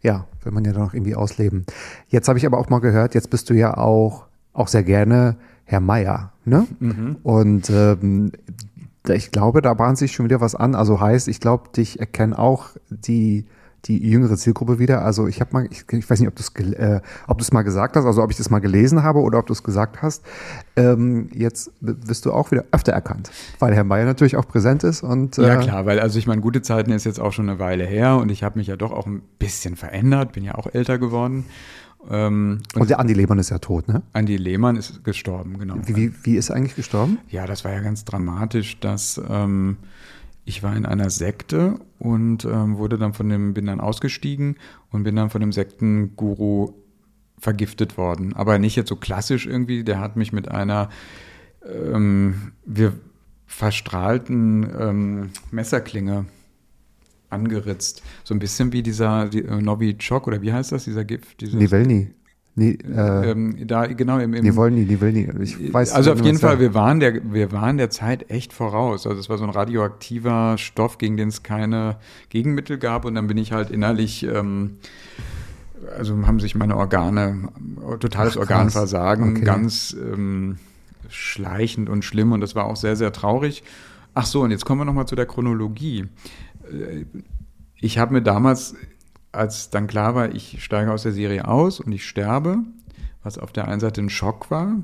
ja, 0.00 0.26
will 0.42 0.52
man 0.52 0.64
ja 0.64 0.72
dann 0.72 0.82
auch 0.82 0.94
irgendwie 0.94 1.14
ausleben. 1.14 1.66
Jetzt 2.08 2.28
habe 2.28 2.38
ich 2.38 2.46
aber 2.46 2.58
auch 2.58 2.70
mal 2.70 2.80
gehört, 2.80 3.14
jetzt 3.14 3.30
bist 3.30 3.50
du 3.50 3.54
ja 3.54 3.76
auch, 3.76 4.24
auch 4.52 4.68
sehr 4.68 4.82
gerne 4.84 5.36
Herr 5.64 5.80
Meier, 5.80 6.32
ne? 6.44 6.66
Und 7.22 7.68
ähm, 7.70 8.32
ich 9.14 9.30
glaube, 9.30 9.62
da 9.62 9.74
bahnt 9.74 9.98
sich 9.98 10.12
schon 10.12 10.24
wieder 10.24 10.40
was 10.40 10.54
an. 10.54 10.74
Also 10.74 11.00
heißt, 11.00 11.28
ich 11.28 11.40
glaube, 11.40 11.70
dich 11.74 12.00
erkennen 12.00 12.34
auch 12.34 12.70
die 12.90 13.46
die 13.86 13.98
jüngere 13.98 14.36
Zielgruppe 14.36 14.78
wieder. 14.78 15.02
Also 15.02 15.26
ich 15.26 15.40
habe 15.40 15.50
mal, 15.52 15.68
ich, 15.70 15.84
ich 15.90 16.10
weiß 16.10 16.20
nicht, 16.20 16.28
ob 16.28 16.34
du 16.34 16.42
es 16.42 16.72
äh, 16.74 17.00
ob 17.26 17.52
mal 17.52 17.62
gesagt 17.62 17.96
hast, 17.96 18.04
also 18.04 18.22
ob 18.22 18.30
ich 18.30 18.36
das 18.36 18.50
mal 18.50 18.58
gelesen 18.58 19.02
habe 19.02 19.20
oder 19.20 19.38
ob 19.38 19.46
du 19.46 19.52
es 19.52 19.62
gesagt 19.62 20.02
hast. 20.02 20.24
Ähm, 20.74 21.28
jetzt 21.32 21.70
wirst 21.80 22.26
du 22.26 22.32
auch 22.32 22.50
wieder 22.50 22.64
öfter 22.72 22.92
erkannt, 22.92 23.30
weil 23.58 23.74
Herr 23.74 23.84
Mayer 23.84 24.04
natürlich 24.04 24.36
auch 24.36 24.46
präsent 24.48 24.82
ist 24.84 25.02
und 25.02 25.36
Ja, 25.36 25.60
äh, 25.60 25.62
klar, 25.62 25.86
weil 25.86 26.00
also 26.00 26.18
ich 26.18 26.26
meine, 26.26 26.40
gute 26.40 26.62
Zeiten 26.62 26.90
ist 26.90 27.04
jetzt 27.04 27.20
auch 27.20 27.32
schon 27.32 27.48
eine 27.48 27.58
Weile 27.58 27.84
her 27.84 28.16
und 28.16 28.30
ich 28.30 28.42
habe 28.42 28.58
mich 28.58 28.66
ja 28.66 28.76
doch 28.76 28.92
auch 28.92 29.06
ein 29.06 29.22
bisschen 29.38 29.76
verändert, 29.76 30.32
bin 30.32 30.44
ja 30.44 30.56
auch 30.56 30.66
älter 30.72 30.98
geworden. 30.98 31.44
Ähm, 32.10 32.60
und 32.74 32.82
Und 32.82 32.90
der 32.90 33.00
Andi 33.00 33.14
Lehmann 33.14 33.38
ist 33.38 33.50
ja 33.50 33.58
tot, 33.58 33.88
ne? 33.88 34.02
Andi 34.12 34.36
Lehmann 34.36 34.76
ist 34.76 35.04
gestorben, 35.04 35.58
genau. 35.58 35.76
Wie, 35.84 35.96
wie, 35.96 36.12
wie 36.22 36.36
ist 36.36 36.50
er 36.50 36.56
eigentlich 36.56 36.76
gestorben? 36.76 37.18
Ja, 37.28 37.46
das 37.46 37.64
war 37.64 37.72
ja 37.72 37.80
ganz 37.80 38.04
dramatisch, 38.04 38.78
dass 38.80 39.20
ähm, 39.28 39.76
ich 40.44 40.62
war 40.62 40.76
in 40.76 40.86
einer 40.86 41.10
Sekte 41.10 41.80
und 41.98 42.44
ähm, 42.44 42.78
wurde 42.78 42.98
dann 42.98 43.12
von 43.12 43.28
dem, 43.28 43.54
bin 43.54 43.66
dann 43.66 43.80
ausgestiegen 43.80 44.56
und 44.90 45.02
bin 45.02 45.16
dann 45.16 45.30
von 45.30 45.40
dem 45.40 45.52
Sektenguru 45.52 46.74
vergiftet 47.38 47.98
worden. 47.98 48.34
Aber 48.34 48.58
nicht 48.58 48.76
jetzt 48.76 48.88
so 48.88 48.96
klassisch 48.96 49.46
irgendwie, 49.46 49.84
der 49.84 50.00
hat 50.00 50.16
mich 50.16 50.32
mit 50.32 50.48
einer 50.48 50.88
ähm, 51.68 52.52
wir 52.64 52.92
verstrahlten 53.46 54.68
ähm, 54.78 55.30
Messerklinge 55.50 56.26
angeritzt. 57.30 58.02
So 58.24 58.34
ein 58.34 58.38
bisschen 58.38 58.72
wie 58.72 58.82
dieser 58.82 59.28
die, 59.28 59.44
äh, 59.44 59.60
Novichok 59.60 60.26
oder 60.26 60.42
wie 60.42 60.52
heißt 60.52 60.72
das, 60.72 60.84
dieser 60.84 61.04
Gift? 61.04 61.40
Dieses, 61.40 61.54
Nivelny. 61.54 62.10
Nie, 62.58 62.78
äh, 62.90 63.32
ähm, 63.32 63.66
da, 63.66 63.86
genau, 63.86 64.18
im, 64.18 64.32
im 64.32 64.42
Nivolny, 64.42 64.86
Nivelny. 64.86 65.28
Ich 65.42 65.74
weiß 65.74 65.92
also 65.92 66.10
auf 66.12 66.22
jeden 66.22 66.38
Fall, 66.38 66.58
wir 66.58 66.72
waren, 66.72 67.00
der, 67.00 67.20
wir 67.30 67.52
waren 67.52 67.76
der 67.76 67.90
Zeit 67.90 68.30
echt 68.30 68.54
voraus. 68.54 69.06
Also 69.06 69.20
es 69.20 69.28
war 69.28 69.36
so 69.36 69.44
ein 69.44 69.50
radioaktiver 69.50 70.56
Stoff, 70.56 70.96
gegen 70.96 71.18
den 71.18 71.28
es 71.28 71.42
keine 71.42 71.96
Gegenmittel 72.30 72.78
gab. 72.78 73.04
Und 73.04 73.14
dann 73.14 73.26
bin 73.26 73.36
ich 73.36 73.52
halt 73.52 73.70
innerlich, 73.70 74.22
ähm, 74.22 74.78
also 75.98 76.16
haben 76.26 76.40
sich 76.40 76.54
meine 76.54 76.78
Organe, 76.78 77.50
totales 78.00 78.38
Ach. 78.38 78.40
Organversagen, 78.40 79.32
Okay. 79.32 79.44
ganz 79.44 79.94
ähm, 79.94 80.56
schleichend 81.10 81.90
und 81.90 82.06
schlimm. 82.06 82.32
Und 82.32 82.40
das 82.40 82.54
war 82.54 82.64
auch 82.64 82.76
sehr, 82.76 82.96
sehr 82.96 83.12
traurig. 83.12 83.64
Ach 84.14 84.24
so, 84.24 84.40
und 84.40 84.50
jetzt 84.50 84.64
kommen 84.64 84.80
wir 84.80 84.86
nochmal 84.86 85.06
zu 85.06 85.14
der 85.14 85.26
Chronologie. 85.26 86.06
Ich 87.76 87.98
habe 87.98 88.12
mir 88.12 88.22
damals, 88.22 88.74
als 89.32 89.70
dann 89.70 89.86
klar 89.86 90.14
war, 90.14 90.34
ich 90.34 90.62
steige 90.62 90.92
aus 90.92 91.02
der 91.02 91.12
Serie 91.12 91.46
aus 91.46 91.80
und 91.80 91.92
ich 91.92 92.06
sterbe, 92.06 92.58
was 93.22 93.38
auf 93.38 93.52
der 93.52 93.68
einen 93.68 93.80
Seite 93.80 94.00
ein 94.00 94.10
Schock 94.10 94.50
war. 94.50 94.76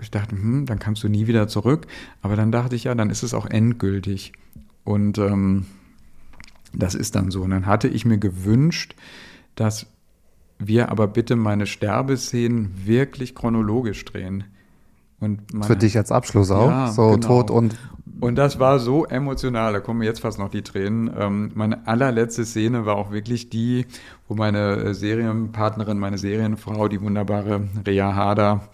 Ich 0.00 0.10
dachte, 0.10 0.36
hm, 0.36 0.66
dann 0.66 0.78
kannst 0.78 1.02
du 1.02 1.08
nie 1.08 1.26
wieder 1.26 1.48
zurück. 1.48 1.86
Aber 2.20 2.36
dann 2.36 2.50
dachte 2.50 2.74
ich, 2.74 2.84
ja, 2.84 2.94
dann 2.94 3.10
ist 3.10 3.22
es 3.22 3.34
auch 3.34 3.46
endgültig. 3.46 4.32
Und 4.82 5.18
ähm, 5.18 5.66
das 6.72 6.94
ist 6.94 7.14
dann 7.14 7.30
so. 7.30 7.42
Und 7.42 7.50
dann 7.50 7.66
hatte 7.66 7.88
ich 7.88 8.04
mir 8.04 8.18
gewünscht, 8.18 8.94
dass 9.54 9.86
wir 10.58 10.90
aber 10.90 11.06
bitte 11.06 11.36
meine 11.36 11.66
Sterbeszenen 11.66 12.86
wirklich 12.86 13.34
chronologisch 13.34 14.04
drehen. 14.04 14.44
Und 15.20 15.40
Für 15.64 15.76
dich 15.76 15.96
als 15.96 16.12
Abschluss 16.12 16.50
auch? 16.50 16.68
Ja, 16.68 16.92
so 16.92 17.12
genau. 17.12 17.26
tot 17.26 17.50
und 17.50 17.76
und 18.20 18.36
das 18.36 18.58
war 18.58 18.78
so 18.78 19.04
emotional, 19.04 19.72
da 19.72 19.80
kommen 19.80 20.00
mir 20.00 20.04
jetzt 20.04 20.20
fast 20.20 20.38
noch 20.38 20.48
die 20.48 20.62
Tränen. 20.62 21.10
Ähm, 21.18 21.50
meine 21.54 21.86
allerletzte 21.86 22.44
Szene 22.44 22.86
war 22.86 22.96
auch 22.96 23.10
wirklich 23.10 23.50
die, 23.50 23.86
wo 24.28 24.34
meine 24.34 24.76
äh, 24.76 24.94
Serienpartnerin, 24.94 25.98
meine 25.98 26.18
Serienfrau, 26.18 26.88
die 26.88 27.00
wunderbare 27.00 27.68
Rea 27.86 28.14
Harder, 28.14 28.68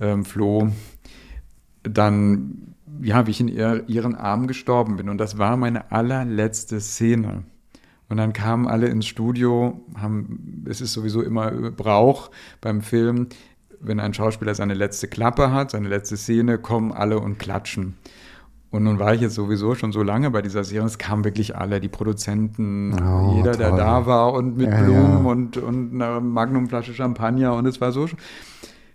ähm, 0.00 0.24
Flo, 0.24 0.68
dann, 1.82 2.74
ja, 3.00 3.26
wie 3.26 3.30
ich 3.32 3.40
in 3.40 3.48
ihr, 3.48 3.84
ihren 3.88 4.14
Armen 4.14 4.46
gestorben 4.46 4.96
bin. 4.96 5.08
Und 5.08 5.18
das 5.18 5.38
war 5.38 5.56
meine 5.56 5.90
allerletzte 5.90 6.80
Szene. 6.80 7.44
Und 8.08 8.18
dann 8.18 8.32
kamen 8.32 8.68
alle 8.68 8.86
ins 8.86 9.06
Studio, 9.06 9.80
haben, 9.96 10.64
es 10.68 10.80
ist 10.80 10.92
sowieso 10.92 11.22
immer 11.22 11.50
Brauch 11.72 12.30
beim 12.60 12.80
Film, 12.82 13.28
wenn 13.80 14.00
ein 14.00 14.14
Schauspieler 14.14 14.54
seine 14.54 14.74
letzte 14.74 15.08
Klappe 15.08 15.50
hat, 15.50 15.72
seine 15.72 15.88
letzte 15.88 16.16
Szene, 16.16 16.58
kommen 16.58 16.92
alle 16.92 17.18
und 17.18 17.38
klatschen. 17.38 17.94
Und 18.70 18.82
nun 18.82 18.98
war 18.98 19.14
ich 19.14 19.20
jetzt 19.20 19.34
sowieso 19.36 19.74
schon 19.74 19.92
so 19.92 20.02
lange 20.02 20.30
bei 20.30 20.42
dieser 20.42 20.64
Serie, 20.64 20.86
es 20.86 20.98
kamen 20.98 21.24
wirklich 21.24 21.56
alle, 21.56 21.80
die 21.80 21.88
Produzenten, 21.88 22.92
Oh, 23.00 23.34
jeder, 23.36 23.52
der 23.52 23.70
toll. 23.70 23.78
da 23.78 24.06
war 24.06 24.32
und 24.32 24.56
mit 24.56 24.68
Ja, 24.68 24.82
Blumen 24.82 25.24
ja. 25.24 25.30
und, 25.30 25.56
und 25.56 25.94
einer 25.94 26.20
Magnumflasche 26.20 26.92
Champagner 26.92 27.54
und 27.54 27.66
es 27.66 27.80
war 27.80 27.92
so, 27.92 28.08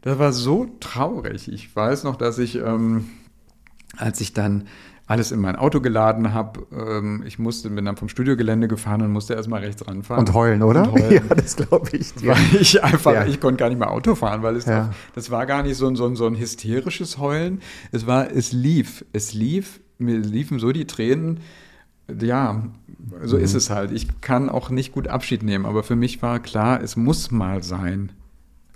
das 0.01 0.19
war 0.19 0.33
so 0.33 0.67
traurig. 0.79 1.47
Ich 1.51 1.73
weiß 1.75 2.03
noch, 2.03 2.15
dass 2.17 2.37
ich, 2.37 2.57
ähm, 2.57 3.05
als 3.97 4.19
ich 4.21 4.33
dann 4.33 4.65
alles 5.11 5.31
in 5.31 5.39
mein 5.41 5.55
Auto 5.55 5.81
geladen 5.81 6.33
habe, 6.33 6.65
ähm, 6.71 7.23
ich 7.27 7.37
musste, 7.37 7.69
bin 7.69 7.85
dann 7.85 7.97
vom 7.97 8.07
Studiogelände 8.09 8.67
gefahren 8.67 9.01
und 9.01 9.11
musste 9.11 9.33
erstmal 9.33 9.59
rechts 9.61 9.85
ranfahren. 9.87 10.25
Und 10.25 10.33
heulen, 10.33 10.63
oder? 10.63 10.83
Und 10.91 10.93
heulen. 11.01 11.21
Ja, 11.29 11.35
das 11.35 11.55
glaube 11.57 11.89
ich 11.97 12.13
dir. 12.15 12.29
Weil 12.31 12.61
ich 12.61 12.83
einfach, 12.83 13.13
Ja. 13.13 13.25
ich 13.25 13.39
konnte 13.41 13.57
gar 13.57 13.69
nicht 13.69 13.77
mehr 13.79 13.91
Auto 13.91 14.15
fahren, 14.15 14.41
weil 14.41 14.55
es 14.55 14.65
Ja. 14.65 14.85
doch, 14.85 14.89
das 15.15 15.29
war 15.29 15.45
gar 15.45 15.63
nicht 15.63 15.75
so 15.75 15.87
ein, 15.87 15.95
so, 15.95 16.05
ein, 16.07 16.15
so 16.15 16.25
ein 16.25 16.35
hysterisches 16.37 17.17
Heulen. 17.17 17.61
Es 17.91 18.07
war, 18.07 18.31
es 18.31 18.51
lief, 18.53 19.05
es 19.13 19.33
lief, 19.33 19.81
mir 19.99 20.17
liefen 20.17 20.57
so 20.59 20.71
die 20.71 20.85
Tränen. 20.87 21.41
Ja, 22.19 22.63
so 23.23 23.37
Mhm. 23.37 23.43
ist 23.43 23.53
es 23.53 23.69
halt. 23.69 23.91
Ich 23.91 24.21
kann 24.21 24.49
auch 24.49 24.69
nicht 24.69 24.91
gut 24.93 25.07
Abschied 25.07 25.43
nehmen, 25.43 25.65
aber 25.65 25.83
für 25.83 25.95
mich 25.95 26.21
war 26.21 26.39
klar, 26.39 26.81
es 26.81 26.95
muss 26.95 27.31
mal 27.31 27.63
sein. 27.63 28.11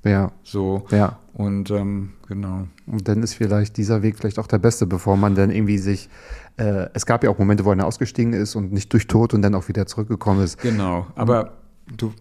Ja, 0.04 0.32
So. 0.44 0.86
ja. 0.92 1.18
Und 1.36 1.70
ähm, 1.70 2.14
genau. 2.30 2.68
Und 2.88 3.08
dann 3.10 3.22
ist 3.22 3.34
vielleicht 3.34 3.76
dieser 3.76 4.02
Weg 4.02 4.18
vielleicht 4.18 4.40
auch 4.40 4.48
der 4.48 4.58
beste, 4.58 4.88
bevor 4.88 5.18
man 5.18 5.36
dann 5.36 5.52
irgendwie 5.52 5.78
sich. 5.78 6.10
Äh, 6.56 6.88
es 6.94 7.06
gab 7.06 7.26
ja 7.26 7.30
auch 7.30 7.38
Momente, 7.38 7.66
wo 7.66 7.72
einer 7.72 7.86
ausgestiegen 7.86 8.32
ist 8.32 8.56
und 8.56 8.72
nicht 8.72 8.92
durch 8.94 9.06
Tod 9.08 9.34
und 9.34 9.42
dann 9.42 9.54
auch 9.54 9.68
wieder 9.68 9.86
zurückgekommen 9.86 10.42
ist. 10.42 10.62
Genau. 10.62 11.08
Aber 11.16 11.58
du, 11.98 12.14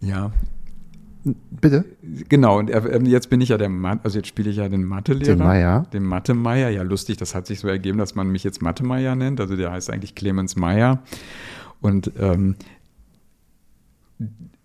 ja, 0.00 0.32
Bitte? 1.24 1.86
Genau, 2.28 2.58
und 2.58 2.68
er, 2.68 2.84
ähm, 2.92 3.06
jetzt 3.06 3.30
bin 3.30 3.40
ich 3.40 3.48
ja 3.48 3.56
der 3.56 3.70
Mathe, 3.70 4.04
also 4.04 4.18
jetzt 4.18 4.28
spiele 4.28 4.50
ich 4.50 4.56
ja 4.56 4.68
den 4.68 4.84
Mathelehrer. 4.84 5.36
Den 5.36 5.38
Meier. 5.38 5.86
Den 5.92 6.04
Mathe-Meier. 6.04 6.68
Ja, 6.68 6.82
lustig, 6.82 7.16
das 7.16 7.34
hat 7.34 7.46
sich 7.46 7.60
so 7.60 7.68
ergeben, 7.68 7.96
dass 7.96 8.14
man 8.14 8.28
mich 8.28 8.44
jetzt 8.44 8.60
Mathe-Meier 8.60 9.14
nennt. 9.14 9.40
Also 9.40 9.56
der 9.56 9.72
heißt 9.72 9.90
eigentlich 9.90 10.14
Clemens 10.14 10.56
Meier. 10.56 11.02
Und 11.80 12.12
ähm, 12.18 12.56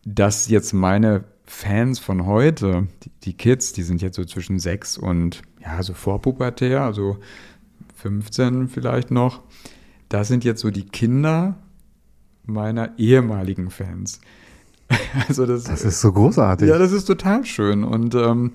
dass 0.03 0.49
jetzt 0.49 0.73
meine 0.73 1.23
Fans 1.51 1.97
von 1.97 2.27
heute, 2.27 2.87
die, 3.03 3.09
die 3.23 3.33
Kids, 3.33 3.73
die 3.73 3.81
sind 3.81 4.03
jetzt 4.03 4.17
so 4.17 4.23
zwischen 4.23 4.59
sechs 4.59 4.99
und 4.99 5.41
ja, 5.59 5.81
so 5.81 5.95
vorpubertär, 5.95 6.81
also 6.81 7.17
15 7.95 8.67
vielleicht 8.67 9.09
noch, 9.09 9.41
das 10.09 10.27
sind 10.27 10.43
jetzt 10.43 10.61
so 10.61 10.69
die 10.69 10.85
Kinder 10.85 11.57
meiner 12.45 12.97
ehemaligen 12.99 13.71
Fans. 13.71 14.21
Also 15.27 15.45
das, 15.47 15.63
Das 15.65 15.83
ist 15.83 16.01
so 16.01 16.11
großartig. 16.11 16.69
ja, 16.69 16.77
das 16.77 16.91
ist 16.91 17.05
total 17.05 17.45
schön. 17.45 17.83
Und, 17.83 18.13
ähm, 18.15 18.51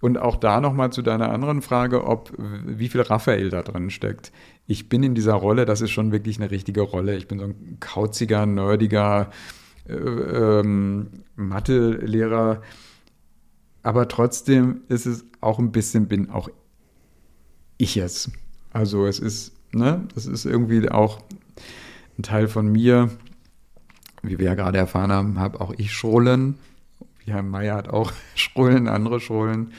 Und 0.00 0.18
auch 0.18 0.36
da 0.36 0.60
nochmal 0.60 0.92
zu 0.92 1.00
deiner 1.00 1.30
anderen 1.30 1.62
Frage, 1.62 2.04
ob 2.06 2.32
wie 2.38 2.88
viel 2.88 3.00
Raphael 3.00 3.48
da 3.48 3.62
drin 3.62 3.88
steckt. 3.90 4.30
Ich 4.66 4.88
bin 4.90 5.02
in 5.02 5.14
dieser 5.14 5.34
Rolle, 5.34 5.64
das 5.64 5.80
ist 5.80 5.90
schon 5.90 6.12
wirklich 6.12 6.38
eine 6.38 6.50
richtige 6.50 6.82
Rolle. 6.82 7.16
Ich 7.16 7.28
bin 7.28 7.38
so 7.38 7.46
ein 7.46 7.78
kauziger, 7.80 8.44
nerdiger 8.46 9.30
äh, 9.88 9.92
ähm, 9.92 11.08
Mathelehrer. 11.36 12.62
Aber 13.82 14.08
trotzdem 14.08 14.80
ist 14.88 15.06
es 15.06 15.24
auch 15.40 15.58
ein 15.58 15.72
bisschen, 15.72 16.08
bin 16.08 16.30
auch 16.30 16.48
ich 17.78 17.96
es. 17.96 18.30
Also 18.72 19.06
es 19.06 19.18
ist, 19.18 19.52
ne, 19.72 20.06
das 20.14 20.26
ist 20.26 20.44
irgendwie 20.44 20.88
auch 20.90 21.20
ein 22.18 22.22
Teil 22.22 22.48
von 22.48 22.70
mir. 22.70 23.10
Wie 24.22 24.38
wir 24.38 24.46
ja 24.46 24.54
gerade 24.54 24.78
erfahren 24.78 25.12
haben, 25.12 25.38
habe 25.38 25.60
auch 25.60 25.72
ich 25.76 25.92
Schrullen. 25.92 26.56
Ja, 27.24 27.42
Meier 27.42 27.76
hat 27.76 27.88
auch 27.88 28.12
Schrullen, 28.34 28.88
andere 28.88 29.20
Schrullen. 29.20 29.72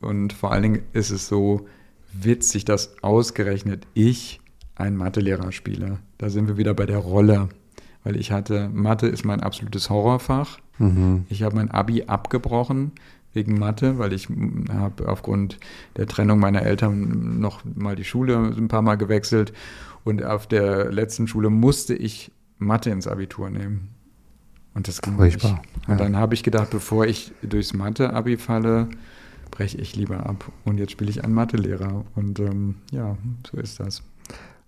Und 0.00 0.32
vor 0.32 0.52
allen 0.52 0.62
Dingen 0.62 0.82
ist 0.92 1.10
es 1.10 1.28
so 1.28 1.66
witzig, 2.12 2.64
dass 2.64 3.02
ausgerechnet 3.02 3.86
ich 3.94 4.40
einen 4.74 4.96
Mathelehrer 4.96 5.52
spiele. 5.52 5.98
Da 6.18 6.30
sind 6.30 6.48
wir 6.48 6.56
wieder 6.56 6.74
bei 6.74 6.86
der 6.86 6.98
Rolle. 6.98 7.48
Weil 8.04 8.16
ich 8.16 8.32
hatte, 8.32 8.68
Mathe 8.72 9.06
ist 9.06 9.24
mein 9.24 9.40
absolutes 9.40 9.90
Horrorfach. 9.90 10.58
Mhm. 10.78 11.26
Ich 11.28 11.42
habe 11.42 11.56
mein 11.56 11.70
Abi 11.70 12.04
abgebrochen 12.04 12.92
wegen 13.32 13.58
Mathe, 13.58 13.98
weil 13.98 14.12
ich 14.12 14.28
habe 14.72 15.08
aufgrund 15.08 15.58
der 15.96 16.06
Trennung 16.06 16.38
meiner 16.38 16.62
Eltern 16.62 17.38
noch 17.38 17.64
mal 17.64 17.94
die 17.94 18.04
Schule 18.04 18.36
ein 18.36 18.68
paar 18.68 18.82
Mal 18.82 18.96
gewechselt. 18.96 19.52
Und 20.02 20.24
auf 20.24 20.46
der 20.46 20.90
letzten 20.90 21.28
Schule 21.28 21.50
musste 21.50 21.94
ich 21.94 22.32
Mathe 22.58 22.90
ins 22.90 23.06
Abitur 23.06 23.50
nehmen. 23.50 23.88
Und 24.74 24.88
das 24.88 25.02
ging 25.02 25.16
Furchtbar. 25.16 25.52
nicht. 25.52 25.88
Und 25.88 25.98
ja. 25.98 26.04
dann 26.04 26.16
habe 26.16 26.34
ich 26.34 26.42
gedacht, 26.42 26.70
bevor 26.70 27.06
ich 27.06 27.32
durchs 27.42 27.74
Mathe-Abi 27.74 28.36
falle, 28.36 28.88
breche 29.50 29.78
ich 29.78 29.96
lieber 29.96 30.26
ab. 30.26 30.50
Und 30.64 30.78
jetzt 30.78 30.92
spiele 30.92 31.10
ich 31.10 31.24
einen 31.24 31.34
Mathelehrer. 31.34 32.04
Und 32.14 32.38
ähm, 32.38 32.76
ja, 32.92 33.16
so 33.50 33.58
ist 33.58 33.80
das. 33.80 34.02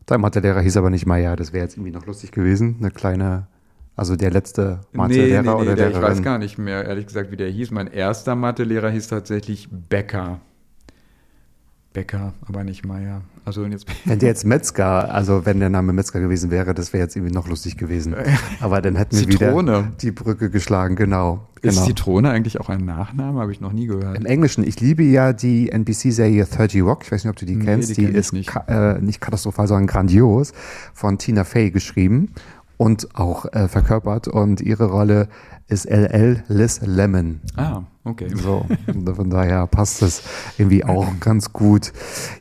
Dein 0.07 0.21
Mathelehrer 0.21 0.61
hieß 0.61 0.77
aber 0.77 0.91
nicht 0.91 1.07
Maya, 1.07 1.37
das 1.37 1.53
wäre 1.53 1.65
jetzt 1.65 1.77
irgendwie 1.77 1.93
noch 1.93 2.07
lustig 2.07 2.33
gewesen. 2.33 2.77
Eine 2.81 2.91
kleine, 2.91 3.47
also 3.97 4.17
der 4.17 4.31
letzte 4.31 4.81
Mathelehrer 4.93 5.43
nee, 5.43 5.49
nee, 5.49 5.55
nee, 5.55 5.63
oder 5.63 5.75
der, 5.77 5.91
Ich 5.91 6.01
weiß 6.01 6.23
gar 6.23 6.39
nicht 6.39 6.59
mehr, 6.59 6.85
ehrlich 6.85 7.07
gesagt, 7.07 7.31
wie 7.31 7.37
der 7.37 7.49
hieß. 7.49 7.71
Mein 7.71 7.87
erster 7.87 8.35
Mathelehrer 8.35 8.91
hieß 8.91 9.09
tatsächlich 9.09 9.69
Becker. 9.71 10.41
Becker, 11.93 12.33
aber 12.49 12.65
nicht 12.65 12.85
Meier. 12.85 13.23
Also 13.45 13.65
jetzt 13.67 13.87
wenn 14.05 14.19
der 14.21 14.29
jetzt 14.29 14.45
Metzger, 14.45 15.13
also 15.13 15.45
wenn 15.45 15.59
der 15.59 15.69
Name 15.69 15.93
Metzger 15.93 16.21
gewesen 16.21 16.51
wäre, 16.51 16.75
das 16.75 16.93
wäre 16.93 17.03
jetzt 17.03 17.17
irgendwie 17.17 17.35
noch 17.35 17.49
lustig 17.49 17.77
gewesen. 17.77 18.15
Aber 18.61 18.81
dann 18.81 18.97
hätten 18.97 19.19
wir 19.19 19.29
wieder 19.29 19.91
die 20.01 20.13
Brücke 20.13 20.49
geschlagen, 20.51 20.95
genau. 20.95 21.49
Ist 21.61 21.75
genau. 21.75 21.87
Zitrone 21.87 22.31
eigentlich 22.31 22.61
auch 22.61 22.69
ein 22.69 22.85
Nachname? 22.85 23.41
Habe 23.41 23.53
ich 23.53 23.61
noch 23.61 23.73
nie 23.73 23.87
gehört. 23.87 24.17
Im 24.17 24.27
Englischen, 24.27 24.67
ich 24.67 24.81
liebe 24.81 25.05
ja 25.05 25.33
die 25.33 25.71
NBC-Serie 25.71 26.45
30 26.45 26.83
Rock. 26.83 27.05
Ich 27.05 27.13
weiß 27.13 27.25
nicht, 27.25 27.31
ob 27.31 27.37
du 27.37 27.47
die 27.47 27.55
nee, 27.55 27.65
kennst. 27.65 27.91
Die, 27.91 27.95
die 27.95 28.07
kenn 28.07 28.15
ist 28.15 28.33
nicht. 28.33 28.49
Ka 28.49 28.97
äh, 28.97 29.01
nicht 29.01 29.21
katastrophal, 29.21 29.69
sondern 29.69 29.87
grandios. 29.87 30.53
Von 30.93 31.19
Tina 31.19 31.45
Fey 31.45 31.71
geschrieben 31.71 32.33
und 32.79 33.15
auch 33.15 33.47
äh, 33.53 33.69
verkörpert. 33.69 34.27
Und 34.27 34.61
ihre 34.61 34.87
Rolle 34.87 35.29
ist 35.69 35.89
LL 35.89 36.43
Liz 36.49 36.81
Lemon. 36.85 37.41
Ah, 37.57 37.83
okay. 38.05 38.29
So, 38.35 38.67
von 39.15 39.31
daher 39.31 39.67
passt 39.67 40.03
das 40.03 40.23
irgendwie 40.59 40.85
auch 40.85 41.07
ganz 41.21 41.53
gut. 41.53 41.93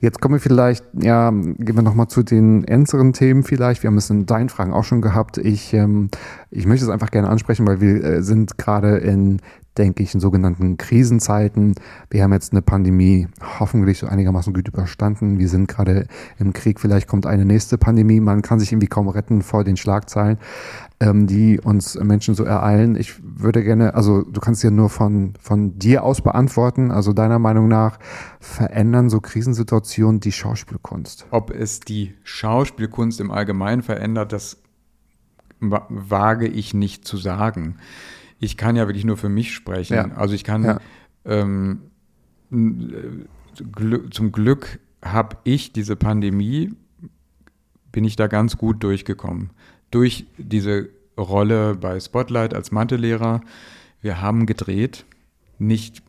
Jetzt 0.02 0.22
kommen 0.22 0.36
wir 0.36 0.40
vielleicht, 0.40 0.86
ja, 1.00 1.30
gehen 1.32 1.76
wir 1.76 1.82
nochmal 1.82 2.08
zu 2.08 2.24
den 2.24 2.64
ernsteren 2.64 3.14
Themen 3.14 3.44
vielleicht. 3.44 3.84
Wir 3.84 3.90
haben 3.90 3.98
es 3.98 4.10
in 4.10 4.26
deinen 4.26 4.50
Fragen 4.50 4.74
auch 4.74 4.84
schon 4.84 5.02
gehabt. 5.02 5.38
Ich, 5.38 5.74
ähm, 5.74 6.10
ich 6.50 6.66
möchte 6.66 6.86
es 6.86 6.92
einfach 6.92 7.12
gerne 7.12 7.30
ansprechen, 7.30 7.66
weil 7.68 7.82
wir 7.82 8.04
äh, 8.04 8.24
sind 8.24 8.58
gerade 8.58 8.98
in 8.98 9.40
denke 9.78 10.04
ich, 10.04 10.14
in 10.14 10.20
sogenannten 10.20 10.78
Krisenzeiten. 10.78 11.76
Wir 12.10 12.24
haben 12.24 12.34
jetzt 12.34 12.52
eine 12.52 12.62
Pandemie 12.62 13.28
hoffentlich 13.60 14.00
so 14.00 14.08
einigermaßen 14.08 14.54
gut 14.54 14.68
überstanden. 14.68 15.40
Wir 15.40 15.48
sind 15.48 15.68
gerade 15.68 16.08
im 16.40 16.54
Krieg. 16.54 16.80
Vielleicht 16.80 17.08
kommt 17.08 17.26
eine 17.26 17.46
nächste 17.46 17.78
Pandemie. 17.78 18.20
Man 18.20 18.42
kann 18.42 18.60
sich 18.60 18.72
irgendwie 18.72 18.88
kaum 18.88 19.08
retten 19.08 19.42
vor 19.42 19.64
den 19.64 19.78
Schlagzeilen, 19.78 20.38
ähm, 21.02 21.28
die 21.28 21.60
uns 21.60 21.96
Menschen 21.96 22.36
so 22.36 22.46
ereilen. 22.46 22.96
Ich 22.96 23.16
würde 23.22 23.64
gerne, 23.64 23.96
also 23.96 24.24
du 24.24 24.40
kannst 24.40 24.64
ja 24.64 24.72
nur 24.72 24.90
von, 24.90 25.34
von 25.42 25.78
dir 25.78 26.04
aus 26.04 26.22
beantworten. 26.22 26.92
Also 26.92 27.12
deiner 27.12 27.40
Meinung 27.40 27.68
nach 27.68 28.00
verändern 28.40 29.10
so 29.10 29.20
Krisensituationen 29.20 30.22
die 30.22 30.32
Schauspielkunst? 30.32 31.26
Ob 31.32 31.52
es 31.52 31.82
die 31.82 32.14
Schauspielkunst 32.24 33.20
im 33.20 33.32
Allgemeinen 33.32 33.82
verändert, 33.82 34.32
das 34.32 34.62
wage 35.60 36.48
ich 36.48 36.74
nicht 36.74 37.06
zu 37.06 37.18
sagen 37.18 37.76
ich 38.42 38.58
kann 38.58 38.76
ja 38.76 38.88
wirklich 38.88 39.06
nur 39.06 39.18
für 39.18 39.30
mich 39.30 39.54
sprechen. 39.54 39.94
Ja. 39.94 40.12
Also 40.16 40.34
ich 40.34 40.44
kann, 40.44 40.64
ja. 40.64 40.80
ähm, 41.24 41.84
zum 42.50 44.32
Glück 44.32 44.80
habe 45.04 45.38
ich 45.44 45.72
diese 45.72 45.96
Pandemie, 45.96 46.74
bin 47.92 48.04
ich 48.04 48.16
da 48.16 48.26
ganz 48.28 48.58
gut 48.58 48.84
durchgekommen. 48.84 49.52
Durch 49.92 50.26
diese 50.38 50.90
Rolle 51.18 51.76
bei 51.76 52.00
Spotlight 52.00 52.54
als 52.54 52.72
Mathelehrer. 52.72 53.42
Wir 54.02 54.22
haben 54.22 54.46
gedreht, 54.46 55.06
nicht 55.60 56.02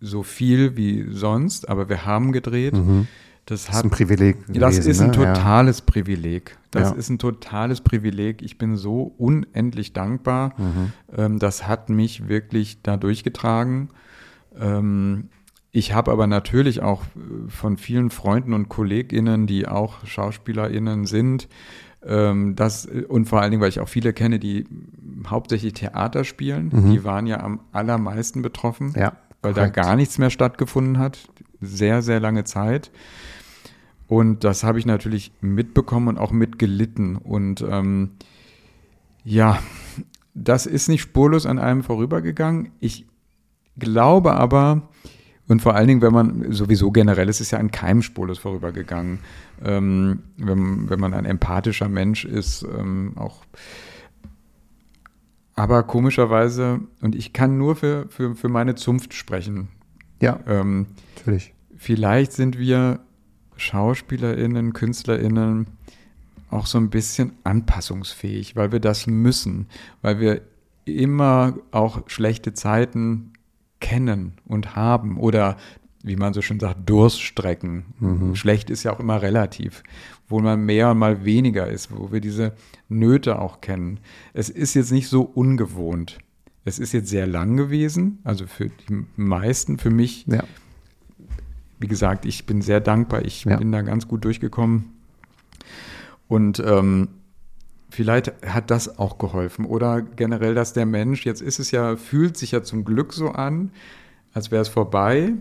so 0.00 0.22
viel 0.22 0.76
wie 0.76 1.06
sonst, 1.10 1.68
aber 1.68 1.88
wir 1.88 2.04
haben 2.04 2.32
gedreht. 2.32 2.74
Mhm. 2.74 3.06
Das, 3.46 3.66
das 3.66 3.76
ist 3.76 3.84
ein 3.84 3.90
Privileg. 3.90 4.46
Gewesen, 4.46 4.60
das 4.60 4.78
ist 4.78 5.00
ein 5.00 5.08
ne? 5.08 5.12
totales 5.12 5.78
ja. 5.78 5.84
Privileg. 5.86 6.56
Das 6.70 6.90
ja. 6.90 6.96
ist 6.96 7.08
ein 7.08 7.18
totales 7.18 7.80
Privileg. 7.80 8.42
Ich 8.42 8.58
bin 8.58 8.76
so 8.76 9.14
unendlich 9.18 9.92
dankbar. 9.92 10.54
Mhm. 10.56 10.92
Ähm, 11.16 11.38
das 11.38 11.66
hat 11.66 11.88
mich 11.88 12.28
wirklich 12.28 12.82
da 12.82 12.96
durchgetragen. 12.96 13.90
Ähm, 14.58 15.30
ich 15.72 15.92
habe 15.92 16.12
aber 16.12 16.26
natürlich 16.26 16.82
auch 16.82 17.02
äh, 17.02 17.48
von 17.48 17.76
vielen 17.76 18.10
Freunden 18.10 18.52
und 18.52 18.68
KollegInnen, 18.68 19.46
die 19.46 19.66
auch 19.66 20.04
SchauspielerInnen 20.04 21.06
sind, 21.06 21.48
ähm, 22.06 22.56
das, 22.56 22.86
und 22.86 23.26
vor 23.26 23.40
allen 23.40 23.50
Dingen, 23.50 23.62
weil 23.62 23.68
ich 23.68 23.80
auch 23.80 23.88
viele 23.88 24.12
kenne, 24.12 24.38
die 24.38 24.66
hauptsächlich 25.26 25.74
Theater 25.74 26.24
spielen, 26.24 26.70
mhm. 26.72 26.90
die 26.90 27.04
waren 27.04 27.26
ja 27.26 27.40
am 27.40 27.60
allermeisten 27.72 28.42
betroffen, 28.42 28.94
ja, 28.96 29.12
weil 29.42 29.54
korrekt. 29.54 29.76
da 29.76 29.82
gar 29.82 29.96
nichts 29.96 30.18
mehr 30.18 30.30
stattgefunden 30.30 30.98
hat. 30.98 31.28
Sehr, 31.60 32.00
sehr 32.02 32.20
lange 32.20 32.44
Zeit. 32.44 32.90
Und 34.08 34.44
das 34.44 34.64
habe 34.64 34.78
ich 34.78 34.86
natürlich 34.86 35.30
mitbekommen 35.40 36.08
und 36.08 36.18
auch 36.18 36.32
mitgelitten. 36.32 37.16
Und 37.16 37.64
ähm, 37.68 38.12
ja, 39.24 39.58
das 40.34 40.66
ist 40.66 40.88
nicht 40.88 41.02
spurlos 41.02 41.46
an 41.46 41.58
einem 41.58 41.82
vorübergegangen. 41.84 42.72
Ich 42.80 43.06
glaube 43.78 44.32
aber, 44.32 44.88
und 45.50 45.60
vor 45.60 45.74
allen 45.74 45.88
Dingen, 45.88 46.00
wenn 46.00 46.12
man 46.12 46.52
sowieso 46.52 46.92
generell, 46.92 47.28
es 47.28 47.40
ist 47.40 47.50
ja 47.50 47.58
an 47.58 47.72
keinem 47.72 48.02
spurlos 48.02 48.38
vorübergegangen, 48.38 49.18
ähm, 49.64 50.20
wenn, 50.36 50.88
wenn 50.88 51.00
man 51.00 51.12
ein 51.12 51.24
empathischer 51.24 51.88
Mensch 51.88 52.24
ist, 52.24 52.62
ähm, 52.62 53.14
auch. 53.16 53.44
Aber 55.56 55.82
komischerweise, 55.82 56.80
und 57.00 57.16
ich 57.16 57.32
kann 57.32 57.58
nur 57.58 57.74
für, 57.74 58.06
für, 58.10 58.36
für 58.36 58.48
meine 58.48 58.76
Zunft 58.76 59.12
sprechen. 59.12 59.68
Ja, 60.22 60.38
ähm, 60.46 60.86
natürlich. 61.16 61.52
Vielleicht 61.76 62.32
sind 62.32 62.56
wir 62.56 63.00
SchauspielerInnen, 63.56 64.72
KünstlerInnen 64.72 65.66
auch 66.50 66.66
so 66.66 66.78
ein 66.78 66.90
bisschen 66.90 67.32
anpassungsfähig, 67.42 68.54
weil 68.54 68.70
wir 68.70 68.80
das 68.80 69.08
müssen, 69.08 69.66
weil 70.00 70.20
wir 70.20 70.42
immer 70.84 71.54
auch 71.72 72.08
schlechte 72.08 72.54
Zeiten 72.54 73.29
kennen 73.80 74.34
und 74.46 74.76
haben 74.76 75.18
oder 75.18 75.56
wie 76.02 76.16
man 76.16 76.32
so 76.32 76.40
schön 76.40 76.58
sagt, 76.58 76.88
Durststrecken. 76.88 77.84
Mhm. 77.98 78.34
Schlecht 78.34 78.70
ist 78.70 78.84
ja 78.84 78.92
auch 78.92 79.00
immer 79.00 79.20
relativ, 79.20 79.82
wo 80.28 80.40
man 80.40 80.64
mehr 80.64 80.90
und 80.90 80.98
mal 80.98 81.24
weniger 81.26 81.66
ist, 81.66 81.90
wo 81.94 82.10
wir 82.10 82.20
diese 82.20 82.54
Nöte 82.88 83.38
auch 83.38 83.60
kennen. 83.60 84.00
Es 84.32 84.48
ist 84.48 84.72
jetzt 84.74 84.92
nicht 84.92 85.08
so 85.08 85.22
ungewohnt. 85.22 86.18
Es 86.64 86.78
ist 86.78 86.92
jetzt 86.92 87.10
sehr 87.10 87.26
lang 87.26 87.56
gewesen, 87.56 88.18
also 88.24 88.46
für 88.46 88.68
die 88.68 89.04
meisten, 89.16 89.78
für 89.78 89.90
mich 89.90 90.24
ja 90.26 90.44
wie 91.80 91.88
gesagt, 91.88 92.26
ich 92.26 92.46
bin 92.46 92.60
sehr 92.62 92.80
dankbar. 92.80 93.24
Ich 93.24 93.44
ja. 93.44 93.56
bin 93.56 93.72
da 93.72 93.80
ganz 93.80 94.06
gut 94.06 94.24
durchgekommen. 94.24 94.92
Und 96.28 96.62
ähm, 96.64 97.08
vielleicht 97.90 98.32
hat 98.46 98.70
das 98.70 98.98
auch 98.98 99.18
geholfen. 99.18 99.64
Oder 99.64 100.02
generell, 100.02 100.54
dass 100.54 100.72
der 100.72 100.86
Mensch, 100.86 101.26
jetzt 101.26 101.42
ist 101.42 101.58
es 101.58 101.70
ja, 101.70 101.96
fühlt 101.96 102.36
sich 102.36 102.52
ja 102.52 102.62
zum 102.62 102.84
Glück 102.84 103.12
so 103.12 103.30
an, 103.30 103.72
als 104.32 104.50
wäre 104.50 104.62
es 104.62 104.68
vorbei 104.68 105.34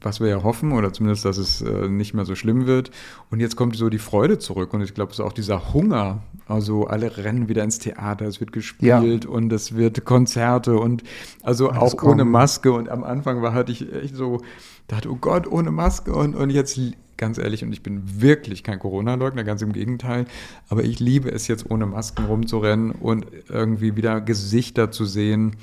was 0.00 0.20
wir 0.20 0.28
ja 0.28 0.42
hoffen, 0.42 0.72
oder 0.72 0.92
zumindest, 0.92 1.24
dass 1.24 1.36
es 1.36 1.62
äh, 1.62 1.88
nicht 1.88 2.14
mehr 2.14 2.24
so 2.24 2.34
schlimm 2.34 2.66
wird. 2.66 2.90
Und 3.30 3.40
jetzt 3.40 3.56
kommt 3.56 3.76
so 3.76 3.88
die 3.88 3.98
Freude 3.98 4.38
zurück. 4.38 4.72
Und 4.72 4.82
ich 4.82 4.94
glaube, 4.94 5.12
es 5.12 5.18
ist 5.18 5.24
auch 5.24 5.32
dieser 5.32 5.72
Hunger. 5.72 6.22
Also 6.46 6.86
alle 6.86 7.16
rennen 7.16 7.48
wieder 7.48 7.62
ins 7.62 7.78
Theater, 7.78 8.26
es 8.26 8.40
wird 8.40 8.52
gespielt 8.52 9.24
ja. 9.24 9.30
und 9.30 9.52
es 9.52 9.76
wird 9.76 10.04
Konzerte 10.04 10.78
und 10.78 11.04
also 11.42 11.68
Alles 11.68 11.80
auch 11.80 11.96
kommen. 11.96 12.14
ohne 12.14 12.24
Maske. 12.24 12.72
Und 12.72 12.88
am 12.88 13.04
Anfang 13.04 13.42
war 13.42 13.54
hatte 13.54 13.72
ich 13.72 13.92
echt 13.92 14.16
so, 14.16 14.40
dachte, 14.88 15.10
oh 15.10 15.16
Gott, 15.20 15.46
ohne 15.46 15.70
Maske. 15.70 16.12
Und, 16.12 16.34
und 16.34 16.50
jetzt, 16.50 16.80
ganz 17.20 17.38
ehrlich, 17.38 17.62
und 17.62 17.72
ich 17.72 17.82
bin 17.82 18.02
wirklich 18.20 18.64
kein 18.64 18.78
Corona-Leugner, 18.80 19.44
ganz 19.44 19.62
im 19.62 19.72
Gegenteil, 19.72 20.24
aber 20.68 20.82
ich 20.82 20.98
liebe 20.98 21.30
es 21.30 21.46
jetzt 21.46 21.70
ohne 21.70 21.86
Masken 21.86 22.24
rumzurennen 22.24 22.90
und 22.92 23.26
irgendwie 23.48 23.94
wieder 23.94 24.20
Gesichter 24.20 24.90
zu 24.90 25.04
sehen. 25.04 25.56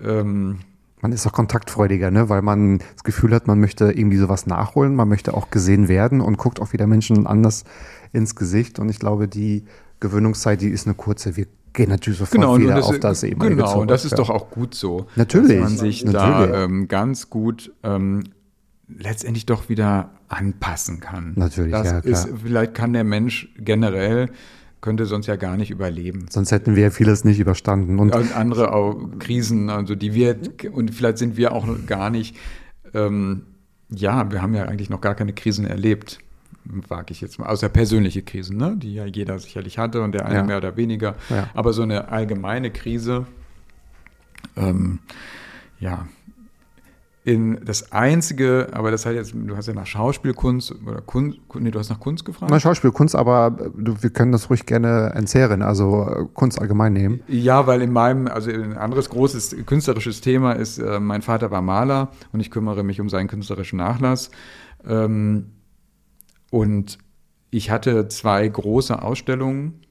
Ähm, 0.00 0.58
Man 1.00 1.12
ist 1.12 1.26
auch 1.26 1.32
kontaktfreudiger, 1.32 2.10
ne? 2.10 2.28
weil 2.28 2.42
man 2.42 2.78
das 2.94 3.02
Gefühl 3.02 3.34
hat, 3.34 3.46
man 3.46 3.58
möchte 3.58 3.90
irgendwie 3.90 4.18
sowas 4.18 4.46
nachholen, 4.46 4.94
man 4.94 5.08
möchte 5.08 5.32
auch 5.34 5.50
gesehen 5.50 5.88
werden 5.88 6.20
und 6.20 6.36
guckt 6.36 6.60
auch 6.60 6.72
wieder 6.74 6.86
Menschen 6.86 7.26
anders 7.26 7.64
ins 8.12 8.36
Gesicht. 8.36 8.78
Und 8.78 8.90
ich 8.90 8.98
glaube, 8.98 9.26
die 9.26 9.64
Gewöhnungszeit, 10.00 10.60
die 10.60 10.68
ist 10.68 10.86
eine 10.86 10.94
kurze. 10.94 11.36
Wir 11.36 11.46
gehen 11.72 11.88
natürlich 11.88 12.18
sofort 12.18 12.32
Genau, 12.42 12.58
wieder 12.58 12.74
das, 12.74 12.86
auf 12.86 13.00
das 13.00 13.22
eben. 13.22 13.40
genau, 13.40 13.80
und 13.80 13.90
das 13.90 14.04
ist 14.04 14.18
doch 14.18 14.28
auch 14.28 14.50
gut 14.50 14.74
so. 14.74 15.06
Natürlich, 15.16 15.60
Dass 15.60 15.70
man 15.70 15.78
sich 15.78 16.04
natürlich. 16.04 16.50
da 16.50 16.64
ähm, 16.64 16.88
ganz 16.88 17.30
gut 17.30 17.72
ähm, 17.82 18.24
letztendlich 18.88 19.46
doch 19.46 19.68
wieder 19.70 20.10
anpassen 20.30 21.00
kann. 21.00 21.32
Natürlich, 21.36 21.72
das 21.72 21.86
ja, 21.86 22.00
klar. 22.00 22.12
ist, 22.12 22.28
vielleicht 22.42 22.74
kann 22.74 22.92
der 22.92 23.04
Mensch 23.04 23.48
generell, 23.58 24.30
könnte 24.80 25.04
sonst 25.04 25.26
ja 25.26 25.36
gar 25.36 25.56
nicht 25.56 25.70
überleben. 25.70 26.26
Sonst 26.30 26.52
hätten 26.52 26.74
wir 26.76 26.90
vieles 26.90 27.24
nicht 27.24 27.38
überstanden. 27.38 27.98
Und 27.98 28.14
Und 28.14 28.34
andere 28.34 28.72
auch 28.72 28.96
Krisen, 29.18 29.68
also 29.68 29.94
die 29.94 30.14
wir, 30.14 30.38
und 30.72 30.94
vielleicht 30.94 31.18
sind 31.18 31.36
wir 31.36 31.52
auch 31.52 31.66
gar 31.86 32.08
nicht, 32.08 32.36
ähm, 32.94 33.42
ja, 33.90 34.30
wir 34.30 34.40
haben 34.40 34.54
ja 34.54 34.64
eigentlich 34.64 34.88
noch 34.88 35.00
gar 35.00 35.14
keine 35.14 35.32
Krisen 35.34 35.66
erlebt, 35.66 36.20
wage 36.64 37.12
ich 37.12 37.20
jetzt 37.20 37.38
mal, 37.38 37.46
außer 37.46 37.68
persönliche 37.68 38.22
Krisen, 38.22 38.56
ne? 38.56 38.74
die 38.76 38.94
ja 38.94 39.04
jeder 39.04 39.38
sicherlich 39.38 39.78
hatte 39.78 40.00
und 40.02 40.12
der 40.12 40.26
eine 40.26 40.36
Ja. 40.36 40.44
mehr 40.44 40.56
oder 40.58 40.76
weniger. 40.76 41.16
Ja. 41.28 41.50
Aber 41.54 41.72
so 41.72 41.82
eine 41.82 42.08
allgemeine 42.08 42.70
Krise, 42.70 43.26
ähm, 44.56 45.00
ja, 45.80 46.06
in 47.22 47.62
das 47.64 47.92
einzige, 47.92 48.68
aber 48.72 48.90
das 48.90 49.04
hat 49.04 49.14
jetzt, 49.14 49.34
du 49.34 49.54
hast 49.54 49.66
ja 49.66 49.74
nach 49.74 49.86
Schauspielkunst 49.86 50.74
oder 50.86 51.02
Kunst, 51.02 51.38
nee, 51.58 51.70
du 51.70 51.78
hast 51.78 51.90
nach 51.90 52.00
Kunst 52.00 52.24
gefragt. 52.24 52.50
na, 52.50 52.58
Schauspiel, 52.58 52.92
Kunst, 52.92 53.14
aber 53.14 53.58
äh, 53.60 53.70
du, 53.76 54.02
wir 54.02 54.10
können 54.10 54.32
das 54.32 54.48
ruhig 54.48 54.64
gerne 54.64 55.12
entzehren, 55.14 55.60
also 55.60 56.08
äh, 56.08 56.24
Kunst 56.32 56.58
allgemein 56.58 56.94
nehmen. 56.94 57.20
Ja, 57.28 57.66
weil 57.66 57.82
in 57.82 57.92
meinem, 57.92 58.26
also 58.26 58.50
ein 58.50 58.76
anderes 58.76 59.10
großes 59.10 59.54
künstlerisches 59.66 60.22
Thema 60.22 60.52
ist, 60.52 60.78
äh, 60.78 60.98
mein 60.98 61.20
Vater 61.20 61.50
war 61.50 61.60
Maler 61.60 62.10
und 62.32 62.40
ich 62.40 62.50
kümmere 62.50 62.84
mich 62.84 63.00
um 63.00 63.10
seinen 63.10 63.28
künstlerischen 63.28 63.76
Nachlass. 63.76 64.30
Ähm, 64.86 65.52
und 66.50 66.98
ich 67.50 67.70
hatte 67.70 68.08
zwei 68.08 68.48
große 68.48 69.02
Ausstellungen 69.02 69.82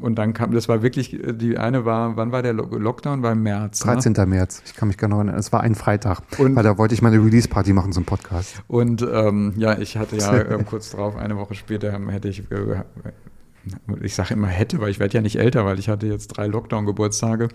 und 0.00 0.16
dann 0.16 0.32
kam, 0.34 0.50
das 0.52 0.68
war 0.68 0.82
wirklich, 0.82 1.16
die 1.34 1.56
eine 1.58 1.84
war, 1.84 2.16
wann 2.16 2.32
war 2.32 2.42
der 2.42 2.52
Lo- 2.54 2.76
Lockdown? 2.76 3.22
War 3.22 3.32
im 3.32 3.42
März. 3.44 3.84
Ne? 3.84 3.92
13. 3.92 4.14
März, 4.28 4.62
ich 4.66 4.74
kann 4.74 4.88
mich 4.88 4.96
genau 4.96 5.16
erinnern. 5.18 5.36
Es 5.36 5.52
war 5.52 5.60
ein 5.60 5.74
Freitag, 5.76 6.22
Und- 6.38 6.56
weil 6.56 6.64
da 6.64 6.76
wollte 6.78 6.94
ich 6.94 7.02
meine 7.02 7.16
Release-Party 7.24 7.72
machen 7.72 7.92
zum 7.92 8.04
Podcast. 8.04 8.62
Und 8.68 9.06
ähm, 9.12 9.54
ja, 9.56 9.78
ich 9.78 9.96
hatte 9.96 10.16
ja 10.16 10.34
ähm, 10.50 10.66
kurz 10.66 10.90
drauf, 10.90 11.16
eine 11.16 11.36
Woche 11.36 11.54
später 11.54 11.92
hätte 12.10 12.28
ich, 12.28 12.50
äh, 12.50 12.82
ich 14.02 14.14
sage 14.16 14.34
immer 14.34 14.48
hätte, 14.48 14.80
weil 14.80 14.90
ich 14.90 14.98
werde 14.98 15.14
ja 15.14 15.20
nicht 15.20 15.36
älter, 15.36 15.64
weil 15.64 15.78
ich 15.78 15.88
hatte 15.88 16.08
jetzt 16.08 16.28
drei 16.28 16.48
Lockdown-Geburtstage 16.48 17.46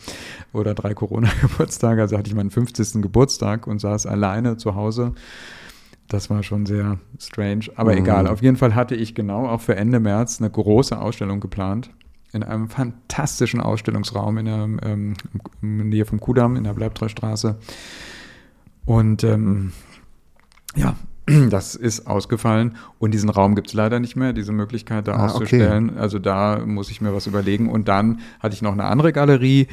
oder 0.54 0.74
drei 0.74 0.94
Corona-Geburtstage, 0.94 2.02
also 2.02 2.18
hatte 2.18 2.30
ich 2.30 2.36
meinen 2.36 2.50
50. 2.52 3.02
Geburtstag 3.02 3.68
und 3.68 3.80
saß 3.80 4.06
alleine 4.06 4.56
zu 4.56 4.76
Hause. 4.76 5.12
Das 6.08 6.30
war 6.30 6.44
schon 6.44 6.66
sehr 6.66 6.98
strange, 7.20 7.66
aber 7.76 7.92
Mhm. 7.92 7.98
egal. 7.98 8.28
Auf 8.28 8.42
jeden 8.42 8.56
Fall 8.56 8.74
hatte 8.76 8.96
ich 8.96 9.16
genau 9.16 9.48
auch 9.50 9.60
für 9.60 9.76
Ende 9.76 10.00
März 10.00 10.40
eine 10.40 10.50
große 10.50 10.98
Ausstellung 10.98 11.42
geplant. 11.42 11.90
In 12.34 12.44
einem 12.44 12.70
fantastischen 12.70 13.62
Ausstellungsraum 13.62 14.38
in 14.38 14.46
der 14.46 14.70
ähm, 14.84 15.14
Nähe 15.62 16.06
vom 16.06 16.20
Kudamm, 16.20 16.56
in 16.56 16.66
der 16.66 16.74
Bleibtreustraße. 16.74 17.58
Und 18.86 19.24
ähm, 19.24 19.72
ja, 20.76 20.96
das 21.50 21.76
ist 21.76 22.08
ausgefallen 22.08 22.78
und 23.00 23.14
diesen 23.14 23.30
Raum 23.30 23.56
gibt 23.56 23.68
es 23.68 23.74
leider 23.74 24.00
nicht 24.00 24.16
mehr, 24.16 24.34
diese 24.34 24.54
Möglichkeit 24.54 25.08
da 25.08 25.14
Ah, 25.14 25.26
auszustellen. 25.26 25.98
Also 25.98 26.20
da 26.20 26.66
muss 26.66 26.90
ich 26.90 27.02
mir 27.02 27.14
was 27.14 27.28
überlegen. 27.28 27.70
Und 27.70 27.88
dann 27.88 28.22
hatte 28.40 28.56
ich 28.56 28.62
noch 28.62 28.72
eine 28.72 28.86
andere 28.86 29.12
Galerie, 29.12 29.68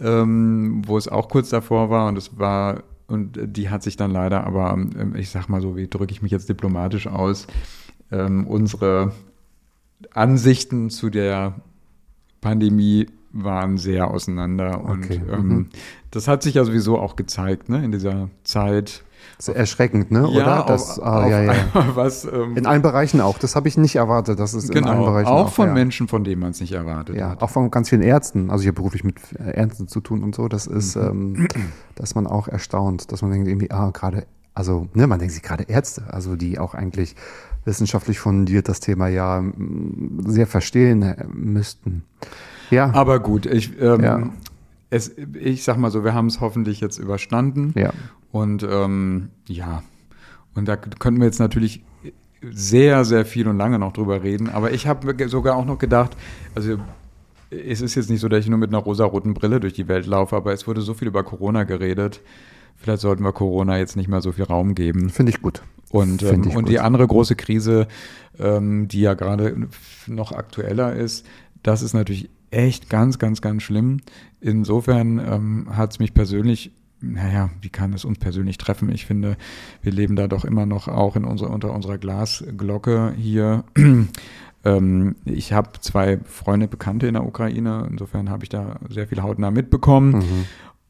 ähm, 0.00 0.82
wo 0.86 0.96
es 0.96 1.08
auch 1.08 1.28
kurz 1.28 1.50
davor 1.50 1.90
war 1.90 2.08
und 2.08 2.16
es 2.16 2.38
war, 2.38 2.84
und 3.08 3.38
die 3.42 3.68
hat 3.68 3.82
sich 3.82 3.96
dann 3.96 4.10
leider, 4.10 4.44
aber 4.44 4.72
ähm, 4.72 5.14
ich 5.16 5.30
sag 5.30 5.48
mal 5.48 5.60
so, 5.60 5.76
wie 5.76 5.88
drücke 5.88 6.12
ich 6.12 6.22
mich 6.22 6.32
jetzt 6.32 6.48
diplomatisch 6.48 7.08
aus, 7.08 7.46
ähm, 8.10 8.46
unsere 8.46 9.12
Ansichten 10.14 10.88
zu 10.88 11.10
der 11.10 11.54
Pandemie 12.42 13.06
waren 13.32 13.78
sehr 13.78 14.10
auseinander 14.10 14.84
und 14.84 15.06
Okay, 15.06 15.22
ähm, 15.32 15.48
mhm. 15.48 15.68
das 16.10 16.28
hat 16.28 16.42
sich 16.42 16.54
ja 16.54 16.64
sowieso 16.64 16.98
auch 16.98 17.16
gezeigt, 17.16 17.70
ne, 17.70 17.82
in 17.82 17.90
dieser 17.90 18.28
Zeit. 18.44 19.04
Das 19.38 19.48
ist 19.48 19.54
erschreckend, 19.54 20.10
ne? 20.10 20.28
Oder? 20.28 20.64
Das, 20.66 20.98
auf, 20.98 21.06
ah, 21.06 21.24
auf 21.24 21.30
ja, 21.30 21.42
ja. 21.42 21.54
was 21.94 22.24
ähm, 22.24 22.56
In 22.56 22.66
allen 22.66 22.82
Bereichen 22.82 23.20
auch. 23.20 23.38
Das 23.38 23.56
habe 23.56 23.68
ich 23.68 23.78
nicht 23.78 23.96
erwartet, 23.96 24.38
dass 24.38 24.52
es 24.52 24.68
in 24.68 24.84
allen 24.84 24.98
genau, 24.98 25.10
Bereichen 25.10 25.28
auch 25.28 25.52
von 25.52 25.68
ja. 25.68 25.74
Menschen, 25.74 26.08
von 26.08 26.24
denen 26.24 26.40
man 26.40 26.50
es 26.50 26.60
nicht 26.60 26.72
erwartet 26.72 27.16
Ja, 27.16 27.30
hat. 27.30 27.42
auch 27.42 27.50
von 27.50 27.70
ganz 27.70 27.88
vielen 27.88 28.02
Ärzten. 28.02 28.50
Also 28.50 28.62
ich 28.62 28.68
habe 28.68 28.76
beruflich 28.76 29.04
mit 29.04 29.16
Ärzten 29.38 29.86
zu 29.88 30.00
tun 30.00 30.22
und 30.24 30.34
so. 30.34 30.48
Das 30.48 30.66
ist, 30.66 30.96
ähm, 30.96 31.48
dass 31.94 32.14
man 32.14 32.26
auch 32.26 32.48
erstaunt, 32.48 33.12
dass 33.12 33.22
man 33.22 33.30
denkt 33.30 33.48
irgendwie, 33.48 33.70
ah, 33.70 33.90
gerade, 33.90 34.26
also, 34.54 34.88
ne, 34.92 35.06
man 35.06 35.18
denkt 35.18 35.34
sich 35.34 35.42
gerade 35.42 35.64
Ärzte, 35.64 36.04
also 36.08 36.36
die 36.36 36.58
auch 36.58 36.74
eigentlich 36.74 37.14
wissenschaftlich 37.64 38.18
fundiert 38.18 38.68
das 38.68 38.80
Thema 38.80 39.08
ja 39.08 39.42
sehr 40.26 40.46
verstehen 40.46 41.02
äh, 41.02 41.24
müssten. 41.32 42.04
Ja, 42.70 42.92
Aber 42.94 43.20
gut, 43.20 43.46
ich, 43.46 43.78
ähm, 43.80 44.00
Ja. 44.02 44.30
es, 44.90 45.12
ich 45.40 45.62
sag 45.64 45.76
mal 45.76 45.90
so, 45.90 46.04
wir 46.04 46.14
haben 46.14 46.26
es 46.26 46.40
hoffentlich 46.40 46.80
jetzt 46.80 46.98
überstanden. 46.98 47.72
ja. 47.76 47.92
Und 48.30 48.62
ähm, 48.68 49.28
ja, 49.46 49.82
und 50.54 50.66
da 50.66 50.76
könnten 50.76 51.20
wir 51.20 51.26
jetzt 51.26 51.38
natürlich 51.38 51.82
sehr, 52.50 53.04
sehr 53.04 53.24
viel 53.26 53.46
und 53.46 53.58
lange 53.58 53.78
noch 53.78 53.92
drüber 53.92 54.22
reden. 54.22 54.48
Aber 54.48 54.72
ich 54.72 54.86
habe 54.86 55.28
sogar 55.28 55.54
auch 55.56 55.66
noch 55.66 55.78
gedacht, 55.78 56.16
also 56.54 56.78
es 57.50 57.82
ist 57.82 57.94
jetzt 57.94 58.08
nicht 58.08 58.20
so, 58.20 58.28
dass 58.28 58.40
ich 58.40 58.48
nur 58.48 58.58
mit 58.58 58.70
einer 58.70 58.78
rosaroten 58.78 59.34
Brille 59.34 59.60
durch 59.60 59.74
die 59.74 59.86
Welt 59.86 60.06
laufe, 60.06 60.34
aber 60.34 60.52
es 60.54 60.66
wurde 60.66 60.80
so 60.80 60.94
viel 60.94 61.08
über 61.08 61.22
Corona 61.22 61.64
geredet. 61.64 62.20
Vielleicht 62.76 63.02
sollten 63.02 63.22
wir 63.22 63.32
Corona 63.32 63.76
jetzt 63.78 63.96
nicht 63.96 64.08
mehr 64.08 64.22
so 64.22 64.32
viel 64.32 64.44
Raum 64.44 64.74
geben. 64.74 65.10
Finde 65.10 65.30
ich 65.30 65.42
gut. 65.42 65.62
Und, 65.92 66.22
ähm, 66.22 66.40
und 66.40 66.52
gut. 66.54 66.68
die 66.70 66.80
andere 66.80 67.06
große 67.06 67.36
Krise, 67.36 67.86
ähm, 68.38 68.88
die 68.88 69.02
ja 69.02 69.12
gerade 69.12 69.68
noch 70.06 70.32
aktueller 70.32 70.94
ist, 70.94 71.26
das 71.62 71.82
ist 71.82 71.92
natürlich 71.92 72.30
echt 72.50 72.88
ganz, 72.88 73.18
ganz, 73.18 73.42
ganz 73.42 73.62
schlimm. 73.62 74.00
Insofern 74.40 75.18
ähm, 75.18 75.76
hat 75.76 75.92
es 75.92 75.98
mich 75.98 76.14
persönlich, 76.14 76.72
naja, 77.02 77.50
wie 77.60 77.68
kann 77.68 77.92
es 77.92 78.06
uns 78.06 78.18
persönlich 78.18 78.56
treffen? 78.56 78.90
Ich 78.90 79.04
finde, 79.04 79.36
wir 79.82 79.92
leben 79.92 80.16
da 80.16 80.28
doch 80.28 80.46
immer 80.46 80.64
noch 80.64 80.88
auch 80.88 81.14
in 81.14 81.24
unserer, 81.24 81.50
unter 81.50 81.72
unserer 81.72 81.98
Glasglocke 81.98 83.12
hier. 83.14 83.64
ähm, 84.64 85.16
ich 85.26 85.52
habe 85.52 85.72
zwei 85.80 86.20
Freunde, 86.24 86.68
Bekannte 86.68 87.06
in 87.06 87.14
der 87.14 87.26
Ukraine. 87.26 87.86
Insofern 87.90 88.30
habe 88.30 88.44
ich 88.44 88.48
da 88.48 88.80
sehr 88.88 89.08
viel 89.08 89.22
hautnah 89.22 89.50
mitbekommen. 89.50 90.12
Mhm. 90.12 90.44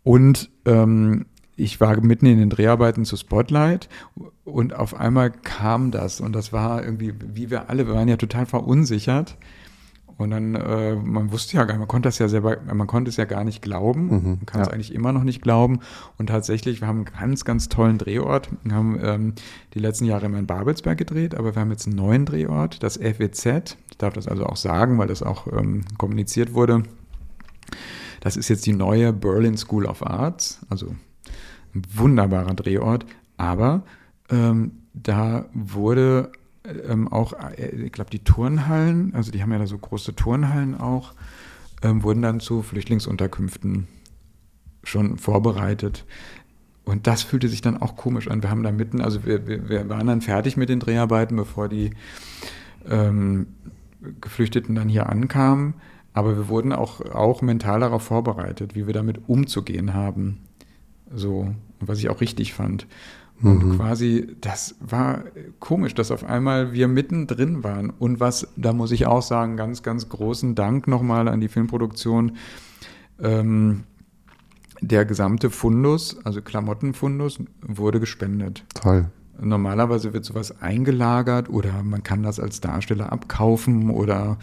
Und 0.05 0.51
ähm, 0.65 1.27
ich 1.57 1.81
war 1.81 2.01
mitten 2.01 2.27
in 2.27 2.39
den 2.39 2.51
Dreharbeiten 2.51 3.05
zu 3.05 3.17
Spotlight 3.17 3.89
und 4.45 4.75
auf 4.75 4.99
einmal 4.99 5.31
kam 5.31 5.91
das 5.91 6.21
und 6.21 6.33
das 6.35 6.53
war 6.53 6.83
irgendwie, 6.83 7.15
wie 7.35 7.51
wir 7.51 7.69
alle, 7.69 7.87
wir 7.87 7.95
waren 7.95 8.09
ja 8.09 8.17
total 8.17 8.47
verunsichert. 8.47 9.37
Und 10.19 10.31
dann, 10.31 10.55
äh, 10.55 10.95
man 10.95 11.33
wusste 11.33 11.57
ja 11.57 11.65
gar 11.65 11.75
nicht, 11.75 11.81
man 11.81 11.89
konnte 11.89 12.09
das 12.09 12.19
ja 12.19 12.29
selber, 12.29 12.59
man 12.73 12.87
konnte 12.87 13.09
es 13.09 13.17
ja 13.17 13.25
gar 13.25 13.45
nicht 13.45 13.63
glauben. 13.63 14.05
Mhm, 14.05 14.29
man 14.29 14.47
kann 14.47 14.61
es 14.61 14.69
ja. 14.69 14.73
eigentlich 14.73 14.95
immer 14.95 15.13
noch 15.13 15.25
nicht 15.25 15.43
glauben. 15.43 15.81
Und 16.19 16.29
tatsächlich, 16.29 16.81
wir 16.81 16.87
haben 16.87 16.99
einen 16.99 17.19
ganz, 17.19 17.45
ganz 17.45 17.69
tollen 17.69 17.99
Drehort. 17.99 18.49
Wir 18.63 18.75
haben 18.75 18.99
ähm, 19.03 19.35
die 19.75 19.81
letzten 19.81 20.05
Jahre 20.05 20.27
immer 20.27 20.39
in 20.39 20.47
Babelsberg 20.47 20.99
gedreht, 20.99 21.35
aber 21.35 21.55
wir 21.57 21.61
haben 21.61 21.71
jetzt 21.71 21.87
einen 21.87 21.97
neuen 21.97 22.27
Drehort, 22.27 22.83
das 22.83 22.99
FWZ. 22.99 23.77
Ich 23.91 23.99
darf 23.99 24.15
das 24.15 24.29
also 24.29 24.47
auch 24.47 24.57
sagen, 24.57 24.99
weil 24.99 25.09
das 25.09 25.23
auch 25.23 25.47
ähm, 25.49 25.83
kommuniziert 25.99 26.55
wurde. 26.55 26.85
Das 28.21 28.37
ist 28.37 28.49
jetzt 28.49 28.67
die 28.67 28.75
neue 28.75 29.13
Berlin 29.13 29.57
School 29.57 29.87
of 29.87 30.07
Arts, 30.07 30.61
also 30.69 30.95
ein 31.75 31.83
wunderbarer 31.93 32.55
Drehort, 32.55 33.07
aber 33.37 33.83
ähm, 34.31 34.73
da 34.95 35.47
wurde 35.55 36.33
ähm, 36.65 37.09
auch, 37.09 37.33
äh, 37.57 37.69
ich 37.69 37.93
glaube, 37.93 38.11
die 38.11 38.25
Turnhallen, 38.25 39.15
also 39.15 39.31
die 39.31 39.43
haben 39.43 39.53
ja 39.53 39.59
da 39.59 39.67
so 39.67 39.79
große 39.79 40.15
Turnhallen 40.15 40.79
auch, 40.79 41.15
ähm, 41.83 42.03
wurden 42.03 42.23
dann 42.23 42.41
zu 42.41 42.63
Flüchtlingsunterkünften 42.63 43.89
schon 44.85 45.19
vorbereitet. 45.19 46.05
Und 46.85 47.07
das 47.07 47.23
fühlte 47.23 47.49
sich 47.49 47.61
dann 47.61 47.81
auch 47.81 47.97
komisch 47.97 48.29
an. 48.29 48.43
Wir 48.43 48.51
haben 48.51 48.65
da 48.65 48.73
mitten, 48.73 49.01
also 49.01 49.25
wir, 49.25 49.47
wir, 49.47 49.69
wir 49.69 49.89
waren 49.89 50.07
dann 50.07 50.21
fertig 50.21 50.57
mit 50.57 50.69
den 50.69 50.81
Dreharbeiten, 50.81 51.37
bevor 51.37 51.69
die 51.69 51.91
ähm, 52.89 53.47
Geflüchteten 54.21 54.75
dann 54.75 54.89
hier 54.89 55.09
ankamen. 55.09 55.75
Aber 56.13 56.37
wir 56.37 56.49
wurden 56.49 56.73
auch, 56.73 57.01
auch 57.01 57.41
mental 57.41 57.81
darauf 57.81 58.03
vorbereitet, 58.03 58.75
wie 58.75 58.87
wir 58.87 58.95
damit 58.95 59.29
umzugehen 59.29 59.95
haben. 59.95 60.41
So, 61.15 61.55
was 61.81 61.99
ich 61.99 62.09
auch 62.09 62.21
richtig 62.21 62.55
fand. 62.55 62.87
Und 63.43 63.77
quasi, 63.77 64.37
das 64.41 64.77
war 64.79 65.25
komisch, 65.59 65.95
dass 65.95 66.13
auf 66.13 66.23
einmal 66.23 66.73
wir 66.73 66.87
mittendrin 66.87 67.65
waren. 67.65 67.91
Und 67.91 68.21
was, 68.21 68.47
da 68.57 68.73
muss 68.73 68.93
ich 68.93 69.07
auch 69.07 69.23
sagen, 69.23 69.57
ganz, 69.57 69.83
ganz 69.83 70.09
großen 70.09 70.55
Dank 70.55 70.87
nochmal 70.87 71.27
an 71.27 71.41
die 71.41 71.49
Filmproduktion. 71.49 72.37
Ähm, 73.21 73.83
der 74.81 75.05
gesamte 75.05 75.51
Fundus, 75.51 76.17
also 76.25 76.41
Klamottenfundus, 76.41 77.41
wurde 77.61 77.99
gespendet. 77.99 78.65
Toll. 78.75 79.07
Normalerweise 79.41 80.13
wird 80.13 80.25
sowas 80.25 80.61
eingelagert 80.61 81.49
oder 81.49 81.83
man 81.83 82.03
kann 82.05 82.23
das 82.23 82.39
als 82.39 82.61
Darsteller 82.61 83.11
abkaufen 83.11 83.91
oder 83.91 84.39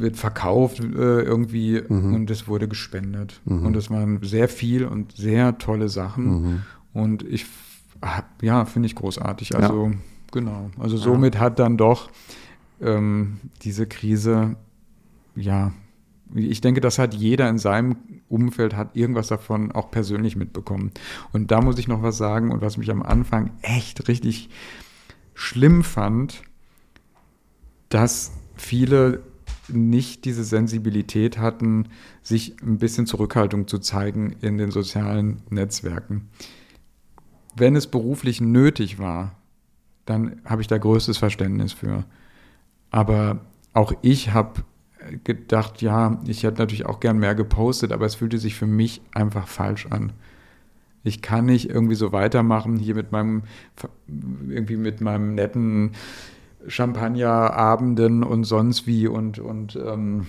wird 0.00 0.16
verkauft 0.16 0.80
äh, 0.80 1.22
irgendwie 1.22 1.82
mhm. 1.86 2.14
und 2.14 2.30
es 2.30 2.48
wurde 2.48 2.68
gespendet. 2.68 3.40
Mhm. 3.44 3.66
Und 3.66 3.76
es 3.76 3.90
waren 3.90 4.22
sehr 4.22 4.48
viel 4.48 4.84
und 4.84 5.12
sehr 5.12 5.58
tolle 5.58 5.88
Sachen. 5.88 6.24
Mhm. 6.24 6.62
Und 6.92 7.22
ich, 7.22 7.46
ja, 8.42 8.64
finde 8.64 8.86
ich 8.86 8.94
großartig. 8.94 9.56
Also, 9.56 9.88
ja. 9.88 9.92
genau. 10.32 10.70
Also 10.78 10.96
somit 10.96 11.36
ja. 11.36 11.40
hat 11.42 11.58
dann 11.58 11.76
doch 11.76 12.10
ähm, 12.80 13.38
diese 13.62 13.86
Krise, 13.86 14.56
ja, 15.34 15.72
ich 16.34 16.60
denke, 16.60 16.80
das 16.80 16.98
hat 16.98 17.14
jeder 17.14 17.48
in 17.48 17.58
seinem 17.58 17.96
Umfeld, 18.28 18.74
hat 18.74 18.96
irgendwas 18.96 19.28
davon 19.28 19.70
auch 19.72 19.90
persönlich 19.90 20.36
mitbekommen. 20.36 20.90
Und 21.32 21.50
da 21.50 21.60
muss 21.60 21.78
ich 21.78 21.86
noch 21.86 22.02
was 22.02 22.16
sagen 22.16 22.50
und 22.50 22.60
was 22.60 22.76
mich 22.76 22.90
am 22.90 23.02
Anfang 23.02 23.52
echt 23.62 24.08
richtig 24.08 24.50
schlimm 25.34 25.84
fand, 25.84 26.42
dass 27.88 28.32
viele 28.56 29.22
nicht 29.68 30.24
diese 30.24 30.44
Sensibilität 30.44 31.38
hatten, 31.38 31.88
sich 32.22 32.56
ein 32.62 32.78
bisschen 32.78 33.06
Zurückhaltung 33.06 33.66
zu 33.66 33.78
zeigen 33.78 34.36
in 34.40 34.58
den 34.58 34.70
sozialen 34.70 35.42
Netzwerken. 35.50 36.28
Wenn 37.56 37.76
es 37.76 37.86
beruflich 37.86 38.40
nötig 38.40 38.98
war, 38.98 39.36
dann 40.04 40.40
habe 40.44 40.62
ich 40.62 40.68
da 40.68 40.78
größtes 40.78 41.18
Verständnis 41.18 41.72
für. 41.72 42.04
Aber 42.90 43.40
auch 43.72 43.92
ich 44.02 44.32
habe 44.32 44.62
gedacht, 45.24 45.82
ja, 45.82 46.20
ich 46.26 46.42
hätte 46.42 46.58
natürlich 46.58 46.86
auch 46.86 47.00
gern 47.00 47.18
mehr 47.18 47.34
gepostet, 47.34 47.92
aber 47.92 48.06
es 48.06 48.14
fühlte 48.14 48.38
sich 48.38 48.54
für 48.54 48.66
mich 48.66 49.02
einfach 49.12 49.48
falsch 49.48 49.86
an. 49.90 50.12
Ich 51.04 51.22
kann 51.22 51.46
nicht 51.46 51.70
irgendwie 51.70 51.94
so 51.94 52.12
weitermachen 52.12 52.76
hier 52.76 52.94
mit 52.94 53.12
meinem, 53.12 53.42
irgendwie 54.48 54.76
mit 54.76 55.00
meinem 55.00 55.34
netten 55.34 55.92
Champagnerabenden 56.68 58.22
und 58.22 58.44
sonst 58.44 58.86
wie 58.86 59.06
und, 59.06 59.38
und 59.38 59.76
ähm, 59.76 60.26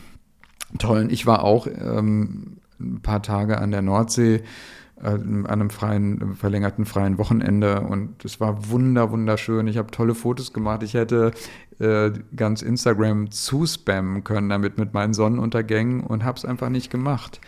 tollen. 0.77 1.09
Ich 1.09 1.25
war 1.25 1.43
auch 1.43 1.67
ähm, 1.67 2.57
ein 2.79 3.01
paar 3.01 3.21
Tage 3.21 3.59
an 3.59 3.71
der 3.71 3.81
Nordsee 3.81 4.43
äh, 5.01 5.09
an 5.09 5.45
einem 5.45 5.69
freien, 5.69 6.35
verlängerten 6.35 6.85
freien 6.85 7.17
Wochenende 7.17 7.81
und 7.81 8.25
es 8.25 8.39
war 8.39 8.69
wunder, 8.69 9.11
wunderschön. 9.11 9.67
Ich 9.67 9.77
habe 9.77 9.91
tolle 9.91 10.15
Fotos 10.15 10.53
gemacht. 10.53 10.83
Ich 10.83 10.95
hätte 10.95 11.31
äh, 11.79 12.11
ganz 12.35 12.61
Instagram 12.61 13.29
zuspammen 13.29 14.23
können 14.23 14.49
damit 14.49 14.77
mit 14.77 14.93
meinen 14.93 15.13
Sonnenuntergängen 15.13 16.01
und 16.01 16.23
habe 16.23 16.37
es 16.37 16.45
einfach 16.45 16.69
nicht 16.69 16.89
gemacht. 16.89 17.39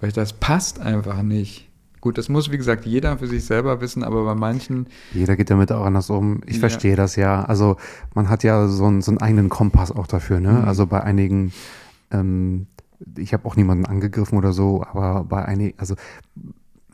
Weil 0.00 0.12
das 0.12 0.32
passt 0.32 0.80
einfach 0.80 1.22
nicht. 1.22 1.70
Gut, 2.04 2.18
das 2.18 2.28
muss, 2.28 2.52
wie 2.52 2.58
gesagt, 2.58 2.84
jeder 2.84 3.16
für 3.16 3.26
sich 3.26 3.46
selber 3.46 3.80
wissen, 3.80 4.04
aber 4.04 4.26
bei 4.26 4.34
manchen. 4.34 4.88
Jeder 5.14 5.36
geht 5.36 5.48
damit 5.48 5.72
auch 5.72 5.86
anders 5.86 6.10
um. 6.10 6.42
Ich 6.44 6.56
ja. 6.56 6.60
verstehe 6.60 6.96
das 6.96 7.16
ja. 7.16 7.42
Also 7.46 7.78
man 8.14 8.28
hat 8.28 8.42
ja 8.42 8.68
so 8.68 8.84
einen, 8.84 9.00
so 9.00 9.10
einen 9.10 9.22
eigenen 9.22 9.48
Kompass 9.48 9.90
auch 9.90 10.06
dafür, 10.06 10.38
ne? 10.38 10.50
Mhm. 10.52 10.64
Also 10.68 10.86
bei 10.86 11.02
einigen, 11.02 11.54
ähm, 12.10 12.66
ich 13.16 13.32
habe 13.32 13.46
auch 13.46 13.56
niemanden 13.56 13.86
angegriffen 13.86 14.36
oder 14.36 14.52
so, 14.52 14.84
aber 14.84 15.24
bei 15.24 15.46
einigen, 15.46 15.78
also 15.78 15.94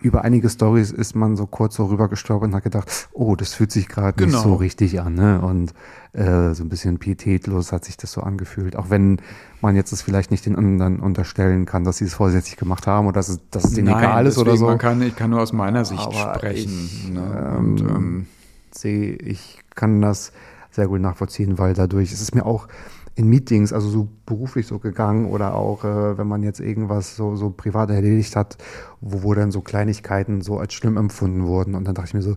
über 0.00 0.22
einige 0.22 0.48
Stories 0.48 0.90
ist 0.92 1.14
man 1.14 1.36
so 1.36 1.46
kurz 1.46 1.76
so 1.76 1.86
rübergestolpert 1.86 2.48
und 2.48 2.54
hat 2.54 2.64
gedacht, 2.64 3.08
oh, 3.12 3.36
das 3.36 3.52
fühlt 3.52 3.70
sich 3.70 3.88
gerade 3.88 4.16
genau. 4.16 4.32
nicht 4.32 4.42
so 4.42 4.54
richtig 4.54 5.00
an, 5.00 5.14
ne? 5.14 5.40
Und 5.42 5.74
äh, 6.12 6.54
so 6.54 6.64
ein 6.64 6.68
bisschen 6.68 6.98
pietätlos 6.98 7.72
hat 7.72 7.84
sich 7.84 7.96
das 7.96 8.12
so 8.12 8.22
angefühlt. 8.22 8.76
Auch 8.76 8.90
wenn 8.90 9.20
man 9.60 9.76
jetzt 9.76 9.92
es 9.92 10.02
vielleicht 10.02 10.30
nicht 10.30 10.46
den 10.46 10.56
anderen 10.56 11.00
unterstellen 11.00 11.66
kann, 11.66 11.84
dass 11.84 11.98
sie 11.98 12.06
es 12.06 12.14
vorsätzlich 12.14 12.56
gemacht 12.56 12.86
haben 12.86 13.06
oder 13.06 13.14
dass 13.14 13.28
es, 13.28 13.40
dass 13.50 13.64
es 13.64 13.74
denen 13.74 13.88
Nein, 13.88 13.98
egal 14.04 14.26
ist 14.26 14.38
oder 14.38 14.56
so. 14.56 14.66
Man 14.66 14.78
kann, 14.78 15.02
ich 15.02 15.14
kann 15.14 15.30
nur 15.30 15.40
aus 15.40 15.52
meiner 15.52 15.84
Sicht 15.84 16.00
Aber 16.00 16.34
sprechen. 16.34 16.90
Ich, 16.90 17.10
ne? 17.10 17.56
und, 17.58 17.80
ähm, 17.80 17.88
ähm, 17.88 18.26
sehe, 18.70 19.14
ich 19.16 19.58
kann 19.74 20.00
das 20.00 20.32
sehr 20.70 20.88
gut 20.88 21.00
nachvollziehen, 21.00 21.58
weil 21.58 21.74
dadurch 21.74 22.12
ist 22.12 22.22
es 22.22 22.32
mir 22.32 22.46
auch 22.46 22.68
in 23.14 23.28
Meetings, 23.28 23.72
also 23.72 23.88
so 23.88 24.08
beruflich 24.26 24.66
so 24.66 24.78
gegangen 24.78 25.26
oder 25.26 25.54
auch, 25.54 25.84
äh, 25.84 26.18
wenn 26.18 26.26
man 26.26 26.42
jetzt 26.42 26.60
irgendwas 26.60 27.16
so, 27.16 27.36
so 27.36 27.50
privat 27.50 27.90
erledigt 27.90 28.36
hat, 28.36 28.56
wo, 29.00 29.22
wo 29.22 29.34
dann 29.34 29.50
so 29.50 29.60
Kleinigkeiten 29.60 30.40
so 30.40 30.58
als 30.58 30.72
schlimm 30.74 30.96
empfunden 30.96 31.46
wurden. 31.46 31.74
Und 31.74 31.84
dann 31.84 31.94
dachte 31.94 32.08
ich 32.08 32.14
mir 32.14 32.22
so, 32.22 32.36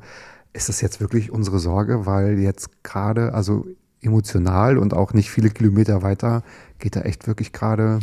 ist 0.51 0.69
das 0.69 0.81
jetzt 0.81 0.99
wirklich 0.99 1.31
unsere 1.31 1.59
Sorge? 1.59 2.05
Weil 2.05 2.39
jetzt 2.39 2.83
gerade, 2.83 3.33
also 3.33 3.65
emotional 4.01 4.77
und 4.77 4.93
auch 4.93 5.13
nicht 5.13 5.31
viele 5.31 5.49
Kilometer 5.49 6.01
weiter, 6.01 6.43
geht 6.79 6.95
da 6.95 7.01
echt 7.01 7.27
wirklich 7.27 7.53
gerade, 7.53 7.99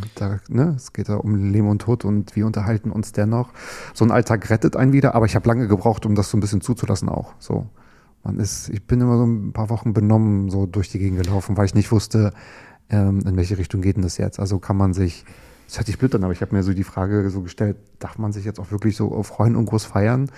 ne, 0.48 0.74
es 0.76 0.92
geht 0.92 1.08
da 1.08 1.16
um 1.16 1.52
Leben 1.52 1.68
und 1.68 1.82
Tod 1.82 2.04
und 2.04 2.34
wir 2.36 2.46
unterhalten 2.46 2.90
uns 2.90 3.12
dennoch. 3.12 3.50
So 3.92 4.04
ein 4.04 4.10
Alltag 4.10 4.48
rettet 4.48 4.76
einen 4.76 4.92
wieder, 4.92 5.14
aber 5.14 5.26
ich 5.26 5.34
habe 5.34 5.46
lange 5.46 5.68
gebraucht, 5.68 6.06
um 6.06 6.14
das 6.14 6.30
so 6.30 6.38
ein 6.38 6.40
bisschen 6.40 6.62
zuzulassen 6.62 7.08
auch. 7.08 7.34
So, 7.38 7.66
man 8.22 8.38
ist, 8.38 8.68
ich 8.68 8.86
bin 8.86 9.00
immer 9.00 9.16
so 9.16 9.24
ein 9.24 9.52
paar 9.52 9.70
Wochen 9.70 9.92
benommen 9.92 10.50
so 10.50 10.66
durch 10.66 10.90
die 10.90 10.98
Gegend 10.98 11.22
gelaufen, 11.22 11.56
weil 11.56 11.66
ich 11.66 11.74
nicht 11.74 11.90
wusste, 11.90 12.32
ähm, 12.90 13.20
in 13.26 13.36
welche 13.36 13.58
Richtung 13.58 13.80
geht 13.80 13.96
denn 13.96 14.02
das 14.02 14.18
jetzt? 14.18 14.38
Also 14.38 14.58
kann 14.58 14.76
man 14.76 14.92
sich, 14.92 15.24
das 15.66 15.78
hört 15.78 15.86
sich 15.86 15.98
blöd 15.98 16.14
an, 16.14 16.24
aber 16.24 16.32
ich 16.32 16.42
habe 16.42 16.54
mir 16.54 16.62
so 16.62 16.72
die 16.72 16.84
Frage 16.84 17.30
so 17.30 17.40
gestellt, 17.42 17.76
darf 17.98 18.18
man 18.18 18.32
sich 18.32 18.44
jetzt 18.44 18.60
auch 18.60 18.70
wirklich 18.70 18.96
so 18.96 19.22
freuen 19.22 19.56
und 19.56 19.66
groß 19.66 19.84
feiern? 19.84 20.30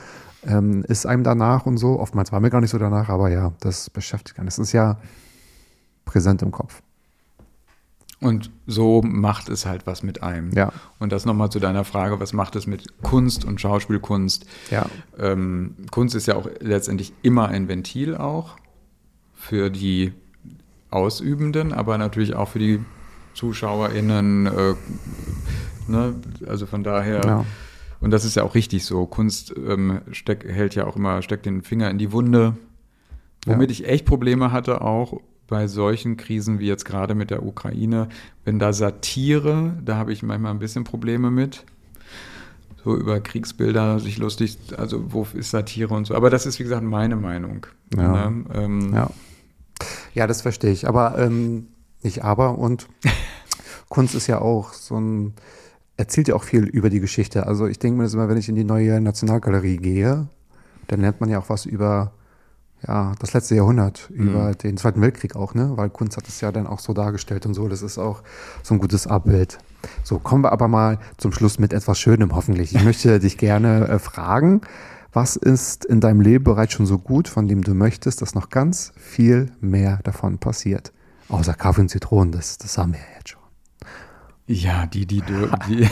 Ähm, 0.44 0.84
ist 0.88 1.06
einem 1.06 1.24
danach 1.24 1.66
und 1.66 1.78
so? 1.78 1.98
Oftmals 1.98 2.32
war 2.32 2.40
mir 2.40 2.50
gar 2.50 2.60
nicht 2.60 2.70
so 2.70 2.78
danach, 2.78 3.08
aber 3.08 3.30
ja, 3.30 3.52
das 3.60 3.90
beschäftigt 3.90 4.38
einen. 4.38 4.46
Das 4.46 4.58
ist 4.58 4.72
ja 4.72 4.98
präsent 6.04 6.42
im 6.42 6.50
Kopf. 6.50 6.82
Und 8.22 8.50
so 8.68 9.02
macht 9.02 9.48
es 9.48 9.66
halt 9.66 9.84
was 9.84 10.04
mit 10.04 10.22
einem. 10.22 10.52
Ja. 10.52 10.72
Und 11.00 11.10
das 11.10 11.26
nochmal 11.26 11.50
zu 11.50 11.58
deiner 11.58 11.82
Frage, 11.84 12.20
was 12.20 12.32
macht 12.32 12.54
es 12.54 12.68
mit 12.68 13.02
Kunst 13.02 13.44
und 13.44 13.60
Schauspielkunst? 13.60 14.46
Ja. 14.70 14.86
Ähm, 15.18 15.74
Kunst 15.90 16.14
ist 16.14 16.26
ja 16.26 16.36
auch 16.36 16.48
letztendlich 16.60 17.12
immer 17.22 17.48
ein 17.48 17.66
Ventil 17.66 18.16
auch 18.16 18.56
für 19.34 19.70
die 19.70 20.12
Ausübenden, 20.90 21.72
aber 21.72 21.98
natürlich 21.98 22.34
auch 22.36 22.48
für 22.48 22.60
die 22.60 22.78
ZuschauerInnen. 23.34 24.46
Äh, 24.46 24.74
ne? 25.88 26.14
Also 26.46 26.66
von 26.66 26.84
daher. 26.84 27.22
Ja. 27.24 27.44
Und 28.00 28.12
das 28.12 28.24
ist 28.24 28.36
ja 28.36 28.44
auch 28.44 28.54
richtig 28.54 28.84
so. 28.84 29.04
Kunst 29.06 29.52
ähm, 29.56 30.00
steck, 30.12 30.44
hält 30.48 30.76
ja 30.76 30.86
auch 30.86 30.94
immer, 30.94 31.22
steckt 31.22 31.44
den 31.46 31.62
Finger 31.62 31.90
in 31.90 31.98
die 31.98 32.12
Wunde. 32.12 32.56
Womit 33.46 33.70
ja. 33.70 33.72
ich 33.72 33.88
echt 33.88 34.06
Probleme 34.06 34.52
hatte, 34.52 34.80
auch 34.80 35.20
bei 35.52 35.66
solchen 35.66 36.16
Krisen 36.16 36.60
wie 36.60 36.66
jetzt 36.66 36.86
gerade 36.86 37.14
mit 37.14 37.30
der 37.30 37.44
Ukraine, 37.44 38.08
wenn 38.46 38.58
da 38.58 38.72
Satire, 38.72 39.74
da 39.84 39.96
habe 39.96 40.10
ich 40.10 40.22
manchmal 40.22 40.50
ein 40.50 40.58
bisschen 40.58 40.82
Probleme 40.82 41.30
mit. 41.30 41.66
So 42.82 42.96
über 42.96 43.20
Kriegsbilder 43.20 44.00
sich 44.00 44.16
lustig, 44.16 44.56
also 44.78 45.12
wo 45.12 45.26
ist 45.34 45.50
Satire 45.50 45.92
und 45.92 46.06
so. 46.06 46.14
Aber 46.14 46.30
das 46.30 46.46
ist, 46.46 46.58
wie 46.58 46.62
gesagt, 46.62 46.82
meine 46.82 47.16
Meinung. 47.16 47.66
Ja. 47.94 48.30
Ne? 48.30 48.44
Ähm, 48.54 48.94
ja. 48.94 49.10
Ja, 50.14 50.26
das 50.26 50.40
verstehe 50.40 50.72
ich. 50.72 50.88
Aber 50.88 51.18
ähm, 51.18 51.66
nicht 52.02 52.24
aber 52.24 52.56
und 52.56 52.88
Kunst 53.90 54.14
ist 54.14 54.28
ja 54.28 54.40
auch 54.40 54.72
so 54.72 54.98
ein, 54.98 55.34
erzählt 55.98 56.28
ja 56.28 56.34
auch 56.34 56.44
viel 56.44 56.64
über 56.64 56.88
die 56.88 57.00
Geschichte. 57.00 57.46
Also 57.46 57.66
ich 57.66 57.78
denke 57.78 57.98
mir 57.98 58.04
das 58.04 58.14
immer, 58.14 58.30
wenn 58.30 58.38
ich 58.38 58.48
in 58.48 58.56
die 58.56 58.64
neue 58.64 59.02
Nationalgalerie 59.02 59.76
gehe, 59.76 60.28
dann 60.86 61.02
lernt 61.02 61.20
man 61.20 61.28
ja 61.28 61.38
auch 61.38 61.50
was 61.50 61.66
über 61.66 62.14
ja, 62.86 63.12
das 63.20 63.32
letzte 63.32 63.54
Jahrhundert, 63.54 64.10
mhm. 64.10 64.28
über 64.28 64.54
den 64.54 64.76
Zweiten 64.76 65.00
Weltkrieg 65.00 65.36
auch, 65.36 65.54
ne? 65.54 65.72
Weil 65.76 65.90
Kunst 65.90 66.16
hat 66.16 66.28
es 66.28 66.40
ja 66.40 66.50
dann 66.50 66.66
auch 66.66 66.80
so 66.80 66.92
dargestellt 66.92 67.46
und 67.46 67.54
so. 67.54 67.68
Das 67.68 67.82
ist 67.82 67.98
auch 67.98 68.22
so 68.62 68.74
ein 68.74 68.80
gutes 68.80 69.06
Abbild. 69.06 69.58
So, 70.02 70.18
kommen 70.18 70.44
wir 70.44 70.52
aber 70.52 70.68
mal 70.68 70.98
zum 71.16 71.32
Schluss 71.32 71.58
mit 71.58 71.72
etwas 71.72 71.98
Schönem 71.98 72.34
hoffentlich. 72.34 72.74
Ich 72.74 72.82
möchte 72.82 73.18
dich 73.20 73.38
gerne 73.38 73.88
äh, 73.88 73.98
fragen, 73.98 74.62
was 75.12 75.36
ist 75.36 75.84
in 75.84 76.00
deinem 76.00 76.20
Leben 76.20 76.44
bereits 76.44 76.72
schon 76.72 76.86
so 76.86 76.98
gut, 76.98 77.28
von 77.28 77.46
dem 77.46 77.62
du 77.62 77.74
möchtest, 77.74 78.22
dass 78.22 78.34
noch 78.34 78.48
ganz 78.48 78.92
viel 78.96 79.52
mehr 79.60 80.00
davon 80.04 80.38
passiert? 80.38 80.92
Außer 81.28 81.54
Kaffee 81.54 81.82
und 81.82 81.88
Zitronen, 81.88 82.32
das, 82.32 82.58
das 82.58 82.78
haben 82.78 82.92
wir 82.92 83.00
ja 83.00 83.06
jetzt 83.16 83.30
schon. 83.30 83.42
Ja, 84.46 84.86
die, 84.86 85.06
die, 85.06 85.22
die 85.22 85.80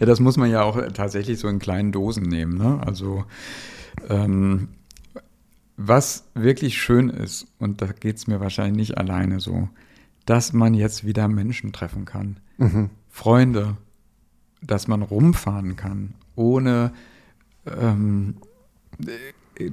ja, 0.00 0.06
das 0.06 0.20
muss 0.20 0.36
man 0.36 0.50
ja 0.50 0.62
auch 0.62 0.80
tatsächlich 0.92 1.38
so 1.38 1.48
in 1.48 1.58
kleinen 1.58 1.92
Dosen 1.92 2.24
nehmen. 2.24 2.58
Ne? 2.58 2.80
Also, 2.84 3.24
ähm, 4.08 4.68
was 5.76 6.24
wirklich 6.34 6.78
schön 6.80 7.10
ist, 7.10 7.46
und 7.58 7.82
da 7.82 7.86
geht 7.86 8.16
es 8.16 8.26
mir 8.26 8.40
wahrscheinlich 8.40 8.76
nicht 8.76 8.98
alleine 8.98 9.40
so, 9.40 9.68
dass 10.24 10.52
man 10.52 10.74
jetzt 10.74 11.04
wieder 11.04 11.28
Menschen 11.28 11.72
treffen 11.72 12.04
kann. 12.04 12.38
Mhm. 12.58 12.90
Freunde, 13.10 13.76
dass 14.62 14.88
man 14.88 15.02
rumfahren 15.02 15.76
kann, 15.76 16.14
ohne 16.34 16.92
ähm, 17.66 18.36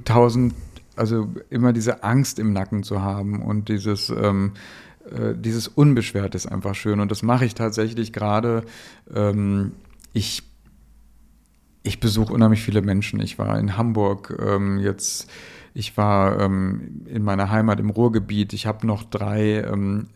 tausend, 0.04 0.54
also 0.96 1.32
immer 1.50 1.72
diese 1.72 2.04
Angst 2.04 2.38
im 2.38 2.52
Nacken 2.52 2.82
zu 2.82 3.02
haben 3.02 3.42
und 3.42 3.68
dieses, 3.68 4.10
ähm, 4.10 4.52
äh, 5.10 5.34
dieses 5.34 5.68
Unbeschwert 5.68 6.34
ist 6.34 6.46
einfach 6.46 6.74
schön. 6.74 7.00
Und 7.00 7.10
das 7.10 7.22
mache 7.22 7.44
ich 7.44 7.54
tatsächlich 7.54 8.12
gerade. 8.12 8.64
Ähm, 9.12 9.72
ich 10.12 10.42
ich 11.86 12.00
besuche 12.00 12.32
unheimlich 12.32 12.62
viele 12.62 12.80
Menschen. 12.80 13.20
Ich 13.20 13.38
war 13.38 13.58
in 13.58 13.76
Hamburg 13.76 14.34
ähm, 14.42 14.78
jetzt 14.78 15.28
ich 15.76 15.96
war 15.96 16.40
ähm, 16.40 17.02
in 17.06 17.24
meiner 17.24 17.50
Heimat 17.50 17.80
im 17.80 17.90
Ruhrgebiet. 17.90 18.52
Ich 18.52 18.64
habe 18.64 18.86
noch 18.86 19.02
drei 19.02 19.60
ähm, 19.60 20.06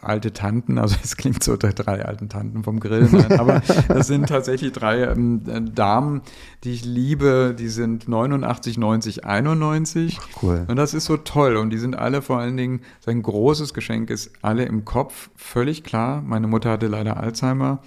alte 0.00 0.32
Tanten. 0.32 0.76
Also 0.76 0.96
es 1.04 1.16
klingt 1.16 1.40
so, 1.44 1.56
drei 1.56 2.04
alten 2.04 2.28
Tanten 2.28 2.64
vom 2.64 2.80
Grill. 2.80 3.08
Nein, 3.12 3.38
aber 3.38 3.62
das 3.86 4.08
sind 4.08 4.28
tatsächlich 4.28 4.72
drei 4.72 5.04
ähm, 5.04 5.72
Damen, 5.72 6.22
die 6.64 6.72
ich 6.72 6.84
liebe. 6.84 7.54
Die 7.56 7.68
sind 7.68 8.08
89, 8.08 8.76
90, 8.76 9.24
91. 9.24 10.18
Ach, 10.20 10.42
cool. 10.42 10.64
Und 10.66 10.74
das 10.74 10.94
ist 10.94 11.04
so 11.04 11.16
toll. 11.16 11.56
Und 11.56 11.70
die 11.70 11.78
sind 11.78 11.96
alle 11.96 12.20
vor 12.20 12.40
allen 12.40 12.56
Dingen, 12.56 12.80
sein 12.98 13.22
großes 13.22 13.72
Geschenk 13.72 14.10
ist 14.10 14.32
alle 14.42 14.64
im 14.64 14.84
Kopf. 14.84 15.30
Völlig 15.36 15.84
klar. 15.84 16.22
Meine 16.22 16.48
Mutter 16.48 16.70
hatte 16.70 16.88
leider 16.88 17.18
Alzheimer. 17.18 17.82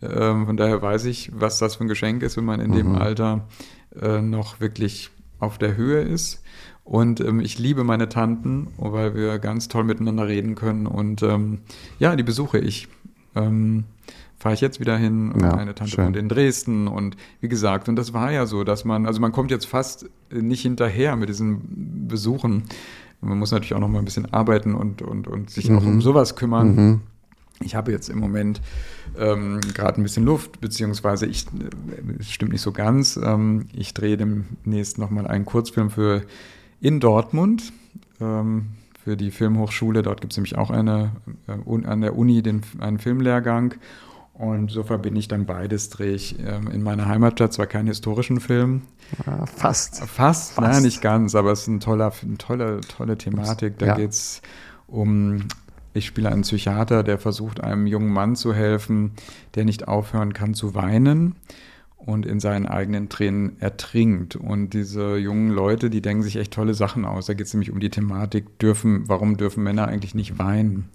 Ähm, 0.00 0.46
von 0.46 0.56
daher 0.56 0.80
weiß 0.80 1.04
ich, 1.04 1.30
was 1.34 1.58
das 1.58 1.76
für 1.76 1.84
ein 1.84 1.88
Geschenk 1.88 2.22
ist, 2.22 2.38
wenn 2.38 2.46
man 2.46 2.60
in 2.60 2.70
mhm. 2.70 2.76
dem 2.76 2.94
Alter 2.94 3.46
äh, 4.00 4.22
noch 4.22 4.58
wirklich 4.58 5.10
auf 5.42 5.58
der 5.58 5.76
Höhe 5.76 6.00
ist. 6.00 6.42
Und 6.84 7.20
ähm, 7.20 7.40
ich 7.40 7.58
liebe 7.58 7.84
meine 7.84 8.08
Tanten, 8.08 8.68
weil 8.76 9.14
wir 9.14 9.38
ganz 9.38 9.68
toll 9.68 9.84
miteinander 9.84 10.26
reden 10.26 10.54
können. 10.54 10.86
Und 10.86 11.22
ähm, 11.22 11.58
ja, 11.98 12.16
die 12.16 12.22
besuche 12.22 12.58
ich. 12.58 12.88
Ähm, 13.34 13.84
Fahre 14.36 14.54
ich 14.56 14.60
jetzt 14.60 14.80
wieder 14.80 14.96
hin. 14.96 15.32
Ja, 15.40 15.54
meine 15.54 15.72
Tante 15.72 15.92
schön. 15.92 16.06
wohnt 16.06 16.16
in 16.16 16.28
Dresden. 16.28 16.88
Und 16.88 17.16
wie 17.40 17.48
gesagt, 17.48 17.88
und 17.88 17.94
das 17.94 18.12
war 18.12 18.32
ja 18.32 18.46
so, 18.46 18.64
dass 18.64 18.84
man, 18.84 19.06
also 19.06 19.20
man 19.20 19.30
kommt 19.30 19.52
jetzt 19.52 19.66
fast 19.66 20.10
nicht 20.32 20.62
hinterher 20.62 21.14
mit 21.14 21.28
diesen 21.28 22.08
Besuchen. 22.08 22.64
Man 23.20 23.38
muss 23.38 23.52
natürlich 23.52 23.74
auch 23.74 23.78
noch 23.78 23.88
mal 23.88 24.00
ein 24.00 24.04
bisschen 24.04 24.32
arbeiten 24.32 24.74
und, 24.74 25.00
und, 25.00 25.28
und 25.28 25.50
sich 25.50 25.70
mhm. 25.70 25.78
auch 25.78 25.84
um 25.84 26.00
sowas 26.00 26.34
kümmern. 26.34 26.74
Mhm. 26.74 27.00
Ich 27.64 27.74
habe 27.74 27.92
jetzt 27.92 28.08
im 28.08 28.18
Moment 28.18 28.60
ähm, 29.18 29.60
gerade 29.74 30.00
ein 30.00 30.02
bisschen 30.02 30.24
Luft, 30.24 30.60
beziehungsweise 30.60 31.26
ich, 31.26 31.46
äh, 31.46 32.20
es 32.20 32.30
stimmt 32.30 32.52
nicht 32.52 32.62
so 32.62 32.72
ganz. 32.72 33.16
Ähm, 33.16 33.66
ich 33.72 33.94
drehe 33.94 34.16
demnächst 34.16 34.98
nochmal 34.98 35.26
einen 35.26 35.44
Kurzfilm 35.44 35.90
für 35.90 36.22
in 36.80 37.00
Dortmund 37.00 37.72
ähm, 38.20 38.68
für 39.04 39.16
die 39.16 39.30
Filmhochschule. 39.30 40.02
Dort 40.02 40.20
gibt 40.20 40.32
es 40.32 40.36
nämlich 40.36 40.56
auch 40.56 40.70
eine, 40.70 41.12
äh, 41.46 41.86
an 41.86 42.00
der 42.00 42.16
Uni 42.16 42.42
den, 42.42 42.62
einen 42.78 42.98
Filmlehrgang. 42.98 43.74
Und 44.34 44.70
so 44.70 44.82
verbinde 44.82 45.20
ich 45.20 45.28
dann 45.28 45.44
beides, 45.44 45.90
drehe 45.90 46.14
ich 46.14 46.38
ähm, 46.40 46.68
in 46.68 46.82
meiner 46.82 47.06
Heimatstadt 47.06 47.52
zwar 47.52 47.66
keinen 47.66 47.86
historischen 47.86 48.40
Film. 48.40 48.82
Ja, 49.26 49.46
fast. 49.46 49.98
Fast, 49.98 50.08
fast. 50.08 50.60
Nein, 50.60 50.82
nicht 50.82 51.02
ganz, 51.02 51.34
aber 51.34 51.52
es 51.52 51.62
ist 51.62 51.68
ein 51.68 51.80
toller, 51.80 52.12
eine 52.22 52.38
tolle, 52.38 52.80
tolle 52.80 53.18
Thematik. 53.18 53.78
Da 53.78 53.86
ja. 53.86 53.94
geht 53.94 54.10
es 54.10 54.40
um, 54.86 55.44
ich 55.94 56.06
spiele 56.06 56.30
einen 56.30 56.42
Psychiater, 56.42 57.02
der 57.02 57.18
versucht, 57.18 57.60
einem 57.62 57.86
jungen 57.86 58.12
Mann 58.12 58.36
zu 58.36 58.54
helfen, 58.54 59.12
der 59.54 59.64
nicht 59.64 59.88
aufhören 59.88 60.32
kann 60.32 60.54
zu 60.54 60.74
weinen 60.74 61.36
und 61.96 62.26
in 62.26 62.40
seinen 62.40 62.66
eigenen 62.66 63.08
Tränen 63.08 63.60
ertrinkt. 63.60 64.36
Und 64.36 64.70
diese 64.70 65.16
jungen 65.16 65.50
Leute, 65.50 65.90
die 65.90 66.02
denken 66.02 66.22
sich 66.22 66.36
echt 66.36 66.52
tolle 66.52 66.74
Sachen 66.74 67.04
aus. 67.04 67.26
Da 67.26 67.34
geht 67.34 67.46
es 67.46 67.54
nämlich 67.54 67.70
um 67.70 67.80
die 67.80 67.90
Thematik, 67.90 68.58
dürfen, 68.58 69.08
warum 69.08 69.36
dürfen 69.36 69.62
Männer 69.62 69.86
eigentlich 69.86 70.14
nicht 70.14 70.38
weinen? 70.38 70.88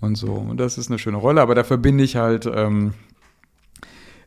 Und 0.00 0.16
so. 0.16 0.32
Und 0.32 0.58
das 0.58 0.76
ist 0.76 0.90
eine 0.90 0.98
schöne 0.98 1.16
Rolle, 1.16 1.40
aber 1.40 1.54
da 1.54 1.64
verbinde 1.64 2.04
ich 2.04 2.16
halt 2.16 2.46
ähm, 2.52 2.92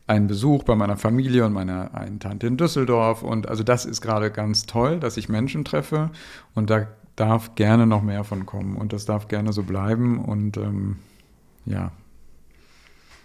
einen 0.08 0.26
Besuch 0.26 0.64
bei 0.64 0.74
meiner 0.74 0.96
Familie 0.96 1.44
und 1.44 1.52
meiner 1.52 1.94
einen 1.94 2.18
Tante 2.18 2.46
in 2.46 2.56
Düsseldorf. 2.56 3.22
Und 3.22 3.48
also 3.48 3.62
das 3.62 3.84
ist 3.84 4.00
gerade 4.00 4.30
ganz 4.30 4.64
toll, 4.64 4.98
dass 4.98 5.18
ich 5.18 5.28
Menschen 5.28 5.64
treffe. 5.64 6.10
Und 6.54 6.70
da 6.70 6.88
darf 7.18 7.54
gerne 7.54 7.86
noch 7.86 8.02
mehr 8.02 8.24
von 8.24 8.46
kommen. 8.46 8.76
Und 8.76 8.92
das 8.92 9.04
darf 9.04 9.28
gerne 9.28 9.52
so 9.52 9.62
bleiben. 9.62 10.24
Und 10.24 10.56
ähm, 10.56 10.96
ja, 11.66 11.90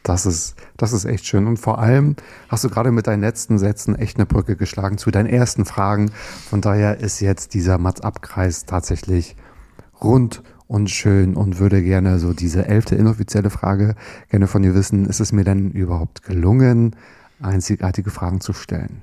das 0.04 0.26
ist, 0.26 0.56
das 0.78 0.92
ist 0.92 1.06
echt 1.06 1.26
schön. 1.26 1.48
Und 1.48 1.58
vor 1.58 1.80
allem 1.80 2.16
hast 2.50 2.64
du 2.64 2.70
gerade 2.70 2.92
mit 2.92 3.08
deinen 3.08 3.22
letzten 3.22 3.58
Sätzen 3.58 3.96
echt 3.96 4.18
eine 4.18 4.26
Brücke 4.26 4.56
geschlagen 4.56 4.98
zu 4.98 5.12
deinen 5.12 5.28
ersten 5.28 5.66
Fragen. 5.66 6.12
Von 6.50 6.62
daher 6.62 7.00
ist 7.00 7.22
jetzt 7.22 7.54
dieser 7.54 7.78
Mats-Abkreis 7.78 8.66
tatsächlich 8.66 9.36
rund 10.02 10.44
und 10.68 10.90
schön 10.90 11.36
und 11.36 11.60
würde 11.60 11.82
gerne 11.82 12.20
so 12.20 12.34
diese 12.34 12.68
elfte 12.68 12.96
inoffizielle 12.96 13.50
Frage 13.50 13.96
gerne 14.30 14.48
von 14.48 14.62
dir 14.62 14.76
wissen. 14.76 15.06
Ist 15.06 15.22
es 15.22 15.32
mir 15.32 15.44
denn 15.44 15.72
überhaupt 15.72 16.24
gelungen, 16.24 16.96
einzigartige 17.42 18.10
Fragen 18.10 18.42
zu 18.42 18.54
stellen? 18.54 19.02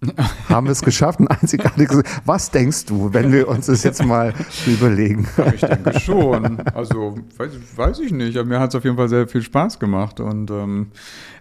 haben 0.48 0.66
wir 0.66 0.72
es 0.72 0.82
geschafft, 0.82 1.20
ein 1.20 1.28
einzigartiges. 1.28 2.02
Was 2.24 2.50
denkst 2.50 2.86
du, 2.86 3.12
wenn 3.12 3.32
wir 3.32 3.48
uns 3.48 3.66
das 3.66 3.82
jetzt 3.82 4.04
mal 4.04 4.32
überlegen? 4.66 5.26
Ich 5.54 5.60
denke 5.60 5.98
schon. 5.98 6.60
Also 6.74 7.16
weiß, 7.36 7.52
weiß 7.76 7.98
ich 8.00 8.12
nicht. 8.12 8.36
Aber 8.36 8.48
mir 8.48 8.60
hat 8.60 8.70
es 8.70 8.76
auf 8.76 8.84
jeden 8.84 8.96
Fall 8.96 9.08
sehr 9.08 9.26
viel 9.26 9.42
Spaß 9.42 9.78
gemacht. 9.78 10.20
Und 10.20 10.50
ähm, 10.50 10.88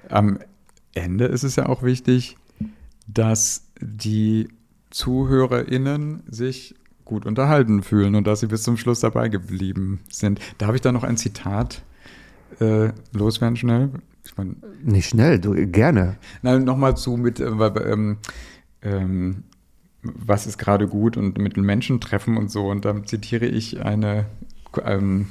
am 0.10 0.40
Ende 0.94 1.26
ist 1.26 1.44
es 1.44 1.56
ja 1.56 1.68
auch 1.68 1.84
wichtig, 1.84 2.38
dass 3.06 3.64
die 3.80 4.50
ZuhörerInnen 4.90 6.24
sich 6.28 6.76
gut 7.06 7.26
unterhalten 7.26 7.84
fühlen 7.84 8.16
und 8.16 8.28
dass 8.28 8.42
sie 8.42 8.48
bis 8.48 8.64
zum 8.64 8.78
Schluss 8.78 9.00
dabei 9.00 9.30
geblieben 9.30 10.02
sind. 10.10 10.40
Darf 10.58 10.76
ich 10.76 10.82
da 10.82 10.92
noch 10.92 11.04
ein 11.04 11.18
Zitat 11.18 11.84
äh, 12.60 12.90
loswerden 13.14 13.56
schnell? 13.56 13.92
Mein, 14.38 14.58
Nicht 14.84 15.10
schnell, 15.10 15.40
du, 15.40 15.54
gerne. 15.68 16.18
Nein, 16.42 16.64
nochmal 16.64 16.96
zu 16.96 17.18
mit, 17.18 17.40
äh, 17.40 17.46
ähm, 17.48 18.18
ähm, 18.82 19.44
was 20.04 20.48
ist 20.48 20.58
gerade 20.58 20.88
gut 20.88 21.18
und 21.18 21.38
mit 21.38 21.58
den 21.58 21.64
Menschen 21.64 22.00
treffen 22.00 22.38
und 22.38 22.50
so. 22.50 22.68
Und 22.68 22.86
dann 22.86 23.06
zitiere 23.06 23.46
ich 23.46 23.82
eine 23.84 24.26
ähm, 24.86 25.28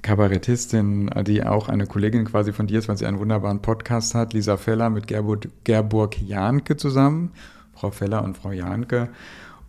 Kabarettistin, 0.00 1.10
die 1.26 1.44
auch 1.44 1.68
eine 1.68 1.86
Kollegin 1.86 2.24
quasi 2.24 2.52
von 2.52 2.66
dir 2.66 2.78
ist, 2.78 2.88
weil 2.88 2.96
sie 2.96 3.06
einen 3.06 3.18
wunderbaren 3.18 3.62
Podcast 3.62 4.14
hat, 4.14 4.32
Lisa 4.32 4.56
Feller 4.56 4.90
mit 4.90 5.06
Gerburg, 5.06 5.48
Gerburg 5.64 6.20
Jahnke 6.20 6.76
zusammen, 6.76 7.30
Frau 7.74 7.90
Feller 7.90 8.24
und 8.24 8.36
Frau 8.36 8.50
Jahnke. 8.50 9.10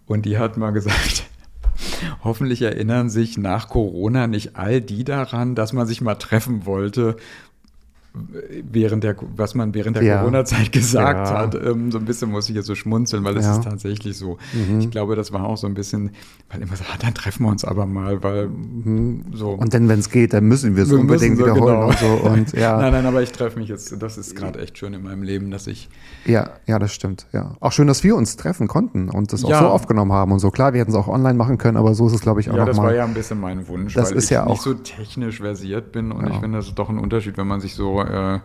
Und 0.08 0.26
die 0.26 0.38
hat 0.38 0.58
mal 0.58 0.72
gesagt, 0.72 1.30
Hoffentlich 2.24 2.62
erinnern 2.62 3.10
sich 3.10 3.38
nach 3.38 3.70
Corona 3.70 4.28
nicht 4.28 4.56
all 4.56 4.82
die 4.82 5.04
daran, 5.04 5.56
dass 5.56 5.74
man 5.74 5.88
sich 5.88 6.02
mal 6.02 6.16
treffen 6.16 6.66
wollte 6.66 7.16
während 8.14 9.04
der, 9.04 9.16
was 9.36 9.56
man 9.56 9.74
während 9.74 9.96
der 9.96 10.04
ja. 10.04 10.20
Corona-Zeit 10.20 10.72
gesagt 10.72 11.30
ja. 11.30 11.38
hat. 11.40 11.56
Ähm, 11.56 11.92
so 11.92 11.98
ein 11.98 12.06
bisschen 12.06 12.30
muss 12.30 12.48
ich 12.48 12.56
jetzt 12.56 12.68
so 12.68 12.76
schmunzeln, 12.76 13.24
weil 13.24 13.36
es 13.38 13.46
ja. 13.46 13.54
ist 13.54 13.64
tatsächlich 13.64 14.18
so. 14.18 14.38
Mhm. 14.54 14.82
Ich 14.82 14.92
glaube, 14.92 15.16
das 15.16 15.34
war 15.34 15.46
auch 15.46 15.58
so 15.58 15.66
ein 15.66 15.74
bisschen, 15.74 16.12
weil 16.52 16.62
immer 16.62 16.76
so, 16.76 16.84
ah, 16.84 16.98
dann 17.00 17.16
treffen 17.16 17.44
wir 17.46 17.50
uns 17.50 17.66
aber 17.66 17.88
mal, 17.88 18.22
weil 18.22 18.50
mhm. 18.50 19.26
so. 19.34 19.52
Und 19.52 19.74
dann, 19.74 19.90
wenn 19.90 20.00
es 20.00 20.12
geht, 20.12 20.34
dann 20.34 20.46
müssen 20.46 20.76
wir 20.76 20.84
es 20.84 20.92
unbedingt 20.92 21.38
so, 21.38 21.44
wiederholen 21.44 21.74
genau. 21.74 21.88
und 21.88 21.98
so. 21.98 22.30
Und, 22.30 22.54
ja. 22.62 22.78
nein, 22.78 22.94
nein, 22.94 23.06
aber 23.08 23.24
ich 23.24 23.32
treffe 23.32 23.58
mich 23.58 23.70
jetzt, 23.70 24.00
das 24.00 24.20
ist 24.20 24.36
gerade 24.36 24.60
echt 24.60 24.78
schön 24.78 24.94
in 24.94 25.02
meinem 25.02 25.24
Leben, 25.24 25.50
dass 25.50 25.66
ich. 25.66 25.90
Ja, 26.26 26.52
ja, 26.68 26.78
das 26.78 26.94
stimmt, 26.94 27.26
ja. 27.34 27.56
Auch 27.62 27.72
schön, 27.72 27.88
dass 27.88 28.04
wir 28.04 28.16
uns 28.16 28.36
treffen 28.36 28.68
konnten 28.68 29.10
und 29.10 29.34
das 29.34 29.44
auch 29.44 29.50
so 29.50 29.68
aufgenommen 29.68 30.12
haben 30.12 30.32
und 30.32 30.40
so. 30.40 30.52
Klar, 30.52 30.74
wir 30.74 30.82
hätten 30.82 30.92
es 30.92 30.98
auch 30.98 31.08
online 31.08 31.34
machen 31.34 31.58
können, 31.58 31.78
aber 31.78 31.96
so 31.96 32.06
ist 32.06 32.14
es, 32.14 32.22
glaube 32.22 32.42
ich, 32.42 32.52
auch 32.52 32.58
Ja, 32.58 32.66
das 32.66 32.78
mal. 32.78 32.84
war 32.84 32.94
ja 32.94 33.06
ein 33.06 33.16
bisschen 33.16 33.40
mein 33.40 33.68
Wunsch, 33.68 33.96
das 33.96 34.12
weil 34.12 34.18
ist 34.18 34.26
ich 34.26 34.30
ja 34.30 34.46
nicht 34.46 34.62
so 34.62 34.76
technisch 34.76 35.40
versiert 35.40 35.92
bin 35.92 36.12
und 36.12 36.30
ich 36.30 36.38
finde, 36.38 36.60
das 36.60 36.68
ist 36.68 36.76
doch 36.76 36.90
ein 36.90 37.00
Unterschied, 37.00 37.38
wenn 37.38 37.48
man 37.48 37.60
sich 37.60 37.74
so 37.74 38.03
äh, 38.04 38.40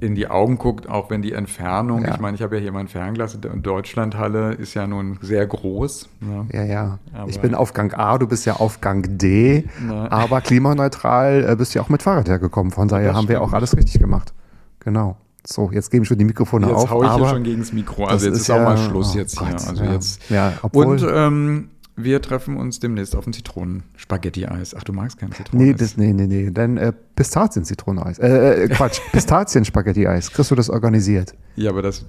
in 0.00 0.14
die 0.14 0.28
Augen 0.28 0.58
guckt, 0.58 0.88
auch 0.88 1.10
wenn 1.10 1.22
die 1.22 1.32
Entfernung, 1.32 2.02
ja. 2.04 2.14
ich 2.14 2.20
meine, 2.20 2.34
ich 2.34 2.42
habe 2.42 2.56
ja 2.56 2.62
hier 2.62 2.72
mein 2.72 2.88
Fernglas, 2.88 3.38
Deutschlandhalle 3.40 4.52
ist 4.52 4.74
ja 4.74 4.86
nun 4.86 5.18
sehr 5.22 5.46
groß. 5.46 6.08
Ne? 6.20 6.46
Ja, 6.52 6.64
ja. 6.64 6.98
Aber 7.14 7.30
ich 7.30 7.40
bin 7.40 7.54
auf 7.54 7.72
Gang 7.72 7.96
A, 7.98 8.18
du 8.18 8.26
bist 8.26 8.44
ja 8.44 8.56
auf 8.56 8.80
Gang 8.80 9.18
D, 9.18 9.64
ne. 9.80 10.10
aber 10.12 10.40
klimaneutral 10.42 11.46
äh, 11.48 11.56
bist 11.56 11.74
du 11.74 11.78
ja 11.78 11.84
auch 11.84 11.88
mit 11.88 12.02
Fahrrad 12.02 12.28
hergekommen. 12.28 12.72
Von 12.72 12.88
daher 12.88 13.14
haben 13.14 13.28
wir 13.28 13.40
auch 13.40 13.52
alles 13.52 13.76
richtig 13.76 13.98
gemacht. 14.00 14.34
Genau. 14.80 15.16
So, 15.48 15.70
jetzt 15.72 15.90
geben 15.90 16.04
schon 16.04 16.18
die 16.18 16.24
Mikrofone 16.24 16.66
jetzt 16.66 16.74
auf. 16.74 16.82
Jetzt 16.82 16.90
hau 16.90 17.04
ich 17.04 17.14
hier 17.14 17.28
schon 17.28 17.42
gegen 17.44 17.60
das 17.60 17.72
Mikro. 17.72 18.04
Also 18.04 18.26
jetzt 18.26 18.34
ist, 18.34 18.40
ist 18.42 18.48
ja, 18.48 18.56
auch 18.56 18.64
mal 18.64 18.76
Schluss 18.76 19.14
oh 19.14 19.18
jetzt 19.18 19.36
Gott, 19.36 19.48
hier. 19.48 19.68
Also 19.68 19.84
ja. 19.84 19.92
jetzt. 19.92 20.30
Ja, 20.30 20.52
obwohl, 20.62 20.86
Und 20.86 21.06
ähm, 21.08 21.68
wir 21.96 22.20
treffen 22.20 22.56
uns 22.56 22.78
demnächst 22.78 23.16
auf 23.16 23.26
ein 23.26 23.32
Zitronen-Spaghetti-Eis. 23.32 24.74
Ach, 24.74 24.84
du 24.84 24.92
magst 24.92 25.18
kein 25.18 25.32
Zitronen? 25.32 25.66
Nee, 25.66 25.74
das, 25.74 25.96
nee, 25.96 26.12
nee, 26.12 26.26
nee. 26.26 26.50
Dann 26.50 26.76
äh, 26.76 26.92
Pistazien-Zitroneneis. 26.92 28.18
Äh, 28.18 28.64
äh, 28.64 28.68
Quatsch, 28.68 29.00
Pistazien-Spaghetti-Eis. 29.12 30.30
Kriegst 30.30 30.50
du 30.50 30.54
das 30.54 30.68
organisiert? 30.70 31.34
Ja, 31.56 31.70
aber 31.70 31.82
das 31.82 32.04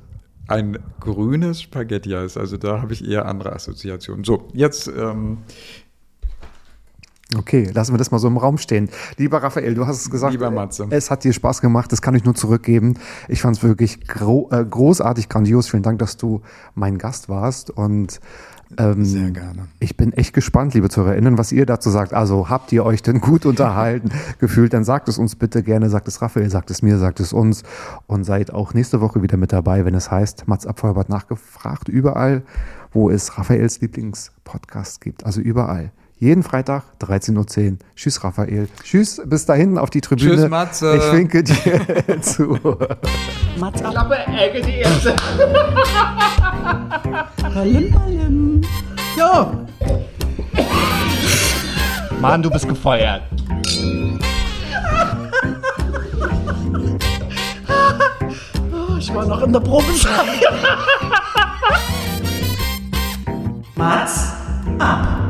ein 0.48 0.78
grünes 1.00 1.62
Spaghetti-Eis. 1.62 2.38
Also 2.38 2.58
da 2.58 2.82
habe 2.82 2.94
ich 2.94 3.08
eher 3.08 3.26
andere 3.26 3.54
Assoziationen. 3.54 4.24
So, 4.24 4.50
jetzt 4.54 4.88
ähm, 4.88 5.40
Okay, 7.36 7.70
lassen 7.74 7.94
wir 7.94 7.98
das 7.98 8.10
mal 8.12 8.20
so 8.20 8.28
im 8.30 8.38
Raum 8.38 8.58
stehen. 8.58 8.90
Lieber 9.18 9.44
Raphael, 9.44 9.74
du 9.74 9.86
hast 9.86 10.02
es 10.02 10.10
gesagt, 10.10 10.32
Lieber 10.32 10.50
Matze. 10.50 10.88
es 10.92 11.12
hat 11.12 11.26
dir 11.26 11.34
Spaß 11.34 11.60
gemacht, 11.60 11.92
das 11.92 12.02
kann 12.02 12.16
ich 12.16 12.24
nur 12.24 12.36
zurückgeben. 12.36 12.94
Ich 13.28 13.42
fand 13.42 13.58
es 13.58 13.64
wirklich 13.64 14.08
gro 14.08 14.48
äh, 14.54 14.64
großartig, 14.64 15.28
grandios. 15.28 15.68
Vielen 15.70 15.84
Dank, 15.84 16.00
dass 16.00 16.16
du 16.16 16.42
mein 16.74 16.98
Gast 16.98 17.28
warst 17.28 17.70
und 17.70 18.22
ähm, 18.78 19.06
Sehr 19.06 19.32
gerne. 19.32 19.68
Ich 19.80 19.96
bin 19.96 20.14
echt 20.14 20.34
gespannt, 20.34 20.74
liebe 20.74 20.90
ZuhörerInnen, 20.90 21.38
was 21.38 21.52
ihr 21.52 21.66
dazu 21.66 21.90
sagt. 21.90 22.14
Also 22.14 22.50
habt 22.50 22.72
ihr 22.72 22.86
euch 22.86 23.02
denn 23.02 23.22
gut 23.22 23.46
unterhalten 23.46 24.10
gefühlt? 24.40 24.74
Dann 24.74 24.84
sagt 24.84 25.08
es 25.08 25.18
uns 25.18 25.36
bitte 25.36 25.64
gerne, 25.64 25.90
sagt 25.90 26.08
es 26.08 26.22
Raphael, 26.22 26.50
sagt 26.50 26.72
es 26.72 26.82
mir, 26.82 26.98
sagt 26.98 27.20
es 27.20 27.34
uns 27.34 27.64
und 28.08 28.24
seid 28.24 28.54
auch 28.54 28.74
nächste 28.74 29.02
Woche 29.02 29.22
wieder 29.22 29.38
mit 29.38 29.54
dabei, 29.54 29.86
wenn 29.86 29.96
es 29.96 30.12
heißt, 30.12 30.48
Mats 30.48 30.68
Abfeuerbart 30.68 31.10
nachgefragt, 31.10 31.88
überall, 31.90 32.44
wo 32.92 33.10
es 33.10 33.38
Raphaels 33.38 33.82
Lieblingspodcast 33.82 35.02
gibt. 35.02 35.26
Also 35.26 35.42
überall. 35.42 35.92
Jeden 36.20 36.42
Freitag 36.42 36.84
13.10 37.00 37.36
Uhr. 37.72 37.78
Tschüss, 37.96 38.24
Raphael. 38.24 38.68
Tschüss, 38.84 39.22
bis 39.26 39.46
dahin 39.46 39.78
auf 39.78 39.92
die 39.92 40.02
Tribüne. 40.02 40.36
Tschüss, 40.36 40.50
Matze. 40.50 40.98
Ich 40.98 41.12
winke 41.14 41.44
dir 41.44 42.22
zu. 42.22 42.58
Mats 43.60 43.84
ab. 43.84 43.92
Klappe, 43.92 44.16
Ecke, 44.36 44.62
die 44.62 44.78
erste. 44.80 45.16
Ballim, 47.54 47.92
ballim. 47.92 48.62
So, 49.16 49.52
Mann, 52.20 52.42
du 52.42 52.50
bist 52.50 52.68
gefeuert. 52.68 53.22
ich 59.00 59.14
war 59.14 59.26
noch 59.26 59.42
in 59.44 59.54
der 59.54 59.60
Probezeit. 59.60 60.26
Mats 63.76 64.34
ab. 64.80 65.27